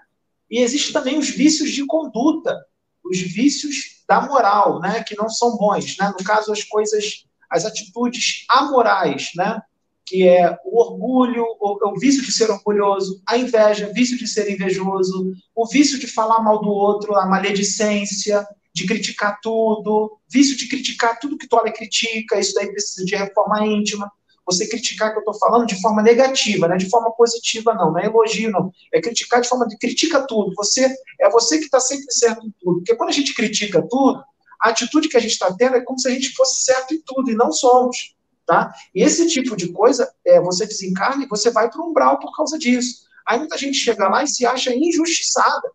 E 0.51 0.59
existem 0.59 0.91
também 0.91 1.17
os 1.17 1.29
vícios 1.29 1.71
de 1.71 1.85
conduta, 1.85 2.59
os 3.05 3.17
vícios 3.17 4.03
da 4.05 4.19
moral, 4.19 4.81
né? 4.81 5.01
Que 5.01 5.15
não 5.15 5.29
são 5.29 5.55
bons, 5.55 5.95
né? 5.97 6.09
No 6.09 6.25
caso, 6.25 6.51
as 6.51 6.65
coisas, 6.65 7.25
as 7.49 7.63
atitudes 7.63 8.43
amorais, 8.49 9.29
né? 9.37 9.61
Que 10.05 10.27
é 10.27 10.57
o 10.65 10.77
orgulho, 10.77 11.45
o, 11.61 11.91
o 11.91 11.97
vício 11.97 12.21
de 12.21 12.33
ser 12.33 12.51
orgulhoso, 12.51 13.21
a 13.25 13.37
inveja, 13.37 13.87
o 13.87 13.93
vício 13.93 14.17
de 14.17 14.27
ser 14.27 14.51
invejoso, 14.51 15.31
o 15.55 15.65
vício 15.65 15.97
de 15.97 16.07
falar 16.07 16.43
mal 16.43 16.59
do 16.59 16.69
outro, 16.69 17.15
a 17.15 17.25
maledicência, 17.25 18.45
de 18.75 18.85
criticar 18.85 19.39
tudo, 19.41 20.19
vício 20.29 20.57
de 20.57 20.67
criticar 20.67 21.17
tudo 21.19 21.37
que 21.37 21.47
tu 21.47 21.55
olha 21.55 21.71
critica, 21.71 22.37
isso 22.37 22.53
daí 22.53 22.67
precisa 22.69 23.05
de 23.05 23.15
reforma 23.15 23.65
íntima 23.65 24.11
você 24.49 24.67
criticar 24.67 25.11
que 25.11 25.17
eu 25.17 25.21
estou 25.21 25.37
falando 25.37 25.65
de 25.65 25.79
forma 25.81 26.01
negativa, 26.01 26.67
né? 26.67 26.77
de 26.77 26.89
forma 26.89 27.11
positiva, 27.11 27.73
não, 27.73 27.91
não 27.91 27.99
é 27.99 28.05
elogio, 28.05 28.51
não. 28.51 28.71
É 28.91 28.99
criticar 28.99 29.41
de 29.41 29.47
forma 29.47 29.67
de 29.67 29.77
critica 29.77 30.25
tudo. 30.27 30.53
Você 30.55 30.95
É 31.19 31.29
você 31.29 31.57
que 31.57 31.65
está 31.65 31.79
sempre 31.79 32.11
certo 32.11 32.45
em 32.45 32.53
tudo. 32.59 32.77
Porque 32.77 32.95
quando 32.95 33.09
a 33.09 33.13
gente 33.13 33.33
critica 33.33 33.81
tudo, 33.81 34.23
a 34.59 34.69
atitude 34.69 35.07
que 35.07 35.17
a 35.17 35.19
gente 35.19 35.31
está 35.31 35.53
tendo 35.53 35.75
é 35.75 35.81
como 35.81 35.99
se 35.99 36.07
a 36.07 36.11
gente 36.11 36.33
fosse 36.33 36.63
certo 36.63 36.93
em 36.93 37.01
tudo, 37.05 37.31
e 37.31 37.35
não 37.35 37.51
somos. 37.51 38.15
Tá? 38.45 38.73
E 38.95 39.03
esse 39.03 39.27
tipo 39.27 39.55
de 39.55 39.71
coisa, 39.71 40.11
é, 40.25 40.41
você 40.41 40.65
desencarna 40.65 41.23
e 41.23 41.27
você 41.27 41.51
vai 41.51 41.69
para 41.69 41.81
o 41.81 41.89
umbral 41.89 42.19
por 42.19 42.35
causa 42.35 42.57
disso. 42.57 43.07
Aí 43.27 43.37
muita 43.37 43.57
gente 43.57 43.77
chega 43.77 44.09
lá 44.09 44.23
e 44.23 44.27
se 44.27 44.45
acha 44.45 44.75
injustiçada. 44.75 45.71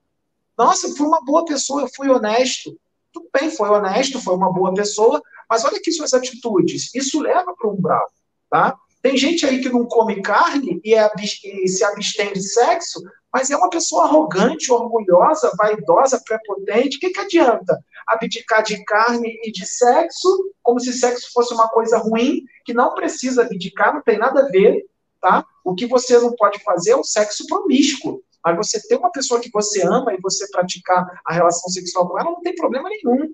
Nossa, 0.58 0.88
eu 0.88 0.96
fui 0.96 1.06
uma 1.06 1.24
boa 1.24 1.44
pessoa, 1.44 1.82
eu 1.82 1.88
fui 1.94 2.08
honesto. 2.08 2.76
Tudo 3.12 3.28
bem, 3.32 3.48
foi 3.48 3.68
honesto, 3.68 4.20
foi 4.20 4.34
uma 4.34 4.52
boa 4.52 4.74
pessoa, 4.74 5.22
mas 5.48 5.64
olha 5.64 5.76
aqui 5.76 5.92
suas 5.92 6.12
atitudes. 6.12 6.92
Isso 6.94 7.20
leva 7.20 7.54
para 7.56 7.68
o 7.68 7.74
umbral. 7.74 8.10
Tá? 8.54 8.78
Tem 9.02 9.16
gente 9.16 9.44
aí 9.44 9.60
que 9.60 9.68
não 9.68 9.84
come 9.84 10.22
carne 10.22 10.80
e, 10.84 10.94
é, 10.94 11.10
e 11.18 11.66
se 11.66 11.82
abstém 11.82 12.32
de 12.32 12.40
sexo, 12.40 13.02
mas 13.32 13.50
é 13.50 13.56
uma 13.56 13.68
pessoa 13.68 14.04
arrogante, 14.04 14.70
orgulhosa, 14.70 15.50
vaidosa, 15.58 16.22
prepotente. 16.24 16.96
O 16.96 17.00
que, 17.00 17.10
que 17.10 17.18
adianta 17.18 17.76
abdicar 18.06 18.62
de 18.62 18.84
carne 18.84 19.28
e 19.42 19.50
de 19.50 19.66
sexo, 19.66 20.28
como 20.62 20.78
se 20.78 20.92
sexo 20.92 21.32
fosse 21.32 21.52
uma 21.52 21.68
coisa 21.68 21.98
ruim, 21.98 22.44
que 22.64 22.72
não 22.72 22.94
precisa 22.94 23.42
abdicar, 23.42 23.92
não 23.92 24.02
tem 24.02 24.18
nada 24.18 24.42
a 24.42 24.48
ver, 24.48 24.86
tá? 25.20 25.44
O 25.64 25.74
que 25.74 25.88
você 25.88 26.16
não 26.20 26.32
pode 26.36 26.62
fazer 26.62 26.92
é 26.92 26.96
o 26.96 27.02
sexo 27.02 27.48
promíscuo. 27.48 28.22
Mas 28.44 28.56
você 28.56 28.80
ter 28.86 28.94
uma 28.94 29.10
pessoa 29.10 29.40
que 29.40 29.50
você 29.50 29.84
ama 29.84 30.14
e 30.14 30.20
você 30.20 30.48
praticar 30.52 31.04
a 31.26 31.34
relação 31.34 31.68
sexual 31.70 32.08
com 32.08 32.20
ela, 32.20 32.30
não 32.30 32.40
tem 32.40 32.54
problema 32.54 32.88
nenhum. 32.88 33.32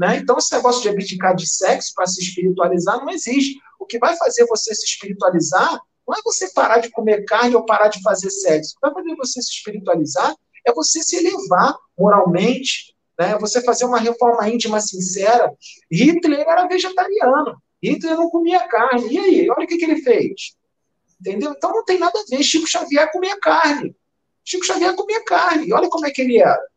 Né? 0.00 0.16
Então, 0.16 0.38
esse 0.38 0.50
negócio 0.54 0.80
de 0.80 0.88
abdicar 0.88 1.36
de 1.36 1.46
sexo 1.46 1.92
para 1.94 2.06
se 2.06 2.22
espiritualizar 2.22 2.98
não 3.04 3.10
existe. 3.10 3.60
O 3.78 3.84
que 3.84 3.98
vai 3.98 4.16
fazer 4.16 4.46
você 4.46 4.74
se 4.74 4.86
espiritualizar 4.86 5.78
não 6.08 6.16
é 6.16 6.22
você 6.24 6.50
parar 6.54 6.78
de 6.78 6.88
comer 6.88 7.26
carne 7.26 7.54
ou 7.54 7.66
parar 7.66 7.88
de 7.88 8.00
fazer 8.00 8.30
sexo. 8.30 8.72
O 8.72 8.80
que 8.80 8.94
vai 8.94 8.94
fazer 8.94 9.14
você 9.16 9.42
se 9.42 9.50
espiritualizar 9.50 10.34
é 10.66 10.72
você 10.72 11.02
se 11.02 11.16
elevar 11.16 11.76
moralmente, 11.98 12.94
né? 13.18 13.36
você 13.38 13.62
fazer 13.62 13.84
uma 13.84 13.98
reforma 13.98 14.48
íntima 14.48 14.80
sincera. 14.80 15.52
Hitler 15.92 16.48
era 16.48 16.66
vegetariano. 16.66 17.60
Hitler 17.82 18.16
não 18.16 18.30
comia 18.30 18.66
carne. 18.68 19.06
E 19.12 19.18
aí? 19.18 19.50
Olha 19.50 19.64
o 19.64 19.68
que, 19.68 19.76
que 19.76 19.84
ele 19.84 20.00
fez. 20.00 20.56
Entendeu? 21.20 21.52
Então 21.54 21.72
não 21.72 21.84
tem 21.84 21.98
nada 21.98 22.18
a 22.18 22.24
ver. 22.26 22.42
Chico 22.42 22.66
Xavier 22.66 23.12
comia 23.12 23.38
carne. 23.38 23.94
Chico 24.42 24.64
Xavier 24.64 24.94
comia 24.94 25.22
carne. 25.26 25.70
Olha 25.74 25.90
como 25.90 26.06
é 26.06 26.10
que 26.10 26.22
ele 26.22 26.38
era. 26.38 26.69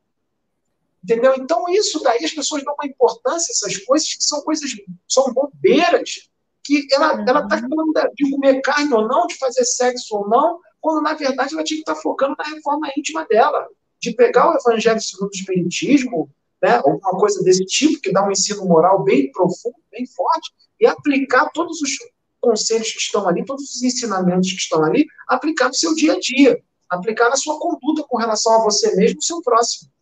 Entendeu? 1.04 1.36
Então, 1.38 1.66
isso 1.70 2.02
daí 2.02 2.24
as 2.24 2.32
pessoas 2.32 2.64
dão 2.64 2.74
uma 2.76 2.88
importância 2.88 3.52
a 3.52 3.54
essas 3.54 3.78
coisas 3.86 4.14
que 4.14 4.24
são 4.24 4.42
coisas, 4.42 4.72
são 5.08 5.34
bobeiras, 5.34 6.30
que 6.64 6.88
ela 6.92 7.20
está 7.20 7.42
uhum. 7.42 7.70
falando 7.70 8.14
de 8.16 8.32
comer 8.32 8.62
carne 8.62 8.94
ou 8.94 9.06
não, 9.08 9.28
de 9.28 9.36
fazer 9.36 9.66
sexo 9.66 10.16
ou 10.16 10.30
não, 10.30 10.60
quando 10.80 11.02
na 11.02 11.14
verdade 11.14 11.54
ela 11.54 11.64
tinha 11.64 11.78
que 11.78 11.82
estar 11.82 11.96
tá 11.96 12.02
focando 12.02 12.36
na 12.38 12.46
reforma 12.46 12.90
íntima 12.98 13.26
dela, 13.26 13.68
de 14.00 14.14
pegar 14.14 14.50
o 14.50 14.58
evangelho 14.58 15.02
segundo 15.02 15.30
o 15.30 15.36
espiritismo, 15.36 16.30
né, 16.62 16.76
alguma 16.76 17.20
coisa 17.20 17.44
desse 17.44 17.66
tipo, 17.66 18.02
que 18.02 18.14
dá 18.14 18.26
um 18.26 18.32
ensino 18.32 18.66
moral 18.66 19.04
bem 19.04 19.30
profundo, 19.32 19.76
bem 19.92 20.06
forte, 20.08 20.52
e 20.80 20.86
aplicar 20.86 21.50
todos 21.54 21.82
os 21.82 21.92
conselhos 22.40 22.92
que 22.92 23.00
estão 23.00 23.28
ali, 23.28 23.44
todos 23.44 23.64
os 23.76 23.84
ensinamentos 23.84 24.50
que 24.50 24.58
estão 24.58 24.84
ali, 24.84 25.06
aplicar 25.28 25.68
no 25.68 25.74
seu 25.74 25.94
dia 25.94 26.14
a 26.14 26.20
dia, 26.20 26.62
aplicar 26.90 27.30
na 27.30 27.36
sua 27.36 27.60
conduta 27.60 28.04
com 28.08 28.18
relação 28.18 28.54
a 28.54 28.64
você 28.64 28.96
mesmo 28.96 29.16
e 29.16 29.20
ao 29.20 29.22
seu 29.22 29.42
próximo. 29.42 29.93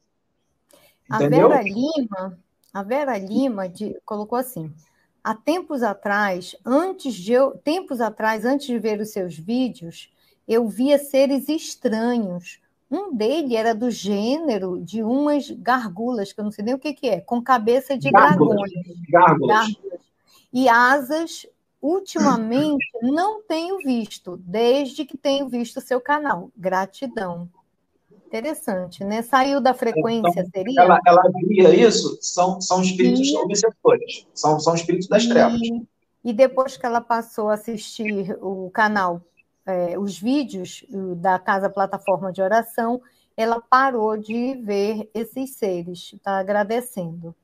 A 1.12 1.28
Vera 1.28 1.62
Lima, 1.62 2.40
a 2.74 2.84
Vera 2.84 3.18
Lima 3.18 3.68
de, 3.68 4.00
colocou 4.06 4.38
assim: 4.38 4.74
há 5.24 5.36
tempos 5.36 5.84
atrás, 5.84 6.56
antes 6.66 7.14
de 7.14 7.34
eu, 7.34 7.52
tempos 7.52 8.00
atrás, 8.00 8.46
antes 8.46 8.68
de 8.68 8.80
ver 8.80 9.00
os 9.00 9.10
seus 9.10 9.38
vídeos, 9.38 10.12
eu 10.48 10.68
via 10.68 10.98
seres 10.98 11.50
estranhos. 11.50 12.60
Um 12.90 13.16
deles 13.16 13.54
era 13.54 13.74
do 13.74 13.90
gênero 13.90 14.80
de 14.82 15.02
umas 15.02 15.50
gargulas, 15.50 16.34
que 16.34 16.42
eu 16.42 16.44
não 16.44 16.52
sei 16.52 16.66
nem 16.66 16.74
o 16.74 16.80
que, 16.80 16.94
que 16.94 17.08
é, 17.08 17.22
com 17.22 17.42
cabeça 17.42 17.98
de 17.98 18.12
gárgulas. 18.12 18.70
Gárgulas. 19.10 19.68
E 20.52 20.68
asas, 20.68 21.48
ultimamente, 21.82 22.86
não 23.02 23.42
tenho 23.44 23.78
visto, 23.78 24.36
desde 24.38 25.06
que 25.06 25.18
tenho 25.18 25.48
visto 25.48 25.78
o 25.78 25.82
seu 25.82 26.02
canal. 26.02 26.52
Gratidão. 26.58 27.50
Interessante, 28.32 29.04
né? 29.04 29.22
Saiu 29.22 29.60
da 29.60 29.74
frequência, 29.74 30.40
então, 30.40 30.50
seria? 30.56 30.82
Ela, 30.82 31.00
ela 31.06 31.22
diria 31.36 31.76
isso, 31.76 32.18
são, 32.22 32.62
são 32.62 32.82
espíritos 32.82 33.28
e... 33.28 33.36
obsessores, 33.36 34.26
são, 34.34 34.58
são 34.58 34.74
espíritos 34.74 35.10
das 35.10 35.28
trevas. 35.28 35.60
E 36.24 36.32
depois 36.32 36.78
que 36.78 36.86
ela 36.86 37.02
passou 37.02 37.50
a 37.50 37.56
assistir 37.56 38.38
o 38.42 38.70
canal, 38.70 39.22
é, 39.66 40.00
os 40.00 40.18
vídeos 40.18 40.86
da 41.18 41.38
Casa 41.40 41.70
Plataforma 41.70 42.32
de 42.32 42.42
Oração, 42.42 43.02
ela 43.36 43.60
parou 43.60 44.16
de 44.16 44.56
ver 44.56 45.10
esses 45.14 45.56
seres, 45.56 46.14
está 46.14 46.38
agradecendo. 46.38 47.36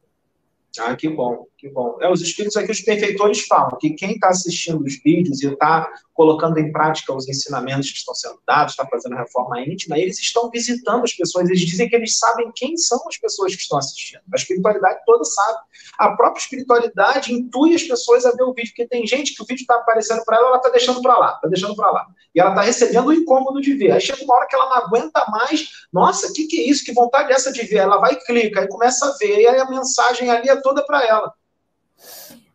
Ah, 0.80 0.96
que 0.96 1.10
bom, 1.10 1.48
que 1.58 1.68
bom. 1.68 1.98
É, 2.00 2.10
os 2.10 2.22
espíritos 2.22 2.56
aqui, 2.56 2.72
os 2.72 2.82
perfeitores 2.82 3.42
falam 3.46 3.78
que 3.78 3.90
quem 3.90 4.14
está 4.14 4.30
assistindo 4.30 4.86
os 4.86 4.96
vídeos 5.04 5.44
e 5.44 5.48
está 5.48 5.92
colocando 6.18 6.58
em 6.58 6.72
prática 6.72 7.14
os 7.14 7.30
ensinamentos 7.30 7.92
que 7.92 7.98
estão 8.00 8.16
sendo 8.16 8.40
dados, 8.46 8.74
está 8.74 8.88
fazendo 8.88 9.16
reforma 9.16 9.62
íntima, 9.62 10.00
eles 10.00 10.18
estão 10.18 10.50
visitando 10.50 11.04
as 11.04 11.14
pessoas, 11.14 11.48
eles 11.48 11.62
dizem 11.62 11.88
que 11.88 11.96
eles 11.96 12.18
sabem 12.18 12.52
quem 12.56 12.76
são 12.76 13.00
as 13.08 13.18
pessoas 13.18 13.56
que 13.56 13.62
estão 13.62 13.78
assistindo. 13.78 14.22
A 14.34 14.36
espiritualidade 14.36 15.00
toda 15.06 15.24
sabe. 15.24 15.60
A 16.00 16.10
própria 16.16 16.42
espiritualidade 16.42 17.32
intui 17.32 17.76
as 17.76 17.84
pessoas 17.84 18.26
a 18.26 18.32
ver 18.32 18.42
o 18.42 18.52
vídeo, 18.52 18.72
porque 18.72 18.88
tem 18.88 19.06
gente 19.06 19.36
que 19.36 19.44
o 19.44 19.46
vídeo 19.46 19.62
está 19.62 19.76
aparecendo 19.76 20.26
para 20.26 20.38
ela, 20.38 20.48
ela 20.48 20.58
está 20.58 20.70
deixando 20.70 21.04
para 21.04 21.20
lá, 21.20 21.36
está 21.36 21.48
deixando 21.48 21.76
para 21.76 21.92
lá. 21.92 22.08
E 22.34 22.40
ela 22.40 22.50
está 22.50 22.64
recebendo 22.64 23.06
o 23.06 23.14
incômodo 23.14 23.62
de 23.62 23.76
ver. 23.76 23.92
Aí 23.92 24.02
chega 24.02 24.24
uma 24.24 24.36
hora 24.38 24.48
que 24.48 24.56
ela 24.56 24.66
não 24.66 24.78
aguenta 24.86 25.24
mais, 25.30 25.70
nossa, 25.94 26.28
o 26.28 26.34
que, 26.34 26.48
que 26.48 26.60
é 26.60 26.68
isso? 26.68 26.84
Que 26.84 26.94
vontade 26.94 27.32
é 27.32 27.36
essa 27.36 27.52
de 27.52 27.62
ver? 27.62 27.78
Ela 27.78 27.98
vai 27.98 28.14
e 28.14 28.26
clica, 28.26 28.62
aí 28.62 28.68
começa 28.68 29.06
a 29.06 29.16
ver, 29.20 29.40
e 29.42 29.48
aí 29.48 29.60
a 29.60 29.70
mensagem 29.70 30.32
ali 30.32 30.50
é 30.50 30.56
toda 30.62 30.84
para 30.84 31.06
ela. 31.06 31.32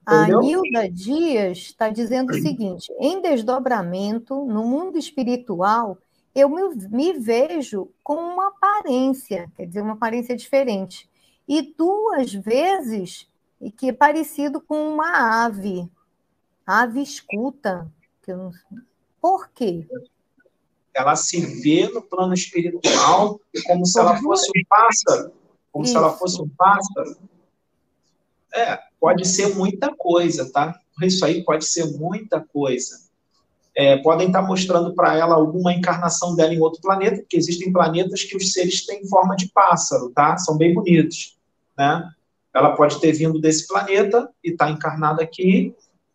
A 0.04 0.26
Nilda 0.26 0.90
Dias 0.90 1.58
está 1.58 1.88
dizendo 1.88 2.30
o 2.30 2.40
seguinte: 2.40 2.92
em 2.98 3.20
desdobramento, 3.20 4.44
no 4.44 4.64
mundo 4.64 4.98
espiritual, 4.98 5.96
eu 6.34 6.48
me, 6.48 6.62
me, 6.88 7.12
vejo 7.12 7.90
com 8.02 8.14
uma 8.14 8.48
aparência, 8.48 9.50
quer 9.56 9.66
dizer, 9.66 9.82
uma 9.82 9.92
aparência 9.92 10.36
diferente. 10.36 11.08
E 11.46 11.74
duas 11.76 12.32
vezes 12.32 13.28
que 13.76 13.90
é 13.90 13.92
parecido 13.92 14.60
com 14.60 14.88
uma 14.88 15.44
ave. 15.44 15.88
Ave 16.66 17.02
escuta. 17.02 17.90
Que 18.22 18.34
não... 18.34 18.50
Por 19.20 19.50
quê? 19.50 19.86
Ela 20.94 21.14
se 21.14 21.40
vê 21.62 21.88
no 21.88 22.02
plano 22.02 22.34
espiritual 22.34 23.40
como 23.66 23.86
se 23.86 23.98
ela 23.98 24.16
fosse 24.20 24.50
um 24.50 24.64
pássaro. 24.68 25.32
Como 25.70 25.84
Isso. 25.84 25.92
se 25.92 25.98
ela 25.98 26.12
fosse 26.16 26.42
um 26.42 26.48
pássaro. 26.48 27.16
É, 28.52 28.82
pode 29.02 29.26
ser 29.26 29.52
muita 29.56 29.92
coisa, 29.92 30.48
tá? 30.52 30.78
Isso 31.02 31.24
aí 31.24 31.42
pode 31.42 31.64
ser 31.64 31.86
muita 31.98 32.38
coisa. 32.40 33.00
É, 33.76 33.96
podem 33.96 34.28
estar 34.28 34.42
mostrando 34.42 34.94
para 34.94 35.18
ela 35.18 35.34
alguma 35.34 35.74
encarnação 35.74 36.36
dela 36.36 36.54
em 36.54 36.60
outro 36.60 36.80
planeta, 36.80 37.16
porque 37.16 37.36
existem 37.36 37.72
planetas 37.72 38.22
que 38.22 38.36
os 38.36 38.52
seres 38.52 38.86
têm 38.86 39.04
forma 39.08 39.34
de 39.34 39.48
pássaro, 39.48 40.10
tá? 40.10 40.38
São 40.38 40.56
bem 40.56 40.72
bonitos, 40.72 41.36
né? 41.76 42.08
Ela 42.54 42.76
pode 42.76 43.00
ter 43.00 43.10
vindo 43.10 43.40
desse 43.40 43.66
planeta 43.66 44.30
e 44.44 44.50
está 44.52 44.70
encarnada 44.70 45.20
aqui, 45.20 45.74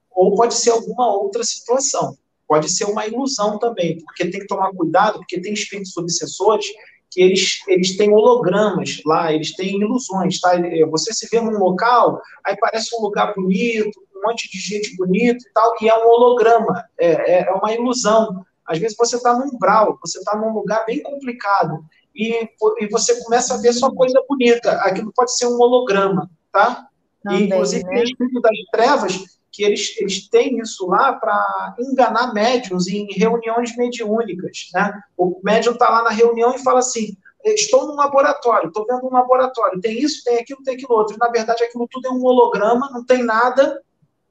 ou 0.10 0.34
pode 0.36 0.54
ser 0.54 0.70
alguma 0.70 1.12
outra 1.14 1.44
situação. 1.44 2.18
Pode 2.48 2.70
ser 2.70 2.86
uma 2.86 3.06
ilusão 3.06 3.60
também, 3.60 4.00
porque 4.00 4.30
tem 4.30 4.40
que 4.40 4.48
tomar 4.48 4.72
cuidado, 4.72 5.20
porque 5.20 5.42
tem 5.42 5.52
espíritos 5.52 5.98
obsessores 5.98 6.68
que 7.10 7.22
eles, 7.22 7.62
eles 7.68 7.96
têm 7.96 8.12
hologramas 8.12 9.02
lá, 9.06 9.32
eles 9.32 9.56
têm 9.56 9.80
ilusões, 9.80 10.40
tá? 10.40 10.52
Você 10.92 11.14
se 11.14 11.28
vê 11.32 11.40
num 11.40 11.58
local, 11.58 12.22
aí 12.46 12.56
parece 12.60 12.96
um 12.96 13.02
lugar 13.02 13.34
bonito, 13.34 14.00
um 14.16 14.28
monte 14.28 14.50
de 14.52 14.60
gente 14.60 14.96
bonita 14.96 15.38
e 15.38 15.54
tal, 15.54 15.74
e 15.82 15.90
é 15.90 15.98
um 15.98 16.08
holograma, 16.08 16.84
é, 17.00 17.08
é, 17.08 17.50
é 17.50 17.52
uma 17.54 17.74
ilusão. 17.74 18.46
Às 18.66 18.80
vezes 18.80 18.98
você 18.98 19.16
está 19.16 19.34
num 19.34 19.56
umbral, 19.56 19.98
você 20.02 20.20
está 20.20 20.36
num 20.36 20.54
lugar 20.54 20.86
bem 20.86 21.02
complicado, 21.02 21.84
e, 22.14 22.50
e 22.80 22.88
você 22.90 23.24
começa 23.24 23.54
a 23.54 23.58
ver 23.58 23.74
só 23.74 23.92
coisa 23.92 24.22
bonita. 24.28 24.72
Aquilo 24.82 25.14
pode 25.16 25.38
ser 25.38 25.46
um 25.46 25.60
holograma, 25.62 26.30
tá? 26.52 26.88
Também, 27.24 27.44
e, 27.44 27.46
inclusive, 27.46 27.84
né? 27.84 27.90
tem 27.92 28.04
espírito 28.04 28.42
das 28.42 28.58
trevas 28.72 29.38
que 29.58 29.64
eles, 29.64 30.00
eles 30.00 30.30
têm 30.30 30.60
isso 30.60 30.86
lá 30.86 31.14
para 31.14 31.76
enganar 31.80 32.32
médiums 32.32 32.86
em 32.88 33.08
reuniões 33.12 33.76
mediúnicas. 33.76 34.70
Né? 34.72 35.02
O 35.18 35.42
médium 35.44 35.74
está 35.74 35.90
lá 35.90 36.04
na 36.04 36.12
reunião 36.12 36.54
e 36.56 36.64
fala 36.64 36.78
assim: 36.78 37.18
estou 37.44 37.88
num 37.88 37.96
laboratório, 37.96 38.68
estou 38.68 38.86
vendo 38.86 39.08
um 39.08 39.12
laboratório, 39.12 39.82
tem 39.82 39.98
isso, 39.98 40.24
tem 40.24 40.38
aquilo, 40.38 40.62
tem 40.62 40.76
aquilo 40.76 40.94
outro. 40.94 41.18
Na 41.18 41.30
verdade, 41.30 41.64
aquilo 41.64 41.88
tudo 41.90 42.08
é 42.08 42.12
um 42.12 42.24
holograma, 42.24 42.92
não 42.92 43.04
tem 43.04 43.24
nada, 43.24 43.82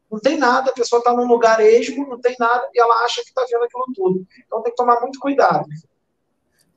não 0.08 0.20
tem 0.20 0.38
nada, 0.38 0.70
a 0.70 0.74
pessoa 0.74 1.00
está 1.00 1.12
num 1.12 1.26
lugar 1.26 1.58
esmo, 1.60 2.06
não 2.06 2.20
tem 2.20 2.36
nada, 2.38 2.68
e 2.72 2.80
ela 2.80 3.04
acha 3.04 3.20
que 3.22 3.28
está 3.28 3.44
vendo 3.50 3.64
aquilo 3.64 3.86
tudo. 3.92 4.26
Então 4.46 4.62
tem 4.62 4.70
que 4.70 4.76
tomar 4.76 5.00
muito 5.00 5.18
cuidado. 5.18 5.66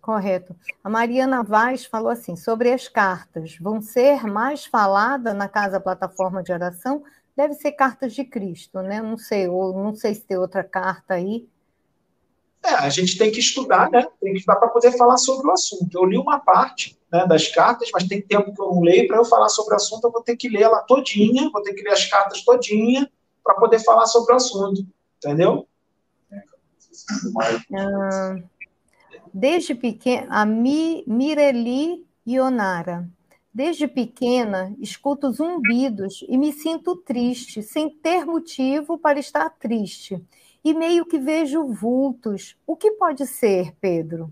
Correto. 0.01 0.55
A 0.83 0.89
Mariana 0.89 1.43
Vaz 1.43 1.85
falou 1.85 2.09
assim: 2.09 2.35
sobre 2.35 2.71
as 2.71 2.87
cartas, 2.87 3.57
vão 3.61 3.79
ser 3.79 4.23
mais 4.25 4.65
faladas 4.65 5.35
na 5.35 5.47
casa 5.47 5.79
plataforma 5.79 6.41
de 6.41 6.51
oração 6.51 7.03
Deve 7.39 7.53
ser 7.53 7.71
cartas 7.71 8.13
de 8.13 8.25
Cristo, 8.25 8.81
né? 8.81 9.01
Não 9.01 9.17
sei, 9.17 9.47
ou 9.47 9.71
não 9.73 9.95
sei 9.95 10.13
se 10.13 10.19
tem 10.19 10.37
outra 10.37 10.61
carta 10.61 11.13
aí. 11.13 11.47
É, 12.61 12.73
a 12.73 12.89
gente 12.89 13.17
tem 13.17 13.31
que 13.31 13.39
estudar, 13.39 13.89
né? 13.89 14.05
Tem 14.19 14.33
que 14.33 14.39
estudar 14.39 14.57
para 14.57 14.67
poder 14.67 14.91
falar 14.97 15.15
sobre 15.15 15.47
o 15.47 15.51
assunto. 15.53 15.97
Eu 15.97 16.03
li 16.03 16.17
uma 16.17 16.41
parte 16.41 16.99
né, 17.09 17.25
das 17.25 17.47
cartas, 17.47 17.89
mas 17.93 18.05
tem 18.09 18.21
tempo 18.21 18.53
que 18.53 18.61
eu 18.61 18.65
não 18.65 18.81
leio. 18.81 19.07
Para 19.07 19.19
eu 19.19 19.23
falar 19.23 19.47
sobre 19.47 19.73
o 19.73 19.77
assunto, 19.77 20.03
eu 20.03 20.11
vou 20.11 20.21
ter 20.21 20.35
que 20.35 20.49
ler 20.49 20.63
ela 20.63 20.81
todinha, 20.81 21.49
vou 21.49 21.63
ter 21.63 21.73
que 21.73 21.81
ler 21.81 21.93
as 21.93 22.05
cartas 22.07 22.43
todinha 22.43 23.09
para 23.41 23.55
poder 23.55 23.79
falar 23.85 24.05
sobre 24.07 24.33
o 24.33 24.35
assunto. 24.35 24.85
Entendeu? 25.23 25.65
Ah, 27.73 28.35
desde 29.33 29.75
pequena, 29.75 30.27
a 30.29 30.45
Mi, 30.45 31.05
Mireli 31.07 32.05
Ionara. 32.27 33.09
Desde 33.59 33.89
pequena, 33.89 34.73
escuto 34.79 35.29
zumbidos 35.33 36.23
e 36.29 36.37
me 36.37 36.53
sinto 36.53 36.95
triste, 36.95 37.61
sem 37.61 37.89
ter 37.89 38.25
motivo 38.25 38.97
para 38.97 39.19
estar 39.19 39.49
triste. 39.49 40.17
E 40.63 40.73
meio 40.73 41.05
que 41.05 41.19
vejo 41.19 41.67
vultos. 41.67 42.55
O 42.65 42.77
que 42.77 42.91
pode 42.91 43.27
ser, 43.27 43.75
Pedro? 43.81 44.31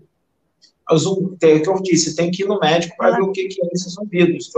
É 0.90 0.94
o 0.94 1.36
que 1.36 1.68
eu 1.68 1.82
disse, 1.82 2.16
tem 2.16 2.30
que 2.30 2.42
ir 2.42 2.46
no 2.46 2.58
médico 2.58 2.96
para 2.96 3.16
ver 3.16 3.22
o 3.22 3.30
que, 3.30 3.42
é 3.42 3.68
esses 3.70 3.92
zumbidos. 3.92 4.50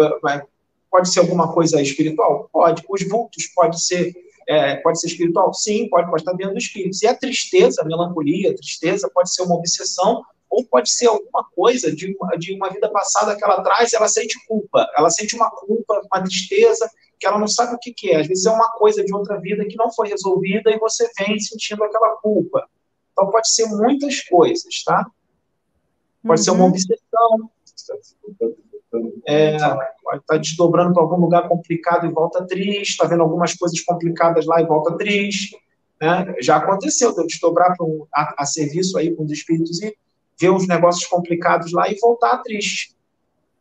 Pode 0.89 1.09
ser 1.09 1.19
alguma 1.19 1.53
coisa 1.53 1.83
espiritual? 1.83 2.49
Pode. 2.53 2.85
Os 2.89 3.09
vultos 3.09 3.49
pode 3.49 3.83
ser, 3.83 4.15
é, 4.49 4.77
pode 4.77 5.01
ser 5.01 5.09
espiritual? 5.09 5.53
Sim, 5.53 5.89
pode, 5.89 6.09
pode 6.09 6.23
estar 6.23 6.35
dentro 6.35 6.53
do 6.53 6.61
espírito. 6.61 6.97
E 7.03 7.09
a 7.09 7.15
tristeza, 7.17 7.83
a 7.83 7.85
melancolia, 7.85 8.53
a 8.53 8.55
tristeza 8.55 9.11
pode 9.13 9.35
ser 9.35 9.43
uma 9.43 9.57
obsessão 9.57 10.25
ou 10.51 10.65
pode 10.65 10.91
ser 10.91 11.07
alguma 11.07 11.45
coisa 11.55 11.95
de 11.95 12.13
uma, 12.15 12.37
de 12.37 12.53
uma 12.53 12.69
vida 12.69 12.91
passada 12.91 13.37
que 13.37 13.45
ela 13.45 13.63
traz, 13.63 13.93
ela 13.93 14.09
sente 14.09 14.37
culpa, 14.47 14.91
ela 14.97 15.09
sente 15.09 15.37
uma 15.37 15.49
culpa, 15.51 16.03
uma 16.13 16.23
tristeza, 16.23 16.91
que 17.19 17.27
ela 17.27 17.39
não 17.39 17.47
sabe 17.47 17.75
o 17.75 17.79
que, 17.79 17.93
que 17.93 18.11
é. 18.11 18.21
Às 18.21 18.27
vezes 18.27 18.47
é 18.47 18.51
uma 18.51 18.71
coisa 18.73 19.05
de 19.05 19.15
outra 19.15 19.39
vida 19.39 19.65
que 19.65 19.77
não 19.77 19.93
foi 19.93 20.09
resolvida 20.09 20.71
e 20.71 20.79
você 20.79 21.09
vem 21.19 21.39
sentindo 21.39 21.85
aquela 21.85 22.17
culpa. 22.17 22.69
Então 23.13 23.31
pode 23.31 23.53
ser 23.53 23.67
muitas 23.67 24.23
coisas, 24.23 24.83
tá? 24.85 25.07
Pode 26.27 26.41
uhum. 26.41 26.45
ser 26.45 26.51
uma 26.51 26.65
uhum. 26.65 26.71
obsessão. 26.71 27.51
É, 29.27 29.57
pode 30.03 30.23
estar 30.23 30.39
desdobrando 30.39 30.93
para 30.93 31.03
algum 31.03 31.21
lugar 31.21 31.49
complicado 31.49 32.07
e 32.07 32.13
volta 32.13 32.45
triste, 32.45 32.91
está 32.91 33.07
vendo 33.07 33.23
algumas 33.23 33.55
coisas 33.55 33.81
complicadas 33.83 34.47
lá 34.47 34.61
e 34.61 34.67
volta 34.67 34.97
triste. 34.97 35.57
Né? 36.01 36.35
Já 36.41 36.57
aconteceu 36.57 37.13
de 37.13 37.21
eu 37.21 37.27
desdobrar 37.27 37.77
um, 37.81 38.07
a, 38.13 38.43
a, 38.43 38.47
serviço 38.47 38.99
aí 38.99 39.15
com 39.15 39.25
os 39.25 39.31
espíritos 39.31 39.81
e 39.83 39.97
ver 40.41 40.51
uns 40.51 40.67
negócios 40.67 41.07
complicados 41.07 41.73
lá 41.73 41.91
e 41.91 41.99
voltar 42.01 42.39
triste. 42.39 42.97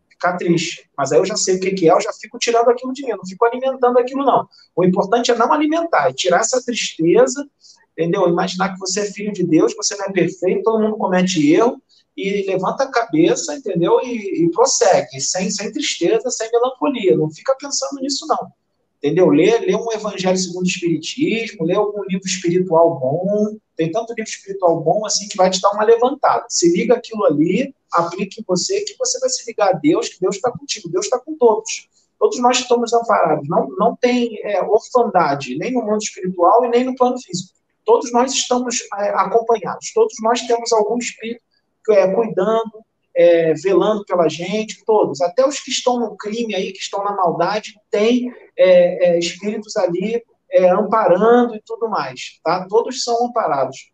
Ficar 0.09 0.37
triste. 0.37 0.89
Mas 0.97 1.11
aí 1.11 1.19
eu 1.19 1.25
já 1.25 1.35
sei 1.35 1.55
o 1.55 1.59
que, 1.59 1.71
que 1.71 1.89
é, 1.89 1.93
eu 1.93 2.01
já 2.01 2.11
fico 2.13 2.37
tirando 2.39 2.69
aquilo 2.69 2.93
de 2.93 3.03
mim, 3.03 3.11
não 3.11 3.25
fico 3.25 3.45
alimentando 3.45 3.99
aquilo, 3.99 4.23
não. 4.23 4.47
O 4.75 4.83
importante 4.83 5.31
é 5.31 5.35
não 5.35 5.51
alimentar, 5.51 6.09
é 6.09 6.13
tirar 6.13 6.39
essa 6.39 6.63
tristeza, 6.63 7.47
entendeu? 7.91 8.27
Imaginar 8.27 8.73
que 8.73 8.79
você 8.79 9.01
é 9.01 9.05
filho 9.05 9.31
de 9.31 9.43
Deus, 9.43 9.75
você 9.75 9.95
não 9.95 10.05
é 10.05 10.11
perfeito, 10.11 10.63
todo 10.63 10.81
mundo 10.81 10.97
comete 10.97 11.53
erro, 11.53 11.81
e 12.15 12.45
levanta 12.47 12.83
a 12.83 12.91
cabeça, 12.91 13.55
entendeu? 13.55 14.01
E, 14.03 14.43
e 14.43 14.51
prossegue, 14.51 15.21
sem, 15.21 15.49
sem 15.49 15.71
tristeza, 15.71 16.29
sem 16.29 16.51
melancolia. 16.51 17.15
Não 17.15 17.29
fica 17.29 17.55
pensando 17.57 18.01
nisso, 18.01 18.25
não 18.27 18.51
entendeu? 18.99 19.29
Lê, 19.29 19.57
lê 19.59 19.75
um 19.75 19.91
Evangelho 19.91 20.37
segundo 20.37 20.65
o 20.65 20.67
Espiritismo, 20.67 21.65
lê 21.65 21.73
algum 21.73 22.03
livro 22.03 22.27
espiritual 22.27 22.99
bom. 22.99 23.57
Tem 23.79 23.89
tanto 23.89 24.13
livro 24.13 24.29
espiritual 24.29 24.81
bom 24.81 25.05
assim 25.05 25.25
que 25.29 25.37
vai 25.37 25.49
te 25.49 25.61
dar 25.61 25.71
uma 25.71 25.85
levantada. 25.85 26.45
Se 26.49 26.69
liga 26.69 26.95
aquilo 26.95 27.23
ali, 27.23 27.73
aplique 27.93 28.41
em 28.41 28.43
você, 28.45 28.81
que 28.81 28.93
você 28.97 29.17
vai 29.21 29.29
se 29.29 29.47
ligar 29.47 29.69
a 29.69 29.71
Deus, 29.71 30.09
que 30.09 30.19
Deus 30.19 30.35
está 30.35 30.51
contigo, 30.51 30.89
Deus 30.89 31.05
está 31.05 31.17
com 31.17 31.33
todos. 31.37 31.87
Todos 32.19 32.41
nós 32.41 32.59
estamos 32.59 32.91
amparados. 32.91 33.47
Não, 33.47 33.69
não 33.77 33.95
tem 33.95 34.37
é, 34.43 34.61
orfandade, 34.61 35.57
nem 35.57 35.71
no 35.71 35.81
mundo 35.81 36.01
espiritual 36.01 36.65
e 36.65 36.67
nem 36.67 36.83
no 36.83 36.93
plano 36.93 37.17
físico. 37.21 37.53
Todos 37.85 38.11
nós 38.11 38.33
estamos 38.33 38.81
é, 38.97 39.11
acompanhados. 39.11 39.93
Todos 39.93 40.15
nós 40.21 40.41
temos 40.41 40.73
algum 40.73 40.97
espírito 40.97 41.41
é, 41.89 42.13
cuidando, 42.13 42.83
é, 43.15 43.53
velando 43.53 44.03
pela 44.03 44.27
gente, 44.27 44.83
todos, 44.83 45.21
até 45.21 45.47
os 45.47 45.57
que 45.61 45.71
estão 45.71 45.97
no 46.01 46.17
crime 46.17 46.53
aí, 46.53 46.73
que 46.73 46.79
estão 46.79 47.01
na 47.01 47.15
maldade, 47.15 47.79
têm 47.89 48.29
é, 48.57 49.11
é, 49.11 49.19
espíritos 49.19 49.77
ali 49.77 50.21
é, 50.51 50.69
amparando 50.69 51.55
e 51.55 51.61
tudo 51.61 51.89
mais, 51.89 52.39
tá? 52.43 52.65
Todos 52.67 53.03
são 53.03 53.27
amparados. 53.27 53.91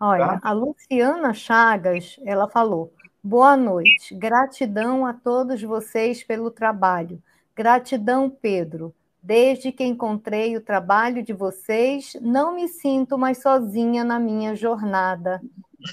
Olha, 0.00 0.38
tá? 0.38 0.40
a 0.42 0.52
Luciana 0.52 1.32
Chagas, 1.32 2.18
ela 2.24 2.48
falou, 2.48 2.92
boa 3.22 3.56
noite, 3.56 4.14
gratidão 4.14 5.06
a 5.06 5.14
todos 5.14 5.62
vocês 5.62 6.22
pelo 6.22 6.50
trabalho, 6.50 7.22
gratidão, 7.54 8.28
Pedro, 8.28 8.94
Desde 9.26 9.72
que 9.72 9.82
encontrei 9.82 10.56
o 10.56 10.60
trabalho 10.60 11.20
de 11.20 11.32
vocês, 11.32 12.16
não 12.20 12.54
me 12.54 12.68
sinto 12.68 13.18
mais 13.18 13.42
sozinha 13.42 14.04
na 14.04 14.20
minha 14.20 14.54
jornada. 14.54 15.42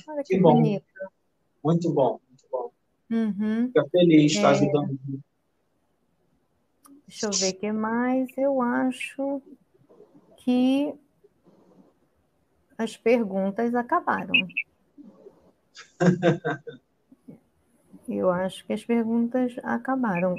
Olha 0.07 0.23
que, 0.23 0.35
que 0.35 0.39
bonito. 0.39 0.85
Muito 1.63 1.91
bom, 1.91 2.19
muito 2.29 2.45
bom. 2.51 2.69
Uhum. 3.09 3.65
Fica 3.69 3.87
feliz, 3.89 4.33
está 4.33 4.49
é... 4.49 4.51
ajudando. 4.51 4.99
Deixa 7.13 7.27
eu 7.27 7.31
ver 7.31 7.55
o 7.55 7.59
que 7.59 7.71
mais. 7.71 8.27
Eu 8.35 8.59
acho 8.59 9.41
que 10.37 10.91
as 12.75 12.97
perguntas 12.97 13.75
acabaram. 13.75 14.33
eu 18.09 18.31
acho 18.31 18.65
que 18.65 18.73
as 18.73 18.83
perguntas 18.83 19.55
acabaram. 19.63 20.35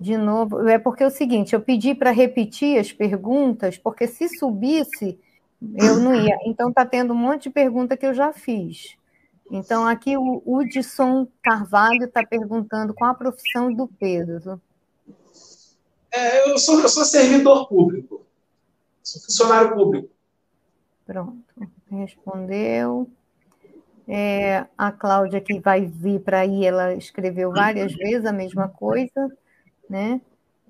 De 0.00 0.16
novo, 0.16 0.66
é 0.68 0.80
porque 0.80 1.04
é 1.04 1.06
o 1.06 1.10
seguinte, 1.10 1.54
eu 1.54 1.60
pedi 1.60 1.94
para 1.94 2.10
repetir 2.10 2.78
as 2.78 2.92
perguntas, 2.92 3.78
porque 3.78 4.08
se 4.08 4.28
subisse, 4.28 5.18
eu 5.76 6.00
não 6.00 6.12
ia. 6.12 6.36
Então 6.44 6.70
está 6.70 6.84
tendo 6.84 7.14
um 7.14 7.16
monte 7.16 7.44
de 7.44 7.50
pergunta 7.50 7.96
que 7.96 8.04
eu 8.04 8.12
já 8.12 8.32
fiz. 8.32 8.98
Então, 9.50 9.86
aqui 9.86 10.16
o 10.16 10.42
Hudson 10.44 11.28
Carvalho 11.42 12.04
está 12.04 12.24
perguntando 12.24 12.92
qual 12.92 13.10
a 13.10 13.14
profissão 13.14 13.72
do 13.72 13.86
Pedro. 13.86 14.60
É, 16.12 16.50
eu, 16.50 16.58
sou, 16.58 16.80
eu 16.80 16.88
sou 16.88 17.04
servidor 17.04 17.68
público. 17.68 18.24
Sou 19.02 19.22
funcionário 19.22 19.74
público. 19.74 20.08
Pronto, 21.04 21.44
respondeu. 21.88 23.08
É, 24.08 24.66
a 24.76 24.90
Cláudia, 24.90 25.40
que 25.40 25.60
vai 25.60 25.86
vir 25.86 26.20
para 26.20 26.40
aí, 26.40 26.64
ela 26.64 26.94
escreveu 26.94 27.52
várias 27.52 27.92
vezes 27.92 28.24
a 28.24 28.32
mesma 28.32 28.68
coisa, 28.68 29.36
né? 29.88 30.20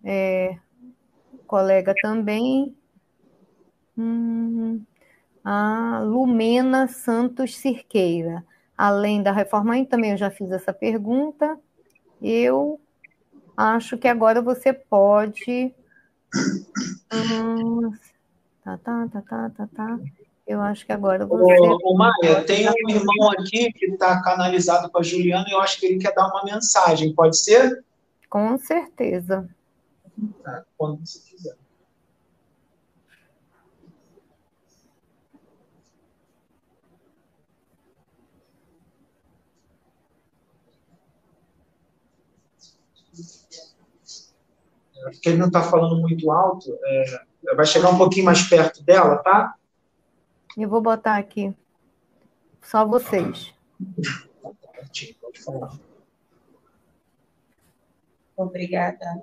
É, 0.05 0.59
colega 1.47 1.95
também. 2.03 2.77
Hum, 3.97 4.83
a 5.43 6.01
Lumena 6.01 6.87
Santos 6.89 7.57
Cirqueira 7.57 8.45
além 8.77 9.23
da 9.23 9.33
reforma, 9.33 9.85
também 9.87 10.13
eu 10.13 10.17
já 10.17 10.31
fiz 10.31 10.51
essa 10.51 10.73
pergunta. 10.73 11.59
Eu 12.21 12.81
acho 13.57 13.97
que 13.97 14.09
agora 14.09 14.43
você 14.43 14.73
pode. 14.73 15.75
Hum, 17.13 17.91
tá, 18.65 18.79
tá, 18.79 19.09
tá, 19.13 19.23
tá, 19.23 19.51
tá, 19.51 19.69
tá. 19.75 19.99
Eu 20.47 20.61
acho 20.61 20.87
que 20.87 20.93
agora 20.93 21.27
você. 21.27 21.59
Ô, 21.59 21.79
ô 21.83 21.97
Maia, 21.97 22.45
tem 22.45 22.69
um 22.69 22.91
irmão 22.91 23.31
aqui 23.33 23.73
que 23.73 23.87
está 23.87 24.23
canalizado 24.23 24.89
com 24.91 24.99
a 24.99 25.03
Juliana 25.03 25.45
e 25.49 25.53
eu 25.53 25.61
acho 25.61 25.81
que 25.81 25.87
ele 25.87 25.99
quer 25.99 26.15
dar 26.15 26.29
uma 26.29 26.45
mensagem, 26.45 27.15
pode 27.15 27.37
ser? 27.39 27.85
Com 28.31 28.57
certeza. 28.57 29.49
Tá, 30.43 30.65
quando 30.77 31.05
você 31.05 31.19
quiser. 31.19 31.57
Porque 45.11 45.29
ele 45.29 45.39
não 45.39 45.47
está 45.47 45.63
falando 45.63 46.01
muito 46.01 46.33
alto, 46.33 46.77
é, 46.85 47.55
vai 47.55 47.65
chegar 47.65 47.91
um 47.91 47.99
pouquinho 47.99 48.25
mais 48.25 48.43
perto 48.43 48.83
dela, 48.83 49.19
tá? 49.19 49.55
Eu 50.57 50.69
vou 50.69 50.81
botar 50.81 51.17
aqui. 51.17 51.55
Só 52.61 52.85
vocês. 52.85 53.55
Pode 55.21 55.45
falar. 55.45 55.79
Obrigada 58.37 59.23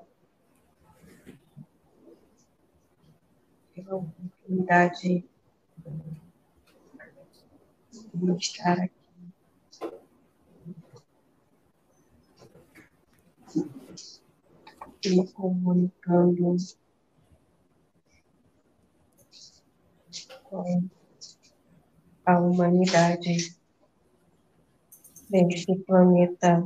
pela 3.75 3.95
oportunidade 3.95 5.25
de 8.13 8.31
estar 8.37 8.79
aqui. 8.79 9.02
Me 15.05 15.27
comunicando 15.33 16.55
com 20.45 20.89
a 22.25 22.39
humanidade 22.39 23.53
deste 25.29 25.75
planeta. 25.79 26.63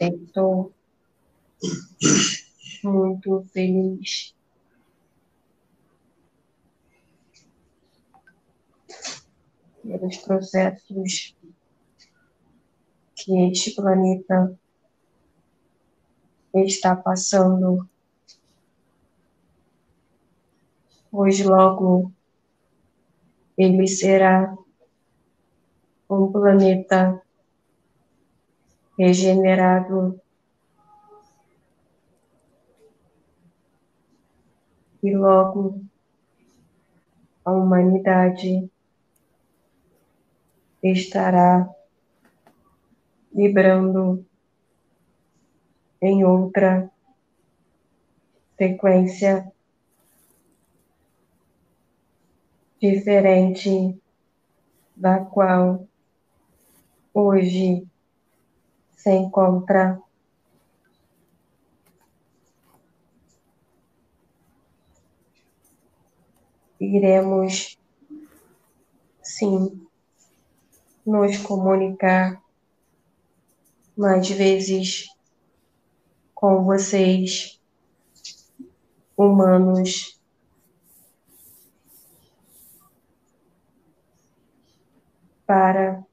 Estou 0.00 0.74
muito 2.82 3.44
feliz 3.52 4.34
pelos 9.82 10.16
processos 10.18 11.36
que 13.14 13.50
este 13.50 13.74
planeta 13.74 14.58
está 16.54 16.96
passando, 16.96 17.88
pois 21.10 21.40
logo 21.44 22.12
ele 23.56 23.86
será 23.86 24.56
um 26.08 26.32
planeta 26.32 27.22
regenerado. 28.98 30.20
E 35.02 35.16
logo 35.16 35.80
a 37.42 37.52
humanidade 37.52 38.70
estará 40.82 41.68
vibrando 43.32 44.24
em 46.00 46.24
outra 46.24 46.90
sequência 48.56 49.50
diferente 52.80 54.00
da 54.96 55.24
qual 55.24 55.86
hoje 57.12 57.86
se 58.96 59.10
encontra. 59.10 60.00
Iremos, 66.78 67.78
sim, 69.22 69.89
nos 71.10 71.38
comunicar 71.38 72.40
mais 73.96 74.30
vezes 74.30 75.08
com 76.32 76.62
vocês, 76.64 77.60
humanos. 79.16 80.20
Para 85.44 86.06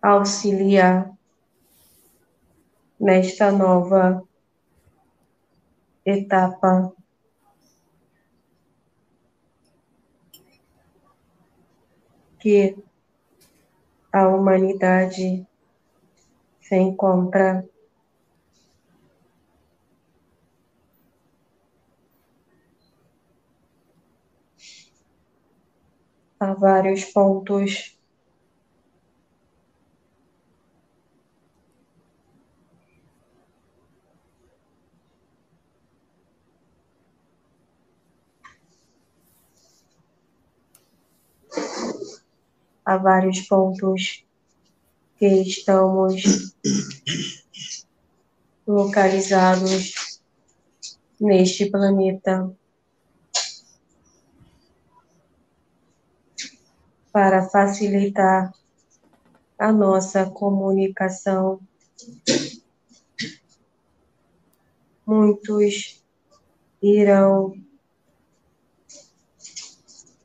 auxiliar 0.00 1.12
nesta 2.98 3.52
nova 3.52 4.26
etapa. 6.06 6.90
Que 12.38 12.74
a 14.12 14.28
humanidade 14.28 15.46
se 16.60 16.76
encontra 16.76 17.64
a 26.38 26.54
vários 26.54 27.04
pontos 27.04 27.99
a 42.90 42.96
vários 42.96 43.42
pontos 43.42 44.26
que 45.16 45.26
estamos 45.42 46.52
localizados 48.66 50.20
neste 51.20 51.70
planeta. 51.70 52.52
para 57.12 57.42
facilitar 57.48 58.52
a 59.58 59.72
nossa 59.72 60.30
comunicação. 60.30 61.60
Muitos 65.04 66.04
irão 66.80 67.52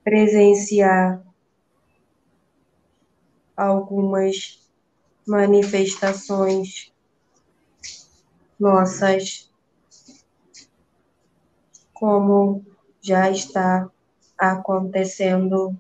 presenciar 0.04 1.25
algumas 3.56 4.60
manifestações 5.26 6.92
nossas, 8.60 9.50
como 11.94 12.66
já 13.02 13.30
está 13.30 13.90
acontecendo. 14.38 15.76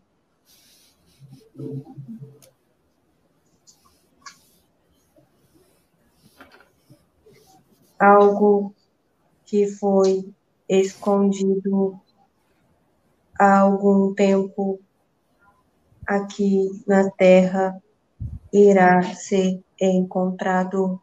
Algo 7.99 8.73
que 9.45 9.67
foi 9.67 10.33
escondido 10.67 11.99
há 13.39 13.59
algum 13.59 14.13
tempo 14.13 14.79
aqui 16.07 16.69
na 16.87 17.09
Terra 17.11 17.81
irá 18.53 19.01
ser 19.15 19.61
encontrado. 19.79 21.01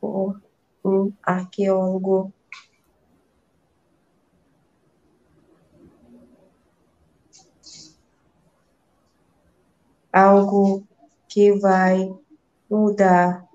Por 0.00 0.40
um 0.84 1.12
arqueólogo 1.22 2.32
algo 10.12 10.86
que 11.28 11.52
vai 11.58 12.08
mudar. 12.70 13.46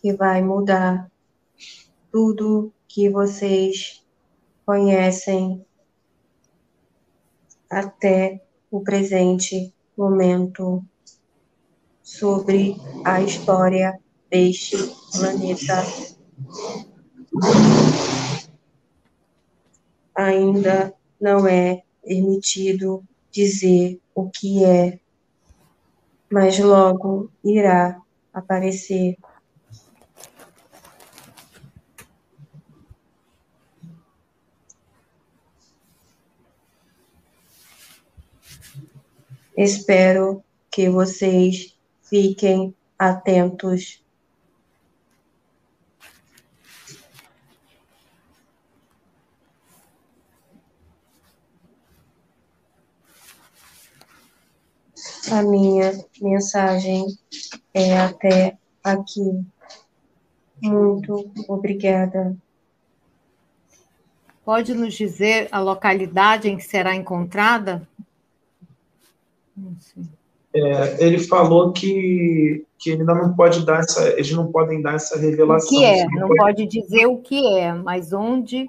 Que 0.00 0.12
vai 0.14 0.42
mudar 0.42 1.10
tudo 2.12 2.70
que 2.86 3.08
vocês 3.08 4.04
conhecem 4.66 5.64
até 7.70 8.42
o 8.70 8.80
presente 8.80 9.72
momento 9.96 10.84
sobre 12.02 12.76
a 13.04 13.22
história 13.22 13.98
deste 14.30 14.76
planeta. 15.10 15.82
Ainda 20.14 20.94
não 21.18 21.46
é 21.46 21.82
permitido 22.04 23.02
dizer 23.30 23.98
o 24.14 24.28
que 24.28 24.62
é, 24.64 25.00
mas 26.30 26.58
logo 26.58 27.30
irá 27.42 27.98
aparecer. 28.34 29.16
Espero 39.56 40.42
que 40.70 40.88
vocês 40.88 41.76
fiquem 42.02 42.74
atentos. 42.98 44.02
A 55.30 55.42
minha 55.42 55.92
mensagem 56.20 57.06
é 57.72 57.98
até 57.98 58.58
aqui. 58.84 59.44
Muito 60.62 61.32
obrigada. 61.48 62.36
Pode 64.44 64.74
nos 64.74 64.94
dizer 64.94 65.48
a 65.52 65.60
localidade 65.60 66.48
em 66.48 66.56
que 66.56 66.64
será 66.64 66.94
encontrada? 66.94 67.88
É, 70.54 71.04
ele 71.04 71.18
falou 71.18 71.72
que, 71.72 72.64
que 72.78 72.90
ele 72.90 73.00
ainda 73.00 73.14
não 73.14 73.34
pode 73.34 73.64
dar 73.64 73.80
essa, 73.80 74.10
eles 74.10 74.32
não 74.32 74.52
podem 74.52 74.82
dar 74.82 74.94
essa 74.94 75.18
revelação. 75.18 75.66
O 75.66 75.70
que 75.70 75.84
é? 75.84 76.04
Não, 76.06 76.28
pode... 76.28 76.38
pode 76.38 76.66
dizer 76.66 77.06
o 77.06 77.18
que 77.18 77.56
é, 77.56 77.72
mas 77.72 78.12
onde? 78.12 78.66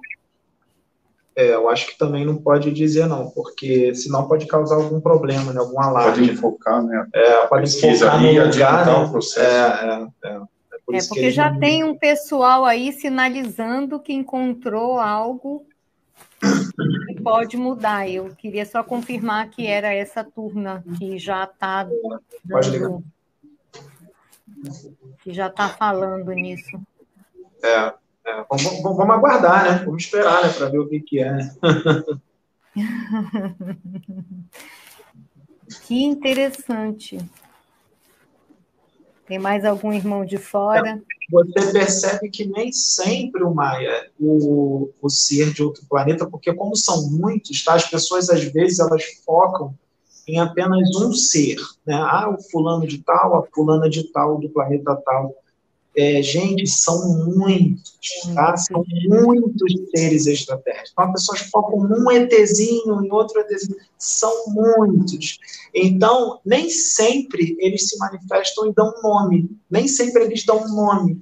É, 1.36 1.56
eu 1.56 1.68
acho 1.70 1.88
que 1.88 1.98
também 1.98 2.24
não 2.24 2.38
pode 2.38 2.72
dizer 2.72 3.08
não, 3.08 3.30
porque 3.32 3.94
senão 3.96 4.28
pode 4.28 4.46
causar 4.46 4.76
algum 4.76 5.02
problema, 5.02 5.52
né? 5.52 5.60
algum 5.60 5.82
alarme. 5.82 6.28
Pode 6.28 6.32
enfocar, 6.32 6.84
né? 6.84 7.08
É, 7.14 7.48
pode 7.48 7.76
enfocar 7.76 8.22
no 8.22 8.46
lugar, 8.46 8.86
né? 8.86 8.94
o 8.94 9.12
processo. 9.12 9.42
É, 9.42 10.10
é, 10.24 10.30
é. 10.30 10.42
É, 10.92 10.98
é 10.98 11.08
porque 11.08 11.32
já 11.32 11.50
não... 11.50 11.60
tem 11.60 11.84
um 11.84 11.98
pessoal 11.98 12.66
aí 12.66 12.92
sinalizando 12.92 14.00
que 14.00 14.14
encontrou 14.14 15.00
algo 15.00 15.66
pode 17.24 17.58
mudar. 17.58 18.10
Eu 18.10 18.36
queria 18.36 18.66
só 18.66 18.84
confirmar 18.84 19.50
que 19.50 19.66
era 19.66 19.94
essa 19.94 20.24
turma 20.24 20.84
que 20.98 21.18
já 21.18 21.46
está 21.46 21.88
dando, 22.44 23.04
que 25.24 25.34
já 25.34 25.48
está 25.48 25.70
falando 25.70 26.32
nisso. 26.32 26.80
É, 27.64 27.94
é 28.26 28.46
vamos, 28.50 28.64
vamos, 28.82 28.98
vamos, 28.98 29.16
aguardar, 29.16 29.64
né? 29.64 29.84
Vamos 29.86 30.04
esperar, 30.04 30.44
né, 30.44 30.54
para 30.54 30.70
ver 30.70 30.80
o 30.80 30.88
que, 30.88 31.00
que 31.00 31.20
é. 31.20 31.38
que 35.86 36.04
interessante. 36.04 37.18
Tem 39.34 39.40
mais 39.40 39.66
algum 39.66 39.92
irmão 39.92 40.24
de 40.24 40.38
fora? 40.38 41.02
Você 41.32 41.72
percebe 41.72 42.30
que 42.30 42.46
nem 42.46 42.72
sempre 42.72 43.44
o 43.44 43.52
Maia, 43.52 44.12
o, 44.20 44.92
o 45.02 45.10
ser 45.10 45.52
de 45.52 45.64
outro 45.64 45.84
planeta, 45.90 46.28
porque 46.28 46.54
como 46.54 46.76
são 46.76 47.10
muitos, 47.10 47.64
tá? 47.64 47.74
as 47.74 47.90
pessoas 47.90 48.30
às 48.30 48.44
vezes 48.44 48.78
elas 48.78 49.04
focam 49.26 49.74
em 50.28 50.40
apenas 50.40 50.88
um 50.98 51.12
ser, 51.14 51.56
né? 51.84 51.96
Ah, 51.96 52.30
o 52.30 52.40
fulano 52.52 52.86
de 52.86 53.00
tal, 53.00 53.36
a 53.36 53.48
fulana 53.52 53.90
de 53.90 54.04
tal, 54.04 54.38
do 54.38 54.50
planeta 54.50 54.96
tal. 55.04 55.34
É, 55.96 56.24
gente, 56.24 56.66
são 56.66 57.24
muitos, 57.26 57.94
tá? 58.34 58.58
São 58.58 58.84
muitos 59.08 59.74
seres 59.96 60.26
extraterrestres. 60.26 60.92
Então, 60.92 61.06
as 61.06 61.12
pessoas 61.12 61.40
focam 61.52 61.88
num 61.88 62.12
ETzinho, 62.12 63.06
em 63.06 63.12
outro 63.12 63.40
ETzinho. 63.42 63.78
São 63.98 64.48
muitos. 64.48 65.38
Então, 65.74 66.40
nem 66.44 66.70
sempre 66.70 67.56
eles 67.60 67.90
se 67.90 67.98
manifestam 68.00 68.68
e 68.68 68.74
dão 68.74 68.92
um 68.98 69.02
nome. 69.08 69.50
Nem 69.70 69.88
sempre 69.88 70.24
eles 70.24 70.44
dão 70.44 70.64
um 70.64 70.76
nome. 70.76 71.22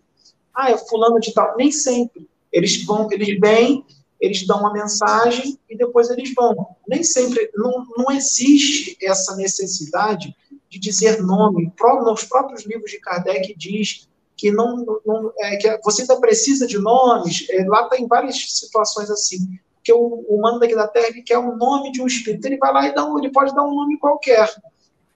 Ah, 0.55 0.71
é 0.71 0.77
fulano 0.77 1.19
de 1.19 1.33
tal. 1.33 1.55
Nem 1.57 1.71
sempre. 1.71 2.29
Eles 2.51 2.83
vão, 2.85 3.09
eles 3.11 3.39
vêm, 3.39 3.85
eles 4.21 4.45
dão 4.47 4.59
uma 4.59 4.71
mensagem 4.71 5.59
e 5.69 5.75
depois 5.75 6.09
eles 6.09 6.33
vão. 6.33 6.75
Nem 6.87 7.03
sempre, 7.03 7.49
não, 7.55 7.85
não 7.97 8.11
existe 8.11 8.97
essa 9.01 9.35
necessidade 9.35 10.33
de 10.69 10.79
dizer 10.79 11.21
nome. 11.21 11.73
Nos 12.05 12.23
próprios 12.23 12.65
livros 12.65 12.91
de 12.91 12.99
Kardec 12.99 13.53
diz 13.57 14.07
que 14.41 14.49
não, 14.49 14.83
não 15.05 15.31
é, 15.37 15.55
que 15.55 15.79
você 15.83 16.01
ainda 16.01 16.19
precisa 16.19 16.65
de 16.65 16.79
nomes. 16.79 17.45
É, 17.51 17.63
lá 17.63 17.87
tem 17.87 18.07
várias 18.07 18.57
situações 18.57 19.11
assim. 19.11 19.59
Que 19.83 19.93
o 19.93 20.25
humano 20.27 20.59
daqui 20.59 20.73
da 20.73 20.87
Terra 20.87 21.09
ele 21.09 21.21
quer 21.21 21.37
o 21.37 21.55
nome 21.55 21.91
de 21.91 22.01
um 22.01 22.07
espírito, 22.07 22.43
ele 22.47 22.57
vai 22.57 22.73
lá 22.73 22.87
e 22.87 22.95
dá 22.95 23.05
um, 23.05 23.19
ele 23.19 23.29
pode 23.29 23.53
dar 23.53 23.63
um 23.63 23.75
nome 23.75 23.99
qualquer, 23.99 24.51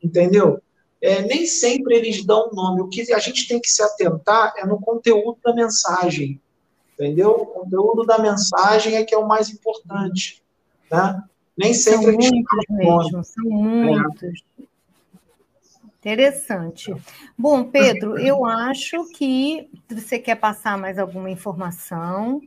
entendeu? 0.03 0.61
É, 1.01 1.23
nem 1.23 1.47
sempre 1.47 1.95
eles 1.95 2.23
dão 2.23 2.49
um 2.51 2.55
nome. 2.55 2.81
O 2.81 2.87
que 2.87 3.11
a 3.11 3.17
gente 3.17 3.47
tem 3.47 3.59
que 3.59 3.67
se 3.67 3.81
atentar 3.81 4.53
é 4.57 4.65
no 4.65 4.79
conteúdo 4.79 5.39
da 5.43 5.55
mensagem, 5.55 6.39
entendeu? 6.93 7.31
O 7.31 7.45
conteúdo 7.47 8.05
da 8.05 8.19
mensagem 8.19 8.95
é 8.95 9.03
que 9.03 9.15
é 9.15 9.17
o 9.17 9.27
mais 9.27 9.49
importante, 9.49 10.43
né? 10.91 11.23
Nem 11.57 11.73
sempre 11.73 12.11
são 12.11 12.31
muitos 12.31 12.65
mesmo, 12.69 13.23
são 13.23 13.43
muitos. 13.43 14.43
Interessante. 16.05 16.95
Bom, 17.35 17.63
Pedro, 17.63 18.19
eu 18.19 18.45
acho 18.45 19.09
que 19.09 19.67
você 19.89 20.19
quer 20.19 20.35
passar 20.35 20.77
mais 20.77 20.99
alguma 20.99 21.31
informação. 21.31 22.39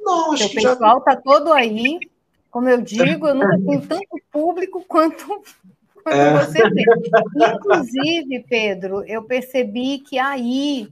Não, 0.00 0.32
acho 0.32 0.46
o 0.46 0.54
pessoal 0.54 0.98
está 0.98 1.12
já... 1.12 1.20
todo 1.20 1.52
aí. 1.52 2.00
Como 2.50 2.70
eu 2.70 2.80
digo, 2.80 3.28
eu 3.28 3.34
nunca 3.34 3.58
tenho 3.58 3.80
tanto 3.86 4.22
público 4.32 4.82
quanto, 4.88 5.26
quanto 6.02 6.16
é. 6.16 6.42
você 6.42 6.70
tem. 6.70 6.86
Inclusive, 7.54 8.46
Pedro, 8.48 9.04
eu 9.04 9.22
percebi 9.24 9.98
que 9.98 10.18
aí 10.18 10.88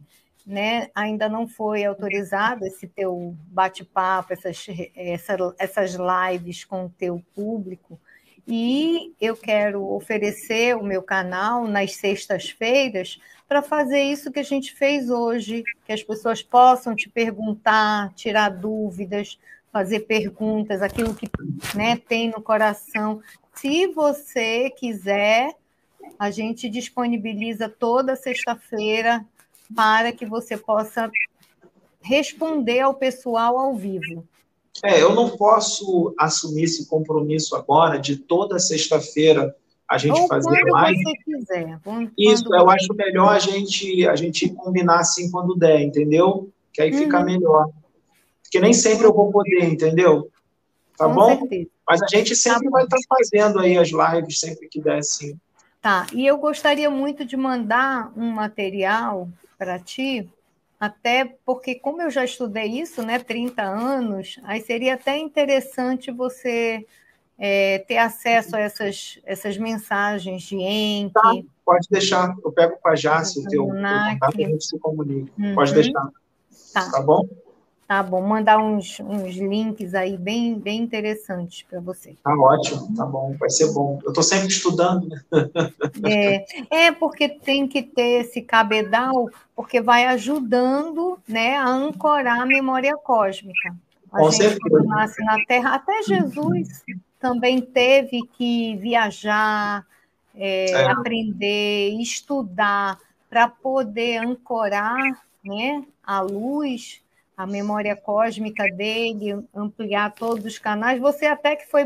né, 0.47 0.90
ainda 0.94 1.26
não 1.26 1.48
foi 1.48 1.86
autorizado 1.86 2.66
esse 2.66 2.86
teu 2.86 3.35
bate-papo, 3.47 4.35
essas, 4.35 4.66
essa, 4.94 5.36
essas 5.59 5.94
lives 5.94 6.66
com 6.66 6.85
o 6.85 6.90
teu 6.90 7.22
público. 7.35 7.98
E 8.46 9.14
eu 9.20 9.36
quero 9.36 9.82
oferecer 9.92 10.76
o 10.76 10.82
meu 10.82 11.02
canal 11.02 11.66
nas 11.66 11.96
sextas-feiras 11.96 13.18
para 13.48 13.62
fazer 13.62 14.02
isso 14.02 14.30
que 14.30 14.40
a 14.40 14.44
gente 14.44 14.74
fez 14.74 15.08
hoje, 15.08 15.62
que 15.84 15.92
as 15.92 16.02
pessoas 16.02 16.42
possam 16.42 16.94
te 16.94 17.08
perguntar, 17.08 18.12
tirar 18.14 18.50
dúvidas, 18.50 19.38
fazer 19.72 20.00
perguntas, 20.00 20.82
aquilo 20.82 21.14
que 21.14 21.28
né, 21.74 21.96
tem 21.96 22.30
no 22.30 22.42
coração. 22.42 23.20
Se 23.54 23.86
você 23.88 24.70
quiser, 24.70 25.54
a 26.18 26.30
gente 26.30 26.68
disponibiliza 26.68 27.68
toda 27.68 28.16
sexta-feira 28.16 29.24
para 29.74 30.12
que 30.12 30.26
você 30.26 30.56
possa 30.56 31.10
responder 32.02 32.80
ao 32.80 32.94
pessoal 32.94 33.58
ao 33.58 33.74
vivo. 33.74 34.26
É, 34.82 35.01
eu 35.01 35.14
não 35.14 35.30
posso 35.30 36.14
assumir 36.18 36.64
esse 36.64 36.88
compromisso 36.88 37.55
agora 37.55 37.98
de 37.98 38.16
toda 38.16 38.59
sexta-feira 38.59 39.55
a 39.88 39.98
gente 39.98 40.18
Ou 40.18 40.26
fazer 40.26 40.48
quando 40.48 40.72
live. 40.72 41.02
Você 41.02 41.16
quiser. 41.24 41.80
Quando, 41.84 42.10
Isso, 42.18 42.55
eu 42.55 42.70
acho 42.70 42.94
melhor 42.94 43.34
a 43.34 43.38
gente, 43.38 44.09
a 44.09 44.16
gente 44.16 44.48
combinar 44.48 45.01
assim 45.01 45.30
quando 45.30 45.55
der, 45.55 45.82
entendeu? 45.82 46.51
Que 46.72 46.82
aí 46.82 46.92
uhum. 46.92 46.98
fica 46.98 47.22
melhor. 47.22 47.68
Porque 48.42 48.60
nem 48.60 48.72
sempre 48.72 49.06
eu 49.06 49.14
vou 49.14 49.30
poder, 49.30 49.64
entendeu? 49.64 50.30
Tá 50.96 51.06
Com 51.06 51.14
bom? 51.14 51.38
Certeza. 51.38 51.70
Mas 51.86 52.02
a 52.02 52.06
gente 52.06 52.34
sempre 52.34 52.64
tá 52.64 52.70
vai 52.70 52.84
estar 52.84 52.98
fazendo 53.09 53.60
aí 53.60 53.76
as 53.76 53.90
lives, 53.90 54.40
sempre 54.40 54.68
que 54.68 54.80
der, 54.80 55.02
sim. 55.02 55.36
Tá, 55.82 56.06
e 56.14 56.26
eu 56.26 56.38
gostaria 56.38 56.88
muito 56.88 57.26
de 57.26 57.36
mandar 57.36 58.10
um 58.16 58.30
material 58.30 59.28
para 59.59 59.78
ti, 59.78 60.26
até 60.85 61.24
porque, 61.44 61.74
como 61.74 62.02
eu 62.02 62.11
já 62.11 62.24
estudei 62.24 62.81
isso, 62.81 63.02
né, 63.02 63.19
30 63.19 63.62
anos, 63.62 64.39
aí 64.44 64.61
seria 64.61 64.94
até 64.94 65.16
interessante 65.16 66.11
você 66.11 66.86
é, 67.39 67.78
ter 67.81 67.97
acesso 67.97 68.55
a 68.56 68.61
essas, 68.61 69.19
essas 69.24 69.56
mensagens 69.56 70.43
de 70.43 70.56
Enki. 70.56 71.15
Tá, 71.15 71.32
pode 71.65 71.89
deixar, 71.90 72.35
eu 72.44 72.52
pego 72.52 72.77
com 72.81 72.89
a 72.89 72.94
Jace 72.94 73.40
o 73.40 73.48
teu, 73.48 73.66
contato 73.66 74.39
e 74.39 74.44
a 74.44 74.48
gente 74.48 74.65
se 74.66 74.78
comunica. 74.78 75.32
Uhum. 75.39 75.55
Pode 75.55 75.74
deixar. 75.74 76.09
Tá. 76.73 76.90
tá 76.90 77.01
bom? 77.01 77.27
Tá 77.94 78.02
bom, 78.02 78.20
mandar 78.20 78.58
uns, 78.58 78.98
uns 78.98 79.36
links 79.36 79.94
aí 79.94 80.18
bem, 80.18 80.58
bem 80.58 80.80
interessantes 80.82 81.62
para 81.62 81.78
você. 81.78 82.16
Tá 82.24 82.36
ótimo, 82.36 82.92
tá 82.96 83.06
bom, 83.06 83.36
vai 83.38 83.48
ser 83.48 83.72
bom. 83.72 84.00
Eu 84.02 84.08
estou 84.08 84.24
sempre 84.24 84.48
estudando, 84.48 85.08
né? 85.08 85.22
É, 86.04 86.86
é, 86.86 86.90
porque 86.90 87.28
tem 87.28 87.68
que 87.68 87.80
ter 87.80 88.22
esse 88.22 88.42
cabedal, 88.42 89.30
porque 89.54 89.80
vai 89.80 90.06
ajudando 90.06 91.20
né, 91.28 91.56
a 91.56 91.68
ancorar 91.68 92.40
a 92.40 92.46
memória 92.46 92.96
cósmica. 92.96 93.76
A 94.12 94.18
Com 94.18 94.32
gente, 94.32 94.42
certeza. 94.42 94.82
nasce 94.82 95.24
na 95.24 95.36
Terra, 95.46 95.76
até 95.76 96.02
Jesus 96.02 96.82
também 97.20 97.60
teve 97.60 98.26
que 98.36 98.74
viajar, 98.74 99.86
é, 100.34 100.72
É. 100.72 100.90
aprender, 100.90 101.90
estudar, 102.00 102.98
para 103.30 103.46
poder 103.46 104.16
ancorar 104.16 105.22
né, 105.44 105.84
a 106.02 106.20
luz, 106.22 107.03
a 107.36 107.47
memória 107.47 107.97
cósmica 107.97 108.65
dele, 108.70 109.44
ampliar 109.55 110.15
todos 110.15 110.44
os 110.44 110.59
canais. 110.59 111.01
Você 111.01 111.27
até 111.27 111.56
que 111.56 111.66
foi, 111.66 111.85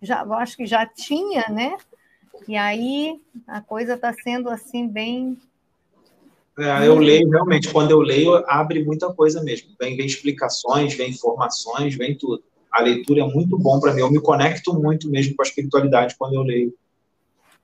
já, 0.00 0.22
acho 0.22 0.56
que 0.56 0.66
já 0.66 0.86
tinha, 0.86 1.46
né? 1.48 1.76
E 2.46 2.56
aí 2.56 3.20
a 3.46 3.60
coisa 3.60 3.94
está 3.94 4.12
sendo 4.12 4.48
assim 4.48 4.86
bem. 4.86 5.38
É, 6.58 6.86
eu 6.86 6.98
leio, 6.98 7.28
realmente, 7.30 7.72
quando 7.72 7.92
eu 7.92 8.00
leio, 8.00 8.44
abre 8.46 8.84
muita 8.84 9.12
coisa 9.12 9.42
mesmo. 9.42 9.70
Vem, 9.80 9.96
vem 9.96 10.06
explicações, 10.06 10.94
vem 10.94 11.10
informações, 11.10 11.94
vem 11.94 12.16
tudo. 12.16 12.42
A 12.70 12.82
leitura 12.82 13.22
é 13.22 13.24
muito 13.26 13.58
bom 13.58 13.80
para 13.80 13.94
mim. 13.94 14.00
Eu 14.00 14.10
me 14.10 14.20
conecto 14.20 14.74
muito 14.74 15.08
mesmo 15.08 15.34
com 15.34 15.42
a 15.42 15.46
espiritualidade 15.46 16.14
quando 16.18 16.34
eu 16.34 16.42
leio. 16.42 16.74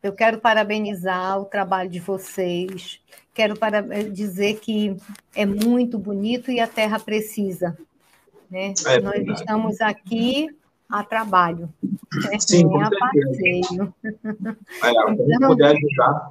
Eu 0.03 0.13
quero 0.13 0.39
parabenizar 0.39 1.41
o 1.41 1.45
trabalho 1.47 1.91
de 1.91 1.99
vocês. 2.01 3.01
Quero 3.35 3.57
para 3.59 3.81
dizer 4.11 4.61
que 4.61 4.97
é 5.35 5.45
muito 5.45 5.99
bonito 5.99 6.51
e 6.51 6.61
a 6.61 6.67
Terra 6.67 6.99
precisa. 6.99 7.77
Né? 8.51 8.73
É 8.87 9.01
Nós 9.01 9.15
verdade. 9.15 9.41
estamos 9.41 9.81
aqui 9.81 10.49
a 10.89 11.03
trabalho. 11.03 11.69
né? 12.31 12.39
Sim, 12.39 12.63
é 12.79 12.83
a 12.83 12.89
certeza. 12.89 12.99
passeio. 13.01 13.95
É, 14.85 15.35
Então- 15.35 15.49
puder 15.49 15.75
ajudar. 15.77 16.31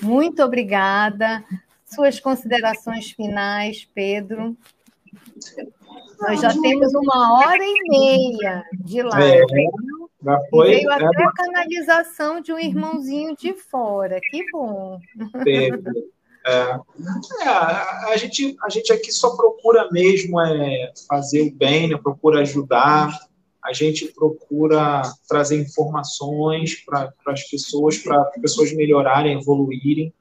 Muito 0.00 0.42
obrigada. 0.42 1.44
Suas 1.84 2.18
considerações 2.20 3.10
finais, 3.10 3.86
Pedro. 3.94 4.56
Nós 6.20 6.40
já 6.40 6.50
temos 6.50 6.94
uma 6.94 7.38
hora 7.38 7.62
e 7.62 7.74
meia 7.88 8.64
de 8.72 9.02
live. 9.02 9.42
É, 9.42 9.66
já 10.24 10.38
E 10.38 10.50
foi. 10.50 10.68
veio 10.68 10.90
é, 10.90 10.94
até 10.94 11.24
a 11.24 11.32
canalização 11.32 12.40
de 12.40 12.52
um 12.52 12.58
irmãozinho 12.58 13.36
de 13.36 13.52
fora. 13.54 14.18
Que 14.30 14.44
bom. 14.50 14.98
teve. 15.44 15.82
É, 16.46 16.78
é, 17.40 17.48
a, 17.48 18.08
a 18.10 18.16
gente, 18.18 18.54
a 18.62 18.68
gente 18.68 18.92
aqui 18.92 19.10
só 19.10 19.34
procura 19.34 19.88
mesmo 19.90 20.38
é, 20.38 20.92
fazer 21.08 21.40
o 21.40 21.50
bem, 21.50 21.88
né? 21.88 21.96
procura 21.96 22.40
ajudar, 22.40 23.18
a 23.64 23.72
gente 23.72 24.12
procura 24.12 25.00
trazer 25.26 25.58
informações 25.58 26.84
para 26.84 27.10
as 27.28 27.48
pessoas, 27.48 27.96
para 27.96 28.20
as 28.20 28.40
pessoas 28.42 28.74
melhorarem, 28.74 29.38
evoluírem. 29.40 30.12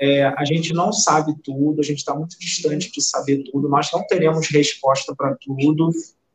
É, 0.00 0.26
a 0.26 0.44
gente 0.44 0.72
não 0.72 0.92
sabe 0.92 1.34
tudo, 1.42 1.80
a 1.80 1.84
gente 1.84 1.98
está 1.98 2.14
muito 2.14 2.38
distante 2.38 2.92
de 2.92 3.02
saber 3.02 3.42
tudo, 3.50 3.68
nós 3.68 3.90
não 3.92 4.06
teremos 4.06 4.48
resposta 4.48 5.12
para 5.14 5.34
tudo, 5.34 5.90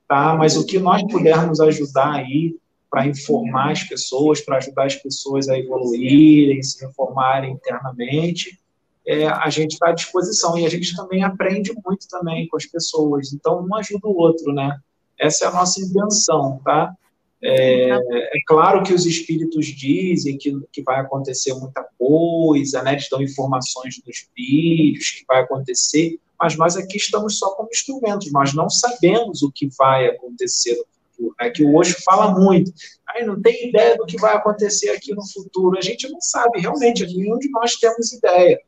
tá? 0.05 0.35
mas 0.35 0.57
o 0.57 0.65
que 0.65 0.79
nós 0.79 1.01
pudermos 1.03 1.61
ajudar 1.61 2.11
aí 2.11 2.57
para 2.89 3.07
informar 3.07 3.71
as 3.71 3.83
pessoas, 3.83 4.41
para 4.41 4.57
ajudar 4.57 4.85
as 4.85 4.95
pessoas 4.95 5.47
a 5.47 5.57
evoluírem, 5.57 6.61
se 6.63 6.83
reformarem 6.83 7.51
internamente, 7.53 8.59
é, 9.05 9.27
a 9.27 9.49
gente 9.49 9.73
está 9.73 9.89
à 9.89 9.91
disposição 9.91 10.57
e 10.57 10.65
a 10.65 10.69
gente 10.69 10.95
também 10.95 11.23
aprende 11.23 11.73
muito 11.85 12.07
também 12.07 12.47
com 12.47 12.57
as 12.57 12.65
pessoas. 12.65 13.33
Então, 13.33 13.65
um 13.65 13.75
ajuda 13.75 14.07
o 14.07 14.15
outro, 14.15 14.53
né? 14.53 14.77
Essa 15.19 15.45
é 15.45 15.47
a 15.47 15.51
nossa 15.51 15.81
intenção, 15.81 16.61
tá? 16.63 16.93
É, 17.41 17.89
é 17.91 18.39
claro 18.45 18.83
que 18.83 18.93
os 18.93 19.05
espíritos 19.05 19.65
dizem 19.67 20.37
que, 20.37 20.55
que 20.71 20.83
vai 20.83 20.99
acontecer 20.99 21.53
muita 21.53 21.87
coisa, 21.97 22.83
né? 22.83 22.93
Eles 22.93 23.07
dão 23.09 23.21
informações 23.21 23.99
nos 24.05 24.27
vídeos 24.35 25.11
que 25.11 25.25
vai 25.27 25.41
acontecer, 25.41 26.19
mas 26.39 26.55
nós 26.55 26.77
aqui 26.77 26.97
estamos 26.97 27.39
só 27.39 27.49
como 27.55 27.69
instrumentos, 27.69 28.31
nós 28.31 28.53
não 28.53 28.69
sabemos 28.69 29.41
o 29.41 29.51
que 29.51 29.69
vai 29.77 30.07
acontecer 30.07 30.75
no 30.75 30.85
futuro, 31.19 31.35
né? 31.39 31.49
Que 31.49 31.63
o 31.63 31.75
Osho 31.75 31.95
fala 32.03 32.31
muito, 32.31 32.71
aí 33.07 33.25
não 33.25 33.41
tem 33.41 33.69
ideia 33.69 33.97
do 33.97 34.05
que 34.05 34.17
vai 34.17 34.35
acontecer 34.35 34.89
aqui 34.91 35.13
no 35.13 35.27
futuro, 35.27 35.77
a 35.77 35.81
gente 35.81 36.09
não 36.09 36.21
sabe, 36.21 36.59
realmente, 36.59 37.05
nenhum 37.05 37.37
de 37.37 37.49
nós 37.49 37.75
temos 37.75 38.13
ideia, 38.13 38.59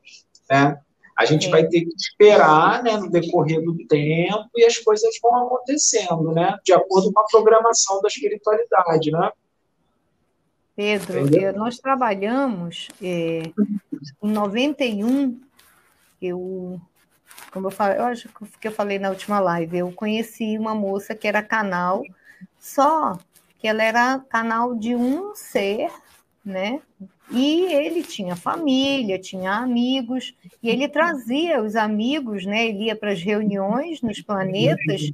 né? 0.50 0.78
A 1.16 1.26
gente 1.26 1.50
vai 1.50 1.66
ter 1.66 1.82
que 1.82 1.94
esperar, 1.94 2.82
né, 2.82 2.96
no 2.96 3.10
decorrer 3.10 3.62
do 3.62 3.76
tempo 3.86 4.48
e 4.56 4.64
as 4.64 4.78
coisas 4.78 5.14
vão 5.22 5.46
acontecendo, 5.46 6.32
né, 6.32 6.56
de 6.64 6.72
acordo 6.72 7.12
com 7.12 7.20
a 7.20 7.24
programação 7.24 8.00
da 8.00 8.08
espiritualidade, 8.08 9.10
né? 9.10 9.30
Pedro, 10.74 11.20
Entendeu? 11.20 11.50
eu- 11.50 11.58
nós 11.58 11.78
trabalhamos 11.78 12.88
é, 13.00 13.42
em 14.22 14.30
91, 14.30 15.38
eu, 16.20 16.80
como 17.52 17.66
eu 17.66 17.70
falei, 17.70 17.98
eu 17.98 18.04
acho 18.04 18.30
que 18.58 18.68
eu 18.68 18.72
falei 18.72 18.98
na 18.98 19.10
última 19.10 19.38
live, 19.38 19.76
eu 19.78 19.92
conheci 19.92 20.56
uma 20.58 20.74
moça 20.74 21.14
que 21.14 21.28
era 21.28 21.42
canal, 21.42 22.02
só 22.62 23.18
que 23.58 23.66
ela 23.66 23.82
era 23.82 24.20
canal 24.20 24.76
de 24.76 24.94
um 24.94 25.34
ser, 25.34 25.90
né? 26.44 26.80
E 27.28 27.64
ele 27.64 28.04
tinha 28.04 28.36
família, 28.36 29.18
tinha 29.18 29.54
amigos, 29.54 30.32
e 30.62 30.70
ele 30.70 30.86
trazia 30.86 31.60
os 31.60 31.74
amigos, 31.74 32.46
né? 32.46 32.68
Ele 32.68 32.84
ia 32.84 32.94
para 32.94 33.10
as 33.10 33.20
reuniões 33.20 34.00
nos 34.00 34.20
planetas, 34.20 35.10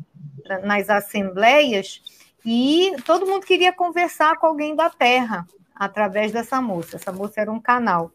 nas 0.63 0.91
assembleias, 0.91 2.03
e 2.45 2.95
todo 3.07 3.27
mundo 3.27 3.47
queria 3.47 3.73
conversar 3.73 4.37
com 4.37 4.47
alguém 4.47 4.77
da 4.77 4.91
Terra 4.91 5.49
através 5.75 6.31
dessa 6.31 6.61
moça. 6.61 6.97
Essa 6.97 7.13
moça 7.13 7.41
era 7.41 7.51
um 7.51 7.61
canal. 7.61 8.13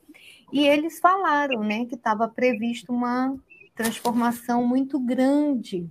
E 0.52 0.68
eles 0.68 1.00
falaram 1.00 1.64
né, 1.64 1.86
que 1.86 1.96
estava 1.96 2.28
previsto 2.28 2.94
uma 2.94 3.36
transformação 3.74 4.64
muito 4.64 5.00
grande, 5.00 5.90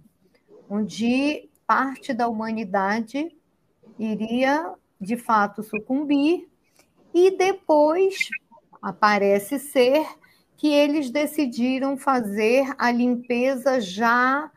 onde 0.71 1.49
parte 1.67 2.13
da 2.13 2.29
humanidade 2.29 3.35
iria, 3.99 4.75
de 5.01 5.17
fato, 5.17 5.63
sucumbir, 5.63 6.49
e 7.15 7.37
depois 7.37 8.29
aparece 8.81 9.59
ser 9.59 10.07
que 10.57 10.69
eles 10.69 11.11
decidiram 11.11 11.97
fazer 11.97 12.73
a 12.79 12.91
limpeza 12.91 13.81
já 13.81 14.51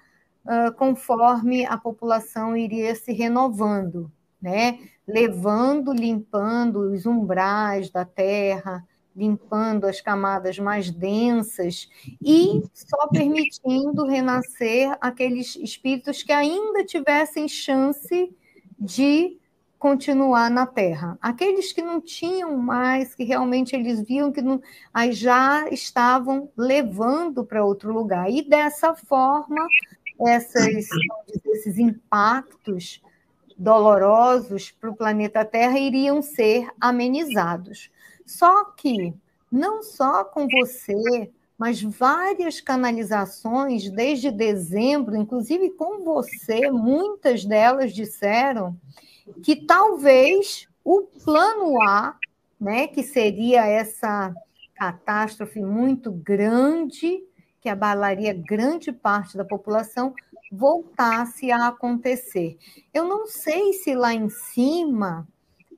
ah, 0.48 0.72
conforme 0.72 1.66
a 1.66 1.76
população 1.78 2.56
iria 2.56 2.94
se 2.94 3.12
renovando, 3.12 4.12
né? 4.40 4.80
levando, 5.08 5.92
limpando 5.92 6.92
os 6.92 7.06
umbrais 7.06 7.90
da 7.90 8.06
terra, 8.06 8.86
limpando 9.16 9.86
as 9.86 10.02
camadas 10.02 10.60
mais 10.60 10.92
densas 10.92 11.90
e 12.22 12.62
só 12.74 13.08
permitindo 13.08 14.06
renascer 14.06 14.98
aqueles 15.00 15.56
espíritos 15.56 16.22
que 16.22 16.34
ainda 16.34 16.84
tivessem 16.84 17.48
chance 17.48 18.36
de 18.78 19.38
continuar 19.80 20.50
na 20.50 20.66
Terra. 20.66 21.18
Aqueles 21.22 21.72
que 21.72 21.82
não 21.82 22.02
tinham 22.02 22.58
mais, 22.58 23.14
que 23.14 23.24
realmente 23.24 23.76
eles 23.76 24.02
viam 24.02 24.32
que 24.32 24.42
não, 24.42 24.62
aí 24.94 25.14
já 25.14 25.70
estavam 25.70 26.50
levando 26.58 27.46
para 27.46 27.64
outro 27.64 27.94
lugar. 27.94 28.30
E 28.30 28.42
dessa 28.42 28.96
forma, 28.96 29.66
essas, 30.20 30.88
esses 31.46 31.78
impactos 31.78 33.02
dolorosos 33.58 34.72
para 34.72 34.90
o 34.90 34.96
planeta 34.96 35.46
Terra 35.46 35.78
iriam 35.80 36.22
ser 36.22 36.68
amenizados. 36.80 37.90
Só 38.26 38.66
que 38.66 39.14
não 39.52 39.84
só 39.84 40.24
com 40.24 40.48
você, 40.48 41.32
mas 41.58 41.82
várias 41.82 42.60
canalizações 42.60 43.90
desde 43.90 44.32
dezembro, 44.32 45.16
inclusive 45.16 45.70
com 45.72 46.04
você, 46.04 46.70
muitas 46.70 47.46
delas 47.46 47.94
disseram 47.94 48.76
que 49.42 49.56
talvez 49.56 50.68
o 50.84 51.04
plano 51.24 51.82
A, 51.82 52.16
né, 52.60 52.88
que 52.88 53.04
seria 53.04 53.66
essa 53.66 54.34
catástrofe 54.76 55.62
muito 55.62 56.12
grande, 56.12 57.24
que 57.62 57.70
abalaria 57.70 58.34
grande 58.34 58.92
parte 58.92 59.38
da 59.38 59.46
população, 59.46 60.14
voltasse 60.52 61.52
a 61.52 61.68
acontecer. 61.68 62.58
Eu 62.94 63.06
não 63.06 63.26
sei 63.26 63.74
se 63.74 63.96
lá 63.96 64.14
em 64.14 64.30
cima 64.30 65.28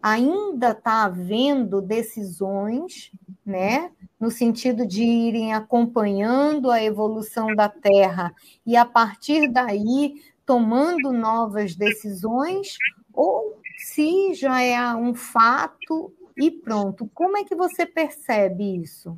ainda 0.02 0.72
está 0.72 1.04
havendo 1.04 1.82
decisões, 1.82 3.12
né, 3.46 3.92
no 4.20 4.30
sentido 4.32 4.86
de 4.86 5.04
irem 5.04 5.54
acompanhando 5.54 6.72
a 6.72 6.84
evolução 6.84 7.56
da 7.56 7.70
Terra 7.70 8.34
e 8.66 8.76
a 8.76 8.86
partir 8.86 9.48
daí 9.48 10.16
tomando 10.46 11.12
novas 11.12 11.76
decisões, 11.76 12.78
ou 13.14 13.60
se 13.78 14.34
já 14.34 14.62
é 14.62 14.96
um 14.96 15.14
fato 15.14 16.14
e 16.38 16.50
pronto. 16.50 17.10
Como 17.14 17.38
é 17.38 17.44
que 17.44 17.56
você 17.56 17.86
percebe 17.86 18.82
isso? 18.82 19.18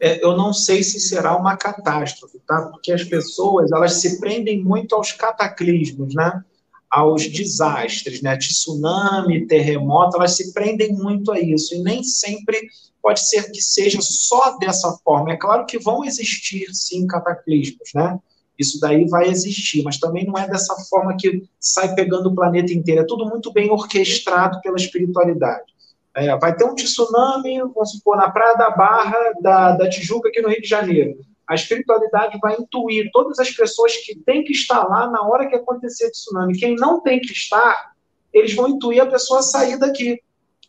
é, 0.00 0.24
eu 0.24 0.36
não 0.36 0.52
sei 0.52 0.82
se 0.82 1.00
será 1.00 1.36
uma 1.36 1.56
catástrofe, 1.56 2.38
tá? 2.46 2.62
Porque 2.70 2.92
as 2.92 3.04
pessoas 3.04 3.70
elas 3.72 3.94
se 3.94 4.20
prendem 4.20 4.62
muito 4.62 4.94
aos 4.94 5.12
cataclismos, 5.12 6.14
né? 6.14 6.42
Aos 6.90 7.26
desastres, 7.28 8.22
né? 8.22 8.36
Tsunami, 8.36 9.46
terremoto, 9.46 10.16
elas 10.16 10.36
se 10.36 10.52
prendem 10.52 10.92
muito 10.92 11.30
a 11.32 11.38
isso 11.38 11.74
e 11.74 11.82
nem 11.82 12.02
sempre 12.02 12.68
pode 13.02 13.28
ser 13.28 13.50
que 13.50 13.60
seja 13.60 13.98
só 14.00 14.58
dessa 14.58 14.98
forma. 15.04 15.32
É 15.32 15.36
claro 15.36 15.66
que 15.66 15.78
vão 15.78 16.04
existir 16.04 16.66
sim 16.74 17.06
cataclismos, 17.06 17.90
né? 17.94 18.18
Isso 18.58 18.80
daí 18.80 19.06
vai 19.06 19.28
existir, 19.28 19.82
mas 19.84 19.98
também 19.98 20.26
não 20.26 20.36
é 20.36 20.48
dessa 20.48 20.74
forma 20.90 21.16
que 21.16 21.44
sai 21.60 21.94
pegando 21.94 22.28
o 22.28 22.34
planeta 22.34 22.72
inteiro. 22.72 23.02
É 23.02 23.06
tudo 23.06 23.24
muito 23.24 23.52
bem 23.52 23.70
orquestrado 23.70 24.60
pela 24.60 24.76
espiritualidade. 24.76 25.72
É, 26.14 26.36
vai 26.36 26.56
ter 26.56 26.64
um 26.64 26.74
tsunami, 26.74 27.60
vamos 27.60 27.92
supor, 27.92 28.16
na 28.16 28.28
Praia 28.28 28.56
da 28.56 28.70
Barra, 28.70 29.16
da, 29.40 29.72
da 29.76 29.88
Tijuca, 29.88 30.28
aqui 30.28 30.42
no 30.42 30.48
Rio 30.48 30.60
de 30.60 30.68
Janeiro. 30.68 31.20
A 31.48 31.54
espiritualidade 31.54 32.38
vai 32.40 32.56
intuir 32.56 33.10
todas 33.12 33.38
as 33.38 33.50
pessoas 33.50 33.96
que 33.96 34.14
têm 34.16 34.44
que 34.44 34.52
estar 34.52 34.84
lá 34.84 35.10
na 35.10 35.22
hora 35.22 35.48
que 35.48 35.56
acontecer 35.56 36.06
o 36.06 36.10
tsunami. 36.10 36.58
Quem 36.58 36.76
não 36.76 37.00
tem 37.00 37.20
que 37.20 37.32
estar, 37.32 37.92
eles 38.32 38.54
vão 38.54 38.68
intuir 38.68 39.02
a 39.02 39.06
pessoa 39.06 39.42
sair 39.42 39.78
daqui. 39.78 40.20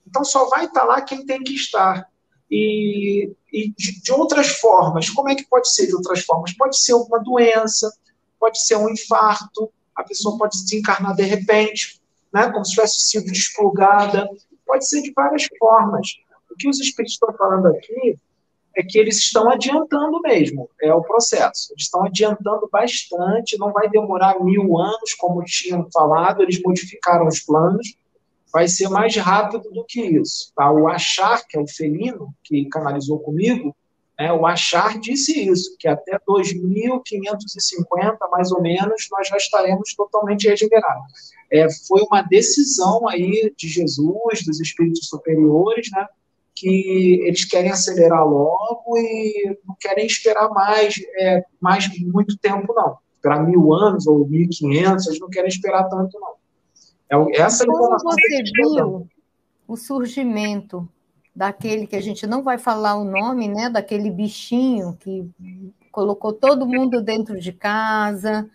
Então 0.08 0.24
só 0.24 0.48
vai 0.48 0.66
estar 0.66 0.86
lá 0.86 1.02
quem 1.02 1.26
tem 1.26 1.44
que 1.44 1.54
estar. 1.54 2.08
E, 2.50 3.32
e 3.52 3.74
de, 3.78 4.02
de, 4.02 4.12
outras 4.12 4.48
formas, 4.48 5.10
como 5.10 5.30
é 5.30 5.36
que 5.36 5.46
pode 5.46 5.72
ser 5.72 5.88
de 5.88 5.96
outras 5.96 6.22
formas? 6.22 6.54
Pode 6.54 6.80
ser 6.80 6.94
uma 6.94 7.20
doença, 7.20 7.94
pode 8.40 8.60
ser 8.66 8.78
um 8.78 8.90
infarto, 8.90 9.72
a 9.96 10.04
pessoa 10.04 10.38
pode 10.38 10.58
desencarnar 10.64 11.16
de 11.16 11.24
repente, 11.24 12.02
né, 12.34 12.50
como 12.52 12.66
se 12.66 12.72
tivesse 12.72 13.00
sido 13.02 13.32
desplugada, 13.32 14.28
Pode 14.70 14.88
ser 14.88 15.02
de 15.02 15.12
várias 15.14 15.48
formas. 15.58 16.20
O 16.48 16.56
que 16.56 16.70
os 16.70 16.80
espíritos 16.80 17.16
estão 17.16 17.34
falando 17.34 17.66
aqui 17.70 18.16
é 18.80 18.84
que 18.84 18.98
eles 18.98 19.18
estão 19.18 19.50
adiantando 19.50 20.22
mesmo, 20.22 20.70
é 20.82 20.94
o 20.94 21.02
processo. 21.02 21.74
Eles 21.74 21.84
estão 21.84 22.06
adiantando 22.06 22.70
bastante, 22.72 23.58
não 23.58 23.74
vai 23.74 23.90
demorar 23.90 24.40
mil 24.40 24.78
anos, 24.78 25.14
como 25.18 25.44
tinham 25.44 25.90
falado, 25.92 26.42
eles 26.42 26.62
modificaram 26.62 27.28
os 27.28 27.42
planos, 27.42 27.98
vai 28.54 28.70
ser 28.70 28.90
mais 28.90 29.16
rápido 29.18 29.70
do 29.70 29.84
que 29.84 30.02
isso. 30.02 30.54
Tá? 30.56 30.72
O 30.72 30.88
Achar, 30.88 31.46
que 31.46 31.58
é 31.58 31.60
o 31.60 31.68
felino, 31.68 32.34
que 32.44 32.70
canalizou 32.70 33.20
comigo, 33.20 33.76
é, 34.18 34.32
o 34.32 34.46
Achar 34.46 34.98
disse 34.98 35.50
isso, 35.50 35.76
que 35.78 35.88
até 35.88 36.18
2550, 36.26 38.28
mais 38.30 38.52
ou 38.52 38.62
menos, 38.62 39.08
nós 39.12 39.28
já 39.28 39.36
estaremos 39.36 39.94
totalmente 39.94 40.48
regenerados 40.48 41.34
é, 41.52 41.68
foi 41.88 42.02
uma 42.04 42.22
decisão 42.22 43.08
aí 43.08 43.54
de 43.58 43.68
Jesus, 43.68 44.46
dos 44.46 44.60
espíritos 44.60 45.08
superiores, 45.08 45.90
né, 45.92 46.08
que 46.60 47.22
eles 47.26 47.46
querem 47.46 47.72
acelerar 47.72 48.28
logo 48.28 48.98
e 48.98 49.58
não 49.66 49.76
querem 49.80 50.06
esperar 50.06 50.50
mais, 50.50 50.96
é, 51.18 51.44
mais 51.60 51.88
muito 52.00 52.38
tempo, 52.38 52.74
não. 52.74 52.98
Esperar 53.16 53.46
mil 53.46 53.74
anos 53.74 54.08
ou 54.08 54.28
mil 54.28 54.42
e 54.42 54.48
quinhentos, 54.48 55.08
eles 55.08 55.20
não 55.20 55.30
querem 55.30 55.50
esperar 55.50 55.88
tanto, 55.90 56.20
não. 56.20 56.40
É, 57.10 57.42
essa 57.42 57.66
Como 57.66 57.98
você 58.00 58.44
viu 58.56 59.08
o 59.68 59.78
surgimento 59.78 60.88
daquele 61.36 61.88
que 61.88 61.96
a 61.96 62.02
gente 62.02 62.28
não 62.28 62.44
vai 62.44 62.58
falar 62.58 62.96
o 62.96 63.06
nome, 63.06 63.48
né, 63.48 63.70
daquele 63.70 64.12
bichinho 64.12 64.98
que 65.00 65.30
colocou 65.92 66.34
todo 66.34 66.66
mundo 66.66 67.02
dentro 67.02 67.40
de 67.40 67.54
casa, 67.54 68.50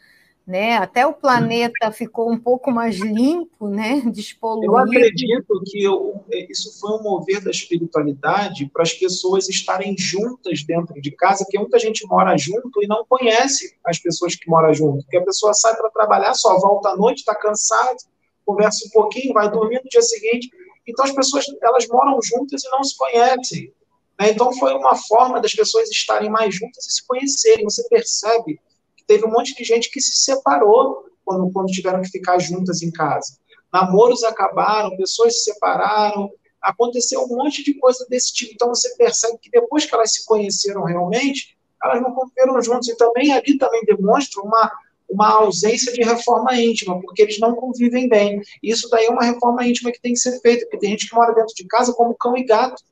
né? 0.47 0.77
Até 0.77 1.07
o 1.07 1.15
planeta 1.15 1.91
ficou 1.91 2.31
um 2.31 2.39
pouco 2.39 2.71
mais 2.71 2.99
limpo, 2.99 3.69
né? 3.69 4.03
Despoluído. 4.12 4.73
Eu 4.73 4.77
acredito 4.77 5.62
que 5.65 5.83
eu, 5.83 6.23
isso 6.51 6.79
foi 6.79 6.99
um 6.99 7.03
mover 7.03 7.43
da 7.43 7.51
espiritualidade 7.51 8.69
para 8.73 8.83
as 8.83 8.93
pessoas 8.93 9.49
estarem 9.49 9.97
juntas 9.97 10.62
dentro 10.62 11.01
de 11.01 11.11
casa, 11.12 11.45
porque 11.45 11.59
muita 11.59 11.79
gente 11.79 12.07
mora 12.07 12.37
junto 12.37 12.83
e 12.83 12.87
não 12.87 13.05
conhece 13.09 13.75
as 13.85 13.99
pessoas 13.99 14.35
que 14.37 14.49
moram 14.49 14.75
junto, 14.75 15.03
porque 15.05 15.16
a 15.16 15.25
pessoa 15.25 15.55
sai 15.55 15.75
para 15.77 15.91
trabalhar, 15.91 16.35
só 16.35 16.59
volta 16.61 16.91
à 16.91 16.97
noite, 16.97 17.19
está 17.19 17.35
cansado, 17.35 17.97
conversa 18.45 18.87
um 18.87 18.91
pouquinho, 18.91 19.33
vai 19.33 19.51
dormir 19.51 19.81
no 19.83 19.89
dia 19.89 20.03
seguinte. 20.03 20.51
Então 20.87 21.07
as 21.07 21.12
pessoas 21.12 21.47
elas 21.62 21.89
moram 21.89 22.21
juntas 22.23 22.62
e 22.62 22.71
não 22.71 22.85
se 22.85 22.95
conhecem. 22.97 23.73
Né? 24.21 24.31
Então 24.31 24.53
foi 24.53 24.75
uma 24.75 24.95
forma 24.95 25.41
das 25.41 25.55
pessoas 25.55 25.89
estarem 25.89 26.29
mais 26.29 26.55
juntas 26.55 26.87
e 26.87 26.93
se 26.93 27.07
conhecerem. 27.07 27.65
Você 27.65 27.89
percebe 27.89 28.61
teve 29.06 29.26
um 29.26 29.31
monte 29.31 29.55
de 29.55 29.64
gente 29.64 29.90
que 29.90 30.01
se 30.01 30.18
separou 30.18 31.05
quando, 31.24 31.51
quando 31.52 31.72
tiveram 31.72 32.02
que 32.02 32.09
ficar 32.09 32.39
juntas 32.39 32.82
em 32.82 32.90
casa. 32.90 33.36
Namoros 33.72 34.22
acabaram, 34.22 34.97
pessoas 34.97 35.39
se 35.39 35.52
separaram, 35.52 36.31
aconteceu 36.62 37.22
um 37.22 37.28
monte 37.28 37.62
de 37.62 37.74
coisa 37.74 38.06
desse 38.09 38.32
tipo. 38.32 38.52
Então 38.55 38.68
você 38.68 38.94
percebe 38.97 39.39
que 39.40 39.51
depois 39.51 39.85
que 39.85 39.94
elas 39.94 40.12
se 40.12 40.24
conheceram 40.24 40.85
realmente, 40.85 41.56
elas 41.82 42.01
não 42.01 42.12
conviveram 42.12 42.60
juntos. 42.62 42.89
E 42.89 42.97
também 42.97 43.32
ali 43.32 43.59
também 43.59 43.82
demonstra 43.85 44.43
uma, 44.43 44.70
uma 45.09 45.28
ausência 45.31 45.93
de 45.93 46.02
reforma 46.02 46.55
íntima, 46.56 47.01
porque 47.01 47.22
eles 47.22 47.39
não 47.39 47.55
convivem 47.55 48.09
bem. 48.09 48.40
Isso 48.62 48.89
daí 48.89 49.06
é 49.06 49.10
uma 49.10 49.24
reforma 49.24 49.66
íntima 49.66 49.93
que 49.93 50.01
tem 50.01 50.12
que 50.12 50.20
ser 50.20 50.40
feita, 50.40 50.64
porque 50.64 50.78
tem 50.78 50.90
gente 50.90 51.09
que 51.09 51.14
mora 51.14 51.35
dentro 51.35 51.55
de 51.55 51.66
casa 51.66 51.93
como 51.93 52.14
cão 52.14 52.36
e 52.36 52.44
gato. 52.44 52.82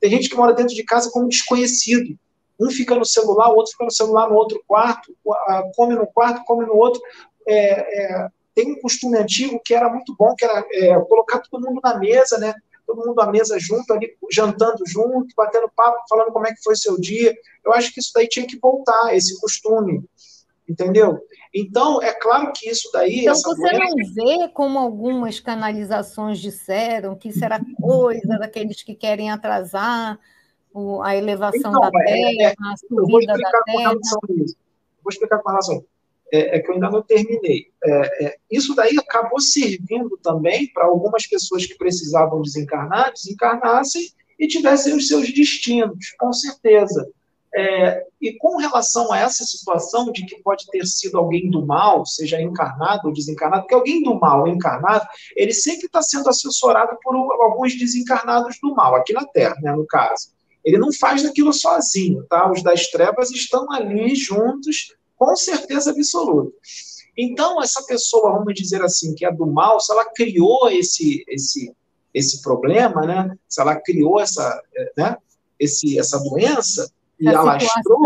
Tem 0.00 0.10
gente 0.10 0.28
que 0.28 0.36
mora 0.36 0.52
dentro 0.52 0.74
de 0.74 0.84
casa 0.84 1.10
como 1.10 1.28
desconhecido. 1.28 2.18
Um 2.62 2.70
fica 2.70 2.94
no 2.94 3.04
celular, 3.04 3.50
o 3.50 3.56
outro 3.56 3.72
fica 3.72 3.84
no 3.84 3.90
celular 3.90 4.28
no 4.28 4.36
outro 4.36 4.62
quarto, 4.66 5.12
come 5.74 5.94
no 5.94 6.06
quarto, 6.06 6.44
come 6.44 6.64
no 6.64 6.76
outro. 6.76 7.00
É, 7.46 8.22
é, 8.22 8.28
tem 8.54 8.72
um 8.72 8.80
costume 8.80 9.18
antigo 9.18 9.60
que 9.64 9.74
era 9.74 9.88
muito 9.88 10.14
bom, 10.16 10.34
que 10.36 10.44
era 10.44 10.64
é, 10.72 11.00
colocar 11.00 11.40
todo 11.40 11.66
mundo 11.66 11.80
na 11.82 11.98
mesa, 11.98 12.38
né? 12.38 12.54
Todo 12.86 13.04
mundo 13.04 13.20
à 13.20 13.26
mesa 13.30 13.58
junto, 13.58 13.92
ali, 13.92 14.14
jantando 14.30 14.82
junto, 14.86 15.34
batendo 15.36 15.70
papo, 15.74 15.98
falando 16.08 16.32
como 16.32 16.46
é 16.46 16.52
que 16.52 16.62
foi 16.62 16.76
seu 16.76 17.00
dia. 17.00 17.34
Eu 17.64 17.72
acho 17.72 17.92
que 17.92 18.00
isso 18.00 18.12
daí 18.14 18.28
tinha 18.28 18.46
que 18.46 18.58
voltar, 18.58 19.14
esse 19.14 19.40
costume, 19.40 20.04
entendeu? 20.68 21.20
Então, 21.54 22.02
é 22.02 22.12
claro 22.12 22.52
que 22.54 22.68
isso 22.68 22.88
daí. 22.92 23.20
Então, 23.20 23.34
você 23.34 23.72
não 23.72 23.94
vê 24.14 24.48
como 24.52 24.78
algumas 24.78 25.40
canalizações 25.40 26.38
disseram 26.38 27.16
que 27.16 27.28
isso 27.28 27.44
era 27.44 27.60
coisa 27.80 28.38
daqueles 28.38 28.82
que 28.82 28.94
querem 28.94 29.30
atrasar 29.30 30.18
a 31.02 31.16
elevação 31.16 31.70
então, 31.70 31.80
da 31.80 32.00
é, 32.02 32.04
Terra, 32.04 32.42
é, 32.42 32.54
a 32.58 32.76
subida 32.76 33.34
da 33.34 33.62
Terra. 33.64 33.94
Vou 35.02 35.10
explicar 35.10 35.38
com 35.38 35.50
relação. 35.50 35.84
É, 36.32 36.56
é, 36.56 36.60
que 36.60 36.70
eu 36.70 36.74
ainda 36.74 36.90
não 36.90 37.02
terminei. 37.02 37.66
É, 37.84 38.24
é, 38.24 38.36
isso 38.50 38.74
daí 38.74 38.96
acabou 38.98 39.38
servindo 39.38 40.16
também 40.22 40.66
para 40.72 40.86
algumas 40.86 41.26
pessoas 41.26 41.66
que 41.66 41.76
precisavam 41.76 42.40
desencarnar, 42.40 43.12
desencarnassem 43.12 44.10
e 44.38 44.48
tivessem 44.48 44.96
os 44.96 45.08
seus 45.08 45.30
destinos, 45.30 46.14
com 46.18 46.32
certeza. 46.32 47.06
É, 47.54 48.06
e 48.18 48.32
com 48.38 48.56
relação 48.56 49.12
a 49.12 49.18
essa 49.18 49.44
situação 49.44 50.10
de 50.10 50.24
que 50.24 50.42
pode 50.42 50.66
ter 50.68 50.86
sido 50.86 51.18
alguém 51.18 51.50
do 51.50 51.66
mal, 51.66 52.06
seja 52.06 52.40
encarnado 52.40 53.08
ou 53.08 53.12
desencarnado, 53.12 53.64
porque 53.64 53.74
alguém 53.74 54.02
do 54.02 54.18
mal 54.18 54.48
encarnado, 54.48 55.06
ele 55.36 55.52
sempre 55.52 55.84
está 55.84 56.00
sendo 56.00 56.30
assessorado 56.30 56.96
por 57.02 57.14
alguns 57.14 57.78
desencarnados 57.78 58.58
do 58.58 58.74
mal, 58.74 58.94
aqui 58.94 59.12
na 59.12 59.26
Terra, 59.26 59.56
né, 59.60 59.70
no 59.70 59.86
caso. 59.86 60.30
Ele 60.64 60.78
não 60.78 60.92
faz 60.92 61.24
aquilo 61.24 61.52
sozinho, 61.52 62.24
tá? 62.28 62.50
Os 62.50 62.62
das 62.62 62.88
trevas 62.88 63.30
estão 63.30 63.70
ali 63.72 64.14
juntos, 64.14 64.94
com 65.16 65.34
certeza 65.36 65.90
absoluta. 65.90 66.52
Então, 67.16 67.62
essa 67.62 67.84
pessoa, 67.84 68.32
vamos 68.32 68.54
dizer 68.54 68.82
assim, 68.82 69.14
que 69.14 69.24
é 69.24 69.32
do 69.32 69.46
mal, 69.46 69.80
se 69.80 69.92
ela 69.92 70.04
criou 70.04 70.70
esse, 70.70 71.24
esse, 71.28 71.72
esse 72.14 72.40
problema, 72.40 73.04
né? 73.06 73.36
Se 73.48 73.60
ela 73.60 73.76
criou 73.76 74.20
essa, 74.20 74.62
né? 74.96 75.16
esse, 75.58 75.98
essa 75.98 76.18
doença, 76.18 76.90
e 77.20 77.28
alastrou. 77.28 77.98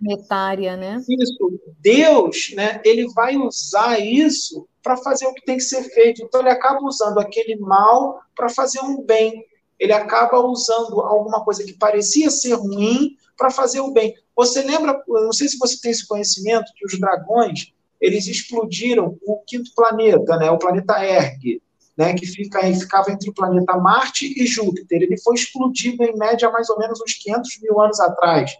planetária, 0.00 0.76
né? 0.76 1.04
Isso. 1.06 1.60
Deus, 1.80 2.52
né? 2.54 2.80
Ele 2.84 3.06
vai 3.12 3.36
usar 3.36 3.98
isso 3.98 4.66
para 4.82 4.96
fazer 4.96 5.26
o 5.26 5.34
que 5.34 5.44
tem 5.44 5.58
que 5.58 5.62
ser 5.62 5.82
feito. 5.90 6.22
Então, 6.22 6.40
ele 6.40 6.48
acaba 6.48 6.80
usando 6.82 7.18
aquele 7.18 7.56
mal 7.56 8.20
para 8.34 8.48
fazer 8.48 8.80
um 8.80 9.02
bem 9.02 9.44
ele 9.82 9.92
acaba 9.92 10.38
usando 10.38 11.00
alguma 11.00 11.44
coisa 11.44 11.64
que 11.64 11.72
parecia 11.72 12.30
ser 12.30 12.54
ruim 12.54 13.16
para 13.36 13.50
fazer 13.50 13.80
o 13.80 13.90
bem. 13.90 14.14
Você 14.36 14.62
lembra, 14.62 15.02
não 15.08 15.32
sei 15.32 15.48
se 15.48 15.58
você 15.58 15.76
tem 15.80 15.90
esse 15.90 16.06
conhecimento, 16.06 16.72
que 16.76 16.86
os 16.86 17.00
dragões, 17.00 17.72
eles 18.00 18.28
explodiram 18.28 19.18
o 19.26 19.42
quinto 19.44 19.74
planeta, 19.74 20.36
né, 20.36 20.48
o 20.52 20.58
planeta 20.58 21.04
Erg, 21.04 21.60
né, 21.98 22.14
que 22.14 22.24
fica, 22.24 22.60
ficava 22.72 23.10
entre 23.10 23.28
o 23.28 23.34
planeta 23.34 23.76
Marte 23.76 24.32
e 24.40 24.46
Júpiter. 24.46 25.02
Ele 25.02 25.18
foi 25.18 25.34
explodido, 25.34 26.04
em 26.04 26.16
média, 26.16 26.48
mais 26.48 26.70
ou 26.70 26.78
menos 26.78 27.00
uns 27.00 27.14
500 27.14 27.60
mil 27.60 27.80
anos 27.80 27.98
atrás. 27.98 28.52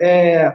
É, 0.00 0.52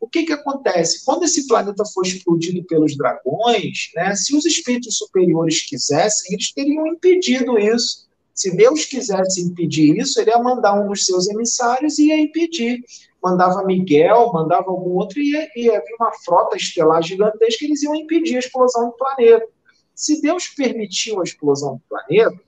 o 0.00 0.08
que, 0.08 0.22
que 0.22 0.32
acontece? 0.32 1.04
Quando 1.04 1.24
esse 1.24 1.46
planeta 1.46 1.84
foi 1.92 2.06
explodido 2.06 2.64
pelos 2.64 2.96
dragões, 2.96 3.90
né, 3.94 4.14
se 4.16 4.34
os 4.34 4.46
espíritos 4.46 4.96
superiores 4.96 5.60
quisessem, 5.68 6.32
eles 6.32 6.50
teriam 6.50 6.86
impedido 6.86 7.58
isso. 7.58 8.08
Se 8.34 8.56
Deus 8.56 8.84
quisesse 8.84 9.42
impedir 9.42 9.98
isso, 9.98 10.20
ele 10.20 10.30
ia 10.30 10.38
mandar 10.38 10.80
um 10.80 10.88
dos 10.88 11.04
seus 11.04 11.28
emissários 11.28 11.98
e 11.98 12.08
ia 12.08 12.18
impedir. 12.18 12.82
Mandava 13.22 13.64
Miguel, 13.64 14.32
mandava 14.32 14.70
algum 14.70 14.92
outro, 14.92 15.20
e 15.20 15.32
ia, 15.32 15.80
vir 15.80 15.96
uma 15.98 16.12
frota 16.24 16.56
estelar 16.56 17.02
gigantesca, 17.02 17.64
eles 17.64 17.82
iam 17.82 17.94
impedir 17.94 18.36
a 18.36 18.38
explosão 18.38 18.90
do 18.90 18.96
planeta. 18.96 19.46
Se 19.94 20.22
Deus 20.22 20.48
permitiu 20.48 21.20
a 21.20 21.24
explosão 21.24 21.74
do 21.74 21.82
planeta, 21.88 22.40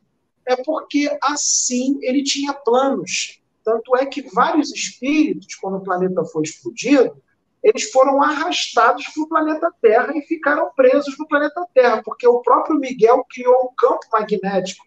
é 0.47 0.57
porque 0.57 1.15
assim 1.23 1.99
ele 2.01 2.23
tinha 2.23 2.55
planos. 2.55 3.43
Tanto 3.63 3.95
é 3.97 4.07
que 4.07 4.23
vários 4.23 4.73
espíritos, 4.73 5.55
quando 5.57 5.77
o 5.77 5.85
planeta 5.85 6.25
foi 6.25 6.43
explodido, 6.43 7.15
eles 7.63 7.91
foram 7.93 8.21
arrastados 8.23 9.07
para 9.09 9.23
o 9.23 9.29
planeta 9.29 9.73
Terra 9.81 10.13
e 10.17 10.23
ficaram 10.23 10.71
presos 10.75 11.17
no 11.17 11.29
planeta 11.29 11.65
Terra, 11.73 12.03
porque 12.05 12.27
o 12.27 12.41
próprio 12.41 12.77
Miguel 12.77 13.25
criou 13.31 13.67
um 13.67 13.75
campo 13.77 14.01
magnético 14.11 14.85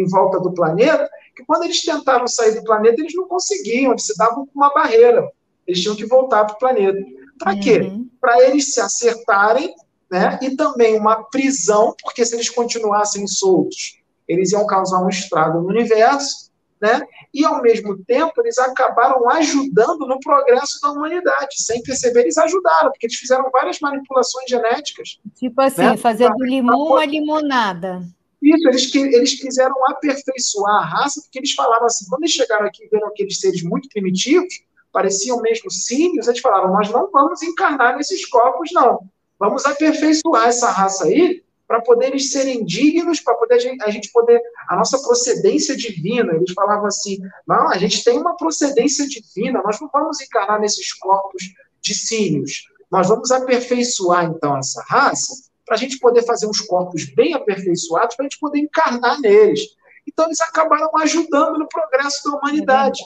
em 0.00 0.08
volta 0.08 0.40
do 0.40 0.52
planeta, 0.52 1.08
que 1.34 1.44
quando 1.44 1.64
eles 1.64 1.84
tentaram 1.84 2.26
sair 2.26 2.54
do 2.54 2.64
planeta, 2.64 3.00
eles 3.00 3.14
não 3.14 3.28
conseguiam, 3.28 3.92
eles 3.92 4.06
se 4.06 4.16
davam 4.16 4.46
com 4.46 4.52
uma 4.54 4.72
barreira. 4.72 5.30
Eles 5.66 5.82
tinham 5.82 5.96
que 5.96 6.06
voltar 6.06 6.44
para 6.44 6.54
o 6.54 6.58
planeta. 6.58 6.98
Para 7.38 7.52
uhum. 7.52 7.60
quê? 7.60 7.92
Para 8.20 8.42
eles 8.42 8.72
se 8.72 8.80
acertarem, 8.80 9.74
né? 10.10 10.38
E 10.42 10.56
também 10.56 10.98
uma 10.98 11.24
prisão, 11.24 11.94
porque 12.02 12.24
se 12.24 12.34
eles 12.34 12.48
continuassem 12.48 13.26
soltos, 13.26 13.98
eles 14.26 14.52
iam 14.52 14.66
causar 14.66 15.02
um 15.04 15.08
estrago 15.08 15.60
no 15.60 15.68
universo, 15.68 16.48
né? 16.80 17.02
E 17.34 17.44
ao 17.44 17.60
mesmo 17.60 17.96
tempo 18.04 18.32
eles 18.38 18.58
acabaram 18.58 19.28
ajudando 19.30 20.06
no 20.06 20.18
progresso 20.20 20.80
da 20.80 20.92
humanidade, 20.92 21.62
sem 21.62 21.82
perceber 21.82 22.20
eles 22.20 22.38
ajudaram, 22.38 22.90
porque 22.90 23.06
eles 23.06 23.16
fizeram 23.16 23.50
várias 23.50 23.80
manipulações 23.80 24.48
genéticas. 24.48 25.18
Tipo 25.36 25.60
assim, 25.60 25.82
né? 25.82 25.96
fazer 25.96 26.28
do 26.30 26.44
limão 26.44 26.96
a 26.96 27.04
limonada. 27.04 28.02
Isso, 28.40 28.68
eles, 28.68 28.94
eles 28.94 29.40
quiseram 29.40 29.74
aperfeiçoar 29.88 30.76
a 30.76 30.84
raça, 30.84 31.20
porque 31.22 31.38
eles 31.38 31.52
falavam 31.52 31.86
assim, 31.86 32.06
quando 32.08 32.22
eles 32.22 32.32
chegaram 32.32 32.66
aqui 32.66 32.84
e 32.84 32.88
viram 32.88 33.08
aqueles 33.08 33.40
seres 33.40 33.62
muito 33.62 33.88
primitivos, 33.88 34.62
pareciam 34.92 35.40
mesmo 35.40 35.70
símios, 35.70 36.28
eles 36.28 36.40
falaram, 36.40 36.72
nós 36.72 36.90
não 36.90 37.10
vamos 37.10 37.42
encarnar 37.42 37.96
nesses 37.96 38.24
corpos, 38.26 38.70
não. 38.72 39.00
Vamos 39.38 39.64
aperfeiçoar 39.66 40.48
essa 40.48 40.70
raça 40.70 41.04
aí 41.04 41.42
para 41.66 41.82
poder 41.82 42.06
eles 42.06 42.32
serem 42.32 42.64
dignos, 42.64 43.20
para 43.20 43.34
poder 43.34 43.56
a 43.82 43.90
gente 43.90 44.10
poder 44.10 44.40
a 44.68 44.74
nossa 44.74 44.98
procedência 45.02 45.76
divina. 45.76 46.34
Eles 46.34 46.52
falavam 46.54 46.86
assim: 46.86 47.18
não, 47.46 47.68
a 47.68 47.76
gente 47.76 48.02
tem 48.02 48.18
uma 48.18 48.36
procedência 48.36 49.06
divina, 49.06 49.62
nós 49.62 49.78
não 49.78 49.88
vamos 49.92 50.20
encarnar 50.20 50.58
nesses 50.58 50.92
corpos 50.94 51.42
de 51.80 51.94
símios. 51.94 52.64
Nós 52.90 53.08
vamos 53.08 53.30
aperfeiçoar 53.30 54.24
então 54.24 54.56
essa 54.56 54.82
raça 54.88 55.47
para 55.68 55.76
a 55.76 55.78
gente 55.78 55.98
poder 55.98 56.22
fazer 56.24 56.46
uns 56.46 56.60
corpos 56.60 57.04
bem 57.14 57.34
aperfeiçoados 57.34 58.16
para 58.16 58.24
a 58.24 58.28
gente 58.28 58.40
poder 58.40 58.58
encarnar 58.58 59.20
neles. 59.20 59.60
Então 60.06 60.24
eles 60.24 60.40
acabaram 60.40 60.90
ajudando 60.96 61.58
no 61.58 61.68
progresso 61.68 62.28
da 62.28 62.38
humanidade. 62.38 63.00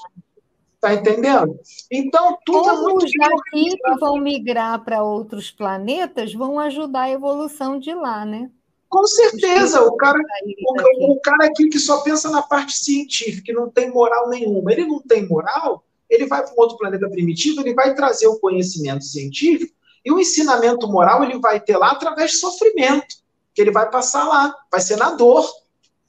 Tá 0.81 0.95
entendendo? 0.95 1.61
Então, 1.91 2.37
tudo 2.45 2.69
é 2.69 2.73
muito 2.73 3.05
os 3.05 3.13
daqui 3.17 3.77
que 3.77 3.95
vão 4.01 4.19
migrar 4.19 4.83
para 4.85 5.05
outros 5.05 5.49
planetas 5.49 6.35
vão 6.35 6.59
ajudar 6.59 7.03
a 7.03 7.11
evolução 7.11 7.79
de 7.79 7.95
lá, 7.95 8.25
né? 8.25 8.51
Com 8.89 9.07
certeza, 9.07 9.81
o 9.81 9.97
cara, 9.97 10.19
o, 10.19 11.13
o, 11.13 11.21
cara 11.21 11.47
aqui 11.47 11.69
que 11.69 11.79
só 11.79 12.03
pensa 12.03 12.29
na 12.31 12.43
parte 12.43 12.77
científica, 12.77 13.45
que 13.45 13.53
não 13.53 13.71
tem 13.71 13.91
moral 13.91 14.29
nenhuma, 14.29 14.73
ele 14.73 14.85
não 14.85 15.01
tem 15.01 15.27
moral, 15.27 15.85
ele 16.11 16.27
vai 16.27 16.43
para 16.45 16.53
um 16.53 16.61
outro 16.61 16.77
planeta 16.77 17.09
primitivo, 17.09 17.61
ele 17.61 17.75
vai 17.75 17.95
trazer 17.95 18.27
o 18.27 18.41
conhecimento 18.41 19.05
científico 19.05 19.73
e 20.05 20.13
o 20.13 20.19
ensinamento 20.19 20.89
moral 20.89 21.23
ele 21.23 21.39
vai 21.39 21.61
ter 21.61 21.77
lá 21.77 21.91
através 21.93 22.33
de 22.33 22.37
sofrimento, 22.39 23.17
que 23.55 23.61
ele 23.61 23.71
vai 23.71 23.91
passar 23.91 24.27
lá, 24.27 24.55
vai 24.71 24.81
ser 24.81 24.97
na 24.97 25.11
dor, 25.11 25.49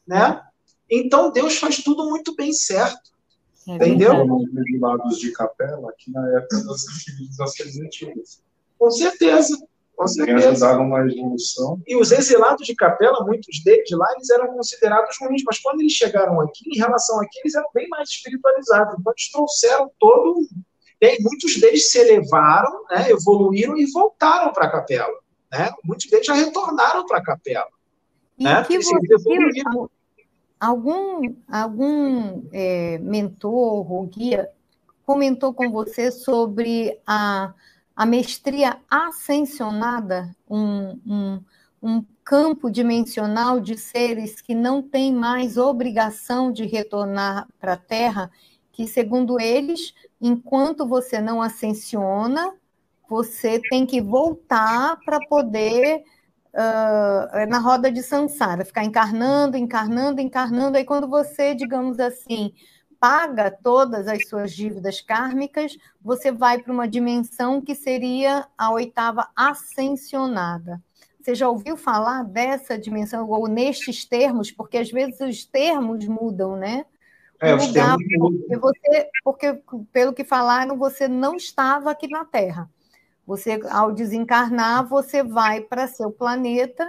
né? 0.08 0.42
Então 0.90 1.32
Deus 1.32 1.58
faz 1.58 1.84
tudo 1.84 2.10
muito 2.10 2.36
bem 2.36 2.54
certo. 2.54 3.12
É 3.68 3.76
Entendeu? 3.76 4.14
Os 5.06 5.20
de 5.20 5.32
capela 5.32 5.90
aqui 5.90 6.12
na 6.12 6.38
época 6.38 6.64
das 6.66 6.82
civilizações 7.04 7.80
antigas. 7.80 8.42
Com 8.78 8.92
certeza. 8.92 9.58
Com 9.96 10.08
certeza. 10.08 10.50
ajudaram 10.50 10.90
na 10.90 11.08
evolução. 11.08 11.80
E 11.88 11.96
os 11.96 12.12
exilados 12.12 12.66
de 12.66 12.76
capela, 12.76 13.24
muitos 13.24 13.64
deles 13.64 13.90
lá, 13.92 14.12
eles 14.16 14.30
eram 14.30 14.48
considerados 14.54 15.18
ruins, 15.22 15.44
mas 15.46 15.60
quando 15.60 15.82
eles 15.82 15.94
chegaram 15.94 16.42
aqui, 16.42 16.68
em 16.68 16.78
relação 16.78 17.22
aqui, 17.22 17.40
eles 17.40 17.56
eram 17.56 17.70
bem 17.74 17.88
mais 17.88 18.10
espiritualizados. 18.10 18.96
Então, 19.00 19.14
eles 19.16 19.32
trouxeram 19.32 19.92
todo. 20.00 20.48
E 21.04 21.22
muitos 21.22 21.60
deles 21.60 21.92
se 21.92 22.00
elevaram, 22.00 22.86
né, 22.90 23.10
evoluíram 23.10 23.78
e 23.78 23.86
voltaram 23.92 24.54
para 24.54 24.66
a 24.66 24.72
capela. 24.72 25.14
Né? 25.52 25.70
Muitos 25.84 26.10
deles 26.10 26.26
já 26.26 26.34
retornaram 26.34 27.06
para 27.06 27.18
a 27.18 27.24
capela. 27.24 27.68
E 28.38 28.44
né? 28.44 28.64
que 28.64 28.78
você, 28.78 28.92
algum, 30.60 31.36
algum 31.48 32.44
é, 32.52 32.98
mentor 33.00 33.92
ou 33.92 34.08
guia 34.08 34.50
comentou 35.06 35.54
com 35.54 35.70
você 35.70 36.12
sobre 36.12 36.98
a, 37.06 37.54
a 37.96 38.06
mestria 38.06 38.78
ascensionada, 38.90 40.36
um, 40.50 41.00
um, 41.06 41.44
um 41.82 42.06
campo 42.24 42.72
dimensional 42.72 43.60
de 43.60 43.78
seres 43.78 44.42
que 44.42 44.56
não 44.56 44.82
têm 44.82 45.14
mais 45.14 45.58
obrigação 45.58 46.52
de 46.52 46.66
retornar 46.66 47.48
para 47.60 47.74
a 47.74 47.78
Terra, 47.78 48.32
que, 48.74 48.88
segundo 48.88 49.40
eles, 49.40 49.94
enquanto 50.20 50.86
você 50.86 51.22
não 51.22 51.42
ascensiona, 51.42 52.54
você 53.08 53.62
tem 53.70 53.86
que 53.86 54.02
voltar 54.02 54.98
para 55.06 55.20
poder 55.28 56.04
uh, 56.54 57.48
na 57.48 57.60
roda 57.60 57.92
de 57.92 58.02
Sansara, 58.02 58.66
ficar 58.66 58.84
encarnando, 58.84 59.56
encarnando, 59.56 60.20
encarnando. 60.20 60.78
Aí 60.78 60.84
quando 60.84 61.08
você, 61.08 61.54
digamos 61.54 62.00
assim, 62.00 62.52
paga 63.00 63.52
todas 63.52 64.08
as 64.08 64.28
suas 64.28 64.52
dívidas 64.52 65.02
kármicas, 65.02 65.78
você 66.02 66.32
vai 66.32 66.58
para 66.58 66.74
uma 66.74 66.88
dimensão 66.88 67.62
que 67.62 67.76
seria 67.76 68.48
a 68.58 68.72
oitava 68.72 69.30
ascensionada. 69.36 70.82
Você 71.22 71.36
já 71.36 71.48
ouviu 71.48 71.78
falar 71.78 72.24
dessa 72.24 72.78
dimensão, 72.78 73.30
ou 73.30 73.48
nestes 73.48 74.04
termos, 74.04 74.52
porque 74.52 74.78
às 74.78 74.92
vezes 74.92 75.20
os 75.22 75.46
termos 75.46 76.06
mudam, 76.08 76.56
né? 76.56 76.86
É, 77.40 77.56
os 77.56 77.68
lugar, 77.68 77.98
termos 77.98 78.36
porque, 78.40 78.58
você, 78.58 79.10
porque, 79.24 79.60
pelo 79.92 80.14
que 80.14 80.24
falaram, 80.24 80.78
você 80.78 81.08
não 81.08 81.36
estava 81.36 81.92
aqui 81.92 82.08
na 82.08 82.24
Terra. 82.24 82.70
Você, 83.26 83.60
ao 83.70 83.92
desencarnar, 83.92 84.88
você 84.88 85.24
vai 85.24 85.62
para 85.62 85.88
seu 85.88 86.12
planeta, 86.12 86.88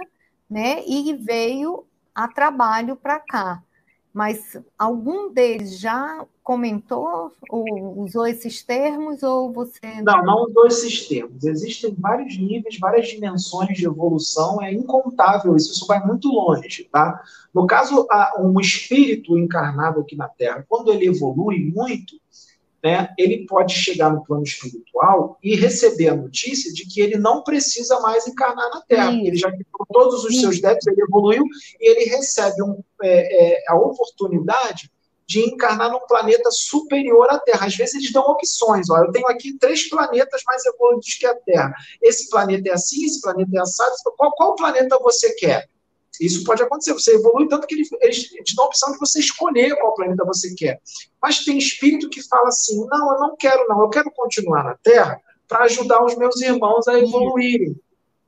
né? 0.49 0.83
E 0.85 1.13
veio 1.13 1.85
a 2.13 2.27
trabalho 2.27 2.95
para 2.95 3.19
cá. 3.19 3.63
Mas 4.13 4.57
algum 4.77 5.31
deles 5.31 5.79
já 5.79 6.25
comentou 6.45 7.31
ou 7.49 8.03
usou 8.03 8.27
esses 8.27 8.61
termos 8.61 9.23
ou 9.23 9.51
você 9.51 9.99
não? 10.03 10.23
Não, 10.23 10.43
usou 10.43 10.67
esses 10.67 11.07
termos. 11.07 11.43
Existem 11.43 11.95
vários 11.97 12.37
níveis, 12.37 12.77
várias 12.79 13.07
dimensões 13.07 13.75
de 13.75 13.87
evolução. 13.87 14.61
É 14.61 14.71
incontável 14.71 15.55
isso. 15.55 15.73
Isso 15.73 15.87
vai 15.87 16.05
muito 16.05 16.29
longe, 16.29 16.87
tá? 16.91 17.19
No 17.51 17.65
caso, 17.65 18.07
um 18.39 18.59
espírito 18.59 19.35
encarnado 19.39 20.01
aqui 20.01 20.15
na 20.15 20.27
Terra, 20.27 20.63
quando 20.69 20.93
ele 20.93 21.07
evolui 21.07 21.71
muito, 21.73 22.15
né, 22.83 23.09
ele 23.17 23.47
pode 23.47 23.73
chegar 23.73 24.13
no 24.13 24.23
plano 24.23 24.43
espiritual 24.43 25.39
e 25.41 25.55
receber 25.55 26.09
a 26.09 26.15
notícia 26.15 26.71
de 26.71 26.85
que 26.85 27.01
ele 27.01 27.17
não 27.17 27.41
precisa 27.41 27.99
mais 28.01 28.27
encarnar 28.27 28.69
na 28.69 28.81
Terra. 28.81 29.11
Ele 29.11 29.35
já 29.35 29.51
quitou 29.51 29.87
todos 29.91 30.23
os 30.23 30.39
seus 30.39 30.61
débitos, 30.61 30.85
ele 30.85 31.01
evoluiu 31.01 31.43
e 31.81 31.89
ele 31.89 32.05
recebe 32.05 32.61
um, 32.61 32.83
é, 33.01 33.55
é, 33.55 33.63
a 33.67 33.75
oportunidade 33.75 34.91
de 35.27 35.41
encarnar 35.41 35.91
num 35.91 36.05
planeta 36.07 36.49
superior 36.51 37.27
à 37.29 37.39
Terra. 37.39 37.65
Às 37.65 37.75
vezes 37.75 37.95
eles 37.95 38.11
dão 38.11 38.23
opções. 38.23 38.89
Ó, 38.89 38.97
eu 38.97 39.11
tenho 39.11 39.27
aqui 39.27 39.57
três 39.57 39.89
planetas 39.89 40.41
mais 40.45 40.63
evoluídos 40.65 41.15
que 41.15 41.25
a 41.25 41.35
Terra. 41.35 41.73
Esse 42.01 42.29
planeta 42.29 42.69
é 42.69 42.73
assim, 42.73 43.05
esse 43.05 43.21
planeta 43.21 43.49
é 43.55 43.59
assado. 43.59 43.95
Qual, 44.17 44.31
qual 44.33 44.55
planeta 44.55 44.97
você 44.99 45.33
quer? 45.33 45.67
Isso 46.21 46.43
pode 46.43 46.63
acontecer. 46.63 46.93
Você 46.93 47.15
evolui 47.15 47.47
tanto 47.47 47.67
que 47.67 47.75
eles, 48.01 48.23
te 48.23 48.55
dão 48.55 48.65
a 48.65 48.67
opção 48.67 48.91
de 48.91 48.99
você 48.99 49.19
escolher 49.19 49.75
qual 49.77 49.95
planeta 49.95 50.23
você 50.23 50.53
quer. 50.53 50.79
Mas 51.21 51.43
tem 51.43 51.57
espírito 51.57 52.09
que 52.09 52.21
fala 52.21 52.47
assim: 52.47 52.85
não, 52.87 53.13
eu 53.13 53.19
não 53.19 53.35
quero, 53.35 53.67
não, 53.67 53.81
eu 53.81 53.89
quero 53.89 54.11
continuar 54.11 54.63
na 54.63 54.75
Terra 54.75 55.19
para 55.47 55.65
ajudar 55.65 56.03
os 56.03 56.15
meus 56.15 56.39
irmãos 56.41 56.87
a 56.87 56.97
evoluírem. 56.99 57.75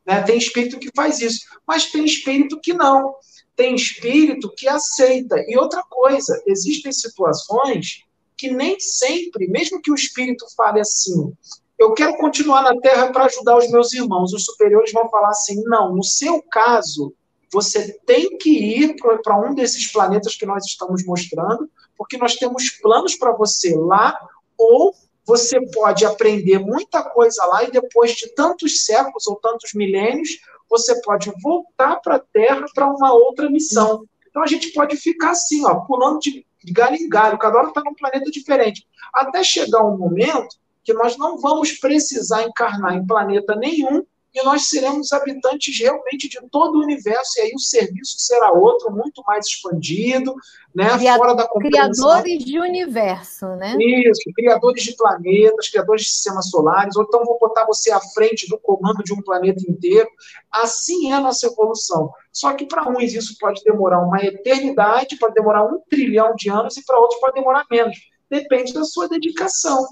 Né? 0.05 0.21
Tem 0.23 0.37
espírito 0.37 0.79
que 0.79 0.89
faz 0.95 1.19
isso. 1.19 1.45
Mas 1.67 1.85
tem 1.91 2.05
espírito 2.05 2.59
que 2.59 2.73
não. 2.73 3.15
Tem 3.57 3.75
espírito 3.75 4.53
que 4.55 4.69
aceita. 4.69 5.35
E 5.47 5.57
outra 5.57 5.83
coisa, 5.83 6.41
existem 6.47 6.93
situações 6.93 8.05
que 8.37 8.49
nem 8.49 8.79
sempre, 8.79 9.47
mesmo 9.47 9.81
que 9.81 9.91
o 9.91 9.95
espírito 9.95 10.45
fale 10.55 10.79
assim, 10.79 11.33
eu 11.77 11.93
quero 11.93 12.17
continuar 12.17 12.63
na 12.63 12.79
Terra 12.79 13.11
para 13.11 13.25
ajudar 13.25 13.57
os 13.57 13.69
meus 13.69 13.93
irmãos, 13.93 14.33
os 14.33 14.45
superiores 14.45 14.91
vão 14.91 15.09
falar 15.09 15.29
assim: 15.29 15.63
não, 15.65 15.95
no 15.95 16.03
seu 16.03 16.41
caso, 16.41 17.13
você 17.51 17.93
tem 18.05 18.37
que 18.37 18.49
ir 18.49 18.95
para 19.23 19.39
um 19.39 19.53
desses 19.53 19.91
planetas 19.91 20.35
que 20.35 20.45
nós 20.45 20.65
estamos 20.65 21.05
mostrando, 21.05 21.69
porque 21.97 22.17
nós 22.17 22.35
temos 22.35 22.69
planos 22.69 23.15
para 23.15 23.31
você 23.31 23.75
lá, 23.75 24.19
ou 24.57 24.93
você 25.25 25.59
pode 25.71 26.05
aprender 26.05 26.57
muita 26.57 27.03
coisa 27.03 27.45
lá 27.45 27.63
e 27.63 27.71
depois 27.71 28.13
de 28.13 28.33
tantos 28.33 28.85
séculos 28.85 29.27
ou 29.27 29.35
tantos 29.35 29.73
milênios, 29.73 30.39
você 30.69 31.01
pode 31.01 31.31
voltar 31.41 31.97
para 31.97 32.15
a 32.15 32.23
Terra 32.33 32.65
para 32.73 32.87
uma 32.87 33.13
outra 33.13 33.49
missão. 33.49 34.05
Então 34.29 34.43
a 34.43 34.47
gente 34.47 34.71
pode 34.71 34.95
ficar 34.97 35.31
assim, 35.31 35.65
ó, 35.65 35.75
pulando 35.81 36.19
de 36.19 36.45
galho 36.71 36.95
em 36.95 37.07
galho, 37.07 37.37
cada 37.37 37.57
hora 37.57 37.69
está 37.69 37.81
num 37.83 37.93
planeta 37.93 38.29
diferente, 38.29 38.85
até 39.13 39.43
chegar 39.43 39.83
um 39.83 39.97
momento 39.97 40.55
que 40.83 40.93
nós 40.93 41.17
não 41.17 41.37
vamos 41.37 41.73
precisar 41.73 42.43
encarnar 42.43 42.95
em 42.95 43.05
planeta 43.05 43.55
nenhum 43.55 44.05
e 44.33 44.43
nós 44.43 44.69
seremos 44.69 45.11
habitantes 45.11 45.79
realmente 45.79 46.29
de 46.29 46.39
todo 46.51 46.77
o 46.77 46.83
universo, 46.83 47.39
e 47.39 47.41
aí 47.41 47.51
o 47.55 47.59
serviço 47.59 48.15
será 48.19 48.51
outro, 48.51 48.91
muito 48.91 49.23
mais 49.25 49.47
expandido, 49.47 50.35
né? 50.75 50.89
Fora 51.17 51.33
da 51.33 51.47
compreensão. 51.47 52.09
Criadores 52.09 52.45
de 52.45 52.59
universo, 52.59 53.47
né? 53.55 53.75
Isso, 53.79 54.21
criadores 54.35 54.83
de 54.83 54.95
planetas, 54.95 55.69
criadores 55.69 56.03
de 56.03 56.11
sistemas 56.11 56.49
solares, 56.49 56.95
ou 56.95 57.03
então 57.03 57.25
vou 57.25 57.39
botar 57.39 57.65
você 57.65 57.91
à 57.91 57.99
frente 57.99 58.47
do 58.47 58.59
comando 58.59 59.03
de 59.03 59.13
um 59.13 59.21
planeta 59.21 59.63
inteiro. 59.67 60.07
Assim 60.51 61.11
é 61.11 61.15
a 61.15 61.21
nossa 61.21 61.47
evolução. 61.47 62.11
Só 62.31 62.53
que 62.53 62.67
para 62.67 62.87
uns 62.87 63.13
isso 63.13 63.35
pode 63.39 63.63
demorar 63.63 64.01
uma 64.03 64.23
eternidade, 64.23 65.17
pode 65.17 65.33
demorar 65.33 65.65
um 65.65 65.79
trilhão 65.89 66.35
de 66.35 66.49
anos, 66.49 66.77
e 66.77 66.85
para 66.85 66.99
outros 66.99 67.19
pode 67.19 67.33
demorar 67.33 67.65
menos. 67.71 67.97
Depende 68.29 68.73
da 68.73 68.83
sua 68.83 69.07
dedicação. 69.07 69.87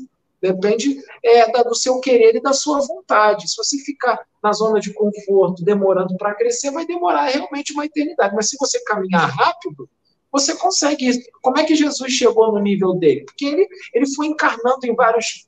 Depende 0.45 1.01
é, 1.23 1.51
da, 1.51 1.63
do 1.63 1.73
seu 1.73 1.99
querer 1.99 2.35
e 2.35 2.41
da 2.41 2.53
sua 2.53 2.80
vontade. 2.80 3.49
Se 3.49 3.55
você 3.57 3.80
ficar 3.80 4.19
na 4.43 4.53
zona 4.53 4.80
de 4.80 4.93
conforto, 4.93 5.63
demorando 5.63 6.15
para 6.17 6.35
crescer, 6.35 6.69
vai 6.69 6.85
demorar 6.85 7.23
realmente 7.23 7.73
uma 7.73 7.85
eternidade. 7.85 8.35
Mas 8.35 8.49
se 8.49 8.57
você 8.59 8.80
caminhar 8.84 9.27
rápido, 9.27 9.89
você 10.31 10.55
consegue 10.55 11.07
isso. 11.07 11.22
Como 11.41 11.57
é 11.57 11.63
que 11.63 11.76
Jesus 11.76 12.13
chegou 12.13 12.51
no 12.51 12.59
nível 12.59 12.93
dele? 12.93 13.23
Porque 13.26 13.45
ele, 13.45 13.67
ele 13.91 14.07
foi 14.13 14.27
encarnando 14.27 14.85
em 14.85 14.93
vários, 14.93 15.47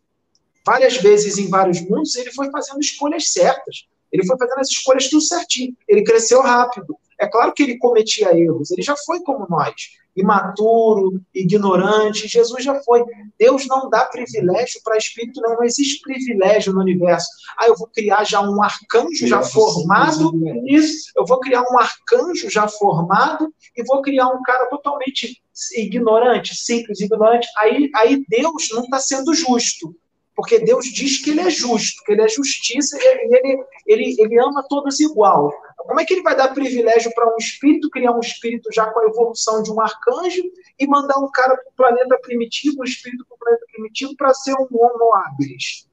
várias 0.65 0.97
vezes 0.97 1.37
em 1.37 1.47
vários 1.47 1.79
mundos, 1.81 2.15
ele 2.15 2.31
foi 2.31 2.49
fazendo 2.49 2.79
escolhas 2.79 3.31
certas. 3.31 3.87
Ele 4.11 4.25
foi 4.25 4.37
fazendo 4.37 4.59
as 4.59 4.69
escolhas 4.69 5.09
tudo 5.09 5.21
certinho. 5.21 5.77
Ele 5.87 6.03
cresceu 6.03 6.41
rápido. 6.41 6.97
É 7.19 7.27
claro 7.27 7.53
que 7.53 7.63
ele 7.63 7.77
cometia 7.77 8.37
erros, 8.37 8.71
ele 8.71 8.81
já 8.81 8.95
foi 9.05 9.21
como 9.21 9.47
nós 9.49 9.73
imaturo, 10.17 11.21
ignorante. 11.33 12.27
Jesus 12.27 12.63
já 12.63 12.75
foi. 12.81 13.03
Deus 13.37 13.67
não 13.67 13.89
dá 13.89 14.05
privilégio 14.05 14.81
para 14.83 14.97
espírito, 14.97 15.39
não. 15.39 15.55
Não 15.57 15.63
existe 15.63 16.01
privilégio 16.01 16.73
no 16.73 16.81
universo. 16.81 17.27
Ah, 17.57 17.67
eu 17.67 17.75
vou 17.77 17.87
criar 17.87 18.23
já 18.23 18.41
um 18.41 18.61
arcanjo 18.61 19.27
já 19.27 19.41
formado. 19.43 20.33
Isso, 20.65 21.11
eu 21.15 21.25
vou 21.25 21.39
criar 21.39 21.61
um 21.61 21.77
arcanjo 21.77 22.49
já 22.49 22.67
formado 22.67 23.53
e 23.75 23.83
vou 23.83 24.01
criar 24.01 24.27
um 24.29 24.41
cara 24.41 24.67
totalmente 24.69 25.41
ignorante, 25.75 26.55
simples, 26.55 26.99
ignorante. 26.99 27.47
Aí, 27.57 27.89
aí 27.95 28.25
Deus 28.27 28.69
não 28.71 28.83
está 28.83 28.99
sendo 28.99 29.33
justo. 29.33 29.95
Porque 30.37 30.59
Deus 30.59 30.85
diz 30.85 31.19
que 31.19 31.31
ele 31.31 31.41
é 31.41 31.49
justo, 31.49 32.03
que 32.03 32.11
ele 32.11 32.21
é 32.21 32.27
justiça 32.27 32.95
e 32.95 33.07
ele, 33.07 33.65
ele, 33.87 34.15
ele 34.19 34.39
ama 34.39 34.63
todos 34.69 34.99
igual. 34.99 35.51
Como 35.75 35.99
é 35.99 36.05
que 36.05 36.13
ele 36.13 36.21
vai 36.21 36.35
dar 36.35 36.53
privilégio 36.53 37.11
para 37.15 37.27
um 37.33 37.37
espírito, 37.37 37.89
criar 37.89 38.11
um 38.11 38.19
espírito 38.19 38.69
já 38.71 38.85
com 38.85 38.99
a 38.99 39.05
evolução 39.05 39.63
de 39.63 39.71
um 39.71 39.81
arcanjo 39.81 40.43
e 40.77 40.85
mandar 40.85 41.17
um 41.17 41.31
cara 41.31 41.57
para 41.57 41.69
o 41.69 41.73
planeta 41.75 42.19
primitivo, 42.21 42.81
um 42.81 42.83
espírito 42.83 43.25
para 43.25 43.35
o 43.35 43.39
planeta 43.39 43.65
primitivo, 43.73 44.15
para 44.15 44.31
ser 44.35 44.53
um 44.53 44.67
homo 44.71 45.15
habilis? 45.15 45.87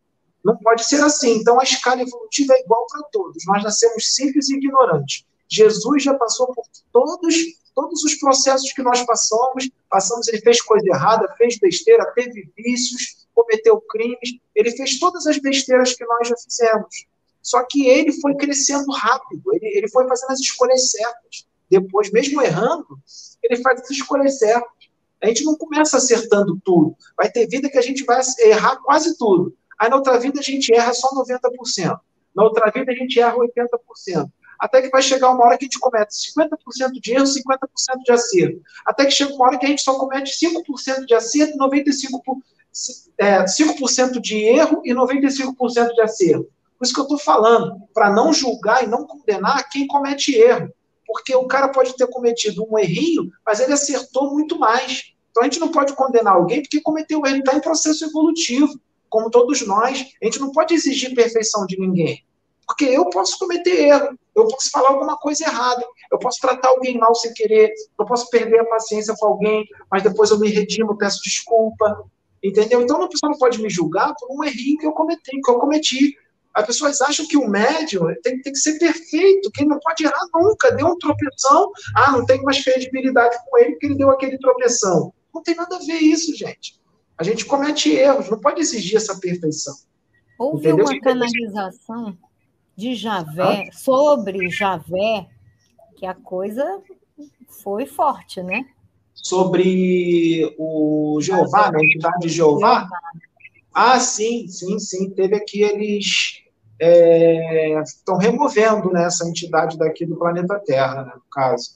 Não 0.44 0.58
pode 0.58 0.84
ser 0.84 1.02
assim. 1.02 1.38
Então 1.38 1.58
a 1.58 1.64
escala 1.64 2.02
evolutiva 2.02 2.52
é 2.52 2.60
igual 2.60 2.86
para 2.92 3.02
todos. 3.04 3.42
Nós 3.46 3.64
nascemos 3.64 4.14
simples 4.14 4.50
e 4.50 4.56
ignorantes. 4.56 5.24
Jesus 5.48 6.02
já 6.02 6.12
passou 6.18 6.48
por 6.48 6.66
todos 6.92 7.34
todos 7.74 8.02
os 8.04 8.14
processos 8.14 8.72
que 8.72 8.82
nós 8.82 9.04
passamos, 9.04 9.70
passamos, 9.90 10.28
ele 10.28 10.40
fez 10.40 10.60
coisa 10.62 10.86
errada, 10.86 11.34
fez 11.36 11.58
besteira, 11.58 12.12
teve 12.14 12.50
vícios, 12.56 13.26
cometeu 13.34 13.80
crimes, 13.80 14.38
ele 14.54 14.70
fez 14.70 14.98
todas 14.98 15.26
as 15.26 15.38
besteiras 15.38 15.94
que 15.94 16.04
nós 16.04 16.28
já 16.28 16.36
fizemos. 16.36 17.06
Só 17.42 17.62
que 17.64 17.86
ele 17.86 18.12
foi 18.12 18.34
crescendo 18.36 18.90
rápido, 18.92 19.52
ele, 19.54 19.66
ele 19.66 19.88
foi 19.88 20.06
fazendo 20.08 20.30
as 20.30 20.40
escolhas 20.40 20.90
certas. 20.90 21.46
Depois, 21.68 22.10
mesmo 22.10 22.40
errando, 22.40 22.98
ele 23.42 23.60
faz 23.60 23.80
as 23.80 23.90
escolhas 23.90 24.38
certas. 24.38 24.70
A 25.22 25.26
gente 25.26 25.44
não 25.44 25.56
começa 25.56 25.96
acertando 25.96 26.60
tudo. 26.64 26.94
Vai 27.16 27.30
ter 27.30 27.48
vida 27.48 27.68
que 27.68 27.78
a 27.78 27.82
gente 27.82 28.04
vai 28.04 28.20
errar 28.40 28.76
quase 28.82 29.16
tudo. 29.16 29.54
Aí 29.78 29.88
na 29.88 29.96
outra 29.96 30.18
vida 30.18 30.38
a 30.40 30.42
gente 30.42 30.72
erra 30.72 30.92
só 30.94 31.10
90%. 31.10 31.98
Na 32.34 32.44
outra 32.44 32.70
vida 32.70 32.92
a 32.92 32.94
gente 32.94 33.18
erra 33.18 33.36
80%. 33.36 34.30
Até 34.58 34.82
que 34.82 34.90
vai 34.90 35.02
chegar 35.02 35.30
uma 35.30 35.44
hora 35.44 35.58
que 35.58 35.64
a 35.64 35.66
gente 35.66 35.78
comete 35.78 36.12
50% 36.36 37.00
de 37.00 37.12
erro, 37.12 37.24
50% 37.24 37.58
de 38.04 38.12
acerto. 38.12 38.60
Até 38.86 39.04
que 39.04 39.10
chega 39.10 39.34
uma 39.34 39.46
hora 39.46 39.58
que 39.58 39.66
a 39.66 39.68
gente 39.68 39.82
só 39.82 39.98
comete 39.98 40.32
5% 40.32 41.06
de 41.06 41.14
acerto, 41.14 41.58
95%, 41.58 42.10
é, 43.18 43.44
5% 43.44 44.20
de 44.20 44.36
erro 44.36 44.82
e 44.84 44.92
95% 44.92 45.94
de 45.94 46.00
acerto. 46.00 46.48
Por 46.78 46.84
isso 46.84 46.94
que 46.94 47.00
eu 47.00 47.04
estou 47.04 47.18
falando, 47.18 47.76
para 47.92 48.10
não 48.10 48.32
julgar 48.32 48.84
e 48.84 48.86
não 48.86 49.06
condenar 49.06 49.68
quem 49.70 49.86
comete 49.86 50.34
erro. 50.34 50.70
Porque 51.06 51.34
o 51.34 51.46
cara 51.46 51.68
pode 51.68 51.96
ter 51.96 52.06
cometido 52.08 52.66
um 52.68 52.78
errinho, 52.78 53.30
mas 53.46 53.60
ele 53.60 53.72
acertou 53.72 54.32
muito 54.32 54.58
mais. 54.58 55.14
Então 55.30 55.42
a 55.42 55.46
gente 55.46 55.60
não 55.60 55.70
pode 55.70 55.94
condenar 55.94 56.34
alguém 56.34 56.62
porque 56.62 56.80
cometeu 56.80 57.24
erro, 57.24 57.38
está 57.38 57.54
em 57.54 57.60
processo 57.60 58.04
evolutivo, 58.04 58.78
como 59.08 59.30
todos 59.30 59.66
nós. 59.66 60.06
A 60.20 60.24
gente 60.24 60.40
não 60.40 60.50
pode 60.50 60.74
exigir 60.74 61.14
perfeição 61.14 61.66
de 61.66 61.78
ninguém. 61.78 62.24
Porque 62.66 62.84
eu 62.84 63.08
posso 63.10 63.38
cometer 63.38 63.88
erro, 63.88 64.18
eu 64.34 64.48
posso 64.48 64.70
falar 64.70 64.88
alguma 64.88 65.16
coisa 65.16 65.44
errada, 65.44 65.84
eu 66.10 66.18
posso 66.18 66.40
tratar 66.40 66.68
alguém 66.68 66.98
mal 66.98 67.14
sem 67.14 67.32
querer, 67.32 67.72
eu 67.98 68.04
posso 68.04 68.28
perder 68.30 68.60
a 68.60 68.64
paciência 68.64 69.14
com 69.18 69.26
alguém, 69.26 69.64
mas 69.90 70.02
depois 70.02 70.30
eu 70.30 70.38
me 70.38 70.48
redimo, 70.48 70.96
peço 70.96 71.22
desculpa. 71.22 72.04
Entendeu? 72.42 72.82
Então 72.82 73.02
a 73.02 73.08
pessoa 73.08 73.30
não 73.30 73.38
pode 73.38 73.60
me 73.60 73.70
julgar 73.70 74.12
por 74.18 74.28
um 74.30 74.44
errinho 74.44 74.78
que 74.78 74.86
eu 74.86 74.92
cometi, 74.92 75.40
que 75.40 75.50
eu 75.50 75.58
cometi. 75.58 76.16
As 76.52 76.66
pessoas 76.66 77.00
acham 77.00 77.26
que 77.26 77.36
o 77.36 77.48
médium 77.48 78.14
tem, 78.22 78.40
tem 78.40 78.52
que 78.52 78.58
ser 78.58 78.78
perfeito, 78.78 79.50
que 79.50 79.62
ele 79.62 79.70
não 79.70 79.80
pode 79.80 80.04
errar 80.04 80.26
nunca. 80.34 80.70
Deu 80.72 80.86
um 80.86 80.98
tropeção, 80.98 81.72
ah, 81.96 82.12
não 82.12 82.24
tem 82.24 82.42
mais 82.42 82.62
credibilidade 82.62 83.36
com 83.44 83.58
ele 83.58 83.72
porque 83.72 83.86
ele 83.86 83.96
deu 83.96 84.10
aquele 84.10 84.38
tropeção. 84.38 85.12
Não 85.34 85.42
tem 85.42 85.54
nada 85.54 85.76
a 85.76 85.80
ver 85.80 85.98
isso, 85.98 86.36
gente. 86.36 86.78
A 87.16 87.24
gente 87.24 87.44
comete 87.44 87.90
erros, 87.90 88.28
não 88.28 88.38
pode 88.38 88.60
exigir 88.60 88.96
essa 88.96 89.18
perfeição. 89.18 89.74
Houve 90.38 90.68
Entendeu? 90.68 90.84
uma 90.84 91.00
canalização 91.00 92.16
de 92.76 92.94
Javé, 92.94 93.68
ah? 93.68 93.72
sobre 93.72 94.48
Javé, 94.50 95.26
que 95.96 96.06
a 96.06 96.14
coisa 96.14 96.82
foi 97.62 97.86
forte, 97.86 98.42
né? 98.42 98.66
Sobre 99.14 100.54
o 100.58 101.18
Jeová, 101.20 101.70
né? 101.70 101.78
a 101.80 101.84
entidade 101.84 102.18
de 102.20 102.28
Jeová? 102.28 102.88
Ah, 103.72 103.98
sim, 103.98 104.48
sim, 104.48 104.78
sim. 104.78 105.10
Teve 105.10 105.36
aqueles 105.36 106.44
é, 106.80 107.80
estão 107.80 108.16
removendo 108.16 108.90
né, 108.90 109.04
essa 109.04 109.26
entidade 109.28 109.78
daqui 109.78 110.04
do 110.04 110.16
planeta 110.16 110.60
Terra, 110.64 111.04
né, 111.04 111.12
no 111.14 111.22
caso. 111.30 111.70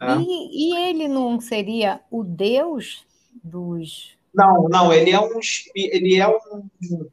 Né? 0.00 0.18
E, 0.20 0.72
e, 0.72 0.88
ele 0.88 1.08
não 1.08 1.40
seria 1.40 2.00
o 2.10 2.22
Deus 2.24 3.04
dos. 3.42 4.16
Não, 4.34 4.68
não, 4.68 4.92
ele 4.92 5.12
é 5.12 5.20
um. 5.20 5.38
Ele 5.74 6.16
é 6.16 6.28
um, 6.28 6.68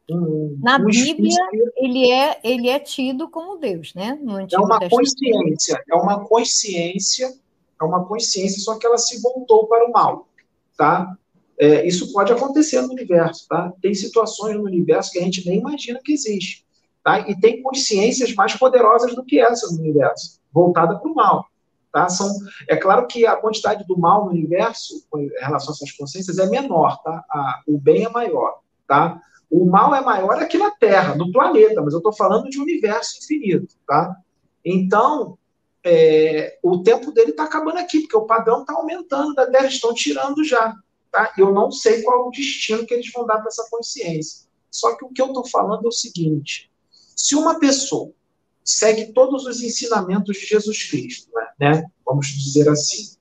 um 0.10 0.58
Na 0.60 0.78
um 0.78 0.86
Bíblia, 0.86 1.38
ele 1.78 2.10
é, 2.10 2.40
ele 2.44 2.68
é 2.68 2.80
tido 2.80 3.30
como 3.30 3.58
Deus, 3.58 3.94
né? 3.94 4.18
No 4.22 4.40
é 4.40 4.58
uma 4.58 4.80
consciência, 4.90 5.84
é 5.88 5.96
uma 5.96 6.26
consciência, 6.26 7.34
é 7.80 7.84
uma 7.84 8.06
consciência, 8.06 8.60
só 8.60 8.78
que 8.78 8.88
ela 8.88 8.98
se 8.98 9.22
voltou 9.22 9.68
para 9.68 9.88
o 9.88 9.92
mal. 9.92 10.28
Tá? 10.76 11.16
É, 11.60 11.86
isso 11.86 12.12
pode 12.12 12.34
acontecer 12.34 12.82
no 12.82 12.92
universo, 12.92 13.46
tá? 13.48 13.72
Tem 13.80 13.94
situações 13.94 14.56
no 14.56 14.64
universo 14.64 15.12
que 15.12 15.20
a 15.20 15.22
gente 15.22 15.48
nem 15.48 15.60
imagina 15.60 16.00
que 16.04 16.14
existe. 16.14 16.66
Tá? 17.04 17.20
E 17.30 17.40
tem 17.40 17.62
consciências 17.62 18.34
mais 18.34 18.56
poderosas 18.56 19.14
do 19.14 19.24
que 19.24 19.40
essa 19.40 19.72
no 19.72 19.80
universo, 19.80 20.40
voltada 20.52 20.98
para 20.98 21.12
o 21.12 21.14
mal. 21.14 21.46
Tá? 21.92 22.08
São, 22.08 22.30
é 22.70 22.76
claro 22.76 23.06
que 23.06 23.26
a 23.26 23.36
quantidade 23.36 23.86
do 23.86 23.98
mal 24.00 24.26
no 24.26 24.32
universo, 24.32 25.06
em 25.16 25.28
relação 25.40 25.74
a 25.74 25.76
essas 25.76 25.92
consciências, 25.92 26.38
é 26.38 26.46
menor. 26.48 27.02
Tá? 27.04 27.24
A, 27.30 27.62
o 27.68 27.78
bem 27.78 28.06
é 28.06 28.10
maior. 28.10 28.60
Tá? 28.88 29.22
O 29.50 29.66
mal 29.66 29.94
é 29.94 30.02
maior 30.02 30.42
aqui 30.42 30.58
na 30.58 30.72
Terra, 30.72 31.16
no 31.16 31.32
planeta, 31.32 31.82
mas 31.82 31.94
eu 31.94 32.00
estou 32.00 32.14
falando 32.14 32.50
de 32.50 32.60
universo 32.60 33.20
infinito. 33.20 33.76
Tá? 33.86 34.16
Então, 34.64 35.38
é, 35.84 36.58
o 36.64 36.82
tempo 36.82 37.12
dele 37.12 37.32
está 37.32 37.44
acabando 37.44 37.78
aqui, 37.78 38.02
porque 38.02 38.16
o 38.16 38.26
padrão 38.26 38.62
está 38.62 38.74
aumentando 38.74 39.34
da 39.34 39.46
Terra, 39.46 39.68
estão 39.68 39.94
tirando 39.94 40.44
já. 40.44 40.74
Tá? 41.12 41.34
Eu 41.38 41.54
não 41.54 41.72
sei 41.72 42.02
qual 42.04 42.28
o 42.28 42.32
destino 42.32 42.86
que 42.86 42.94
eles 42.94 43.12
vão 43.12 43.26
dar 43.26 43.40
para 43.40 43.48
essa 43.48 43.68
consciência. 43.70 44.48
Só 44.70 44.96
que 44.96 45.04
o 45.04 45.10
que 45.10 45.22
eu 45.22 45.28
estou 45.28 45.46
falando 45.46 45.84
é 45.84 45.88
o 45.90 45.92
seguinte: 45.92 46.72
se 46.90 47.36
uma 47.36 47.60
pessoa 47.60 48.14
segue 48.64 49.12
todos 49.14 49.46
os 49.46 49.62
ensinamentos 49.62 50.38
de 50.38 50.46
Jesus 50.46 50.90
Cristo, 50.90 51.30
né? 51.60 51.84
Vamos 52.06 52.28
dizer 52.28 52.70
assim, 52.70 53.16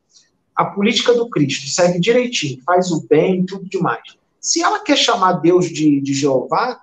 a 0.55 0.65
política 0.67 1.15
do 1.15 1.29
Cristo 1.31 1.69
segue 1.69 1.99
direitinho, 1.99 2.63
faz 2.65 2.91
o 2.91 3.07
bem, 3.07 3.45
tudo 3.47 3.69
demais. 3.69 4.03
Se 4.41 4.63
ela 4.63 4.81
quer 4.81 4.97
chamar 4.97 5.35
Deus 5.35 5.67
de, 5.67 6.01
de 6.01 6.15
Jeová, 6.15 6.81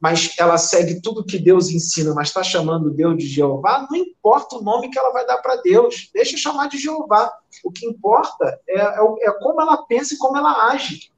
mas 0.00 0.34
ela 0.36 0.58
segue 0.58 1.00
tudo 1.00 1.24
que 1.24 1.38
Deus 1.38 1.70
ensina, 1.70 2.12
mas 2.12 2.28
está 2.28 2.42
chamando 2.42 2.90
Deus 2.90 3.16
de 3.16 3.28
Jeová, 3.28 3.86
não 3.88 3.96
importa 3.96 4.56
o 4.56 4.62
nome 4.62 4.90
que 4.90 4.98
ela 4.98 5.12
vai 5.12 5.24
dar 5.24 5.38
para 5.38 5.62
Deus, 5.62 6.10
deixa 6.12 6.36
chamar 6.36 6.68
de 6.68 6.78
Jeová. 6.78 7.32
O 7.62 7.70
que 7.70 7.86
importa 7.86 8.58
é, 8.68 8.80
é, 8.80 9.28
é, 9.28 9.32
como 9.40 9.60
ela 9.60 9.84
pensa 9.86 10.14
e 10.14 10.18
como 10.18 10.36
ela 10.36 10.72
age, 10.72 11.12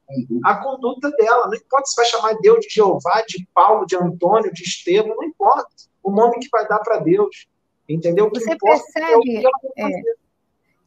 a 0.44 0.56
conduta 0.56 1.10
dela. 1.12 1.46
Não 1.46 1.54
importa 1.54 1.86
se 1.86 1.96
vai 1.96 2.04
chamar 2.04 2.36
Deus 2.42 2.60
de 2.60 2.74
Jeová, 2.74 3.24
de 3.26 3.48
Paulo, 3.54 3.86
de 3.86 3.96
Antônio, 3.96 4.52
de 4.52 4.62
Estevão, 4.62 5.16
não 5.16 5.24
importa 5.24 5.68
o 6.04 6.12
nome 6.12 6.38
que 6.38 6.48
vai 6.50 6.68
dar 6.68 6.78
para 6.78 6.98
Deus. 6.98 7.48
Entendeu? 7.88 8.30
Você 8.30 8.52
é 8.52 8.56
percebe 8.56 9.46
é, 9.76 9.88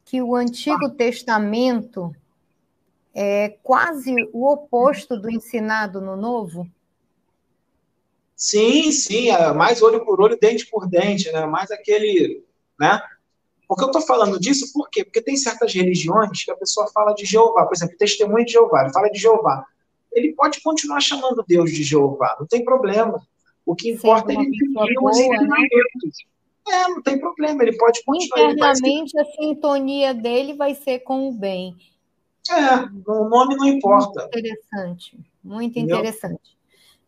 que 0.04 0.22
o 0.22 0.34
Antigo 0.34 0.90
Testamento 0.90 2.14
é 3.14 3.50
quase 3.62 4.14
o 4.32 4.50
oposto 4.50 5.16
do 5.16 5.30
ensinado 5.30 6.00
no 6.00 6.16
Novo? 6.16 6.68
Sim, 8.34 8.92
sim, 8.92 9.30
é 9.30 9.52
mais 9.52 9.82
olho 9.82 10.04
por 10.04 10.20
olho, 10.20 10.38
dente 10.40 10.66
por 10.66 10.88
dente, 10.88 11.30
né? 11.32 11.44
Mais 11.46 11.70
aquele, 11.70 12.44
né? 12.78 13.00
Porque 13.66 13.82
eu 13.82 13.88
estou 13.88 14.00
falando 14.00 14.38
disso 14.40 14.72
por 14.72 14.88
quê? 14.88 15.04
Porque 15.04 15.20
tem 15.20 15.36
certas 15.36 15.74
religiões 15.74 16.44
que 16.44 16.50
a 16.50 16.56
pessoa 16.56 16.88
fala 16.88 17.12
de 17.12 17.26
Jeová, 17.26 17.66
por 17.66 17.74
exemplo, 17.74 17.98
testemunho 17.98 18.46
de 18.46 18.52
Jeová, 18.52 18.82
ele 18.82 18.92
fala 18.92 19.10
de 19.10 19.18
Jeová. 19.18 19.64
Ele 20.12 20.32
pode 20.32 20.60
continuar 20.62 21.00
chamando 21.00 21.44
Deus 21.46 21.70
de 21.70 21.82
Jeová, 21.82 22.36
não 22.38 22.46
tem 22.46 22.64
problema. 22.64 23.20
O 23.68 23.76
que 23.76 23.90
importa 23.90 24.32
é 24.32 24.34
ele 24.34 24.50
dividir 24.50 24.98
os 24.98 25.18
ensinamentos. 25.18 26.24
É, 26.66 26.88
não 26.88 27.02
tem 27.02 27.18
problema, 27.20 27.62
ele 27.62 27.76
pode 27.76 28.02
continuar. 28.02 28.52
Internamente, 28.52 29.10
ser... 29.10 29.20
a 29.20 29.24
sintonia 29.26 30.14
dele 30.14 30.54
vai 30.54 30.74
ser 30.74 31.00
com 31.00 31.28
o 31.28 31.32
bem. 31.32 31.76
É, 32.50 32.76
o 33.06 33.28
nome 33.28 33.56
não 33.56 33.66
importa. 33.66 34.22
Muito 34.22 34.38
interessante, 34.38 35.18
muito 35.44 35.78
interessante. 35.78 36.56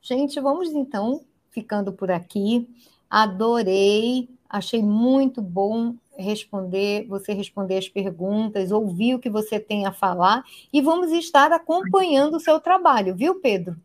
Gente, 0.03 0.39
vamos 0.39 0.69
então 0.75 1.25
ficando 1.51 1.95
por 1.95 2.11
aqui. 2.11 2.69
Adorei, 3.09 4.29
achei 4.47 4.83
muito 4.83 5.41
bom 5.41 5.95
responder, 6.15 7.07
você 7.07 7.33
responder 7.33 7.79
as 7.79 7.89
perguntas, 7.89 8.71
ouvir 8.71 9.15
o 9.15 9.19
que 9.19 9.31
você 9.31 9.59
tem 9.59 9.87
a 9.87 9.93
falar 9.93 10.45
e 10.71 10.83
vamos 10.83 11.11
estar 11.11 11.53
acompanhando 11.53 12.37
o 12.37 12.41
seu 12.41 12.61
trabalho, 12.61 13.17
viu, 13.17 13.37
Pedro? 13.37 13.77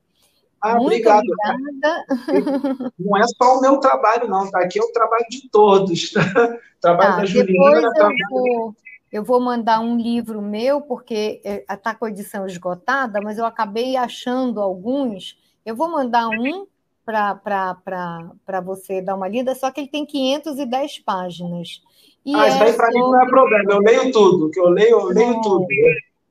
Ah, 0.66 0.80
Muito 0.80 0.88
obrigado. 0.88 1.24
Obrigada. 1.24 2.06
Não 2.98 3.18
é 3.18 3.24
só 3.28 3.58
o 3.58 3.62
meu 3.62 3.78
trabalho, 3.78 4.28
não, 4.28 4.50
tá? 4.50 4.62
Aqui 4.62 4.80
é 4.80 4.84
o 4.84 4.92
trabalho 4.92 5.26
de 5.30 5.48
todos. 5.50 6.12
trabalho 6.82 7.12
tá, 7.12 7.18
da 7.18 7.26
Juliana. 7.26 7.82
Depois 7.82 8.14
eu 8.20 8.30
vou, 8.30 8.76
eu 9.12 9.24
vou 9.24 9.40
mandar 9.40 9.80
um 9.80 9.96
livro 9.96 10.42
meu, 10.42 10.82
porque 10.82 11.40
está 11.70 11.92
é, 11.92 11.94
com 11.94 12.06
a 12.06 12.10
edição 12.10 12.48
esgotada, 12.48 13.22
mas 13.22 13.38
eu 13.38 13.46
acabei 13.46 13.96
achando 13.96 14.60
alguns. 14.60 15.38
Eu 15.64 15.76
vou 15.76 15.88
mandar 15.88 16.30
um 16.30 16.66
para 17.06 18.60
você 18.64 19.04
dar 19.04 19.14
uma 19.14 19.28
lida, 19.28 19.54
só 19.54 19.70
que 19.70 19.82
ele 19.82 19.88
tem 19.88 20.04
510 20.04 21.00
páginas. 21.00 21.84
E 22.26 22.34
ah, 22.34 22.48
isso 22.48 22.64
aí 22.64 22.74
para 22.74 22.92
sobre... 22.92 23.04
mim 23.04 23.12
não 23.12 23.22
é 23.22 23.28
problema, 23.28 23.72
eu 23.72 23.80
leio 23.80 24.12
tudo, 24.12 24.50
que 24.50 24.60
eu 24.60 24.70
leio, 24.70 25.00
eu 25.00 25.06
leio 25.06 25.42
tudo. 25.42 25.68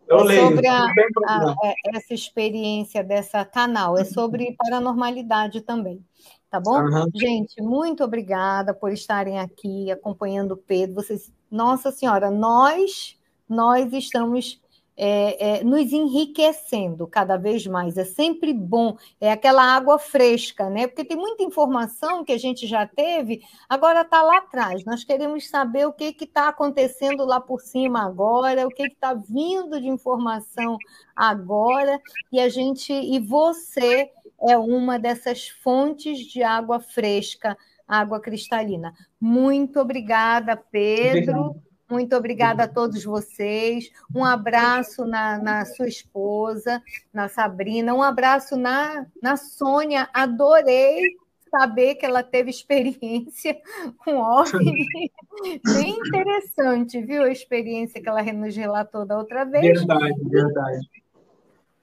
Eu 0.08 0.20
é 0.20 0.24
leio. 0.24 0.42
Sobre 0.42 0.66
a, 0.66 0.84
a, 0.84 1.54
é, 1.64 1.74
essa 1.96 2.14
experiência 2.14 3.02
dessa 3.02 3.44
canal, 3.44 3.96
é 3.96 4.04
sobre 4.04 4.54
paranormalidade 4.58 5.60
também. 5.60 6.04
Tá 6.50 6.60
bom? 6.60 6.80
Uhum. 6.80 7.10
Gente, 7.14 7.60
muito 7.60 8.04
obrigada 8.04 8.72
por 8.72 8.92
estarem 8.92 9.40
aqui 9.40 9.90
acompanhando 9.90 10.52
o 10.52 10.56
Pedro. 10.56 10.94
Vocês, 10.94 11.32
nossa 11.50 11.90
senhora, 11.90 12.30
nós 12.30 13.18
nós 13.48 13.92
estamos 13.92 14.60
é, 14.96 15.58
é, 15.58 15.64
nos 15.64 15.92
enriquecendo 15.92 17.06
cada 17.06 17.36
vez 17.36 17.66
mais. 17.66 17.96
É 17.96 18.04
sempre 18.04 18.52
bom, 18.52 18.96
é 19.20 19.32
aquela 19.32 19.62
água 19.62 19.98
fresca, 19.98 20.70
né? 20.70 20.86
Porque 20.86 21.04
tem 21.04 21.16
muita 21.16 21.42
informação 21.42 22.24
que 22.24 22.32
a 22.32 22.38
gente 22.38 22.66
já 22.66 22.86
teve, 22.86 23.42
agora 23.68 24.02
está 24.02 24.22
lá 24.22 24.38
atrás. 24.38 24.84
Nós 24.84 25.04
queremos 25.04 25.48
saber 25.48 25.86
o 25.86 25.92
que 25.92 26.16
está 26.20 26.48
acontecendo 26.48 27.24
lá 27.24 27.40
por 27.40 27.60
cima 27.60 28.04
agora, 28.04 28.66
o 28.66 28.70
que 28.70 28.86
está 28.86 29.14
vindo 29.14 29.80
de 29.80 29.88
informação 29.88 30.78
agora, 31.14 32.00
e 32.30 32.40
a 32.40 32.48
gente, 32.48 32.92
e 32.92 33.18
você 33.18 34.10
é 34.48 34.56
uma 34.58 34.98
dessas 34.98 35.48
fontes 35.48 36.18
de 36.18 36.42
água 36.42 36.80
fresca, 36.80 37.56
água 37.86 38.20
cristalina. 38.20 38.94
Muito 39.20 39.80
obrigada, 39.80 40.56
Pedro. 40.56 41.40
Obrigado. 41.40 41.73
Muito 41.88 42.16
obrigada 42.16 42.64
a 42.64 42.68
todos 42.68 43.04
vocês. 43.04 43.90
Um 44.14 44.24
abraço 44.24 45.04
na, 45.04 45.38
na 45.38 45.64
sua 45.64 45.86
esposa, 45.86 46.82
na 47.12 47.28
Sabrina. 47.28 47.94
Um 47.94 48.02
abraço 48.02 48.56
na, 48.56 49.06
na 49.22 49.36
Sônia. 49.36 50.08
Adorei 50.12 51.02
saber 51.50 51.94
que 51.94 52.04
ela 52.04 52.22
teve 52.22 52.50
experiência 52.50 53.60
com 53.98 54.16
OVNI. 54.16 54.86
Bem 55.64 55.90
interessante, 55.90 57.00
viu? 57.00 57.22
A 57.22 57.30
experiência 57.30 58.02
que 58.02 58.08
ela 58.08 58.22
nos 58.32 58.56
relatou 58.56 59.06
da 59.06 59.16
outra 59.18 59.44
vez. 59.44 59.78
Verdade, 59.78 60.24
verdade. 60.24 60.90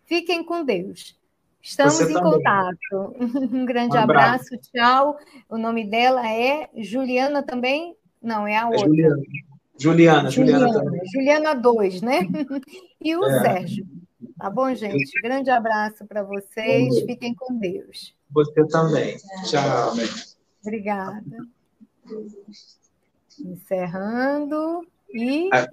Fiquem 0.05 0.43
com 0.43 0.65
Deus. 0.65 1.17
Estamos 1.61 1.93
Você 1.93 2.11
em 2.11 2.13
também. 2.13 2.31
contato. 2.31 3.15
Um 3.53 3.65
grande 3.65 3.95
um 3.95 3.99
abraço. 3.99 4.45
abraço, 4.45 4.71
tchau. 4.71 5.17
O 5.47 5.57
nome 5.57 5.85
dela 5.85 6.27
é 6.27 6.69
Juliana 6.75 7.43
também? 7.43 7.95
Não, 8.21 8.47
é 8.47 8.57
a 8.57 8.61
é 8.61 8.65
outra. 8.65 8.87
Juliana. 8.87 9.21
Juliana, 9.81 10.29
Juliana, 10.29 10.67
Juliana 10.67 10.83
também. 10.83 11.01
Juliana 11.11 11.53
2, 11.55 12.01
né? 12.01 12.19
E 13.03 13.15
o 13.15 13.25
é. 13.25 13.41
Sérgio. 13.41 13.87
Tá 14.37 14.47
bom, 14.47 14.73
gente? 14.75 15.19
Grande 15.23 15.49
abraço 15.49 16.05
para 16.05 16.21
vocês. 16.21 16.99
Fiquem 16.99 17.33
com 17.33 17.57
Deus. 17.57 18.15
Você 18.29 18.67
também. 18.67 19.17
Tchau. 19.45 19.93
Obrigada. 20.63 21.47
Encerrando 23.39 24.85
e. 25.11 25.49